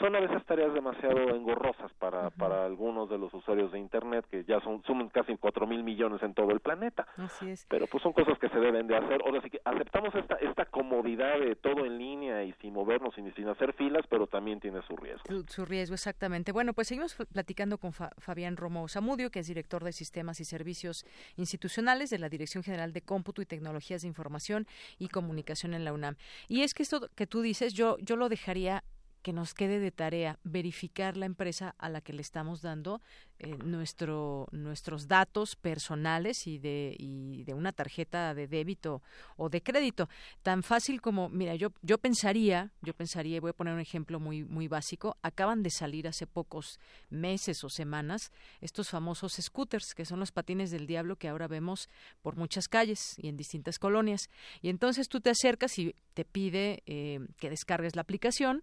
Son 0.00 0.14
a 0.16 0.20
veces 0.20 0.44
tareas 0.44 0.74
demasiado 0.74 1.30
engorrosas 1.30 1.92
para, 2.00 2.30
para 2.30 2.64
algunos 2.64 3.08
de 3.08 3.16
los 3.16 3.32
usuarios 3.32 3.70
de 3.70 3.78
Internet, 3.78 4.26
que 4.28 4.42
ya 4.44 4.60
son 4.60 4.82
suman 4.82 5.08
casi 5.08 5.36
cuatro 5.36 5.66
mil 5.66 5.84
millones 5.84 6.22
en 6.22 6.34
todo 6.34 6.50
el 6.50 6.60
planeta. 6.60 7.06
Así 7.16 7.50
es. 7.50 7.66
Pero 7.68 7.86
pues 7.86 8.02
son 8.02 8.12
cosas 8.12 8.38
que 8.38 8.48
se 8.48 8.58
deben 8.58 8.88
de 8.88 8.96
hacer. 8.96 9.22
Ahora 9.24 9.40
sí 9.42 9.50
que 9.50 9.60
aceptamos 9.64 10.14
esta, 10.16 10.34
esta 10.36 10.64
comodidad 10.64 11.38
de 11.38 11.54
todo 11.54 11.84
en 11.84 11.98
línea 11.98 12.42
y 12.42 12.52
sin 12.54 12.72
movernos 12.72 13.16
y 13.16 13.30
sin 13.32 13.48
hacer 13.48 13.72
filas, 13.74 14.04
pero 14.08 14.26
también 14.26 14.58
tiene 14.58 14.82
su 14.82 14.96
riesgo. 14.96 15.22
Su, 15.28 15.44
su 15.46 15.64
riesgo, 15.64 15.94
exactamente. 15.94 16.50
Bueno, 16.50 16.72
pues 16.72 16.88
seguimos 16.88 17.14
platicando 17.32 17.78
con 17.78 17.92
Fa 17.92 18.10
Fabián 18.18 18.56
Romo 18.56 18.88
Zamudio, 18.88 19.30
que 19.30 19.38
es 19.38 19.46
director 19.46 19.84
de 19.84 19.92
Sistemas 19.92 20.40
y 20.40 20.44
Servicios 20.44 21.06
Institucionales 21.36 22.10
de 22.10 22.18
la 22.18 22.28
Dirección 22.28 22.64
General 22.64 22.92
de 22.92 23.03
Cómputo 23.04 23.42
y 23.42 23.46
Tecnologías 23.46 24.02
de 24.02 24.08
Información 24.08 24.66
y 24.98 25.08
Comunicación 25.08 25.74
en 25.74 25.84
la 25.84 25.92
UNAM. 25.92 26.16
Y 26.48 26.62
es 26.62 26.74
que 26.74 26.82
esto 26.82 27.08
que 27.14 27.26
tú 27.26 27.40
dices, 27.42 27.74
yo, 27.74 27.96
yo 28.00 28.16
lo 28.16 28.28
dejaría 28.28 28.84
que 29.24 29.32
nos 29.32 29.54
quede 29.54 29.80
de 29.80 29.90
tarea 29.90 30.38
verificar 30.44 31.16
la 31.16 31.24
empresa 31.24 31.74
a 31.78 31.88
la 31.88 32.02
que 32.02 32.12
le 32.12 32.20
estamos 32.20 32.60
dando 32.60 33.00
eh, 33.38 33.56
nuestro, 33.64 34.48
nuestros 34.52 35.08
datos 35.08 35.56
personales 35.56 36.46
y 36.46 36.58
de, 36.58 36.94
y 36.98 37.42
de 37.44 37.54
una 37.54 37.72
tarjeta 37.72 38.34
de 38.34 38.46
débito 38.46 39.00
o 39.38 39.48
de 39.48 39.62
crédito. 39.62 40.10
Tan 40.42 40.62
fácil 40.62 41.00
como, 41.00 41.30
mira, 41.30 41.54
yo, 41.54 41.72
yo 41.80 41.96
pensaría, 41.96 42.70
yo 42.82 42.92
pensaría, 42.92 43.38
y 43.38 43.40
voy 43.40 43.50
a 43.50 43.54
poner 43.54 43.72
un 43.72 43.80
ejemplo 43.80 44.20
muy, 44.20 44.44
muy 44.44 44.68
básico, 44.68 45.16
acaban 45.22 45.62
de 45.62 45.70
salir 45.70 46.06
hace 46.06 46.26
pocos 46.26 46.78
meses 47.08 47.64
o 47.64 47.70
semanas 47.70 48.30
estos 48.60 48.90
famosos 48.90 49.38
scooters, 49.40 49.94
que 49.94 50.04
son 50.04 50.20
los 50.20 50.32
patines 50.32 50.70
del 50.70 50.86
diablo 50.86 51.16
que 51.16 51.28
ahora 51.28 51.48
vemos 51.48 51.88
por 52.20 52.36
muchas 52.36 52.68
calles 52.68 53.14
y 53.16 53.28
en 53.28 53.38
distintas 53.38 53.78
colonias. 53.78 54.28
Y 54.60 54.68
entonces 54.68 55.08
tú 55.08 55.22
te 55.22 55.30
acercas 55.30 55.78
y 55.78 55.94
te 56.12 56.26
pide 56.26 56.82
eh, 56.84 57.20
que 57.38 57.48
descargues 57.48 57.96
la 57.96 58.02
aplicación 58.02 58.62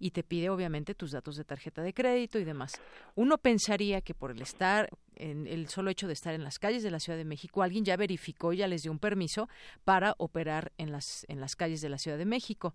y 0.00 0.10
te 0.10 0.24
pide 0.24 0.50
obviamente 0.50 0.94
tus 0.94 1.12
datos 1.12 1.36
de 1.36 1.44
tarjeta 1.44 1.82
de 1.82 1.92
crédito 1.92 2.38
y 2.38 2.44
demás. 2.44 2.72
Uno 3.14 3.38
pensaría 3.38 4.00
que 4.00 4.14
por 4.14 4.32
el 4.32 4.40
estar 4.40 4.88
en 5.14 5.46
el 5.46 5.68
solo 5.68 5.90
hecho 5.90 6.06
de 6.06 6.14
estar 6.14 6.34
en 6.34 6.42
las 6.42 6.58
calles 6.58 6.82
de 6.82 6.90
la 6.90 6.98
Ciudad 6.98 7.18
de 7.18 7.26
México, 7.26 7.62
alguien 7.62 7.84
ya 7.84 7.96
verificó, 7.96 8.52
ya 8.54 8.66
les 8.66 8.82
dio 8.82 8.90
un 8.90 8.98
permiso 8.98 9.48
para 9.84 10.14
operar 10.18 10.72
en 10.78 10.90
las 10.90 11.26
en 11.28 11.38
las 11.38 11.54
calles 11.54 11.82
de 11.82 11.90
la 11.90 11.98
Ciudad 11.98 12.18
de 12.18 12.24
México. 12.24 12.74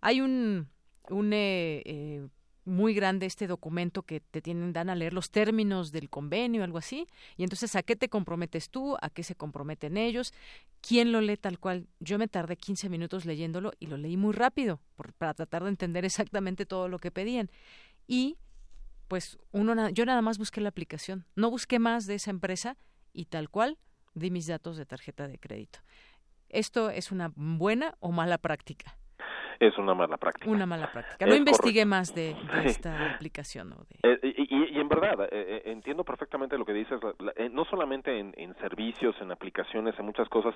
Hay 0.00 0.20
un 0.20 0.68
un 1.08 1.32
eh, 1.32 1.82
eh, 1.84 2.28
muy 2.64 2.94
grande 2.94 3.26
este 3.26 3.46
documento 3.46 4.02
que 4.02 4.20
te 4.20 4.40
tienen 4.40 4.72
dan 4.72 4.90
a 4.90 4.94
leer 4.94 5.12
los 5.12 5.30
términos 5.30 5.92
del 5.92 6.08
convenio, 6.08 6.64
algo 6.64 6.78
así, 6.78 7.06
y 7.36 7.42
entonces 7.42 7.76
a 7.76 7.82
qué 7.82 7.96
te 7.96 8.08
comprometes 8.08 8.70
tú, 8.70 8.96
a 9.00 9.10
qué 9.10 9.22
se 9.22 9.34
comprometen 9.34 9.96
ellos, 9.96 10.32
quién 10.80 11.12
lo 11.12 11.20
lee 11.20 11.36
tal 11.36 11.58
cual. 11.58 11.86
Yo 12.00 12.18
me 12.18 12.28
tardé 12.28 12.56
15 12.56 12.88
minutos 12.88 13.24
leyéndolo 13.24 13.72
y 13.78 13.86
lo 13.86 13.96
leí 13.96 14.16
muy 14.16 14.32
rápido 14.32 14.80
para 15.18 15.34
tratar 15.34 15.64
de 15.64 15.70
entender 15.70 16.04
exactamente 16.04 16.66
todo 16.66 16.88
lo 16.88 16.98
que 16.98 17.10
pedían. 17.10 17.50
Y 18.06 18.36
pues 19.08 19.38
uno 19.52 19.90
yo 19.90 20.06
nada 20.06 20.22
más 20.22 20.38
busqué 20.38 20.60
la 20.60 20.70
aplicación, 20.70 21.26
no 21.36 21.50
busqué 21.50 21.78
más 21.78 22.06
de 22.06 22.14
esa 22.14 22.30
empresa 22.30 22.76
y 23.12 23.26
tal 23.26 23.50
cual 23.50 23.78
di 24.14 24.30
mis 24.30 24.46
datos 24.46 24.76
de 24.76 24.86
tarjeta 24.86 25.28
de 25.28 25.38
crédito. 25.38 25.80
¿Esto 26.48 26.90
es 26.90 27.10
una 27.10 27.32
buena 27.34 27.96
o 28.00 28.12
mala 28.12 28.38
práctica? 28.38 28.96
Es 29.60 29.76
una 29.78 29.94
mala 29.94 30.16
práctica. 30.16 30.50
Una 30.50 30.66
mala 30.66 30.90
práctica. 30.90 31.26
No 31.26 31.34
investigué 31.34 31.84
más 31.84 32.14
de, 32.14 32.36
esta 32.64 33.14
aplicación. 33.14 33.70
¿no? 33.70 33.76
Eh, 34.02 34.18
y, 34.22 34.78
en 34.78 34.88
verdad, 34.88 35.24
eh, 35.24 35.28
eh, 35.32 35.62
entiendo 35.66 36.04
perfectamente 36.04 36.58
lo 36.58 36.64
que 36.64 36.72
dices, 36.72 37.00
no 37.52 37.64
solamente 37.66 38.18
en, 38.18 38.54
servicios, 38.60 39.14
en 39.20 39.30
aplicaciones, 39.30 39.98
en 39.98 40.06
muchas 40.06 40.28
cosas, 40.28 40.54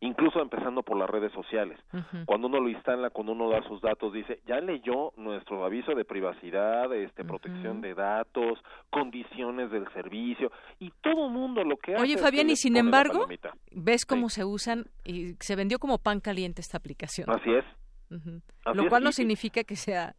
incluso 0.00 0.40
empezando 0.40 0.82
por 0.82 0.96
las 0.96 1.08
redes 1.08 1.32
sociales. 1.32 1.78
Cuando 2.26 2.46
uno 2.46 2.60
lo 2.60 2.68
instala, 2.68 3.10
cuando 3.10 3.32
uno 3.32 3.50
da 3.50 3.62
sus 3.66 3.80
datos, 3.80 4.12
dice, 4.12 4.40
ya 4.46 4.60
leyó 4.60 5.12
nuestro 5.16 5.64
aviso 5.64 5.94
de 5.94 6.04
privacidad, 6.04 6.92
este, 6.94 7.24
protección 7.24 7.80
de 7.80 7.94
datos, 7.94 8.58
condiciones 8.90 9.70
del 9.70 9.90
servicio, 9.92 10.50
y 10.78 10.90
todo 11.00 11.26
el 11.26 11.32
mundo 11.32 11.64
lo 11.64 11.76
que 11.76 11.94
hace... 11.94 12.02
Oye, 12.02 12.18
Fabián, 12.18 12.50
y 12.50 12.56
sin 12.56 12.76
embargo, 12.76 13.26
ves 13.72 14.04
cómo 14.04 14.28
se 14.28 14.44
usan, 14.44 14.86
y 15.04 15.34
se 15.40 15.56
vendió 15.56 15.78
como 15.78 15.98
pan 15.98 16.20
caliente 16.20 16.60
esta 16.60 16.78
aplicación. 16.78 17.28
Así 17.30 17.50
es. 17.50 17.64
Lo 18.10 18.88
cual 18.88 19.04
no 19.04 19.12
significa 19.12 19.64
que 19.64 19.76
sea 19.76 20.16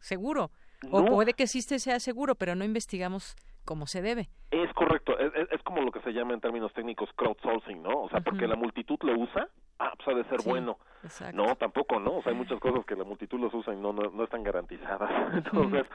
seguro. 0.00 0.50
O 0.90 1.04
puede 1.04 1.32
que 1.32 1.44
existe 1.44 1.78
sea 1.78 1.98
seguro, 1.98 2.36
pero 2.36 2.54
no 2.54 2.64
investigamos 2.64 3.36
como 3.64 3.86
se 3.86 4.00
debe. 4.00 4.30
Es 4.50 4.72
correcto, 4.74 5.18
es, 5.38 5.52
es, 5.52 5.62
como 5.62 5.82
lo 5.82 5.92
que 5.92 6.00
se 6.00 6.12
llama 6.12 6.34
en 6.34 6.40
términos 6.40 6.72
técnicos 6.72 7.08
crowdsourcing, 7.16 7.82
¿no? 7.82 8.02
O 8.02 8.08
sea, 8.08 8.20
porque 8.20 8.46
la 8.46 8.56
multitud 8.56 8.98
lo 9.02 9.18
usa, 9.18 9.48
ah, 9.78 9.92
pues 9.96 10.08
ha 10.08 10.14
de 10.14 10.24
ser 10.24 10.42
bueno. 10.44 10.78
No, 11.32 11.54
tampoco, 11.56 12.00
¿no? 12.00 12.16
O 12.16 12.22
sea, 12.22 12.32
hay 12.32 12.38
muchas 12.38 12.58
cosas 12.60 12.84
que 12.84 12.96
la 12.96 13.04
multitud 13.04 13.38
los 13.38 13.54
usa 13.54 13.72
y 13.72 13.76
no, 13.76 13.92
no, 13.92 14.24
están 14.24 14.42
garantizadas. 14.42 15.10
Entonces, 15.32 15.86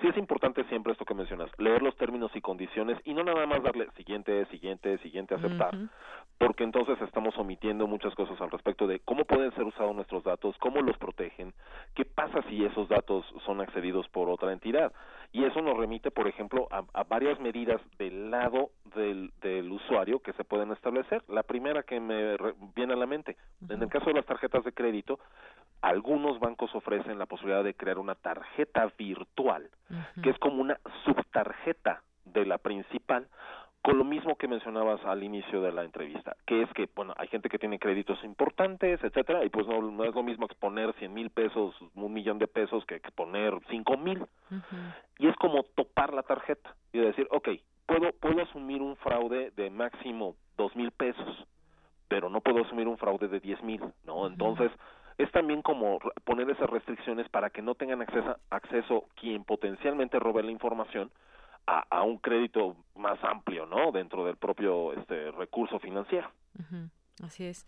sí 0.00 0.08
es 0.08 0.16
importante 0.16 0.64
siempre 0.64 0.92
esto 0.92 1.04
que 1.04 1.14
mencionas, 1.14 1.50
leer 1.58 1.82
los 1.82 1.96
términos 1.96 2.30
y 2.34 2.40
condiciones 2.40 2.98
y 3.04 3.14
no 3.14 3.24
nada 3.24 3.46
más 3.46 3.62
darle 3.62 3.88
siguiente, 3.96 4.44
siguiente, 4.46 4.98
siguiente, 4.98 5.34
aceptar, 5.34 5.74
porque 6.38 6.64
entonces 6.64 7.00
estamos 7.02 7.36
omitiendo 7.36 7.86
muchas 7.86 8.14
cosas 8.14 8.40
al 8.40 8.50
respecto 8.50 8.86
de 8.86 9.00
cómo 9.00 9.24
pueden 9.24 9.52
ser 9.54 9.64
usados 9.64 9.94
nuestros 9.94 10.24
datos, 10.24 10.56
cómo 10.58 10.80
los 10.80 10.96
protegen, 10.98 11.52
qué 11.94 12.04
pasa 12.04 12.42
si 12.48 12.64
esos 12.64 12.88
datos 12.88 13.24
son 13.44 13.60
accedidos 13.60 14.08
por 14.08 14.28
otra 14.28 14.52
entidad. 14.52 14.92
Y 15.34 15.44
eso 15.44 15.60
nos 15.60 15.76
remite, 15.76 16.12
por 16.12 16.28
ejemplo, 16.28 16.68
a, 16.70 17.02
varias 17.02 17.40
medidas 17.40 17.80
del 17.98 18.30
lado 18.30 18.70
del, 18.94 19.32
del, 19.42 19.68
usuario 19.72 20.20
que 20.20 20.32
se 20.34 20.44
pueden 20.44 20.70
establecer. 20.70 21.24
La 21.26 21.42
primera 21.42 21.82
que 21.82 21.98
me 21.98 22.36
viene 22.76 22.92
a 22.92 22.96
la 22.96 23.06
mente, 23.06 23.36
en 23.68 23.82
el 23.82 23.88
caso 23.88 24.06
de 24.06 24.14
las 24.14 24.26
tarjetas 24.26 24.62
de 24.62 24.70
crédito, 24.70 25.18
algunos 25.82 26.38
bancos 26.38 26.72
ofrecen 26.76 27.18
la 27.18 27.26
posibilidad 27.26 27.64
de 27.64 27.74
crear 27.74 27.98
una 27.98 28.14
tarjeta 28.14 28.86
virtual, 28.96 29.68
que 30.22 30.30
es 30.30 30.38
como 30.38 30.62
una 30.62 30.78
subtarjeta 31.04 32.04
de 32.26 32.46
la 32.46 32.58
principal, 32.58 33.26
con 33.84 33.98
lo 33.98 34.04
mismo 34.04 34.36
que 34.36 34.48
mencionabas 34.48 35.04
al 35.04 35.22
inicio 35.22 35.60
de 35.60 35.70
la 35.70 35.84
entrevista, 35.84 36.34
que 36.46 36.62
es 36.62 36.72
que, 36.72 36.88
bueno, 36.96 37.12
hay 37.18 37.28
gente 37.28 37.50
que 37.50 37.58
tiene 37.58 37.78
créditos 37.78 38.18
importantes, 38.24 39.04
etcétera, 39.04 39.44
y 39.44 39.50
pues 39.50 39.66
no, 39.66 39.78
no 39.82 40.04
es 40.04 40.14
lo 40.14 40.22
mismo 40.22 40.46
exponer 40.46 40.94
cien 40.94 41.12
mil 41.12 41.28
pesos, 41.28 41.74
un 41.94 42.12
millón 42.14 42.38
de 42.38 42.46
pesos, 42.46 42.86
que 42.86 42.94
exponer 42.94 43.52
cinco 43.68 43.98
mil. 43.98 44.24
Y 45.18 45.28
es 45.28 45.36
como 45.36 45.64
topar 45.74 46.14
la 46.14 46.22
tarjeta 46.22 46.74
y 46.94 47.00
decir, 47.00 47.28
ok, 47.30 47.50
puedo, 47.84 48.10
puedo 48.12 48.42
asumir 48.42 48.80
un 48.80 48.96
fraude 48.96 49.50
de 49.50 49.68
máximo 49.68 50.34
dos 50.56 50.74
mil 50.74 50.90
pesos, 50.90 51.46
pero 52.08 52.30
no 52.30 52.40
puedo 52.40 52.64
asumir 52.64 52.88
un 52.88 52.96
fraude 52.96 53.28
de 53.28 53.38
diez 53.38 53.62
mil, 53.62 53.82
¿no? 54.06 54.26
Entonces, 54.26 54.72
es 55.18 55.30
también 55.30 55.60
como 55.60 55.98
poner 56.24 56.48
esas 56.48 56.70
restricciones 56.70 57.28
para 57.28 57.50
que 57.50 57.60
no 57.60 57.74
tengan 57.74 58.00
acceso, 58.00 58.38
acceso 58.48 59.04
quien 59.14 59.44
potencialmente 59.44 60.18
robe 60.18 60.42
la 60.42 60.52
información, 60.52 61.10
a, 61.66 62.02
un 62.02 62.18
crédito 62.18 62.76
más 62.96 63.22
amplio, 63.24 63.66
¿no? 63.66 63.92
Dentro 63.92 64.24
del 64.24 64.36
propio 64.36 64.92
este 64.92 65.30
recurso 65.32 65.78
financiero. 65.78 66.30
Así 67.22 67.44
es. 67.44 67.66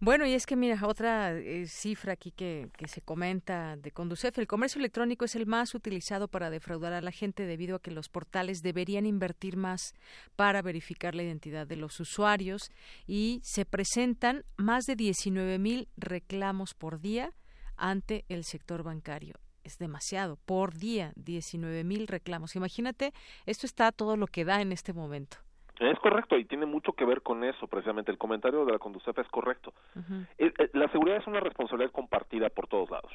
Bueno, 0.00 0.24
y 0.26 0.32
es 0.32 0.46
que 0.46 0.56
mira, 0.56 0.80
otra 0.86 1.34
eh, 1.34 1.66
cifra 1.66 2.14
aquí 2.14 2.30
que, 2.30 2.70
que 2.78 2.88
se 2.88 3.02
comenta 3.02 3.76
de 3.76 3.90
Conducef, 3.90 4.38
el 4.38 4.46
comercio 4.46 4.78
electrónico 4.78 5.26
es 5.26 5.36
el 5.36 5.46
más 5.46 5.74
utilizado 5.74 6.28
para 6.28 6.48
defraudar 6.48 6.94
a 6.94 7.02
la 7.02 7.12
gente 7.12 7.44
debido 7.44 7.76
a 7.76 7.82
que 7.82 7.90
los 7.90 8.08
portales 8.08 8.62
deberían 8.62 9.04
invertir 9.04 9.58
más 9.58 9.94
para 10.34 10.62
verificar 10.62 11.14
la 11.14 11.24
identidad 11.24 11.66
de 11.66 11.76
los 11.76 12.00
usuarios 12.00 12.70
y 13.06 13.40
se 13.42 13.66
presentan 13.66 14.44
más 14.56 14.84
de 14.84 14.96
19 14.96 15.58
mil 15.58 15.88
reclamos 15.98 16.72
por 16.72 17.00
día 17.00 17.32
ante 17.76 18.24
el 18.30 18.44
sector 18.44 18.82
bancario 18.82 19.34
es 19.66 19.78
demasiado. 19.78 20.38
Por 20.46 20.74
día, 20.74 21.12
19 21.16 21.84
mil 21.84 22.06
reclamos. 22.06 22.56
Imagínate, 22.56 23.12
esto 23.44 23.66
está 23.66 23.92
todo 23.92 24.16
lo 24.16 24.26
que 24.26 24.44
da 24.44 24.62
en 24.62 24.72
este 24.72 24.92
momento. 24.92 25.38
Es 25.78 25.98
correcto 25.98 26.38
y 26.38 26.46
tiene 26.46 26.64
mucho 26.64 26.92
que 26.92 27.04
ver 27.04 27.20
con 27.20 27.44
eso, 27.44 27.66
precisamente. 27.66 28.10
El 28.10 28.16
comentario 28.16 28.64
de 28.64 28.72
la 28.72 28.78
Conducef 28.78 29.18
es 29.18 29.28
correcto. 29.28 29.74
Eh, 30.38 30.52
eh, 30.58 30.70
la 30.72 30.88
seguridad 30.88 31.18
es 31.18 31.26
una 31.26 31.40
responsabilidad 31.40 31.92
compartida 31.92 32.48
por 32.48 32.66
todos 32.66 32.88
lados. 32.90 33.12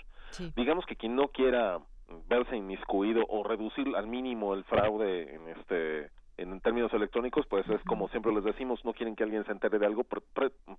Digamos 0.55 0.85
que 0.85 0.95
quien 0.95 1.15
no 1.15 1.29
quiera 1.29 1.79
verse 2.27 2.55
inmiscuido 2.55 3.25
o 3.27 3.43
reducir 3.43 3.95
al 3.95 4.07
mínimo 4.07 4.53
el 4.53 4.63
fraude 4.65 5.35
en 5.35 5.47
este 5.49 6.11
en 6.41 6.59
términos 6.61 6.93
electrónicos, 6.93 7.45
pues 7.47 7.67
es 7.69 7.81
como 7.83 8.07
siempre 8.09 8.33
les 8.33 8.43
decimos, 8.43 8.83
no 8.83 8.93
quieren 8.93 9.15
que 9.15 9.23
alguien 9.23 9.45
se 9.45 9.51
entere 9.51 9.79
de 9.79 9.85
algo, 9.85 10.05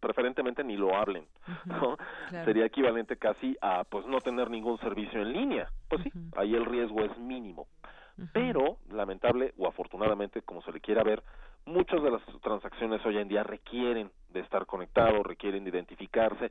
preferentemente 0.00 0.64
ni 0.64 0.76
lo 0.76 0.96
hablen, 0.96 1.26
¿no? 1.64 1.96
Sería 2.44 2.66
equivalente 2.66 3.16
casi 3.16 3.56
a, 3.60 3.84
pues, 3.84 4.06
no 4.06 4.20
tener 4.20 4.50
ningún 4.50 4.78
servicio 4.78 5.20
en 5.20 5.32
línea. 5.32 5.68
Pues 5.88 6.02
sí, 6.02 6.12
ahí 6.36 6.54
el 6.54 6.66
riesgo 6.66 7.04
es 7.04 7.16
mínimo. 7.18 7.66
Pero, 8.32 8.76
lamentable 8.90 9.54
o 9.58 9.66
afortunadamente, 9.66 10.42
como 10.42 10.62
se 10.62 10.72
le 10.72 10.80
quiera 10.80 11.02
ver, 11.02 11.22
muchas 11.64 12.02
de 12.02 12.10
las 12.10 12.22
transacciones 12.42 13.04
hoy 13.06 13.18
en 13.18 13.28
día 13.28 13.42
requieren 13.42 14.10
de 14.30 14.40
estar 14.40 14.66
conectados, 14.66 15.24
requieren 15.24 15.64
de 15.64 15.70
identificarse, 15.70 16.50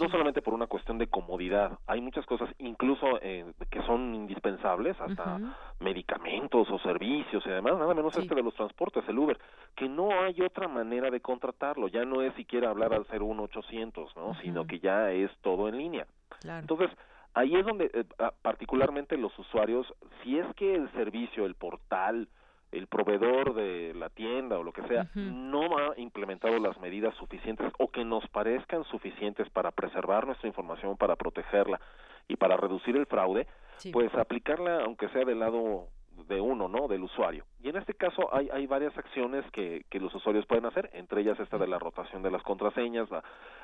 no 0.00 0.08
solamente 0.08 0.42
por 0.42 0.54
una 0.54 0.66
cuestión 0.66 0.98
de 0.98 1.06
comodidad, 1.06 1.78
hay 1.86 2.00
muchas 2.00 2.26
cosas 2.26 2.48
incluso 2.58 3.18
eh, 3.22 3.44
que 3.70 3.82
son 3.82 4.14
indispensables, 4.14 5.00
hasta 5.00 5.38
medicamentos 5.80 6.70
o 6.70 6.78
servicios 6.78 7.44
y 7.46 7.50
además 7.50 7.74
nada 7.78 7.94
menos 7.94 8.16
este 8.16 8.34
de 8.34 8.42
los 8.42 8.54
transportes, 8.54 9.04
el 9.08 9.18
Uber, 9.18 9.38
que 9.74 9.88
no 9.88 10.10
hay 10.10 10.40
otra 10.40 10.68
manera 10.68 11.10
de 11.10 11.20
contratarlo, 11.20 11.88
ya 11.88 12.04
no 12.04 12.22
es 12.22 12.34
siquiera 12.34 12.70
hablar 12.70 12.92
al 12.94 13.06
01800, 13.06 14.16
¿no? 14.16 14.34
Sino 14.42 14.66
que 14.66 14.78
ya 14.78 15.10
es 15.10 15.30
todo 15.42 15.68
en 15.68 15.78
línea. 15.78 16.06
Entonces, 16.44 16.90
ahí 17.34 17.54
es 17.54 17.64
donde 17.64 17.90
eh, 17.92 18.04
particularmente 18.42 19.16
los 19.16 19.36
usuarios, 19.38 19.86
si 20.22 20.38
es 20.38 20.46
que 20.56 20.74
el 20.74 20.90
servicio, 20.92 21.46
el 21.46 21.54
portal, 21.54 22.28
el 22.72 22.86
proveedor 22.86 23.54
de 23.54 23.94
la 23.94 24.10
tienda 24.10 24.58
o 24.58 24.62
lo 24.62 24.72
que 24.72 24.82
sea 24.82 25.08
no 25.14 25.78
ha 25.78 25.98
implementado 25.98 26.58
las 26.58 26.78
medidas 26.80 27.14
suficientes 27.16 27.72
o 27.78 27.88
que 27.88 28.04
nos 28.04 28.26
parezcan 28.28 28.84
suficientes 28.84 29.48
para 29.50 29.70
preservar 29.70 30.26
nuestra 30.26 30.48
información, 30.48 30.96
para 30.96 31.16
protegerla 31.16 31.80
y 32.28 32.36
para 32.36 32.56
reducir 32.56 32.96
el 32.96 33.06
fraude, 33.06 33.46
pues 33.92 34.12
aplicarla 34.14 34.84
aunque 34.84 35.08
sea 35.10 35.24
del 35.24 35.40
lado 35.40 35.88
de 36.28 36.40
uno, 36.40 36.68
¿no? 36.68 36.88
Del 36.88 37.02
usuario. 37.02 37.44
Y 37.62 37.68
en 37.68 37.76
este 37.76 37.94
caso 37.94 38.34
hay, 38.34 38.48
hay 38.50 38.66
varias 38.66 38.96
acciones 38.96 39.44
que, 39.52 39.84
que 39.90 40.00
los 40.00 40.14
usuarios 40.14 40.46
pueden 40.46 40.66
hacer, 40.66 40.90
entre 40.94 41.20
ellas 41.20 41.38
esta 41.38 41.58
de 41.58 41.66
la 41.66 41.78
rotación 41.78 42.22
de 42.22 42.30
las 42.30 42.42
contraseñas, 42.42 43.08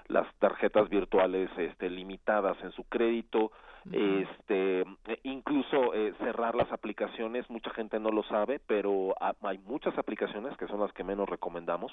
las 0.06 0.32
tarjetas 0.38 0.88
virtuales 0.88 1.50
este, 1.56 1.88
limitadas 1.90 2.56
en 2.62 2.72
su 2.72 2.84
crédito, 2.84 3.52
este 3.90 4.84
incluso 5.24 5.94
eh, 5.94 6.14
cerrar 6.18 6.54
las 6.54 6.70
aplicaciones 6.72 7.48
mucha 7.50 7.70
gente 7.70 7.98
no 7.98 8.10
lo 8.10 8.22
sabe 8.24 8.60
pero 8.60 9.14
hay 9.42 9.58
muchas 9.58 9.96
aplicaciones 9.98 10.56
que 10.56 10.66
son 10.68 10.80
las 10.80 10.92
que 10.92 11.04
menos 11.04 11.28
recomendamos 11.28 11.92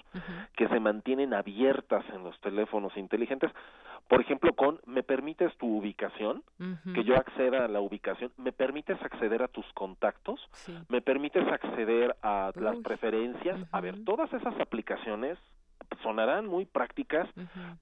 que 0.55 0.67
se 0.67 0.79
mantienen 0.79 1.33
abiertas 1.33 2.05
en 2.13 2.23
los 2.23 2.39
teléfonos 2.41 2.95
inteligentes. 2.97 3.51
Por 4.07 4.21
ejemplo 4.21 4.53
con 4.53 4.79
me 4.85 5.03
permites 5.03 5.55
tu 5.57 5.77
ubicación 5.77 6.43
que 6.93 7.03
yo 7.03 7.15
acceda 7.15 7.65
a 7.65 7.67
la 7.67 7.81
ubicación 7.81 8.31
me 8.37 8.51
permites 8.51 9.01
acceder 9.01 9.41
a 9.41 9.47
tus 9.47 9.65
contactos 9.73 10.39
me 10.89 11.01
permites 11.01 11.47
acceder 11.47 12.15
a 12.21 12.51
las 12.55 12.77
preferencias. 12.77 13.59
A 13.71 13.81
ver 13.81 14.03
todas 14.03 14.31
esas 14.33 14.59
aplicaciones 14.59 15.37
sonarán 16.03 16.47
muy 16.47 16.65
prácticas 16.65 17.27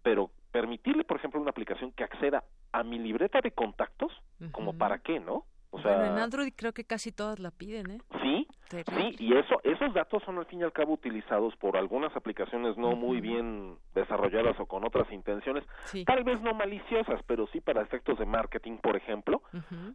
pero 0.01 0.31
permitirle, 0.51 1.03
por 1.03 1.17
ejemplo, 1.17 1.39
una 1.39 1.51
aplicación 1.51 1.91
que 1.91 2.03
acceda 2.03 2.43
a 2.71 2.83
mi 2.83 2.97
libreta 2.99 3.41
de 3.41 3.51
contactos, 3.51 4.11
como 4.51 4.77
para 4.77 4.99
qué, 4.99 5.19
¿no? 5.19 5.45
O 5.69 5.81
sea, 5.81 5.97
bueno, 5.97 6.13
en 6.13 6.19
Android 6.19 6.53
creo 6.55 6.73
que 6.73 6.85
casi 6.85 7.11
todas 7.11 7.39
la 7.39 7.51
piden, 7.51 7.91
¿eh? 7.91 8.01
Sí, 8.21 8.46
sí, 8.69 9.15
y 9.19 9.35
eso, 9.35 9.59
esos 9.63 9.93
datos 9.93 10.23
son 10.23 10.37
al 10.37 10.45
fin 10.45 10.61
y 10.61 10.63
al 10.63 10.73
cabo 10.73 10.93
utilizados 10.93 11.55
por 11.57 11.77
algunas 11.77 12.15
aplicaciones 12.15 12.77
no 12.77 12.95
muy 12.95 13.21
bien 13.21 13.77
desarrolladas 13.93 14.59
o 14.59 14.65
con 14.65 14.83
otras 14.83 15.11
intenciones, 15.11 15.63
tal 16.05 16.23
vez 16.23 16.41
no 16.41 16.53
maliciosas, 16.53 17.21
pero 17.25 17.47
sí 17.47 17.61
para 17.61 17.81
efectos 17.81 18.19
de 18.19 18.25
marketing, 18.25 18.77
por 18.77 18.95
ejemplo. 18.95 19.41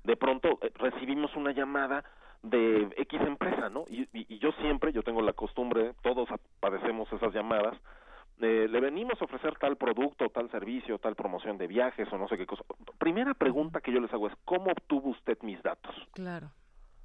De 0.04 0.16
pronto 0.16 0.58
eh, 0.62 0.72
recibimos 0.74 1.34
una 1.36 1.52
llamada 1.52 2.04
de 2.42 2.88
X 2.96 3.20
empresa, 3.20 3.68
¿no? 3.68 3.84
Y, 3.88 4.08
y, 4.12 4.38
yo 4.38 4.50
siempre, 4.60 4.92
yo 4.92 5.02
tengo 5.02 5.22
la 5.22 5.32
costumbre, 5.32 5.94
todos 6.02 6.28
padecemos 6.60 7.12
esas 7.12 7.32
llamadas, 7.32 7.76
le 8.38 8.80
venimos 8.80 9.20
a 9.20 9.24
ofrecer 9.24 9.54
tal 9.58 9.76
producto, 9.76 10.28
tal 10.30 10.50
servicio, 10.50 10.98
tal 10.98 11.14
promoción 11.14 11.58
de 11.58 11.68
viajes 11.68 12.12
o 12.12 12.18
no 12.18 12.26
sé 12.28 12.36
qué 12.36 12.46
cosa. 12.46 12.64
Primera 12.98 13.34
pregunta 13.34 13.80
que 13.80 13.92
yo 13.92 14.00
les 14.00 14.12
hago 14.12 14.26
es, 14.26 14.34
¿cómo 14.44 14.72
obtuvo 14.72 15.10
usted 15.10 15.38
mis 15.42 15.62
datos? 15.62 15.94
Claro. 16.12 16.50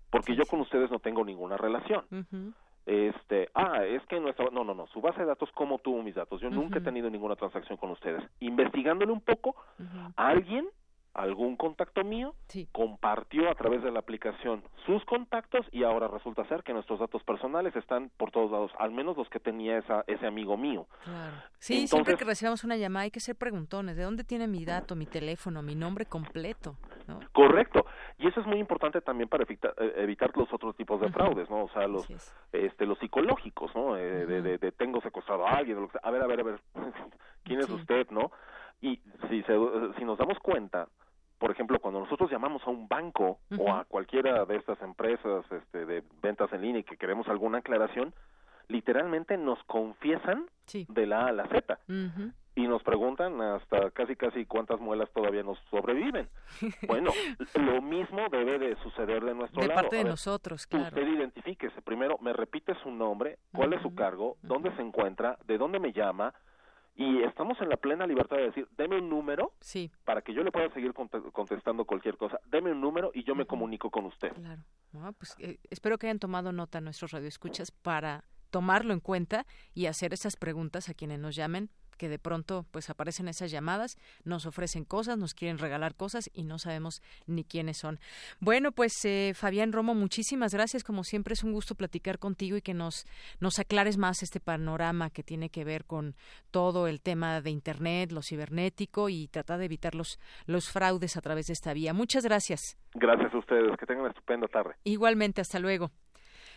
Porque 0.10 0.36
yo 0.36 0.46
con 0.46 0.62
ustedes 0.62 0.90
no 0.92 1.00
tengo 1.00 1.24
ninguna 1.24 1.58
relación. 1.58 2.06
Este, 2.86 3.50
ah, 3.54 3.84
es 3.84 4.02
que 4.08 4.20
nuestra, 4.20 4.48
no, 4.52 4.64
no, 4.64 4.74
no, 4.74 4.88
su 4.88 5.02
base 5.02 5.20
de 5.20 5.26
datos, 5.26 5.50
¿cómo 5.54 5.76
obtuvo 5.76 6.02
mis 6.02 6.16
datos? 6.16 6.40
Yo 6.40 6.50
nunca 6.50 6.80
he 6.80 6.82
tenido 6.82 7.10
ninguna 7.10 7.36
transacción 7.36 7.78
con 7.78 7.92
ustedes. 7.92 8.24
Investigándole 8.40 9.12
un 9.12 9.22
poco, 9.22 9.56
alguien 10.16 10.68
algún 11.14 11.56
contacto 11.56 12.04
mío 12.04 12.36
compartió 12.72 13.50
a 13.50 13.56
través 13.56 13.82
de 13.84 13.92
la 13.92 14.00
aplicación 14.00 14.64
sus 14.86 15.04
contactos 15.06 15.66
y 15.72 15.84
ahora 15.84 16.08
resulta 16.08 16.48
ser 16.48 16.64
que 16.64 16.74
nuestros 16.74 17.00
datos 17.00 17.24
personales 17.24 17.76
están 17.76 18.12
por 18.18 18.32
todos 18.32 18.52
lados, 18.52 18.72
al 18.80 18.92
menos 18.92 19.18
los 19.18 19.30
que 19.30 19.40
tenía 19.40 19.78
esa, 19.78 20.04
ese 20.08 20.28
amigo 20.28 20.58
mío. 20.58 20.88
Claro. 21.04 21.36
Sí, 21.60 21.88
siempre 21.88 22.16
que 22.16 22.26
recibamos 22.26 22.64
una 22.64 22.78
llamada 22.78 23.04
hay 23.04 23.12
que 23.12 23.20
ser 23.20 23.36
preguntones, 23.36 23.98
¿de 23.98 24.04
dónde 24.04 24.24
tiene 24.24 24.48
mi 24.48 24.64
dato, 24.64 24.96
mi 24.96 25.06
teléfono, 25.06 25.62
mi 25.62 25.76
nombre 25.76 26.06
completo? 26.06 26.78
Correcto. 27.32 27.86
Y 28.18 28.28
eso 28.28 28.42
es 28.42 28.48
muy 28.48 28.58
importante 28.58 29.02
también 29.02 29.30
para 29.30 29.44
evitar, 29.44 29.74
eh, 29.78 29.94
evitar 29.98 30.32
los 30.36 30.52
otros 30.52 30.76
tipos 30.76 31.00
de 31.00 31.10
fraudes, 31.10 31.50
¿no? 31.50 31.66
O 31.66 31.70
sea, 31.70 31.88
los 31.88 32.08
este 32.52 32.86
los 32.86 32.98
psicológicos, 33.00 33.74
¿no? 33.76 33.96
Eh, 33.96 34.26
de, 34.26 34.58
de, 34.58 34.72
tengo 34.72 35.02
secuestrado 35.02 35.46
a 35.48 35.52
alguien, 35.52 35.88
a 36.02 36.12
ver, 36.12 36.22
a 36.22 36.28
ver, 36.28 36.40
a 36.40 36.44
ver, 36.44 36.62
¿quién 37.44 37.60
es 37.60 37.70
usted, 37.70 38.10
no? 38.10 38.32
Y 38.82 38.98
si, 39.30 39.44
se, 39.44 39.54
si 39.98 40.06
nos 40.06 40.18
damos 40.18 40.38
cuenta, 40.40 40.88
por 41.40 41.52
ejemplo, 41.52 41.80
cuando 41.80 42.00
nosotros 42.00 42.32
llamamos 42.32 42.62
a 42.66 42.70
un 42.70 42.88
banco 42.88 43.40
o 43.58 43.72
a 43.74 43.86
cualquiera 43.86 44.46
de 44.46 44.56
estas 44.56 44.82
empresas 44.82 45.46
este, 45.52 45.86
de 45.86 46.04
ventas 46.22 46.52
en 46.54 46.62
línea 46.62 46.82
y 46.82 46.84
que 46.84 46.98
queremos 46.98 47.28
alguna 47.28 47.60
aclaración, 47.60 48.14
literalmente 48.68 49.38
nos 49.38 49.64
confiesan 49.66 50.46
de 50.90 51.06
la 51.06 51.22
A 51.22 51.28
a 51.28 51.32
la 51.32 51.48
Z. 51.48 51.80
Y 52.56 52.68
nos 52.68 52.82
preguntan 52.82 53.40
hasta 53.40 53.92
casi 53.92 54.16
casi 54.16 54.46
cuántas 54.48 54.80
muelas 54.80 55.12
todavía 55.14 55.44
nos 55.44 55.60
sobreviven. 55.70 56.28
Bueno, 56.88 57.12
lo 57.54 57.82
mismo 57.84 58.28
debe 58.32 58.58
de 58.58 58.76
suceder 58.78 59.24
de 59.24 59.36
nuestro 59.36 59.62
lado. 59.62 59.70
De 59.70 59.76
parte 59.76 59.96
de 59.98 60.04
nosotros, 60.06 60.66
claro. 60.66 60.88
Usted 60.88 61.08
identifíquese. 61.08 61.82
Primero, 61.84 62.18
me 62.20 62.34
repite 62.34 62.74
su 62.82 62.90
nombre, 62.90 63.38
cuál 63.54 63.74
es 63.74 63.82
su 63.84 63.94
cargo, 63.94 64.38
dónde 64.42 64.76
se 64.76 64.82
encuentra, 64.82 65.38
de 65.46 65.60
dónde 65.60 65.80
me 65.80 65.94
llama, 65.94 66.34
y 66.98 67.22
estamos 67.22 67.62
en 67.62 67.70
la 67.70 67.78
plena 67.78 68.08
libertad 68.08 68.38
de 68.38 68.46
decir, 68.46 68.68
deme 68.76 68.98
un 68.98 69.08
número 69.08 69.54
sí. 69.62 69.92
para 70.04 70.24
que 70.24 70.34
yo 70.34 70.44
le 70.44 70.52
pueda 70.52 70.74
seguir 70.74 70.94
contestando 70.94 71.86
cualquier 71.86 72.18
cosa. 72.18 72.40
Deme 72.48 72.72
un 72.72 72.82
número 72.82 73.12
y 73.14 73.24
yo 73.24 73.36
me 73.36 73.46
comunico 73.46 73.92
con 73.92 74.06
usted. 74.06 74.34
Claro. 74.34 74.64
pues, 75.20 75.36
eh, 75.38 75.60
espero 75.70 76.00
que 76.00 76.08
hayan 76.08 76.18
tomado 76.18 76.52
nota 76.52 76.82
nuestros 76.82 77.12
radioescuchas 77.12 77.70
para 77.70 78.24
tomarlo 78.50 78.94
en 78.94 79.00
cuenta 79.00 79.46
y 79.76 79.86
hacer 79.86 80.12
esas 80.12 80.38
preguntas 80.38 80.90
a 80.90 80.96
quienes 80.96 81.20
nos 81.20 81.36
llamen 81.36 81.70
que 81.98 82.10
de 82.10 82.20
pronto 82.20 82.66
pues 82.72 82.90
aparecen 82.90 83.28
esas 83.28 83.52
llamadas, 83.52 83.98
nos 84.24 84.46
ofrecen 84.46 84.86
cosas, 84.86 85.18
nos 85.18 85.34
quieren 85.34 85.58
regalar 85.58 85.96
cosas 85.96 86.30
y 86.34 86.44
no 86.44 86.60
sabemos 86.60 87.02
ni 87.26 87.44
quiénes 87.44 87.78
son. 87.78 88.00
Bueno, 88.40 88.72
pues 88.72 88.94
eh, 89.06 89.34
Fabián 89.36 89.74
Romo, 89.74 89.96
muchísimas 89.96 90.54
gracias. 90.54 90.84
Como 90.84 91.04
siempre 91.04 91.34
es 91.34 91.44
un 91.44 91.52
gusto 91.52 91.76
platicar 91.76 92.20
contigo 92.20 92.58
y 92.58 92.62
que 92.62 92.74
nos, 92.74 93.06
nos 93.40 93.60
aclares 93.60 93.98
más 93.98 94.24
este 94.24 94.40
panorama 94.40 95.10
que 95.10 95.24
tiene 95.24 95.50
que 95.50 95.64
ver 95.64 95.86
con 95.86 96.16
todo 96.52 96.88
el 96.88 97.02
tema 97.02 97.42
de 97.42 97.50
Internet, 97.50 98.12
lo 98.12 98.22
cibernético 98.22 99.10
y 99.10 99.28
tratar 99.28 99.60
de 99.60 99.66
evitar 99.66 99.96
los, 99.96 100.20
los 100.46 100.70
fraudes 100.70 101.18
a 101.18 101.22
través 101.22 101.48
de 101.48 101.54
esta 101.54 101.74
vía. 101.74 101.94
Muchas 101.94 102.24
gracias. 102.24 102.78
Gracias 102.94 103.34
a 103.34 103.38
ustedes. 103.38 103.78
Que 103.78 103.86
tengan 103.86 104.04
una 104.04 104.12
estupenda 104.12 104.48
tarde. 104.48 104.76
Igualmente, 104.84 105.42
hasta 105.42 105.60
luego. 105.60 105.92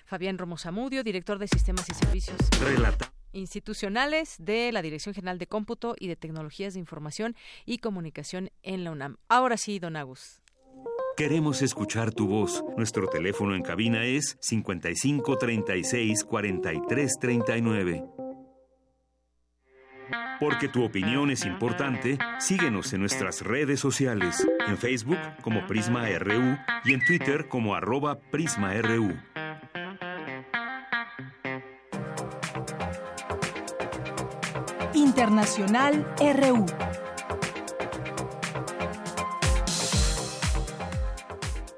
Fabián 0.07 0.39
Romo 0.39 0.57
Zamudio, 0.57 1.03
director 1.03 1.39
de 1.39 1.49
Sistemas 1.49 1.89
y 1.89 1.95
Servicios. 1.95 2.39
Relata 2.61 3.13
institucionales 3.33 4.37
de 4.39 4.73
la 4.73 4.83
Dirección 4.83 5.15
General 5.15 5.39
de 5.39 5.47
Cómputo 5.47 5.95
y 5.99 6.09
de 6.09 6.17
Tecnologías 6.17 6.75
de 6.75 6.81
Información 6.81 7.37
y 7.65 7.79
Comunicación 7.79 8.51
en 8.63 8.85
la 8.85 8.91
UNAM. 8.91 9.17
Ahora 9.29 9.57
sí, 9.57 9.79
don 9.79 9.97
Agus. 9.97 10.41
Queremos 11.17 11.61
escuchar 11.61 12.13
tu 12.13 12.27
voz. 12.27 12.65
Nuestro 12.77 13.07
teléfono 13.07 13.55
en 13.55 13.63
cabina 13.63 14.07
es 14.07 14.39
55 14.41 15.37
36 15.37 16.25
43 16.25 17.19
39. 17.21 18.05
Porque 20.41 20.69
tu 20.69 20.83
opinión 20.83 21.31
es 21.31 21.45
importante, 21.45 22.19
síguenos 22.39 22.95
en 22.95 23.01
nuestras 23.01 23.43
redes 23.43 23.79
sociales, 23.79 24.47
en 24.67 24.79
Facebook 24.79 25.19
como 25.43 25.67
Prisma 25.67 26.09
RU 26.19 26.57
y 26.85 26.95
en 26.95 27.05
Twitter 27.05 27.49
como 27.49 27.75
arroba 27.75 28.19
PrismaRU. 28.31 29.19
Internacional 35.21 36.07
RU. 36.19 36.65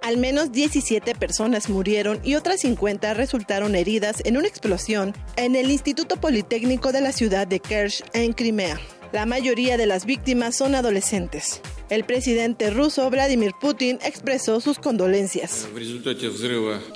Al 0.00 0.16
menos 0.16 0.52
17 0.52 1.16
personas 1.16 1.68
murieron 1.68 2.20
y 2.22 2.36
otras 2.36 2.60
50 2.60 3.14
resultaron 3.14 3.74
heridas 3.74 4.22
en 4.24 4.36
una 4.36 4.46
explosión 4.46 5.12
en 5.34 5.56
el 5.56 5.72
Instituto 5.72 6.18
Politécnico 6.18 6.92
de 6.92 7.00
la 7.00 7.10
ciudad 7.10 7.48
de 7.48 7.58
Kerch, 7.58 8.04
en 8.12 8.32
Crimea. 8.32 8.78
La 9.10 9.26
mayoría 9.26 9.76
de 9.76 9.86
las 9.86 10.06
víctimas 10.06 10.54
son 10.54 10.76
adolescentes. 10.76 11.62
El 11.92 12.04
presidente 12.04 12.70
ruso 12.70 13.10
Vladimir 13.10 13.52
Putin 13.60 13.98
expresó 14.02 14.62
sus 14.62 14.78
condolencias. 14.78 15.68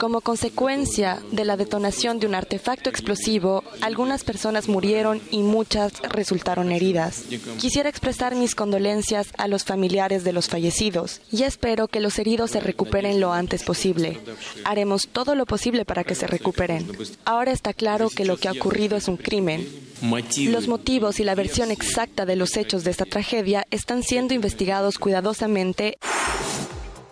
Como 0.00 0.22
consecuencia 0.22 1.22
de 1.32 1.44
la 1.44 1.58
detonación 1.58 2.18
de 2.18 2.26
un 2.26 2.34
artefacto 2.34 2.88
explosivo, 2.88 3.62
algunas 3.82 4.24
personas 4.24 4.70
murieron 4.70 5.20
y 5.30 5.42
muchas 5.42 6.00
resultaron 6.00 6.72
heridas. 6.72 7.24
Quisiera 7.58 7.90
expresar 7.90 8.36
mis 8.36 8.54
condolencias 8.54 9.28
a 9.36 9.48
los 9.48 9.64
familiares 9.64 10.24
de 10.24 10.32
los 10.32 10.48
fallecidos 10.48 11.20
y 11.30 11.42
espero 11.42 11.88
que 11.88 12.00
los 12.00 12.18
heridos 12.18 12.52
se 12.52 12.60
recuperen 12.60 13.20
lo 13.20 13.34
antes 13.34 13.64
posible. 13.64 14.18
Haremos 14.64 15.08
todo 15.08 15.34
lo 15.34 15.44
posible 15.44 15.84
para 15.84 16.04
que 16.04 16.14
se 16.14 16.26
recuperen. 16.26 16.90
Ahora 17.26 17.52
está 17.52 17.74
claro 17.74 18.08
que 18.08 18.24
lo 18.24 18.38
que 18.38 18.48
ha 18.48 18.52
ocurrido 18.52 18.96
es 18.96 19.08
un 19.08 19.18
crimen. 19.18 19.68
Los 20.02 20.68
motivos 20.68 21.20
y 21.20 21.24
la 21.24 21.34
versión 21.34 21.70
exacta 21.70 22.26
de 22.26 22.36
los 22.36 22.56
hechos 22.56 22.84
de 22.84 22.90
esta 22.90 23.04
tragedia 23.04 23.66
están 23.70 24.02
siendo 24.02 24.34
investigados 24.34 24.98
cuidadosamente. 24.98 25.98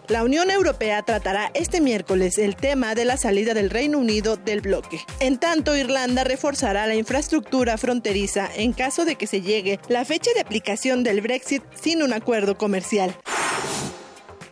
La 0.09 0.23
Unión 0.23 0.51
Europea 0.51 1.03
tratará 1.03 1.51
este 1.55 1.81
miércoles 1.81 2.37
el 2.37 2.57
tema 2.57 2.95
de 2.95 3.07
la 3.07 3.17
salida 3.17 3.55
del 3.55 3.71
Reino 3.71 3.99
Unido 3.99 4.37
del 4.37 4.61
bloque. 4.61 5.01
En 5.19 5.39
tanto, 5.39 5.75
Irlanda 5.75 6.25
reforzará 6.25 6.87
la 6.87 6.95
infraestructura 6.95 7.79
fronteriza 7.79 8.51
en 8.55 8.75
caso 8.75 9.07
de 9.07 9.17
que 9.17 9.27
se 9.27 9.41
llegue 9.41 9.81
la 9.89 10.05
fecha 10.05 10.31
de 10.35 10.43
aplicación 10.43 11.05
del 11.05 11.23
Brexit 11.23 11.63
sin 11.81 12.03
un 12.03 12.13
acuerdo 12.13 12.59
comercial. 12.59 13.17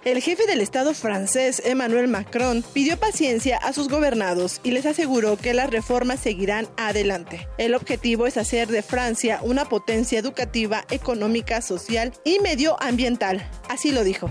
El 0.05 0.20
jefe 0.20 0.49
del 0.49 0.61
Estado 0.61 0.95
francés, 0.95 1.62
Emmanuel 1.65 2.09
Macron, 2.09 2.65
pidió 2.74 2.99
paciencia 2.99 3.57
a 3.57 3.73
sus 3.73 3.89
gobernados 3.89 4.61
y 4.65 4.73
les 4.73 4.85
aseguró 4.85 5.37
que 5.37 5.55
las 5.55 5.70
reformas 5.70 6.19
seguirán 6.19 6.66
adelante. 6.77 7.47
El 7.57 7.77
objetivo 7.77 8.27
es 8.27 8.37
hacer 8.37 8.66
de 8.66 8.83
Francia 8.83 9.39
una 9.43 9.65
potencia 9.65 10.19
educativa, 10.19 10.85
económica, 10.91 11.62
social 11.62 12.12
y 12.24 12.41
medioambiental. 12.41 13.49
Así 13.69 13.93
lo 13.93 14.03
dijo. 14.03 14.29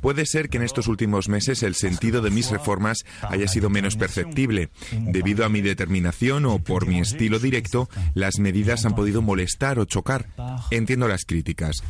Puede 0.00 0.24
ser 0.26 0.48
que 0.48 0.58
en 0.58 0.62
estos 0.62 0.86
últimos 0.86 1.28
meses 1.28 1.64
el 1.64 1.74
sentido 1.74 2.22
de 2.22 2.30
mis 2.30 2.50
reformas 2.52 2.98
haya 3.22 3.48
sido 3.48 3.68
menos 3.68 3.96
perceptible. 3.96 4.70
Debido 4.92 5.44
a 5.44 5.48
mi 5.48 5.60
determinación 5.60 6.46
o 6.46 6.60
por 6.60 6.86
mi 6.86 7.00
estilo 7.00 7.40
directo, 7.40 7.88
las 8.14 8.38
medidas 8.38 8.86
han 8.86 8.94
podido 8.94 9.22
molestar 9.22 9.80
o 9.80 9.86
chocar. 9.86 10.26
Entiendo 10.70 11.08
las 11.08 11.24
críticas. 11.24 11.82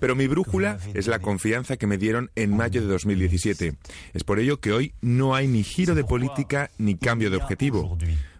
Pero 0.00 0.16
mi 0.16 0.26
brújula 0.26 0.78
es 0.94 1.06
la 1.06 1.18
confianza 1.18 1.76
que 1.76 1.86
me 1.86 1.98
dieron 1.98 2.30
en 2.34 2.56
mayo 2.56 2.80
de 2.80 2.86
2017. 2.86 3.74
Es 4.14 4.24
por 4.24 4.38
ello 4.38 4.58
que 4.58 4.72
hoy 4.72 4.94
no 5.02 5.34
hay 5.34 5.48
ni 5.48 5.62
giro 5.62 5.94
de 5.94 6.02
política 6.04 6.70
ni 6.78 6.96
cambio 6.96 7.30
de 7.30 7.36
objetivo. 7.36 7.96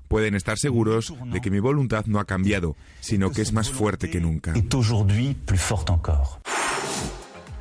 Pueden 0.08 0.34
estar 0.34 0.56
seguros 0.56 1.12
de 1.32 1.40
que 1.40 1.50
mi 1.50 1.58
voluntad 1.60 2.06
no 2.06 2.20
ha 2.20 2.24
cambiado, 2.24 2.76
sino 3.00 3.32
que 3.32 3.42
es 3.42 3.52
más 3.52 3.70
fuerte 3.70 4.08
que 4.08 4.20
nunca. 4.20 4.52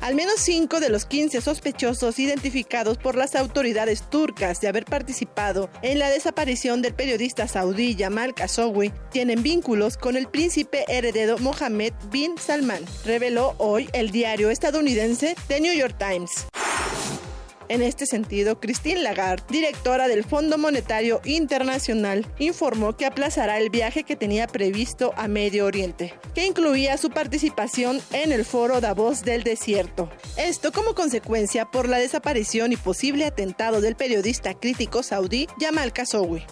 Al 0.06 0.14
menos 0.14 0.36
cinco 0.38 0.78
de 0.78 0.88
los 0.88 1.04
15 1.04 1.40
sospechosos 1.40 2.20
identificados 2.20 2.96
por 2.96 3.16
las 3.16 3.34
autoridades 3.34 4.08
turcas 4.08 4.60
de 4.60 4.68
haber 4.68 4.84
participado 4.84 5.68
en 5.82 5.98
la 5.98 6.10
desaparición 6.10 6.80
del 6.80 6.94
periodista 6.94 7.48
saudí 7.48 7.96
Jamal 7.98 8.32
Khashoggi 8.32 8.92
tienen 9.10 9.42
vínculos 9.42 9.96
con 9.96 10.16
el 10.16 10.28
príncipe 10.28 10.84
heredero 10.86 11.38
Mohammed 11.38 11.92
bin 12.12 12.38
Salman, 12.38 12.84
reveló 13.04 13.56
hoy 13.58 13.90
el 13.94 14.12
diario 14.12 14.50
estadounidense 14.50 15.34
The 15.48 15.60
New 15.60 15.74
York 15.74 15.96
Times. 15.98 16.46
En 17.68 17.82
este 17.82 18.06
sentido, 18.06 18.60
Christine 18.60 19.02
Lagarde, 19.02 19.44
directora 19.50 20.08
del 20.08 20.24
Fondo 20.24 20.58
Monetario 20.58 21.20
Internacional, 21.24 22.26
informó 22.38 22.96
que 22.96 23.06
aplazará 23.06 23.58
el 23.58 23.70
viaje 23.70 24.04
que 24.04 24.16
tenía 24.16 24.46
previsto 24.46 25.12
a 25.16 25.26
Medio 25.28 25.66
Oriente, 25.66 26.14
que 26.34 26.46
incluía 26.46 26.96
su 26.96 27.10
participación 27.10 28.00
en 28.12 28.32
el 28.32 28.44
foro 28.44 28.80
Davos 28.80 29.22
del 29.22 29.42
Desierto. 29.42 30.10
Esto 30.36 30.70
como 30.72 30.94
consecuencia 30.94 31.70
por 31.70 31.88
la 31.88 31.98
desaparición 31.98 32.72
y 32.72 32.76
posible 32.76 33.24
atentado 33.24 33.80
del 33.80 33.96
periodista 33.96 34.54
crítico 34.54 35.02
saudí 35.02 35.48
Jamal 35.60 35.92
Khashoggi. 35.92 36.44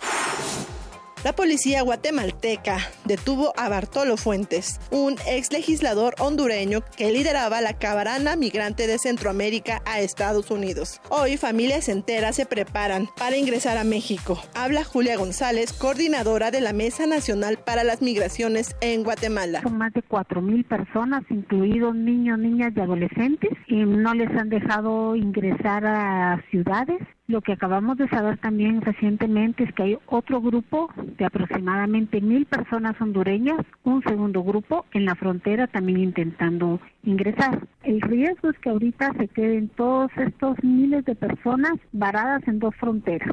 La 1.25 1.33
policía 1.33 1.81
guatemalteca 1.81 2.77
detuvo 3.07 3.55
a 3.57 3.71
Bartolo 3.71 4.19
Fuentes, 4.19 4.79
un 4.91 5.15
ex 5.27 5.51
legislador 5.53 6.15
hondureño 6.19 6.81
que 6.99 7.11
lideraba 7.13 7.63
la 7.63 7.79
caravana 7.79 8.37
migrante 8.37 8.87
de 8.87 8.99
Centroamérica 8.99 9.81
a 9.87 10.01
Estados 10.01 10.51
Unidos. 10.51 11.01
Hoy 11.09 11.39
familias 11.39 11.89
enteras 11.89 12.37
se 12.37 12.45
preparan 12.45 13.09
para 13.17 13.39
ingresar 13.39 13.79
a 13.79 13.85
México. 13.85 14.39
Habla 14.55 14.85
Julia 14.85 15.17
González, 15.17 15.73
coordinadora 15.73 16.51
de 16.51 16.61
la 16.61 16.75
Mesa 16.75 17.07
Nacional 17.07 17.57
para 17.57 17.85
las 17.85 18.03
Migraciones 18.03 18.77
en 18.83 19.03
Guatemala. 19.03 19.63
Son 19.63 19.79
más 19.79 19.95
de 19.95 20.03
4.000 20.03 20.69
personas, 20.69 21.23
incluidos 21.31 21.95
niños, 21.95 22.39
niñas 22.39 22.75
y 22.77 22.81
adolescentes, 22.81 23.53
y 23.67 23.77
no 23.77 24.13
les 24.13 24.29
han 24.29 24.51
dejado 24.51 25.17
ingresar 25.17 25.87
a 25.87 26.45
ciudades 26.51 27.01
lo 27.27 27.41
que 27.41 27.53
acabamos 27.53 27.97
de 27.97 28.09
saber 28.09 28.39
también 28.39 28.83
recientemente 28.83 29.65
es 29.65 29.73
que 29.75 29.83
hay 29.83 29.99
otro 30.07 30.41
grupo 30.41 30.91
de 30.97 31.25
aproximadamente 31.25 32.21
mil 32.21 32.45
personas 32.45 33.01
hondureñas, 33.01 33.61
un 33.83 34.03
segundo 34.03 34.43
grupo 34.43 34.85
en 34.93 35.07
la 35.07 35.15
frontera 35.15 35.67
también 35.67 36.01
intentando 36.01 36.81
ingresar. 37.03 37.67
El 37.83 38.01
riesgo 38.03 38.51
es 38.51 38.59
que 38.59 38.71
ahorita 38.71 39.13
se 39.19 39.29
queden 39.29 39.69
todos 39.71 40.11
estos 40.17 40.63
miles 40.63 41.05
de 41.07 41.15
personas 41.15 41.73
varadas 41.93 42.47
en 42.47 42.59
dos 42.59 42.75
fronteras. 42.77 43.31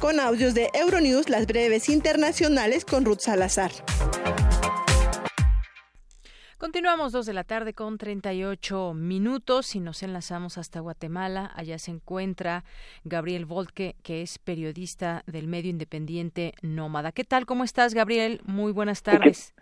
Con 0.00 0.20
audios 0.20 0.54
de 0.54 0.68
Euronews, 0.74 1.28
las 1.28 1.46
breves 1.46 1.88
internacionales 1.88 2.84
con 2.84 3.04
Ruth 3.04 3.20
Salazar. 3.20 3.70
Continuamos 6.66 7.12
dos 7.12 7.26
de 7.26 7.32
la 7.32 7.44
tarde 7.44 7.74
con 7.74 7.96
38 7.96 8.92
minutos 8.92 9.76
y 9.76 9.80
nos 9.80 10.02
enlazamos 10.02 10.58
hasta 10.58 10.80
Guatemala. 10.80 11.52
Allá 11.54 11.78
se 11.78 11.92
encuentra 11.92 12.64
Gabriel 13.04 13.44
Voltke, 13.46 13.94
que 14.02 14.20
es 14.20 14.40
periodista 14.40 15.22
del 15.28 15.46
medio 15.46 15.70
independiente 15.70 16.54
Nómada. 16.62 17.12
¿Qué 17.12 17.22
tal? 17.22 17.46
¿Cómo 17.46 17.62
estás, 17.62 17.94
Gabriel? 17.94 18.40
Muy 18.46 18.72
buenas 18.72 19.04
tardes. 19.04 19.54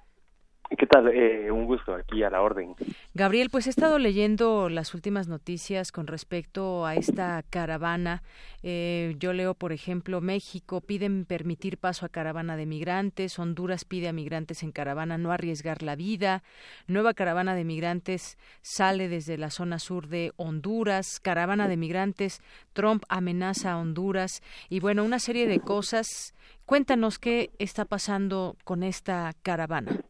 ¿Qué 0.70 0.86
tal? 0.86 1.08
Eh, 1.08 1.50
un 1.50 1.66
gusto 1.66 1.94
aquí 1.94 2.22
a 2.22 2.30
la 2.30 2.40
orden. 2.40 2.74
Gabriel, 3.12 3.50
pues 3.50 3.66
he 3.66 3.70
estado 3.70 3.98
leyendo 3.98 4.68
las 4.68 4.94
últimas 4.94 5.28
noticias 5.28 5.92
con 5.92 6.06
respecto 6.06 6.86
a 6.86 6.94
esta 6.94 7.44
caravana. 7.48 8.22
Eh, 8.62 9.14
yo 9.18 9.34
leo, 9.34 9.54
por 9.54 9.72
ejemplo, 9.72 10.22
México 10.22 10.80
piden 10.80 11.26
permitir 11.26 11.76
paso 11.76 12.06
a 12.06 12.08
caravana 12.08 12.56
de 12.56 12.64
migrantes, 12.64 13.38
Honduras 13.38 13.84
pide 13.84 14.08
a 14.08 14.12
migrantes 14.12 14.62
en 14.62 14.72
caravana 14.72 15.18
no 15.18 15.32
arriesgar 15.32 15.82
la 15.82 15.96
vida, 15.96 16.42
nueva 16.86 17.12
caravana 17.12 17.54
de 17.54 17.64
migrantes 17.64 18.38
sale 18.62 19.08
desde 19.08 19.36
la 19.36 19.50
zona 19.50 19.78
sur 19.78 20.08
de 20.08 20.32
Honduras, 20.36 21.20
caravana 21.20 21.68
de 21.68 21.76
migrantes, 21.76 22.40
Trump 22.72 23.04
amenaza 23.08 23.72
a 23.72 23.78
Honduras 23.78 24.42
y 24.70 24.80
bueno, 24.80 25.04
una 25.04 25.18
serie 25.18 25.46
de 25.46 25.60
cosas. 25.60 26.34
Cuéntanos 26.64 27.18
qué 27.18 27.50
está 27.58 27.84
pasando 27.84 28.56
con 28.64 28.82
esta 28.82 29.34
caravana. 29.42 30.00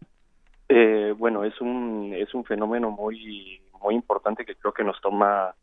Eh, 0.68 1.14
bueno, 1.16 1.44
es 1.44 1.60
un, 1.60 2.12
es 2.14 2.34
un 2.34 2.44
fenómeno 2.44 2.90
muy, 2.90 3.60
muy 3.82 3.94
importante 3.94 4.44
que 4.44 4.54
creo 4.56 4.72
que 4.72 4.84
nos 4.84 5.00
toma 5.00 5.54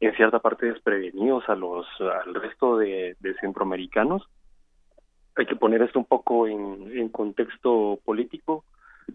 en 0.00 0.14
cierta 0.14 0.38
parte 0.38 0.66
desprevenidos 0.66 1.48
a 1.48 1.54
los, 1.54 1.86
al 2.00 2.34
resto 2.34 2.78
de, 2.78 3.16
centroamericanos. 3.40 4.28
Hay 5.36 5.46
que 5.46 5.56
poner 5.56 5.82
esto 5.82 5.98
un 5.98 6.04
poco 6.04 6.46
en, 6.48 7.08
contexto 7.10 7.98
político. 8.04 8.64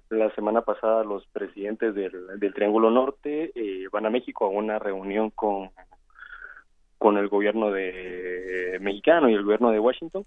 La 0.10 0.34
semana 0.36 0.62
pasada 0.62 1.04
los 1.04 1.26
presidentes 1.28 1.94
del, 1.94 2.40
del 2.40 2.54
Triángulo 2.54 2.90
Norte 2.90 3.52
eh, 3.56 3.88
van 3.92 4.06
a 4.06 4.10
México 4.10 4.46
a 4.46 4.50
una 4.50 4.80
reunión 4.80 5.30
con, 5.30 5.70
con 6.98 7.18
el 7.18 7.28
gobierno 7.28 7.72
de 7.72 8.78
mexicano 8.82 9.30
y 9.30 9.34
el 9.34 9.44
gobierno 9.44 9.72
de 9.72 9.80
Washington 9.80 10.26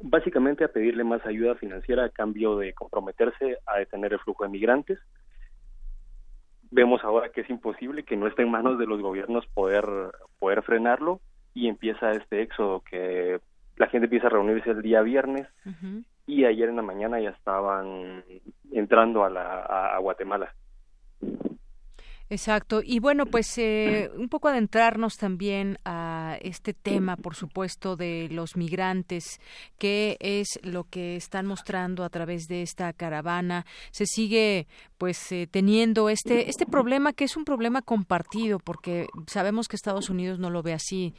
básicamente 0.00 0.64
a 0.64 0.68
pedirle 0.68 1.04
más 1.04 1.24
ayuda 1.26 1.54
financiera 1.54 2.04
a 2.04 2.10
cambio 2.10 2.56
de 2.56 2.72
comprometerse 2.72 3.58
a 3.66 3.78
detener 3.78 4.12
el 4.12 4.20
flujo 4.20 4.44
de 4.44 4.50
migrantes. 4.50 4.98
Vemos 6.70 7.04
ahora 7.04 7.30
que 7.30 7.42
es 7.42 7.50
imposible, 7.50 8.04
que 8.04 8.16
no 8.16 8.26
está 8.26 8.42
en 8.42 8.50
manos 8.50 8.78
de 8.78 8.86
los 8.86 9.00
gobiernos 9.00 9.46
poder, 9.48 9.84
poder 10.38 10.62
frenarlo 10.62 11.20
y 11.54 11.68
empieza 11.68 12.12
este 12.12 12.42
éxodo 12.42 12.80
que 12.80 13.40
la 13.76 13.88
gente 13.88 14.06
empieza 14.06 14.28
a 14.28 14.30
reunirse 14.30 14.70
el 14.70 14.80
día 14.80 15.02
viernes 15.02 15.46
y 16.26 16.44
ayer 16.44 16.68
en 16.68 16.76
la 16.76 16.82
mañana 16.82 17.20
ya 17.20 17.30
estaban 17.30 18.24
entrando 18.70 19.24
a, 19.24 19.30
la, 19.30 19.60
a 19.60 19.98
Guatemala. 19.98 20.54
Exacto. 22.32 22.80
Y 22.82 22.98
bueno, 22.98 23.26
pues 23.26 23.58
eh, 23.58 24.10
un 24.16 24.30
poco 24.30 24.48
adentrarnos 24.48 25.18
también 25.18 25.76
a 25.84 26.38
este 26.40 26.72
tema, 26.72 27.18
por 27.18 27.34
supuesto, 27.34 27.94
de 27.94 28.28
los 28.30 28.56
migrantes, 28.56 29.38
qué 29.76 30.16
es 30.18 30.58
lo 30.62 30.84
que 30.84 31.14
están 31.16 31.44
mostrando 31.44 32.04
a 32.04 32.08
través 32.08 32.48
de 32.48 32.62
esta 32.62 32.90
caravana. 32.94 33.66
Se 33.90 34.06
sigue 34.06 34.66
pues 35.02 35.32
eh, 35.32 35.48
teniendo 35.50 36.08
este 36.08 36.48
este 36.48 36.64
problema 36.64 37.12
que 37.12 37.24
es 37.24 37.36
un 37.36 37.44
problema 37.44 37.82
compartido 37.82 38.60
porque 38.60 39.08
sabemos 39.26 39.66
que 39.66 39.74
Estados 39.74 40.08
Unidos 40.10 40.38
no 40.38 40.48
lo 40.48 40.62
ve 40.62 40.74
así, 40.74 41.12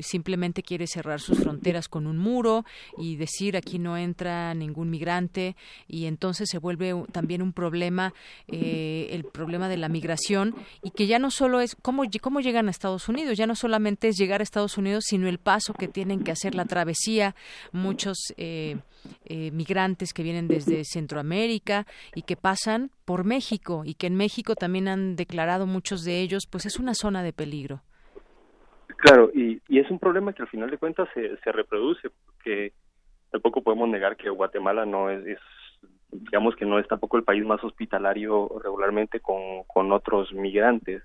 simplemente 0.00 0.62
quiere 0.62 0.86
cerrar 0.86 1.20
sus 1.20 1.38
fronteras 1.38 1.88
con 1.88 2.06
un 2.06 2.18
muro 2.18 2.66
y 2.98 3.16
decir 3.16 3.56
aquí 3.56 3.78
no 3.78 3.96
entra 3.96 4.52
ningún 4.52 4.90
migrante 4.90 5.56
y 5.88 6.04
entonces 6.04 6.50
se 6.50 6.58
vuelve 6.58 6.94
también 7.12 7.40
un 7.40 7.54
problema 7.54 8.12
eh, 8.46 9.08
el 9.12 9.24
problema 9.24 9.70
de 9.70 9.78
la 9.78 9.88
migración 9.88 10.54
y 10.82 10.90
que 10.90 11.06
ya 11.06 11.18
no 11.18 11.30
solo 11.30 11.60
es 11.60 11.76
cómo, 11.76 12.02
cómo 12.20 12.40
llegan 12.40 12.68
a 12.68 12.70
Estados 12.70 13.08
Unidos, 13.08 13.36
ya 13.36 13.46
no 13.46 13.54
solamente 13.54 14.08
es 14.08 14.16
llegar 14.16 14.40
a 14.40 14.42
Estados 14.42 14.78
Unidos, 14.78 15.04
sino 15.06 15.28
el 15.28 15.38
paso 15.38 15.74
que 15.74 15.88
tienen 15.88 16.22
que 16.22 16.32
hacer 16.32 16.54
la 16.54 16.64
travesía, 16.64 17.34
muchos 17.72 18.34
eh, 18.36 18.76
eh, 19.24 19.50
migrantes 19.52 20.12
que 20.12 20.22
vienen 20.22 20.48
desde 20.48 20.84
Centroamérica 20.84 21.86
y 22.14 22.22
que 22.22 22.36
pasan 22.36 22.90
por 23.04 23.24
México 23.24 23.82
y 23.84 23.94
que 23.94 24.06
en 24.06 24.16
México 24.16 24.54
también 24.54 24.88
han 24.88 25.16
declarado 25.16 25.66
muchos 25.66 26.04
de 26.04 26.20
ellos, 26.20 26.46
pues 26.50 26.66
es 26.66 26.78
una 26.78 26.94
zona 26.94 27.22
de 27.22 27.32
peligro. 27.32 27.82
Claro, 28.96 29.30
y, 29.34 29.60
es 29.68 29.90
un 29.90 29.98
problema 29.98 30.32
que 30.32 30.42
al 30.42 30.48
final 30.48 30.70
de 30.70 30.76
cuentas 30.76 31.08
se, 31.14 31.36
se 31.38 31.52
reproduce, 31.52 32.10
porque 32.26 32.72
tampoco 33.30 33.62
podemos 33.62 33.88
negar 33.88 34.16
que 34.16 34.28
Guatemala 34.28 34.84
no 34.84 35.10
es 35.10 35.38
digamos 36.12 36.56
que 36.56 36.64
no 36.64 36.78
es 36.78 36.88
tampoco 36.88 37.16
el 37.16 37.24
país 37.24 37.44
más 37.44 37.62
hospitalario 37.62 38.50
regularmente 38.62 39.20
con, 39.20 39.64
con 39.66 39.92
otros 39.92 40.32
migrantes. 40.32 41.02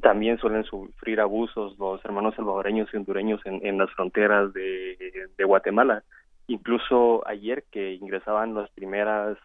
También 0.00 0.38
suelen 0.38 0.64
sufrir 0.64 1.20
abusos 1.20 1.78
los 1.78 2.04
hermanos 2.04 2.34
salvadoreños 2.34 2.88
y 2.92 2.96
hondureños 2.96 3.40
en, 3.44 3.64
en 3.66 3.78
las 3.78 3.90
fronteras 3.92 4.52
de, 4.52 5.28
de 5.36 5.44
Guatemala. 5.44 6.02
Incluso 6.48 7.26
ayer 7.26 7.64
que 7.70 7.94
ingresaban 7.94 8.54
las 8.54 8.70
primeras 8.70 9.36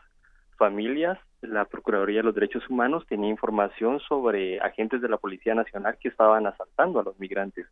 familias, 0.58 1.18
la 1.42 1.66
Procuraduría 1.66 2.20
de 2.20 2.26
los 2.26 2.36
Derechos 2.36 2.70
Humanos 2.70 3.06
tenía 3.08 3.30
información 3.30 4.00
sobre 4.02 4.60
agentes 4.60 5.02
de 5.02 5.10
la 5.10 5.18
Policía 5.18 5.56
Nacional 5.56 5.98
que 6.00 6.10
estaban 6.10 6.46
asaltando 6.46 7.00
a 7.00 7.04
los 7.04 7.20
migrantes. 7.20 7.66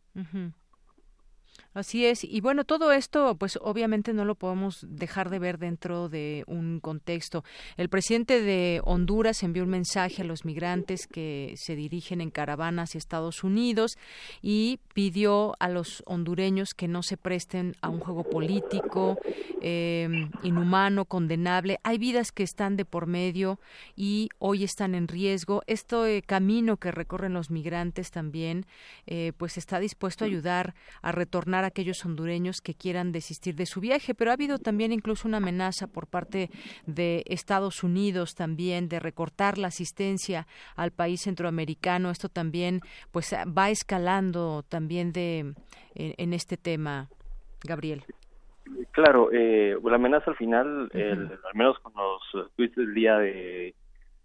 Así 1.72 2.04
es, 2.04 2.24
y 2.24 2.40
bueno, 2.40 2.64
todo 2.64 2.90
esto, 2.90 3.36
pues 3.36 3.56
obviamente 3.62 4.12
no 4.12 4.24
lo 4.24 4.34
podemos 4.34 4.84
dejar 4.88 5.30
de 5.30 5.38
ver 5.38 5.58
dentro 5.58 6.08
de 6.08 6.42
un 6.48 6.80
contexto. 6.80 7.44
El 7.76 7.88
presidente 7.88 8.42
de 8.42 8.80
Honduras 8.82 9.44
envió 9.44 9.62
un 9.62 9.70
mensaje 9.70 10.22
a 10.22 10.24
los 10.24 10.44
migrantes 10.44 11.06
que 11.06 11.54
se 11.56 11.76
dirigen 11.76 12.20
en 12.20 12.30
caravanas 12.30 12.90
hacia 12.90 12.98
Estados 12.98 13.44
Unidos 13.44 13.98
y 14.42 14.80
pidió 14.94 15.54
a 15.60 15.68
los 15.68 16.02
hondureños 16.06 16.74
que 16.74 16.88
no 16.88 17.04
se 17.04 17.16
presten 17.16 17.76
a 17.82 17.88
un 17.88 18.00
juego 18.00 18.24
político 18.24 19.18
em, 19.60 20.28
inhumano, 20.42 21.04
condenable. 21.04 21.78
Hay 21.84 21.98
vidas 21.98 22.32
que 22.32 22.42
están 22.42 22.76
de 22.76 22.84
por 22.84 23.06
medio 23.06 23.60
y 23.94 24.28
hoy 24.40 24.64
están 24.64 24.96
en 24.96 25.06
riesgo. 25.06 25.62
Este 25.68 26.22
camino 26.22 26.78
que 26.78 26.90
recorren 26.90 27.34
los 27.34 27.50
migrantes 27.50 28.10
también, 28.10 28.66
eh, 29.06 29.32
pues 29.36 29.56
está 29.56 29.78
dispuesto 29.78 30.24
a 30.24 30.26
ayudar 30.26 30.74
a 31.02 31.12
retornar 31.12 31.59
a 31.64 31.68
aquellos 31.68 32.04
hondureños 32.04 32.60
que 32.60 32.74
quieran 32.74 33.12
desistir 33.12 33.54
de 33.54 33.66
su 33.66 33.80
viaje, 33.80 34.14
pero 34.14 34.30
ha 34.30 34.34
habido 34.34 34.58
también 34.58 34.92
incluso 34.92 35.28
una 35.28 35.38
amenaza 35.38 35.86
por 35.86 36.06
parte 36.06 36.50
de 36.86 37.22
Estados 37.26 37.82
Unidos 37.82 38.34
también 38.34 38.88
de 38.88 39.00
recortar 39.00 39.58
la 39.58 39.68
asistencia 39.68 40.46
al 40.76 40.90
país 40.90 41.22
centroamericano. 41.22 42.10
Esto 42.10 42.28
también 42.28 42.80
pues 43.10 43.34
va 43.34 43.70
escalando 43.70 44.62
también 44.68 45.12
de 45.12 45.54
en, 45.94 46.32
este 46.32 46.56
tema, 46.56 47.08
Gabriel. 47.64 48.02
Claro, 48.92 49.30
eh, 49.32 49.76
la 49.82 49.96
amenaza 49.96 50.30
al 50.30 50.36
final, 50.36 50.90
al 50.94 51.54
menos 51.54 51.78
con 51.80 51.92
los 51.94 52.50
tweets 52.56 52.76
del 52.76 52.94
día 52.94 53.18
de 53.18 53.74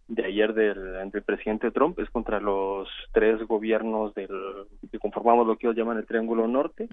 de 0.07 0.25
ayer 0.25 0.53
del, 0.53 1.09
del, 1.11 1.23
presidente 1.23 1.71
Trump 1.71 1.97
es 1.99 2.09
contra 2.09 2.39
los 2.39 2.87
tres 3.11 3.41
gobiernos 3.47 4.13
del 4.13 4.29
que 4.91 4.99
conformamos 4.99 5.47
lo 5.47 5.57
que 5.57 5.67
ellos 5.67 5.77
llaman 5.77 5.97
el 5.97 6.05
Triángulo 6.05 6.47
Norte. 6.47 6.87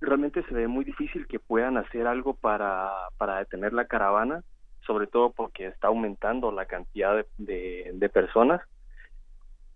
Realmente 0.00 0.42
se 0.44 0.54
ve 0.54 0.68
muy 0.68 0.84
difícil 0.84 1.26
que 1.26 1.38
puedan 1.38 1.76
hacer 1.76 2.06
algo 2.06 2.34
para, 2.34 2.90
para 3.16 3.38
detener 3.38 3.72
la 3.72 3.86
caravana, 3.86 4.42
sobre 4.86 5.06
todo 5.06 5.32
porque 5.32 5.66
está 5.66 5.88
aumentando 5.88 6.50
la 6.50 6.66
cantidad 6.66 7.24
de, 7.36 7.90
de, 7.92 8.08
personas. 8.08 8.60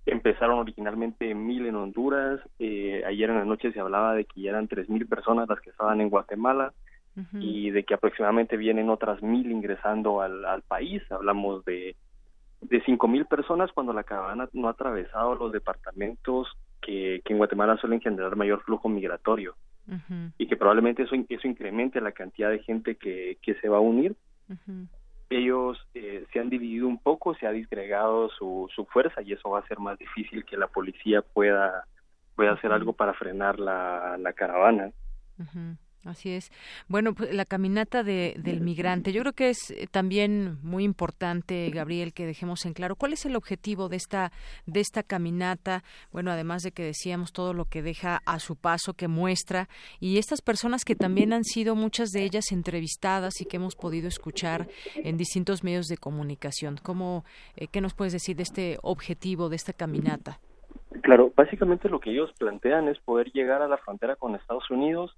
Empezaron 0.06 0.58
originalmente 0.58 1.34
mil 1.34 1.66
en 1.66 1.76
Honduras, 1.76 2.40
eh, 2.58 3.02
ayer 3.06 3.30
en 3.30 3.36
la 3.36 3.44
noche 3.44 3.72
se 3.72 3.80
hablaba 3.80 4.14
de 4.14 4.24
que 4.24 4.42
ya 4.42 4.50
eran 4.50 4.68
tres 4.68 4.88
mil 4.88 5.06
personas 5.06 5.48
las 5.48 5.60
que 5.60 5.70
estaban 5.70 6.00
en 6.00 6.10
Guatemala, 6.10 6.72
y 7.34 7.70
de 7.70 7.84
que 7.84 7.94
aproximadamente 7.94 8.56
vienen 8.56 8.88
otras 8.88 9.22
mil 9.22 9.50
ingresando 9.50 10.22
al, 10.22 10.44
al 10.44 10.62
país. 10.62 11.02
Hablamos 11.10 11.64
de, 11.64 11.94
de 12.62 12.82
cinco 12.84 13.08
mil 13.08 13.26
personas 13.26 13.70
cuando 13.72 13.92
la 13.92 14.04
caravana 14.04 14.48
no 14.52 14.68
ha 14.68 14.72
atravesado 14.72 15.34
los 15.34 15.52
departamentos 15.52 16.48
que, 16.80 17.20
que 17.24 17.32
en 17.32 17.38
Guatemala 17.38 17.76
suelen 17.76 18.00
generar 18.00 18.34
mayor 18.36 18.62
flujo 18.62 18.88
migratorio 18.88 19.54
y 20.38 20.46
que 20.46 20.56
probablemente 20.56 21.02
eso, 21.02 21.16
eso 21.28 21.48
incremente 21.48 22.00
la 22.00 22.12
cantidad 22.12 22.50
de 22.50 22.60
gente 22.60 22.94
que, 22.94 23.36
que 23.42 23.54
se 23.56 23.68
va 23.68 23.78
a 23.78 23.80
unir. 23.80 24.14
Ellos 25.28 25.78
eh, 25.94 26.24
se 26.32 26.40
han 26.40 26.50
dividido 26.50 26.86
un 26.86 26.98
poco, 26.98 27.34
se 27.34 27.46
ha 27.46 27.52
disgregado 27.52 28.28
su, 28.30 28.68
su 28.74 28.84
fuerza 28.86 29.22
y 29.22 29.32
eso 29.32 29.50
va 29.50 29.60
a 29.60 29.66
ser 29.66 29.78
más 29.80 29.98
difícil 29.98 30.44
que 30.44 30.56
la 30.56 30.66
policía 30.66 31.22
pueda, 31.22 31.84
pueda 32.36 32.52
hacer 32.52 32.70
algo 32.70 32.92
para 32.92 33.14
frenar 33.14 33.58
la, 33.58 34.16
la 34.18 34.32
caravana. 34.34 34.90
Así 36.04 36.30
es. 36.30 36.50
Bueno, 36.88 37.14
pues, 37.14 37.32
la 37.32 37.44
caminata 37.44 38.02
de, 38.02 38.34
del 38.38 38.60
migrante. 38.60 39.12
Yo 39.12 39.20
creo 39.20 39.34
que 39.34 39.50
es 39.50 39.70
eh, 39.70 39.86
también 39.88 40.58
muy 40.62 40.82
importante, 40.82 41.70
Gabriel, 41.70 42.12
que 42.12 42.26
dejemos 42.26 42.66
en 42.66 42.72
claro 42.72 42.96
cuál 42.96 43.12
es 43.12 43.24
el 43.24 43.36
objetivo 43.36 43.88
de 43.88 43.96
esta 43.96 44.32
de 44.66 44.80
esta 44.80 45.04
caminata. 45.04 45.84
Bueno, 46.10 46.32
además 46.32 46.62
de 46.62 46.72
que 46.72 46.82
decíamos 46.82 47.32
todo 47.32 47.54
lo 47.54 47.66
que 47.66 47.82
deja 47.82 48.20
a 48.26 48.40
su 48.40 48.56
paso, 48.56 48.94
que 48.94 49.06
muestra 49.06 49.68
y 50.00 50.18
estas 50.18 50.42
personas 50.42 50.84
que 50.84 50.96
también 50.96 51.32
han 51.32 51.44
sido 51.44 51.76
muchas 51.76 52.10
de 52.10 52.24
ellas 52.24 52.50
entrevistadas 52.50 53.40
y 53.40 53.44
que 53.44 53.58
hemos 53.58 53.76
podido 53.76 54.08
escuchar 54.08 54.66
en 54.96 55.16
distintos 55.16 55.62
medios 55.62 55.86
de 55.86 55.98
comunicación. 55.98 56.78
¿Cómo 56.82 57.24
eh, 57.56 57.68
qué 57.68 57.80
nos 57.80 57.94
puedes 57.94 58.12
decir 58.12 58.36
de 58.36 58.42
este 58.42 58.78
objetivo 58.82 59.48
de 59.48 59.56
esta 59.56 59.72
caminata? 59.72 60.40
Claro, 61.02 61.32
básicamente 61.36 61.88
lo 61.88 62.00
que 62.00 62.10
ellos 62.10 62.32
plantean 62.38 62.88
es 62.88 62.98
poder 62.98 63.30
llegar 63.32 63.62
a 63.62 63.68
la 63.68 63.78
frontera 63.78 64.16
con 64.16 64.34
Estados 64.34 64.70
Unidos 64.70 65.16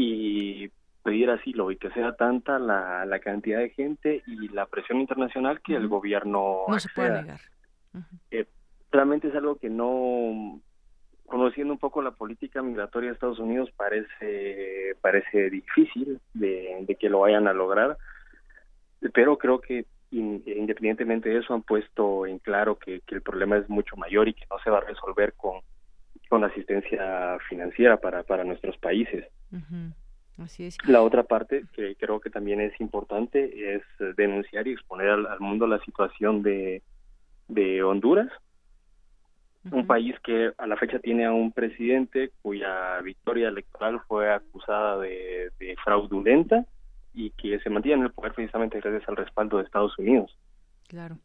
y 0.00 0.70
pedir 1.02 1.28
asilo 1.28 1.72
y 1.72 1.76
que 1.76 1.90
sea 1.90 2.12
tanta 2.12 2.60
la, 2.60 3.04
la 3.04 3.18
cantidad 3.18 3.58
de 3.58 3.70
gente 3.70 4.22
y 4.26 4.48
la 4.48 4.66
presión 4.66 5.00
internacional 5.00 5.60
que 5.60 5.74
el 5.74 5.88
gobierno 5.88 6.64
no 6.68 6.78
se 6.78 6.88
puede 6.94 7.22
negar. 7.22 7.40
Eh, 8.30 8.46
realmente 8.92 9.28
es 9.28 9.34
algo 9.34 9.56
que 9.56 9.68
no 9.68 10.60
conociendo 11.26 11.72
un 11.72 11.80
poco 11.80 12.00
la 12.00 12.12
política 12.12 12.62
migratoria 12.62 13.08
de 13.08 13.14
Estados 13.14 13.40
Unidos 13.40 13.70
parece 13.76 14.94
parece 15.00 15.50
difícil 15.50 16.20
de, 16.32 16.78
de 16.82 16.94
que 16.94 17.10
lo 17.10 17.20
vayan 17.20 17.48
a 17.48 17.52
lograr 17.52 17.98
pero 19.12 19.36
creo 19.36 19.60
que 19.60 19.84
independientemente 20.10 21.28
de 21.28 21.38
eso 21.38 21.54
han 21.54 21.62
puesto 21.62 22.24
en 22.24 22.38
claro 22.38 22.78
que, 22.78 23.00
que 23.00 23.16
el 23.16 23.22
problema 23.22 23.56
es 23.56 23.68
mucho 23.68 23.96
mayor 23.96 24.28
y 24.28 24.34
que 24.34 24.46
no 24.50 24.58
se 24.60 24.70
va 24.70 24.78
a 24.78 24.82
resolver 24.82 25.34
con 25.34 25.60
con 26.28 26.44
asistencia 26.44 27.38
financiera 27.48 27.96
para, 27.98 28.22
para 28.22 28.44
nuestros 28.44 28.76
países. 28.78 29.24
Así 30.38 30.66
es. 30.66 30.76
La 30.86 31.02
otra 31.02 31.24
parte 31.24 31.64
que 31.72 31.96
creo 31.96 32.20
que 32.20 32.30
también 32.30 32.60
es 32.60 32.78
importante 32.80 33.74
es 33.74 33.82
denunciar 34.16 34.68
y 34.68 34.72
exponer 34.72 35.08
al, 35.08 35.40
mundo 35.40 35.66
la 35.66 35.80
situación 35.80 36.42
de, 36.42 36.82
de 37.48 37.82
Honduras, 37.82 38.28
un 39.70 39.86
país 39.86 40.14
que 40.24 40.52
a 40.56 40.66
la 40.66 40.76
fecha 40.76 40.98
tiene 40.98 41.26
a 41.26 41.32
un 41.32 41.52
presidente 41.52 42.30
cuya 42.40 43.00
victoria 43.02 43.48
electoral 43.48 44.00
fue 44.06 44.32
acusada 44.32 44.98
de, 44.98 45.50
de 45.58 45.76
fraudulenta 45.84 46.64
y 47.12 47.30
que 47.30 47.58
se 47.58 47.68
mantiene 47.68 47.98
en 47.98 48.06
el 48.06 48.12
poder 48.12 48.32
precisamente 48.32 48.80
gracias 48.80 49.06
al 49.08 49.16
respaldo 49.16 49.58
de 49.58 49.64
Estados 49.64 49.98
Unidos. 49.98 50.34
Claro. 50.86 51.18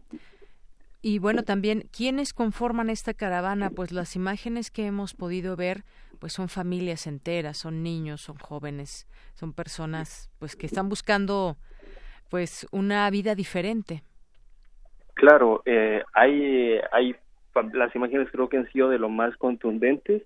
Y 1.06 1.20
bueno, 1.20 1.44
también, 1.44 1.84
¿quiénes 1.92 2.34
conforman 2.34 2.90
esta 2.90 3.14
caravana? 3.14 3.70
Pues 3.70 3.92
las 3.92 4.16
imágenes 4.16 4.72
que 4.72 4.86
hemos 4.86 5.14
podido 5.14 5.58
ver, 5.58 5.84
pues 6.20 6.32
son 6.32 6.48
familias 6.48 7.08
enteras, 7.08 7.58
son 7.58 7.84
niños, 7.84 8.22
son 8.22 8.38
jóvenes, 8.38 9.06
son 9.34 9.52
personas 9.52 10.32
pues 10.40 10.56
que 10.56 10.66
están 10.66 10.88
buscando 10.88 11.58
pues 12.30 12.66
una 12.72 13.10
vida 13.10 13.36
diferente. 13.36 14.02
Claro, 15.16 15.62
eh, 15.66 16.04
hay, 16.14 16.80
hay, 16.94 17.18
las 17.74 17.94
imágenes 17.94 18.30
creo 18.32 18.48
que 18.48 18.60
han 18.60 18.72
sido 18.72 18.88
de 18.88 18.98
lo 18.98 19.10
más 19.10 19.36
contundentes, 19.36 20.24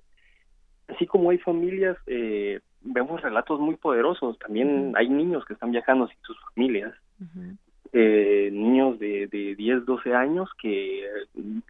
así 0.89 1.07
como 1.07 1.31
hay 1.31 1.39
familias, 1.39 1.97
eh, 2.05 2.59
vemos 2.81 3.19
relatos 3.23 3.59
muy 3.59 3.77
poderosos, 3.77 4.37
también 4.37 4.93
hay 4.95 5.09
niños 5.09 5.43
que 5.45 5.53
están 5.53 5.71
viajando 5.71 6.07
sin 6.07 6.21
sus 6.21 6.37
familias 6.53 6.93
eh, 7.93 8.49
niños 8.51 8.99
de, 8.99 9.27
de 9.27 9.55
10, 9.55 9.85
12 9.85 10.13
años 10.13 10.49
que, 10.61 11.05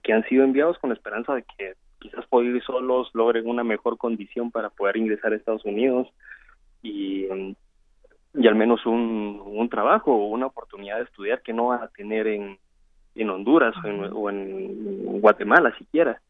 que 0.03 0.13
han 0.13 0.23
sido 0.27 0.43
enviados 0.43 0.77
con 0.79 0.89
la 0.89 0.95
esperanza 0.95 1.33
de 1.35 1.43
que 1.43 1.73
quizás 1.99 2.25
por 2.27 2.45
ir 2.45 2.61
solos 2.63 3.09
logren 3.13 3.47
una 3.47 3.63
mejor 3.63 3.97
condición 3.97 4.51
para 4.51 4.69
poder 4.69 4.97
ingresar 4.97 5.33
a 5.33 5.35
Estados 5.35 5.65
Unidos 5.65 6.07
y, 6.81 7.25
y 8.33 8.47
al 8.47 8.55
menos 8.55 8.85
un, 8.85 9.41
un 9.45 9.69
trabajo 9.69 10.13
o 10.13 10.27
una 10.27 10.45
oportunidad 10.47 10.97
de 10.97 11.03
estudiar 11.03 11.41
que 11.41 11.53
no 11.53 11.67
van 11.67 11.83
a 11.83 11.87
tener 11.87 12.27
en, 12.27 12.57
en 13.15 13.29
Honduras 13.29 13.75
o 13.83 13.87
en, 13.87 14.03
o 14.13 14.29
en 14.29 15.21
Guatemala 15.21 15.75
siquiera. 15.77 16.21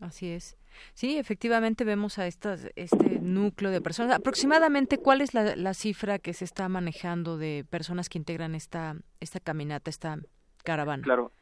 Así 0.00 0.30
es. 0.30 0.56
Sí, 0.94 1.18
efectivamente 1.18 1.84
vemos 1.84 2.18
a 2.18 2.26
estas, 2.26 2.70
este 2.74 3.20
núcleo 3.20 3.70
de 3.70 3.80
personas. 3.80 4.16
Aproximadamente, 4.16 4.98
¿cuál 4.98 5.20
es 5.20 5.34
la, 5.34 5.54
la, 5.56 5.74
cifra 5.74 6.18
que 6.18 6.32
se 6.32 6.44
está 6.44 6.68
manejando 6.68 7.36
de 7.36 7.64
personas 7.68 8.08
que 8.08 8.18
integran 8.18 8.54
esta, 8.54 8.96
esta 9.20 9.40
caminata, 9.40 9.90
esta 9.90 10.16
caravana? 10.64 11.02
Claro. 11.02 11.32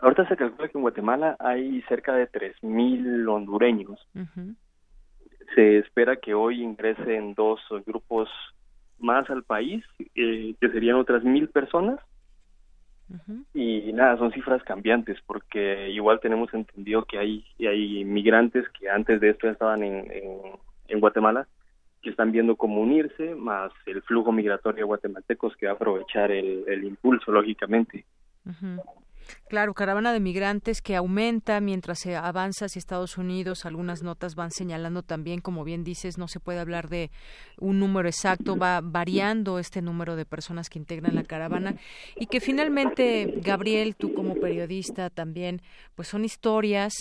Ahorita 0.00 0.28
se 0.28 0.36
calcula 0.36 0.68
que 0.68 0.76
en 0.78 0.82
Guatemala 0.82 1.36
hay 1.38 1.80
cerca 1.82 2.14
de 2.14 2.28
3.000 2.28 3.28
hondureños. 3.28 4.00
Se 5.54 5.78
espera 5.78 6.16
que 6.16 6.34
hoy 6.34 6.62
ingresen 6.62 7.34
dos 7.34 7.60
grupos 7.86 8.28
más 8.98 9.28
al 9.30 9.44
país, 9.44 9.84
eh, 10.16 10.54
que 10.60 10.68
serían 10.70 10.96
otras 10.96 11.22
mil 11.22 11.48
personas 11.48 12.00
y 13.54 13.92
nada, 13.92 14.16
son 14.16 14.32
cifras 14.32 14.62
cambiantes 14.62 15.18
porque 15.26 15.90
igual 15.90 16.20
tenemos 16.20 16.52
entendido 16.54 17.04
que 17.04 17.18
hay, 17.18 17.44
hay 17.60 18.04
migrantes 18.04 18.68
que 18.70 18.88
antes 18.88 19.20
de 19.20 19.30
esto 19.30 19.46
ya 19.46 19.52
estaban 19.52 19.82
en, 19.82 20.10
en, 20.88 21.00
Guatemala 21.00 21.46
que 22.00 22.10
están 22.10 22.32
viendo 22.32 22.56
cómo 22.56 22.80
unirse, 22.80 23.34
más 23.34 23.72
el 23.86 24.02
flujo 24.02 24.32
migratorio 24.32 24.86
guatemaltecos 24.86 25.56
que 25.56 25.66
va 25.66 25.72
a 25.72 25.74
aprovechar 25.76 26.30
el, 26.30 26.64
el 26.66 26.84
impulso, 26.84 27.30
lógicamente. 27.30 28.04
Claro, 29.48 29.74
caravana 29.74 30.12
de 30.12 30.20
migrantes 30.20 30.80
que 30.80 30.96
aumenta 30.96 31.60
mientras 31.60 31.98
se 32.00 32.16
avanza 32.16 32.66
hacia 32.66 32.78
Estados 32.78 33.18
Unidos. 33.18 33.66
Algunas 33.66 34.02
notas 34.02 34.34
van 34.34 34.50
señalando 34.50 35.02
también, 35.02 35.40
como 35.40 35.64
bien 35.64 35.84
dices, 35.84 36.18
no 36.18 36.28
se 36.28 36.40
puede 36.40 36.60
hablar 36.60 36.88
de 36.88 37.10
un 37.58 37.78
número 37.78 38.08
exacto, 38.08 38.56
va 38.56 38.80
variando 38.82 39.58
este 39.58 39.82
número 39.82 40.16
de 40.16 40.24
personas 40.24 40.70
que 40.70 40.78
integran 40.78 41.14
la 41.14 41.24
caravana 41.24 41.76
y 42.16 42.26
que 42.26 42.40
finalmente, 42.40 43.34
Gabriel, 43.42 43.96
tú 43.96 44.14
como 44.14 44.34
periodista 44.36 45.10
también, 45.10 45.62
pues 45.94 46.08
son 46.08 46.24
historias 46.24 46.92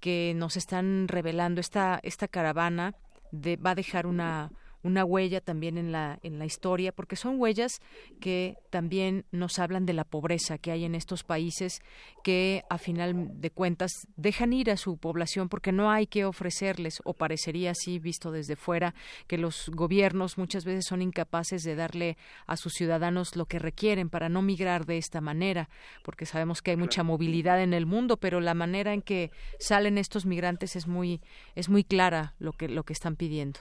que 0.00 0.32
nos 0.34 0.56
están 0.56 1.08
revelando 1.08 1.60
esta 1.60 2.00
esta 2.02 2.26
caravana 2.26 2.94
de, 3.32 3.56
va 3.56 3.70
a 3.72 3.74
dejar 3.74 4.06
una 4.06 4.50
una 4.82 5.04
huella 5.04 5.40
también 5.40 5.78
en 5.78 5.92
la, 5.92 6.18
en 6.22 6.38
la 6.38 6.46
historia, 6.46 6.92
porque 6.92 7.16
son 7.16 7.40
huellas 7.40 7.80
que 8.20 8.56
también 8.70 9.24
nos 9.30 9.58
hablan 9.58 9.86
de 9.86 9.92
la 9.92 10.04
pobreza 10.04 10.58
que 10.58 10.70
hay 10.70 10.84
en 10.84 10.94
estos 10.94 11.24
países 11.24 11.80
que 12.24 12.64
a 12.70 12.78
final 12.78 13.40
de 13.40 13.50
cuentas 13.50 13.92
dejan 14.16 14.52
ir 14.52 14.70
a 14.70 14.76
su 14.76 14.96
población 14.96 15.48
porque 15.48 15.72
no 15.72 15.90
hay 15.90 16.06
que 16.06 16.24
ofrecerles, 16.24 17.00
o 17.04 17.14
parecería 17.14 17.72
así 17.72 17.98
visto 17.98 18.30
desde 18.30 18.56
fuera, 18.56 18.94
que 19.26 19.38
los 19.38 19.70
gobiernos 19.70 20.38
muchas 20.38 20.64
veces 20.64 20.86
son 20.86 21.02
incapaces 21.02 21.62
de 21.62 21.74
darle 21.74 22.16
a 22.46 22.56
sus 22.56 22.72
ciudadanos 22.74 23.36
lo 23.36 23.46
que 23.46 23.58
requieren 23.58 24.08
para 24.08 24.28
no 24.28 24.42
migrar 24.42 24.86
de 24.86 24.98
esta 24.98 25.20
manera, 25.20 25.68
porque 26.02 26.26
sabemos 26.26 26.62
que 26.62 26.72
hay 26.72 26.76
mucha 26.76 27.02
movilidad 27.02 27.62
en 27.62 27.74
el 27.74 27.86
mundo, 27.86 28.16
pero 28.16 28.40
la 28.40 28.54
manera 28.54 28.92
en 28.92 29.02
que 29.02 29.30
salen 29.58 29.98
estos 29.98 30.26
migrantes 30.26 30.76
es 30.76 30.86
muy, 30.86 31.20
es 31.54 31.68
muy 31.68 31.84
clara 31.84 32.34
lo 32.38 32.52
que, 32.52 32.68
lo 32.68 32.84
que 32.84 32.92
están 32.92 33.16
pidiendo. 33.16 33.60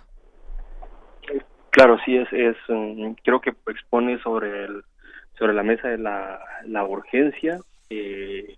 Claro, 1.72 1.98
sí, 2.06 2.18
es, 2.18 2.28
es 2.32 2.58
mm, 2.68 3.12
creo 3.24 3.41
que 3.41 3.54
expone 3.68 4.20
sobre 4.20 4.66
el, 4.66 4.84
sobre 5.38 5.54
la 5.54 5.64
mesa 5.64 5.88
de 5.88 5.98
la, 5.98 6.40
la 6.66 6.84
urgencia. 6.84 7.60
Eh, 7.90 8.56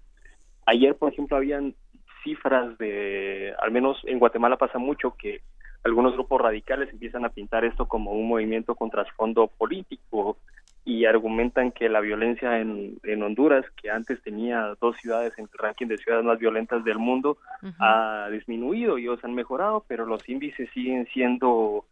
ayer, 0.66 0.96
por 0.96 1.12
ejemplo, 1.12 1.38
habían 1.38 1.76
cifras 2.24 2.78
de, 2.78 3.54
al 3.60 3.72
menos 3.72 4.00
en 4.06 4.20
Guatemala 4.20 4.58
pasa 4.58 4.78
mucho 4.78 5.16
que 5.18 5.42
algunos 5.84 6.14
grupos 6.14 6.42
radicales 6.42 6.90
empiezan 6.92 7.26
a 7.26 7.30
pintar 7.30 7.66
esto 7.66 7.88
como 7.88 8.12
un 8.12 8.28
movimiento 8.28 8.76
con 8.76 8.92
trasfondo 8.92 9.48
político 9.48 10.38
y 10.84 11.06
argumentan 11.06 11.72
que 11.72 11.90
la 11.90 12.00
violencia 12.00 12.60
en, 12.60 12.98
en 13.04 13.24
Honduras, 13.24 13.66
que 13.82 13.90
antes 13.90 14.22
tenía 14.24 14.76
dos 14.80 14.96
ciudades 14.98 15.34
en 15.38 15.46
el 15.52 15.60
ranking 15.60 15.88
de 15.88 15.98
ciudades 15.98 16.26
más 16.26 16.40
violentas 16.40 16.84
del 16.84 16.98
mundo, 16.98 17.38
ha 17.80 18.30
disminuido 18.32 18.98
y 18.98 19.04
ellos 19.04 19.24
han 19.24 19.36
mejorado, 19.36 19.86
pero 19.88 20.06
los 20.06 20.28
índices 20.28 20.70
siguen 20.74 21.08
siendo 21.14 21.86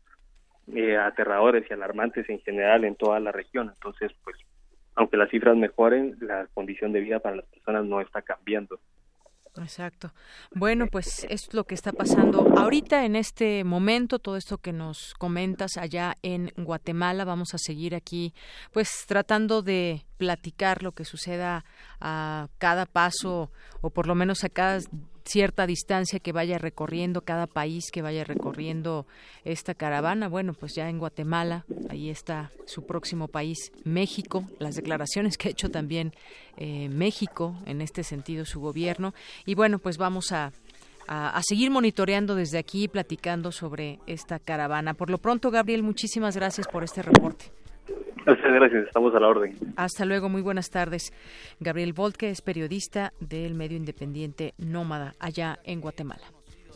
eh, 0.76 0.98
aterradores 0.98 1.66
y 1.70 1.74
alarmantes 1.74 2.30
en 2.30 2.40
general 2.42 2.86
en 2.86 2.96
toda 2.96 3.20
la 3.20 3.32
región. 3.32 3.72
Entonces, 3.74 4.12
pues, 4.24 4.38
aunque 4.96 5.18
las 5.18 5.30
cifras 5.30 5.56
mejoren, 5.56 6.18
la 6.22 6.48
condición 6.54 6.92
de 6.92 7.02
vida 7.02 7.20
para 7.20 7.38
las 7.38 7.46
personas 7.46 7.86
no 7.86 8.02
está 8.02 8.22
cambiando. 8.22 8.80
Exacto. 9.58 10.14
Bueno, 10.54 10.88
pues 10.88 11.26
es 11.30 11.54
lo 11.54 11.66
que 11.66 11.76
está 11.76 11.92
pasando 11.92 12.54
ahorita 12.58 13.06
en 13.06 13.16
este 13.16 13.64
momento, 13.64 14.20
todo 14.20 14.38
esto 14.38 14.58
que 14.58 14.72
nos 14.72 15.14
comentas 15.16 15.78
allá 15.78 16.16
en 16.22 16.52
Guatemala. 16.56 17.26
Vamos 17.26 17.54
a 17.54 17.58
seguir 17.58 17.96
aquí, 17.96 18.34
pues 18.72 19.06
tratando 19.08 19.62
de 19.62 20.06
platicar 20.18 20.84
lo 20.84 20.92
que 20.92 21.04
suceda 21.04 21.66
a 22.00 22.48
cada 22.58 22.86
paso 22.86 23.52
o 23.82 23.90
por 23.90 24.08
lo 24.08 24.16
menos 24.16 24.44
a 24.44 24.50
cada 24.50 24.80
cierta 25.30 25.68
distancia 25.68 26.20
que 26.20 26.32
vaya 26.32 26.58
recorriendo 26.58 27.22
cada 27.22 27.48
país 27.48 27.92
que 27.92 28.02
vaya 28.02 28.24
recorriendo 28.24 29.06
esta 29.46 29.74
caravana. 29.76 30.28
Bueno, 30.28 30.54
pues 30.54 30.74
ya 30.76 30.90
en 30.90 30.98
Guatemala, 30.98 31.66
ahí 31.90 32.10
está 32.10 32.52
su 32.66 32.86
próximo 32.86 33.28
país, 33.28 33.72
México, 33.84 34.46
las 34.60 34.76
declaraciones 34.76 35.38
que 35.38 35.50
ha 35.50 35.52
hecho 35.52 35.70
también 35.70 36.14
eh, 36.58 36.90
México 36.90 37.56
en 37.66 37.82
este 37.82 38.04
sentido 38.04 38.46
su 38.46 38.60
gobierno. 38.60 39.14
Y 39.46 39.56
bueno, 39.56 39.80
pues 39.80 39.98
vamos 39.98 40.32
a, 40.32 40.52
a, 41.08 41.42
seguir 41.44 41.72
monitoreando 41.72 42.36
desde 42.36 42.58
aquí, 42.58 42.88
platicando 42.88 43.52
sobre 43.52 44.00
esta 44.08 44.40
caravana. 44.40 44.94
Por 44.94 45.10
lo 45.10 45.20
pronto, 45.20 45.52
Gabriel, 45.52 45.84
muchísimas 45.84 46.36
gracias 46.36 46.68
por 46.68 46.84
este 46.84 47.02
reporte. 47.02 47.59
Muchas 48.26 48.52
gracias, 48.54 48.88
estamos 48.88 49.16
a 49.16 49.20
la 49.20 49.28
orden. 49.28 49.56
Hasta 49.76 50.06
luego, 50.06 50.30
muy 50.30 50.42
buenas 50.42 50.70
tardes. 50.70 51.14
Gabriel 51.60 51.94
Voltke 51.94 52.30
es 52.30 52.42
periodista 52.42 53.14
del 53.20 53.56
medio 53.56 53.78
independiente 53.78 54.54
Nómada, 54.58 55.16
allá 55.20 55.60
en 55.64 55.82
Guatemala. 55.82 56.24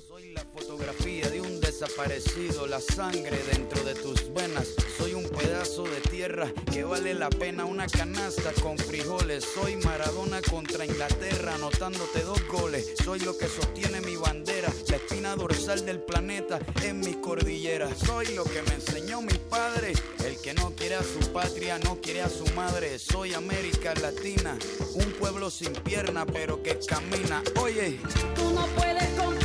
Soy 0.07 0.33
la 0.33 0.41
fotografía 0.41 1.29
de 1.29 1.41
un 1.41 1.52
desaparecido, 1.83 2.65
la 2.67 2.79
sangre 2.79 3.37
dentro 3.51 3.83
de 3.83 3.93
tus 3.95 4.33
venas. 4.33 4.73
Soy 4.97 5.13
un 5.13 5.27
pedazo 5.27 5.83
de 5.83 5.99
tierra 6.09 6.51
que 6.71 6.83
vale 6.83 7.13
la 7.13 7.29
pena 7.29 7.65
una 7.65 7.87
canasta 7.87 8.51
con 8.61 8.77
frijoles. 8.77 9.45
Soy 9.53 9.75
Maradona 9.77 10.41
contra 10.41 10.85
Inglaterra, 10.85 11.55
anotándote 11.55 12.21
dos 12.21 12.39
goles. 12.47 12.93
Soy 13.03 13.19
lo 13.19 13.37
que 13.37 13.47
sostiene 13.47 14.01
mi 14.01 14.15
bandera, 14.15 14.69
la 14.89 14.95
espina 14.95 15.35
dorsal 15.35 15.85
del 15.85 15.99
planeta 15.99 16.59
en 16.83 16.99
mi 17.01 17.15
cordillera. 17.15 17.89
Soy 17.95 18.27
lo 18.33 18.43
que 18.45 18.61
me 18.61 18.75
enseñó 18.75 19.21
mi 19.21 19.37
padre, 19.49 19.93
el 20.25 20.37
que 20.41 20.53
no 20.53 20.71
quiere 20.71 20.95
a 20.95 21.03
su 21.03 21.31
patria, 21.31 21.79
no 21.79 21.99
quiere 21.99 22.21
a 22.21 22.29
su 22.29 22.45
madre. 22.55 22.97
Soy 22.97 23.33
América 23.33 23.93
Latina, 23.95 24.57
un 24.93 25.11
pueblo 25.13 25.49
sin 25.49 25.73
pierna 25.73 26.25
pero 26.25 26.61
que 26.63 26.79
camina. 26.87 27.43
Oye, 27.59 27.99
tú 28.35 28.51
no 28.51 28.65
puedes 28.67 29.09
comprar 29.19 29.42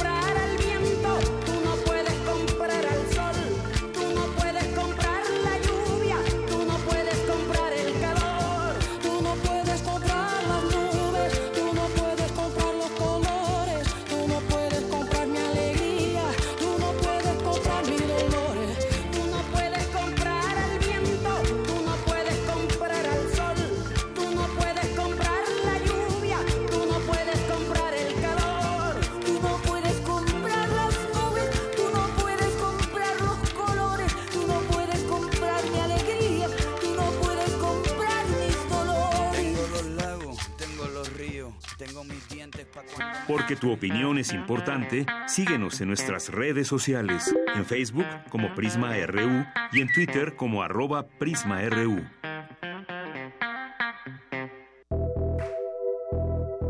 Porque 43.49 43.63
tu 43.63 43.73
opinión 43.73 44.19
es 44.19 44.35
importante, 44.35 45.07
síguenos 45.27 45.81
en 45.81 45.89
nuestras 45.89 46.29
redes 46.29 46.69
sociales, 46.69 47.35
en 47.55 47.65
Facebook 47.65 48.05
como 48.29 48.55
Prisma 48.55 48.95
RU 49.07 49.43
y 49.73 49.81
en 49.81 49.91
Twitter 49.91 50.37
como 50.37 50.63
arroba 50.63 51.07
PrismaRU. 51.19 52.05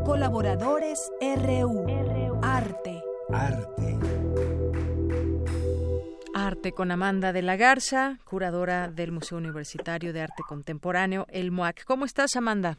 Colaboradores 0.05 1.01
RU. 1.21 2.39
Arte. 2.45 3.03
Arte. 3.33 3.99
Arte 6.33 6.71
con 6.71 6.93
Amanda 6.93 7.33
de 7.33 7.43
la 7.43 7.57
Garza, 7.57 8.21
curadora 8.25 8.87
del 8.87 9.11
Museo 9.11 9.39
Universitario 9.39 10.13
de 10.13 10.21
Arte 10.21 10.45
Contemporáneo, 10.47 11.27
el 11.31 11.51
MUAC. 11.51 11.85
¿Cómo 11.85 12.05
estás, 12.05 12.37
Amanda? 12.37 12.79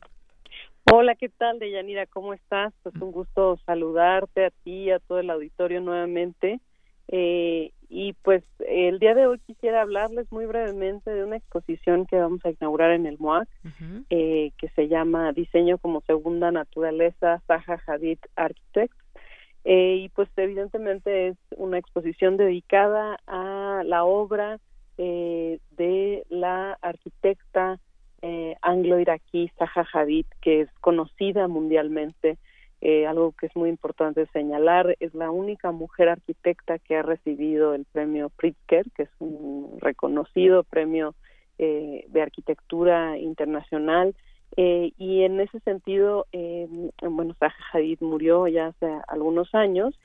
Hola, 0.91 1.13
¿qué 1.13 1.29
tal, 1.29 1.59
Deyanira? 1.59 2.07
¿Cómo 2.07 2.33
estás? 2.33 2.73
Pues 2.81 2.95
un 2.95 3.11
gusto 3.11 3.59
saludarte 3.67 4.45
a 4.45 4.49
ti 4.49 4.85
y 4.85 4.89
a 4.89 4.97
todo 4.97 5.19
el 5.19 5.29
auditorio 5.29 5.81
nuevamente. 5.81 6.61
Eh, 7.09 7.73
y 7.89 8.13
pues 8.13 8.43
el 8.67 8.97
día 8.97 9.13
de 9.13 9.27
hoy 9.27 9.37
quisiera 9.45 9.83
hablarles 9.83 10.31
muy 10.31 10.47
brevemente 10.47 11.11
de 11.11 11.23
una 11.23 11.35
exposición 11.35 12.07
que 12.07 12.15
vamos 12.15 12.43
a 12.43 12.49
inaugurar 12.49 12.89
en 12.89 13.05
el 13.05 13.19
MOAC, 13.19 13.47
eh, 14.09 14.51
que 14.57 14.69
se 14.69 14.87
llama 14.87 15.31
Diseño 15.31 15.77
como 15.77 16.01
Segunda 16.01 16.51
Naturaleza, 16.51 17.39
Zaha 17.45 17.79
Hadid 17.85 18.17
Architects. 18.35 18.97
Eh, 19.65 19.97
y 20.05 20.09
pues 20.09 20.27
evidentemente 20.37 21.27
es 21.27 21.37
una 21.55 21.77
exposición 21.77 22.35
dedicada 22.35 23.19
a 23.27 23.83
la 23.85 24.05
obra 24.05 24.59
de 24.97 26.25
la 26.29 26.79
arquitecta 26.81 27.79
eh, 28.21 28.55
anglo-iraquí 28.61 29.51
Zaha 29.57 29.85
Hadid, 29.93 30.25
que 30.41 30.61
es 30.61 30.69
conocida 30.81 31.47
mundialmente. 31.47 32.37
Eh, 32.81 33.05
algo 33.05 33.33
que 33.33 33.47
es 33.47 33.55
muy 33.55 33.67
importante 33.67 34.25
señalar, 34.27 34.95
es 35.01 35.13
la 35.13 35.31
única 35.31 35.71
mujer 35.71 36.07
arquitecta 36.07 36.79
que 36.79 36.95
ha 36.95 37.01
recibido 37.01 37.73
el 37.73 37.85
premio 37.85 38.29
Pritzker, 38.29 38.85
que 38.95 39.03
es 39.03 39.09
un 39.19 39.77
reconocido 39.81 40.63
premio 40.63 41.13
eh, 41.57 42.05
de 42.07 42.21
arquitectura 42.21 43.17
internacional. 43.17 44.15
Eh, 44.55 44.93
y 44.97 45.23
en 45.23 45.41
ese 45.41 45.59
sentido, 45.59 46.25
bueno, 47.01 47.35
Zaha 47.37 47.53
Hadid 47.73 47.99
murió 47.99 48.47
ya 48.47 48.67
hace 48.67 48.87
algunos 49.07 49.53
años, 49.53 49.99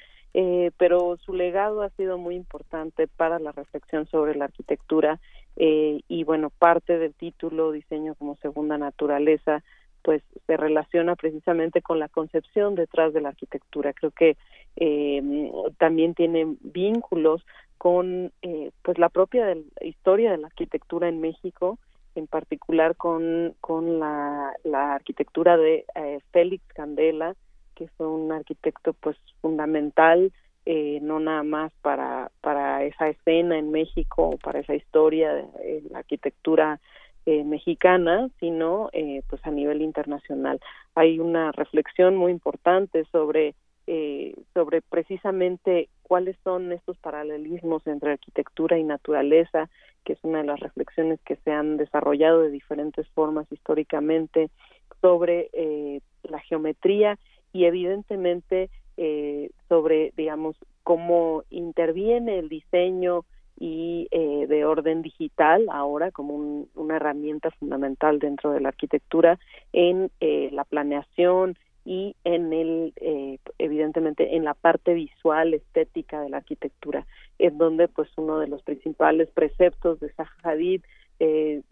pero 0.77 1.17
su 1.19 1.33
legado 1.33 1.83
ha 1.83 1.91
sido 1.91 2.19
muy 2.19 2.35
importante 2.35 3.07
para 3.07 3.39
la 3.39 3.53
reflexión 3.53 4.07
sobre 4.07 4.35
la 4.35 4.47
arquitectura 4.47 5.21
eh, 5.57 6.01
y 6.09 6.25
bueno, 6.25 6.51
parte 6.51 6.99
del 6.99 7.15
título 7.15 7.73
Diseño 7.73 8.15
como 8.15 8.37
Segunda 8.37 8.79
Naturaleza 8.79 9.63
pues 10.03 10.23
se 10.47 10.57
relaciona 10.59 11.17
precisamente 11.17 11.81
con 11.81 11.99
la 11.99 12.09
concepción 12.09 12.75
detrás 12.75 13.15
de 13.15 13.23
la 13.23 13.31
arquitectura. 13.31 13.95
Creo 13.95 14.11
que 14.11 14.37
eh, 14.77 15.51
también 15.79 16.15
tiene 16.15 16.57
vínculos 16.61 17.47
con 17.79 18.31
eh, 18.43 18.71
pues 18.83 18.99
la 18.99 19.09
propia 19.09 19.57
historia 19.81 20.33
de 20.33 20.39
la 20.39 20.49
arquitectura 20.49 21.09
en 21.09 21.23
México, 21.23 21.79
en 22.17 22.27
particular 22.27 22.97
con, 22.97 23.55
con 23.63 23.99
la, 23.99 24.53
la 24.63 24.95
arquitectura 24.95 25.57
de 25.57 25.87
Félix 26.33 26.63
Candela, 26.75 27.35
que 27.75 27.89
fue 27.97 28.07
un 28.07 28.31
arquitecto 28.31 28.93
pues 28.93 29.17
fundamental 29.41 30.33
eh, 30.67 30.99
no 31.03 31.21
nada 31.21 31.43
más 31.43 31.73
para 31.83 32.31
para 32.41 32.85
esa 32.85 33.09
escena 33.09 33.59
en 33.59 33.71
México 33.71 34.31
o 34.31 34.39
para 34.39 34.61
esa 34.61 34.75
historia 34.75 35.33
de 35.35 35.83
la 35.91 35.99
arquitectura 35.99 36.81
eh, 37.27 37.45
mexicana, 37.45 38.29
sino 38.41 38.91
eh, 38.93 39.23
pues 39.29 39.45
a 39.47 39.51
nivel 39.51 39.83
internacional. 39.83 40.61
Hay 40.95 41.19
una 41.19 41.53
reflexión 41.53 42.17
muy 42.17 42.33
importante 42.33 43.05
sobre 43.13 43.55
eh, 43.87 44.35
sobre 44.55 44.81
precisamente 44.81 45.91
cuáles 46.03 46.37
son 46.43 46.73
estos 46.73 46.97
paralelismos 46.97 47.87
entre 47.87 48.13
arquitectura 48.13 48.79
y 48.79 48.83
naturaleza, 48.83 49.69
que 50.05 50.15
es 50.15 50.19
una 50.23 50.39
de 50.39 50.47
las 50.47 50.61
reflexiones 50.61 51.21
que 51.21 51.37
se 51.37 51.53
han 51.53 51.77
desarrollado 51.77 52.41
de 52.41 52.51
diferentes 52.51 53.07
formas 53.09 53.47
históricamente 53.53 54.49
sobre 55.03 55.51
eh, 55.53 56.01
la 56.23 56.41
geometría 56.41 57.19
y 57.53 57.67
evidentemente 57.67 58.71
eh, 58.97 59.51
sobre, 59.69 60.13
digamos, 60.17 60.57
cómo 60.83 61.43
interviene 61.51 62.39
el 62.39 62.49
diseño 62.49 63.25
y 63.59 64.09
eh, 64.11 64.47
de 64.49 64.65
orden 64.65 65.03
digital 65.03 65.67
ahora 65.71 66.11
como 66.11 66.67
una 66.75 66.97
herramienta 66.97 67.51
fundamental 67.53 68.19
dentro 68.19 68.51
de 68.51 68.61
la 68.61 68.69
arquitectura 68.69 69.39
en 69.73 70.11
eh, 70.21 70.49
la 70.53 70.65
planeación 70.65 71.57
y 71.85 72.17
en 72.25 72.53
el 72.53 72.93
eh, 72.97 73.39
evidentemente 73.59 74.37
en 74.37 74.45
la 74.45 74.55
parte 74.55 74.95
visual 74.95 75.55
estética 75.55 76.21
de 76.21 76.31
la 76.31 76.39
arquitectura 76.39 77.07
en 77.39 77.59
donde 77.59 77.89
pues 77.89 78.09
uno 78.17 78.39
de 78.39 78.49
los 78.49 78.63
principales 78.63 79.29
preceptos 79.31 80.01
de 80.01 80.13
Zaha 80.15 80.35
Hadid 80.43 80.83
eh, 81.21 81.63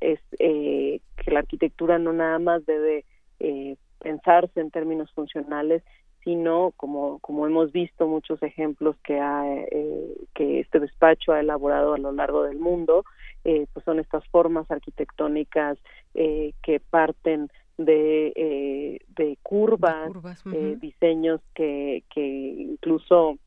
es 0.00 0.20
eh, 0.38 1.00
que 1.16 1.30
la 1.30 1.40
arquitectura 1.40 1.98
no 1.98 2.12
nada 2.12 2.38
más 2.38 2.66
debe 2.66 3.04
eh, 3.38 3.76
pensarse 4.00 4.60
en 4.60 4.70
términos 4.70 5.10
funcionales 5.12 5.82
sino 6.26 6.72
como 6.76 7.20
como 7.20 7.46
hemos 7.46 7.70
visto 7.70 8.08
muchos 8.08 8.42
ejemplos 8.42 8.96
que 9.04 9.20
ha, 9.20 9.44
eh, 9.46 10.16
que 10.34 10.58
este 10.58 10.80
despacho 10.80 11.32
ha 11.32 11.38
elaborado 11.38 11.94
a 11.94 11.98
lo 11.98 12.10
largo 12.10 12.42
del 12.42 12.58
mundo 12.58 13.04
eh, 13.44 13.68
pues 13.72 13.84
son 13.84 14.00
estas 14.00 14.26
formas 14.26 14.68
arquitectónicas 14.68 15.78
eh, 16.14 16.52
que 16.64 16.80
parten 16.80 17.48
de, 17.78 18.32
eh, 18.34 18.98
de 19.16 19.38
curvas, 19.44 20.10
eh, 20.52 20.76
diseños 20.80 21.40
que, 21.54 22.02
que 22.12 22.26
incluso 22.26 23.38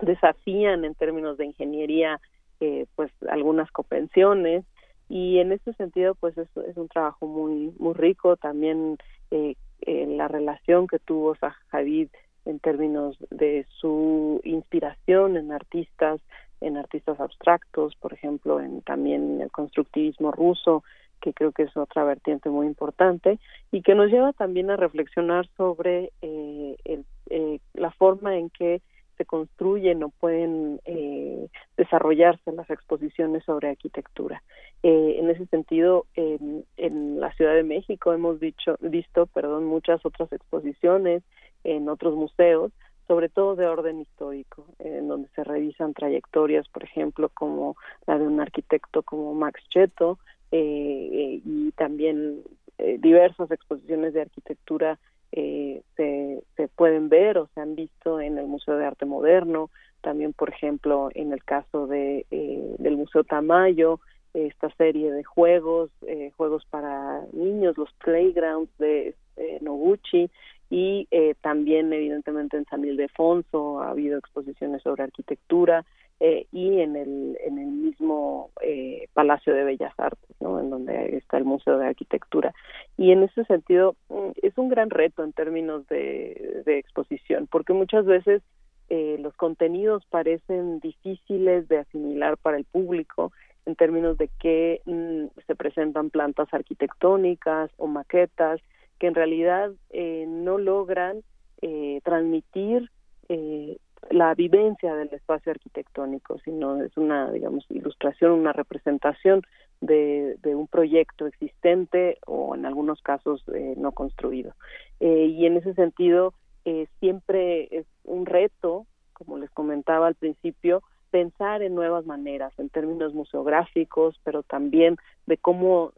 desafían 0.00 0.86
en 0.86 0.94
términos 0.94 1.36
de 1.36 1.44
ingeniería 1.44 2.18
eh, 2.60 2.86
pues 2.94 3.10
algunas 3.28 3.70
convenciones 3.72 4.64
y 5.10 5.38
en 5.38 5.52
ese 5.52 5.74
sentido 5.74 6.14
pues 6.14 6.38
es, 6.38 6.48
es 6.66 6.78
un 6.78 6.88
trabajo 6.88 7.26
muy 7.26 7.74
muy 7.78 7.92
rico. 7.92 8.36
También 8.36 8.96
eh, 9.30 9.56
la 9.86 10.28
relación 10.28 10.86
que 10.86 10.98
tuvo 10.98 11.36
Javid 11.70 12.08
en 12.44 12.58
términos 12.58 13.16
de 13.30 13.66
su 13.80 14.40
inspiración 14.44 15.36
en 15.36 15.52
artistas 15.52 16.20
en 16.60 16.76
artistas 16.76 17.18
abstractos 17.20 17.94
por 17.96 18.12
ejemplo 18.12 18.60
en 18.60 18.82
también 18.82 19.40
el 19.40 19.50
constructivismo 19.50 20.30
ruso 20.32 20.84
que 21.20 21.32
creo 21.32 21.52
que 21.52 21.62
es 21.62 21.76
otra 21.76 22.04
vertiente 22.04 22.50
muy 22.50 22.66
importante 22.66 23.38
y 23.70 23.82
que 23.82 23.94
nos 23.94 24.10
lleva 24.10 24.32
también 24.32 24.70
a 24.70 24.76
reflexionar 24.76 25.48
sobre 25.56 26.12
eh, 26.20 26.76
el, 26.84 27.04
eh, 27.30 27.60
la 27.74 27.90
forma 27.92 28.36
en 28.36 28.50
que 28.50 28.82
se 29.16 29.24
construyen 29.24 30.02
o 30.02 30.08
pueden 30.08 30.80
eh, 30.84 31.48
desarrollarse 31.76 32.52
las 32.52 32.68
exposiciones 32.70 33.44
sobre 33.44 33.68
arquitectura. 33.68 34.42
Eh, 34.82 35.16
en 35.18 35.30
ese 35.30 35.46
sentido, 35.46 36.06
en, 36.14 36.64
en, 36.76 37.20
la 37.20 37.32
Ciudad 37.34 37.54
de 37.54 37.62
México 37.62 38.12
hemos 38.12 38.40
dicho, 38.40 38.76
visto 38.80 39.26
perdón, 39.26 39.64
muchas 39.64 40.04
otras 40.04 40.32
exposiciones 40.32 41.22
en 41.64 41.88
otros 41.88 42.14
museos, 42.14 42.72
sobre 43.06 43.28
todo 43.28 43.56
de 43.56 43.66
orden 43.66 44.00
histórico, 44.00 44.66
en 44.78 45.08
donde 45.08 45.28
se 45.34 45.44
revisan 45.44 45.94
trayectorias, 45.94 46.68
por 46.68 46.84
ejemplo, 46.84 47.28
como 47.28 47.76
la 48.06 48.18
de 48.18 48.26
un 48.26 48.40
arquitecto 48.40 49.02
como 49.02 49.34
Max 49.34 49.60
Cheto, 49.68 50.18
eh, 50.50 51.40
y 51.44 51.72
también 51.72 52.42
eh, 52.78 52.98
diversas 53.00 53.50
exposiciones 53.50 54.12
de 54.12 54.22
arquitectura 54.22 54.98
eh, 55.32 55.82
se, 55.96 56.42
se 56.56 56.68
pueden 56.68 57.08
ver 57.08 57.38
o 57.38 57.48
se 57.54 57.60
han 57.60 57.74
visto 57.74 58.20
en 58.20 58.38
el 58.38 58.46
Museo 58.46 58.76
de 58.76 58.86
Arte 58.86 59.06
Moderno, 59.06 59.70
también 60.02 60.32
por 60.32 60.50
ejemplo 60.50 61.08
en 61.14 61.32
el 61.32 61.42
caso 61.44 61.86
de 61.86 62.26
eh, 62.30 62.76
del 62.78 62.96
Museo 62.96 63.24
Tamayo, 63.24 64.00
esta 64.34 64.70
serie 64.76 65.12
de 65.12 65.24
juegos, 65.24 65.90
eh, 66.06 66.32
juegos 66.36 66.64
para 66.70 67.22
niños, 67.32 67.76
los 67.76 67.92
playgrounds 68.04 68.70
de 68.78 69.14
eh, 69.36 69.58
Noguchi 69.60 70.30
y 70.72 71.06
eh, 71.10 71.34
también 71.42 71.92
evidentemente 71.92 72.56
en 72.56 72.64
San 72.64 72.82
Ildefonso 72.82 73.82
ha 73.82 73.90
habido 73.90 74.18
exposiciones 74.18 74.82
sobre 74.82 75.02
arquitectura, 75.02 75.84
eh, 76.24 76.46
y 76.52 76.78
en 76.78 76.94
el, 76.94 77.36
en 77.44 77.58
el 77.58 77.66
mismo 77.66 78.50
eh, 78.62 79.08
Palacio 79.12 79.52
de 79.54 79.64
Bellas 79.64 79.92
Artes, 79.98 80.36
¿no? 80.38 80.60
en 80.60 80.70
donde 80.70 81.16
está 81.16 81.36
el 81.36 81.44
Museo 81.44 81.78
de 81.78 81.88
Arquitectura. 81.88 82.54
Y 82.96 83.10
en 83.10 83.24
ese 83.24 83.44
sentido 83.46 83.96
mm, 84.08 84.30
es 84.40 84.56
un 84.56 84.68
gran 84.68 84.88
reto 84.88 85.24
en 85.24 85.32
términos 85.32 85.84
de, 85.88 86.62
exposición, 86.64 87.48
porque 87.50 87.72
muchas 87.72 88.06
veces 88.06 88.40
eh, 88.88 89.16
los 89.18 89.34
contenidos 89.34 90.06
parecen 90.06 90.78
difíciles 90.78 91.66
de 91.66 91.78
asimilar 91.78 92.36
para 92.38 92.56
el 92.56 92.64
público 92.64 93.32
en 93.66 93.74
términos 93.74 94.16
de 94.16 94.30
que 94.40 94.80
mm, 94.86 95.24
se 95.44 95.54
presentan 95.56 96.10
plantas 96.10 96.46
arquitectónicas 96.54 97.70
o 97.78 97.88
maquetas 97.88 98.60
que 99.02 99.08
en 99.08 99.16
realidad 99.16 99.72
eh, 99.90 100.26
no 100.28 100.58
logran 100.58 101.24
eh, 101.60 102.00
transmitir 102.04 102.88
eh, 103.28 103.76
la 104.10 104.32
vivencia 104.36 104.94
del 104.94 105.12
espacio 105.12 105.50
arquitectónico, 105.50 106.38
sino 106.44 106.80
es 106.80 106.96
una, 106.96 107.32
digamos, 107.32 107.66
ilustración, 107.68 108.30
una 108.30 108.52
representación 108.52 109.42
de, 109.80 110.36
un 110.44 110.68
proyecto 110.68 111.26
existente 111.26 112.18
o 112.28 112.54
en 112.54 112.64
algunos 112.64 113.02
casos 113.02 113.42
eh, 113.52 113.74
no 113.76 113.90
construido. 113.90 114.54
Eh, 115.00 115.26
y 115.36 115.46
en 115.46 115.56
ese 115.56 115.74
sentido, 115.74 116.32
eh, 116.64 116.86
siempre 117.00 117.76
es 117.76 117.86
un 118.04 118.24
reto, 118.24 118.86
como 119.14 119.36
les 119.36 119.50
comentaba 119.50 120.06
al 120.06 120.14
principio, 120.14 120.84
pensar 121.10 121.60
en 121.60 121.74
nuevas 121.74 122.06
maneras, 122.06 122.52
en 122.56 122.68
términos 122.68 123.14
museográficos, 123.14 124.20
pero 124.22 124.44
también 124.44 124.96
de 125.26 125.38
cómo 125.38 125.92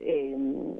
eh, 0.00 0.36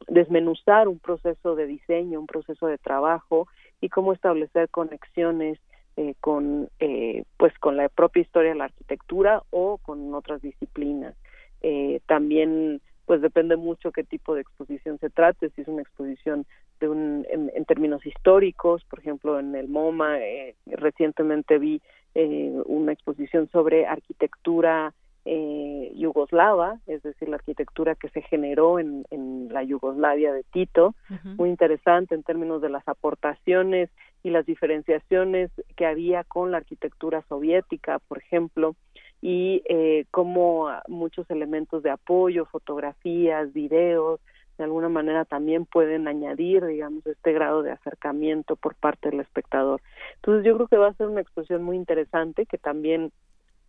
desmenuzar 0.09 0.89
un 0.89 0.99
proceso 0.99 1.55
de 1.55 1.67
diseño, 1.67 2.21
un 2.21 2.27
proceso 2.27 2.67
de 2.67 2.79
trabajo 2.79 3.47
y 3.81 3.89
cómo 3.89 4.13
establecer 4.13 4.69
conexiones 4.71 5.59
eh, 5.97 6.15
con 6.21 6.69
eh, 6.79 7.25
pues 7.37 7.53
con 7.59 7.77
la 7.77 7.89
propia 7.89 8.23
historia 8.23 8.51
de 8.51 8.59
la 8.59 8.65
arquitectura 8.65 9.43
o 9.51 9.79
con 9.79 10.15
otras 10.15 10.41
disciplinas. 10.41 11.15
Eh, 11.63 12.01
también 12.07 12.81
pues 13.05 13.21
depende 13.21 13.57
mucho 13.57 13.91
qué 13.91 14.05
tipo 14.05 14.35
de 14.35 14.43
exposición 14.43 14.99
se 14.99 15.11
trate 15.11 15.51
si 15.51 15.63
es 15.63 15.69
una 15.69 15.83
exposición 15.83 16.47
de 16.79 16.89
un 16.89 17.27
en, 17.29 17.51
en 17.55 17.65
términos 17.65 18.07
históricos 18.07 18.85
por 18.85 19.01
ejemplo 19.01 19.39
en 19.39 19.55
el 19.55 19.69
MoMA 19.69 20.21
eh, 20.21 20.55
recientemente 20.67 21.59
vi 21.59 21.83
eh, 22.15 22.53
una 22.67 22.93
exposición 22.93 23.49
sobre 23.51 23.85
arquitectura 23.87 24.95
eh, 25.25 25.93
yugoslava, 25.97 26.79
es 26.87 27.03
decir, 27.03 27.29
la 27.29 27.37
arquitectura 27.37 27.95
que 27.95 28.09
se 28.09 28.23
generó 28.23 28.79
en, 28.79 29.05
en 29.11 29.49
la 29.53 29.63
Yugoslavia 29.63 30.33
de 30.33 30.45
Tito, 30.45 30.95
uh 31.11 31.15
-huh. 31.15 31.37
muy 31.37 31.51
interesante 31.51 32.15
en 32.15 32.23
términos 32.23 32.63
de 32.63 32.71
las 32.71 32.87
aportaciones 32.89 33.91
y 34.23 34.31
las 34.31 34.47
diferenciaciones 34.47 35.51
que 35.77 35.87
había 35.87 36.25
con 36.25 36.51
la 36.51 36.59
arquitectura 36.59 37.23
soviética, 37.29 37.99
por 38.09 38.19
ejemplo, 38.19 38.75
y 39.23 39.63
eh, 39.69 40.07
cómo 40.11 40.69
muchos 40.89 41.29
elementos 41.31 41.83
de 41.83 41.91
apoyo, 41.91 42.47
fotografías, 42.47 43.53
videos, 43.53 44.21
de 44.57 44.65
alguna 44.65 44.91
manera 44.91 45.25
también 45.25 45.65
pueden 45.65 46.07
añadir, 46.07 46.65
digamos, 46.65 47.07
este 47.07 47.33
grado 47.33 47.63
de 47.63 47.73
acercamiento 47.73 48.57
por 48.57 48.75
parte 48.75 49.09
del 49.11 49.21
espectador. 49.21 49.81
Entonces 50.17 50.45
yo 50.45 50.55
creo 50.55 50.69
que 50.69 50.77
va 50.77 50.89
a 50.89 50.95
ser 50.95 51.07
una 51.09 51.23
exposición 51.23 51.63
muy 51.63 51.77
interesante 51.77 52.45
que 52.45 52.59
también 52.59 53.11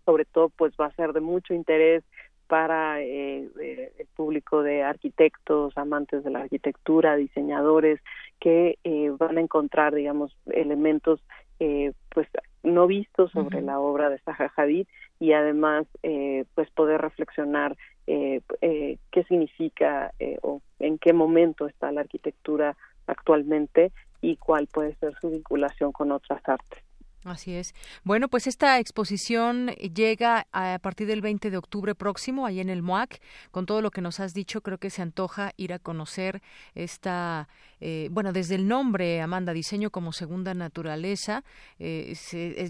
sobre 0.06 0.26
todo 0.26 0.50
pues 0.50 0.74
va 0.80 0.88
a 0.88 0.96
ser 0.96 1.14
de 1.14 1.22
mucho 1.22 1.54
interés 1.54 2.04
para 2.48 3.02
eh, 3.02 3.50
el 3.98 4.08
público 4.16 4.62
de 4.62 4.84
arquitectos, 4.84 5.78
amantes 5.78 6.24
de 6.24 6.32
la 6.32 6.42
arquitectura, 6.42 7.16
diseñadores, 7.16 8.02
que 8.42 8.78
eh, 8.84 9.10
van 9.18 9.38
a 9.38 9.42
encontrar, 9.42 9.96
digamos, 9.96 10.36
elementos 10.48 11.24
eh, 11.60 11.94
pues 12.10 12.28
no 12.64 12.88
vistos 12.88 13.32
sobre 13.32 13.60
uh 13.60 13.62
-huh. 13.62 13.66
la 13.66 13.80
obra 13.80 14.10
de 14.10 14.20
Zaha 14.20 14.52
Hadid 14.56 14.88
y 15.20 15.34
además 15.34 15.86
eh, 16.04 16.44
pues 16.56 16.70
poder 16.72 17.00
reflexionar 17.00 17.78
eh, 18.08 18.42
eh, 18.62 18.98
qué 19.12 19.24
significa 19.26 20.12
eh, 20.20 20.38
o 20.42 20.62
en 20.80 20.98
qué 20.98 21.14
momento 21.14 21.68
está 21.68 21.92
la 21.92 22.02
arquitectura 22.02 22.76
actualmente 23.08 23.92
y 24.22 24.38
cuál 24.38 24.68
puede 24.68 24.96
ser 24.96 25.14
su 25.22 25.30
vinculación 25.30 25.92
con 25.92 26.12
otras 26.12 26.42
artes. 26.50 26.84
Así 27.24 27.54
es. 27.54 27.76
Bueno, 28.04 28.30
pues 28.30 28.48
esta 28.48 28.80
exposición 28.80 29.68
llega 29.68 30.48
a 30.52 30.80
partir 30.80 31.06
del 31.06 31.22
20 31.22 31.52
de 31.52 31.58
octubre 31.58 31.94
próximo, 31.94 32.48
ahí 32.48 32.60
en 32.60 32.70
el 32.70 32.82
MOAC. 32.82 33.22
Con 33.52 33.68
todo 33.68 33.82
lo 33.84 33.92
que 33.92 34.02
nos 34.02 34.20
has 34.20 34.34
dicho, 34.34 34.62
creo 34.62 34.80
que 34.80 34.90
se 34.90 35.04
antoja 35.04 35.52
ir 35.56 35.72
a 35.72 35.78
conocer 35.78 36.42
esta, 36.74 37.48
eh, 37.80 38.10
bueno, 38.12 38.34
desde 38.34 38.56
el 38.56 38.68
nombre, 38.68 39.22
Amanda, 39.22 39.54
diseño 39.54 39.92
como 39.92 40.14
segunda 40.14 40.56
naturaleza, 40.56 41.44
eh, 41.78 42.16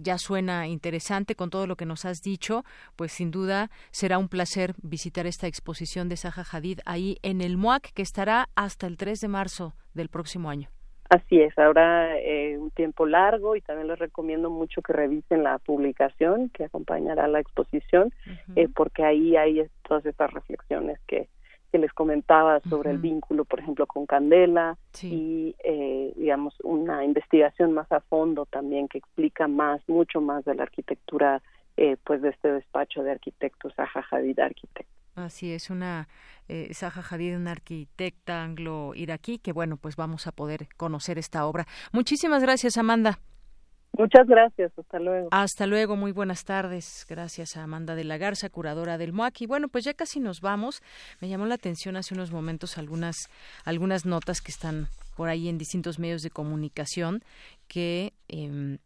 ya 0.01 0.17
suena 0.17 0.67
interesante 0.67 1.35
con 1.35 1.49
todo 1.49 1.65
lo 1.65 1.77
que 1.77 1.85
nos 1.85 2.03
has 2.03 2.21
dicho, 2.21 2.65
pues 2.97 3.13
sin 3.13 3.31
duda 3.31 3.71
será 3.91 4.17
un 4.17 4.27
placer 4.27 4.75
visitar 4.81 5.27
esta 5.27 5.47
exposición 5.47 6.09
de 6.09 6.17
Zaha 6.17 6.45
Hadid 6.51 6.79
ahí 6.85 7.19
en 7.21 7.39
el 7.39 7.55
MOAC, 7.55 7.93
que 7.93 8.01
estará 8.01 8.49
hasta 8.55 8.85
el 8.85 8.97
3 8.97 9.21
de 9.21 9.27
marzo 9.29 9.75
del 9.93 10.09
próximo 10.09 10.49
año. 10.49 10.69
Así 11.11 11.41
es, 11.41 11.57
ahora 11.59 12.17
eh, 12.19 12.57
un 12.57 12.71
tiempo 12.71 13.05
largo 13.05 13.57
y 13.57 13.61
también 13.61 13.89
les 13.89 13.99
recomiendo 13.99 14.49
mucho 14.49 14.81
que 14.81 14.93
revisen 14.93 15.43
la 15.43 15.57
publicación 15.57 16.47
que 16.47 16.63
acompañará 16.63 17.27
la 17.27 17.41
exposición, 17.41 18.13
eh, 18.55 18.69
porque 18.73 19.03
ahí 19.03 19.35
hay 19.35 19.61
todas 19.85 20.05
estas 20.05 20.31
reflexiones 20.31 21.01
que, 21.07 21.27
que 21.69 21.79
les 21.79 21.91
comentaba 21.91 22.61
sobre 22.69 22.91
el 22.91 22.97
vínculo, 22.97 23.43
por 23.43 23.59
ejemplo, 23.59 23.87
con 23.87 24.05
Candela 24.05 24.77
y, 25.01 25.53
eh, 25.65 26.13
digamos, 26.15 26.53
una 26.63 27.03
investigación 27.03 27.73
más 27.73 27.91
a 27.91 27.99
fondo 27.99 28.45
también 28.45 28.87
que 28.87 28.99
explica 28.99 29.49
más, 29.49 29.81
mucho 29.89 30.21
más 30.21 30.45
de 30.45 30.55
la 30.55 30.63
arquitectura, 30.63 31.41
eh, 31.75 31.97
pues, 32.05 32.21
de 32.21 32.29
este 32.29 32.53
despacho 32.53 33.03
de 33.03 33.11
arquitectos, 33.11 33.73
Aja 33.75 34.05
Hadid 34.09 34.39
Arquitectos. 34.39 35.00
Así 35.15 35.51
es, 35.51 35.69
una 35.69 36.07
eh, 36.47 36.73
Zaha 36.73 37.03
Hadid, 37.09 37.35
una 37.35 37.51
arquitecta 37.51 38.43
anglo-iraquí, 38.43 39.39
que 39.39 39.51
bueno, 39.51 39.77
pues 39.77 39.95
vamos 39.95 40.27
a 40.27 40.31
poder 40.31 40.67
conocer 40.77 41.17
esta 41.17 41.45
obra. 41.45 41.67
Muchísimas 41.91 42.41
gracias, 42.41 42.77
Amanda. 42.77 43.19
Muchas 43.97 44.25
gracias, 44.25 44.71
hasta 44.77 44.99
luego. 44.99 45.27
Hasta 45.31 45.67
luego, 45.67 45.97
muy 45.97 46.13
buenas 46.13 46.45
tardes. 46.45 47.05
Gracias 47.09 47.57
a 47.57 47.63
Amanda 47.63 47.93
de 47.93 48.05
la 48.05 48.17
Garza, 48.17 48.49
curadora 48.49 48.97
del 48.97 49.11
MOAC. 49.11 49.41
Y 49.41 49.47
bueno, 49.47 49.67
pues 49.67 49.83
ya 49.83 49.93
casi 49.93 50.21
nos 50.21 50.39
vamos. 50.39 50.81
Me 51.19 51.27
llamó 51.27 51.45
la 51.45 51.55
atención 51.55 51.97
hace 51.97 52.13
unos 52.13 52.31
momentos 52.31 52.77
algunas, 52.77 53.17
algunas 53.65 54.05
notas 54.05 54.39
que 54.39 54.51
están 54.51 54.87
por 55.17 55.27
ahí 55.27 55.49
en 55.49 55.57
distintos 55.57 55.99
medios 55.99 56.21
de 56.21 56.29
comunicación 56.29 57.21
que 57.67 58.13
eh, 58.29 58.77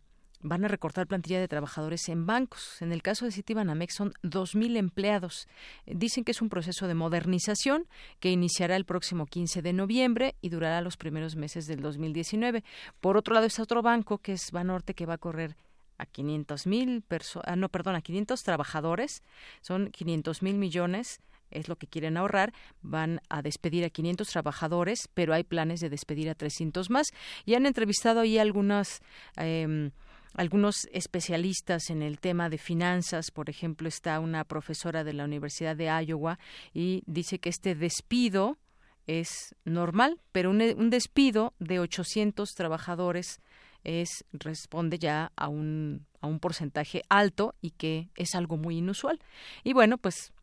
van 0.45 0.63
a 0.63 0.67
recortar 0.67 1.07
plantilla 1.07 1.39
de 1.39 1.47
trabajadores 1.47 2.07
en 2.07 2.26
bancos. 2.26 2.81
En 2.81 2.91
el 2.91 3.01
caso 3.01 3.26
de 3.26 3.31
Citibanamex 3.31 3.95
son 3.95 4.13
2.000 4.23 4.77
empleados. 4.77 5.47
Dicen 5.88 6.23
que 6.23 6.31
es 6.31 6.41
un 6.41 6.49
proceso 6.49 6.88
de 6.88 6.93
modernización 6.93 7.88
que 8.19 8.30
iniciará 8.30 8.76
el 8.76 8.85
próximo 8.85 9.26
15 9.26 9.63
de 9.63 9.73
noviembre 9.73 10.35
y 10.41 10.49
durará 10.49 10.81
los 10.81 10.97
primeros 10.97 11.35
meses 11.35 11.65
del 11.65 11.81
2019. 11.81 12.63
Por 13.01 13.17
otro 13.17 13.34
lado 13.34 13.47
está 13.47 13.63
otro 13.63 13.81
banco 13.81 14.19
que 14.19 14.34
es 14.34 14.51
Banorte 14.51 14.93
que 14.93 15.07
va 15.07 15.15
a 15.15 15.17
correr 15.17 15.55
a 15.97 16.05
500 16.05 16.67
mil 16.67 17.03
ah, 17.45 17.55
no, 17.55 17.69
perdón, 17.69 17.95
a 17.95 18.01
500 18.01 18.43
trabajadores, 18.43 19.23
son 19.61 19.89
500 19.91 20.43
mil 20.43 20.55
millones 20.55 21.22
es 21.51 21.69
lo 21.69 21.77
que 21.77 21.88
quieren 21.88 22.17
ahorrar, 22.17 22.53
van 22.81 23.22
a 23.30 23.41
despedir 23.41 23.85
a 23.85 23.89
500 23.89 24.27
trabajadores, 24.27 25.07
pero 25.13 25.34
hay 25.34 25.43
planes 25.43 25.80
de 25.80 25.89
despedir 25.89 26.30
a 26.30 26.35
300 26.35 26.89
más. 26.89 27.07
Y 27.45 27.53
han 27.53 27.65
entrevistado 27.65 28.19
ahí 28.19 28.39
algunas 28.39 29.01
eh, 29.38 29.91
algunos 30.36 30.88
especialistas 30.91 31.90
en 31.90 32.02
el 32.02 32.20
tema 32.20 32.49
de 32.49 32.57
finanzas, 32.57 33.32
por 33.32 33.49
ejemplo, 33.49 33.88
está 33.88 34.20
una 34.20 34.44
profesora 34.44 35.03
de 35.03 35.14
la 35.14 35.26
Universidad 35.26 35.76
de 35.76 35.86
Iowa 35.86 36.40
y 36.74 37.03
dice 37.06 37.40
que 37.40 37.49
este 37.49 37.76
despido 37.76 38.57
es 39.07 39.56
normal, 39.64 40.20
pero 40.32 40.49
un, 40.49 40.90
despido 40.90 41.53
de 41.60 41.80
800 41.80 42.49
trabajadores 42.53 43.40
es 43.84 44.26
responde 44.34 44.98
ya 44.98 45.32
a 45.36 45.48
un 45.48 46.06
a 46.22 46.28
un 46.28 46.40
porcentaje 46.40 47.03
alto 47.07 47.53
y 47.62 47.70
que 47.72 48.10
es 48.16 48.34
algo 48.34 48.57
muy 48.57 48.78
inusual. 48.78 49.20
Y 49.64 49.74
bueno, 49.74 49.99
pues 49.99 50.34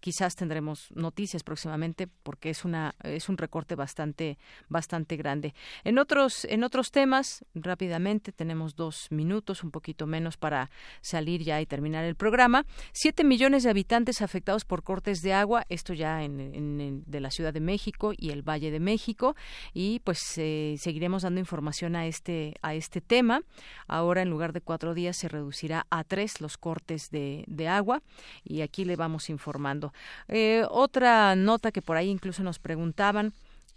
quizás 0.00 0.34
tendremos 0.34 0.90
noticias 0.94 1.42
próximamente 1.42 2.08
porque 2.08 2.50
es 2.50 2.64
una 2.64 2.94
es 3.02 3.28
un 3.28 3.38
recorte 3.38 3.74
bastante 3.74 4.38
bastante 4.68 5.16
grande. 5.16 5.54
En 5.84 5.98
otros 5.98 6.44
en 6.46 6.64
otros 6.64 6.90
temas 6.90 7.44
rápidamente 7.54 8.32
tenemos 8.32 8.74
dos 8.74 9.06
minutos 9.10 9.62
un 9.62 9.70
poquito 9.70 10.06
menos 10.06 10.36
para 10.36 10.70
salir 11.00 11.42
ya 11.42 11.60
y 11.60 11.66
terminar 11.66 12.04
el 12.04 12.16
programa. 12.16 12.66
Siete 12.92 13.24
millones 13.24 13.62
de 13.62 13.70
habitantes 13.70 14.22
afectados 14.22 14.64
por 14.64 14.82
cortes 14.82 15.20
de 15.22 15.32
agua 15.34 15.64
esto 15.68 15.94
ya 15.94 16.22
en, 16.22 17.04
de 17.06 17.20
la 17.20 17.30
Ciudad 17.30 17.52
de 17.52 17.60
México 17.60 18.12
y 18.16 18.30
el 18.30 18.42
Valle 18.42 18.70
de 18.70 18.80
México 18.80 19.36
y 19.72 20.00
pues 20.00 20.20
eh, 20.38 20.76
seguiremos 20.78 21.22
dando 21.22 21.40
información 21.40 21.94
a 21.96 22.06
este 22.06 22.54
a 22.62 22.74
este 22.74 23.00
tema. 23.00 23.42
Ahora 23.86 24.22
en 24.22 24.30
lugar 24.30 24.52
de 24.52 24.60
cuatro 24.60 24.94
días 24.94 25.16
se 25.16 25.28
reducirá 25.28 25.86
a 25.90 26.04
tres 26.04 26.40
los 26.40 26.56
cortes 26.56 27.10
de, 27.10 27.44
de 27.46 27.68
agua 27.68 28.02
y 28.44 28.62
aquí 28.62 28.84
le 28.84 28.96
vamos 28.96 29.28
informando. 29.28 29.89
Eh, 30.28 30.64
otra 30.68 31.34
nota 31.36 31.72
que 31.72 31.82
por 31.82 31.96
ahí 31.96 32.08
incluso 32.08 32.42
nos 32.42 32.58
preguntaban 32.58 33.32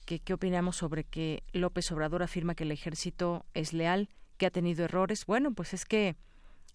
que 0.06 0.19
qué 0.19 0.34
opinamos 0.34 0.77
sobre 0.77 1.03
que 1.03 1.44
López 1.53 1.91
Obrador 1.91 2.23
afirma 2.23 2.56
que 2.56 2.64
el 2.64 2.72
ejército 2.72 3.45
es 3.53 3.73
leal, 3.73 4.10
que 4.38 4.45
ha 4.45 4.52
tenido 4.52 4.84
errores. 4.85 5.26
Bueno, 5.26 5.53
pues 5.53 5.73
es 5.73 5.85
que 5.85 6.15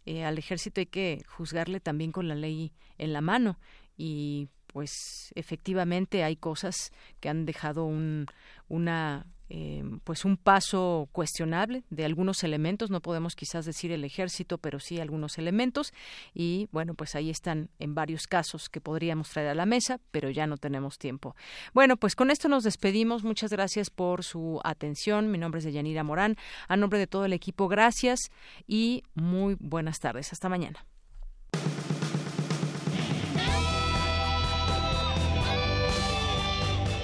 eh, 0.07 0.25
al 0.25 0.39
ejército 0.39 0.81
hay 0.81 0.87
que 0.87 1.23
juzgarle 1.29 1.81
también 1.81 2.13
con 2.13 2.29
la 2.29 2.35
ley 2.35 2.73
en 2.97 3.13
la 3.13 3.21
mano 3.21 3.59
y 3.97 4.49
pues 4.69 5.33
efectivamente 5.35 6.25
hay 6.25 6.37
cosas 6.37 6.93
que 7.21 7.29
han 7.29 7.45
dejado 7.47 7.85
un, 7.85 8.27
una 8.69 9.27
eh, 9.51 9.83
pues 10.05 10.25
un 10.25 10.37
paso 10.37 11.09
cuestionable 11.13 11.85
de 11.91 12.05
algunos 12.05 12.45
elementos. 12.45 12.91
No 12.91 13.01
podemos 13.01 13.35
quizás 13.35 13.65
decir 13.65 13.93
el 13.93 14.05
ejército 14.05 14.59
pero 14.59 14.81
sí 14.81 15.01
algunos 15.01 15.39
elementos. 15.39 15.93
Y 16.35 16.69
bueno 16.73 16.95
pues 16.95 17.15
ahí 17.15 17.31
están 17.31 17.71
en 17.79 17.95
varios 17.95 18.27
casos 18.27 18.69
que 18.69 18.81
podríamos 18.81 19.31
traer 19.31 19.49
a 19.49 19.55
la 19.55 19.67
mesa 19.67 20.01
pero 20.11 20.31
ya 20.31 20.47
no 20.47 20.57
tenemos 20.57 20.99
tiempo. 20.99 21.35
Bueno 21.73 21.97
pues 21.97 22.15
con 22.15 22.31
esto 22.31 22.49
nos 22.49 22.65
despedimos. 22.65 23.25
Muchas 23.25 23.51
gracias 23.51 23.91
por 23.91 24.25
su 24.25 24.61
atención. 24.65 25.31
Mi 25.31 25.39
nombre 25.39 25.59
es 25.59 25.65
Deyanira 25.65 26.05
Morán. 26.05 26.37
A 26.69 26.77
nombre 26.77 26.99
de 26.99 27.07
todo 27.07 27.25
el 27.25 27.33
equipo 27.33 27.69
gracias 27.69 28.31
y 28.67 29.03
muy 29.15 29.57
buenas 29.61 29.99
tardes. 30.01 30.33
Hasta 30.33 30.49
mañana. 30.49 30.85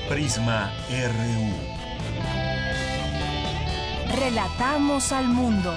Prisma 0.08 0.70
RU 0.90 1.73
Relatamos 4.16 5.10
al 5.10 5.26
mundo. 5.26 5.74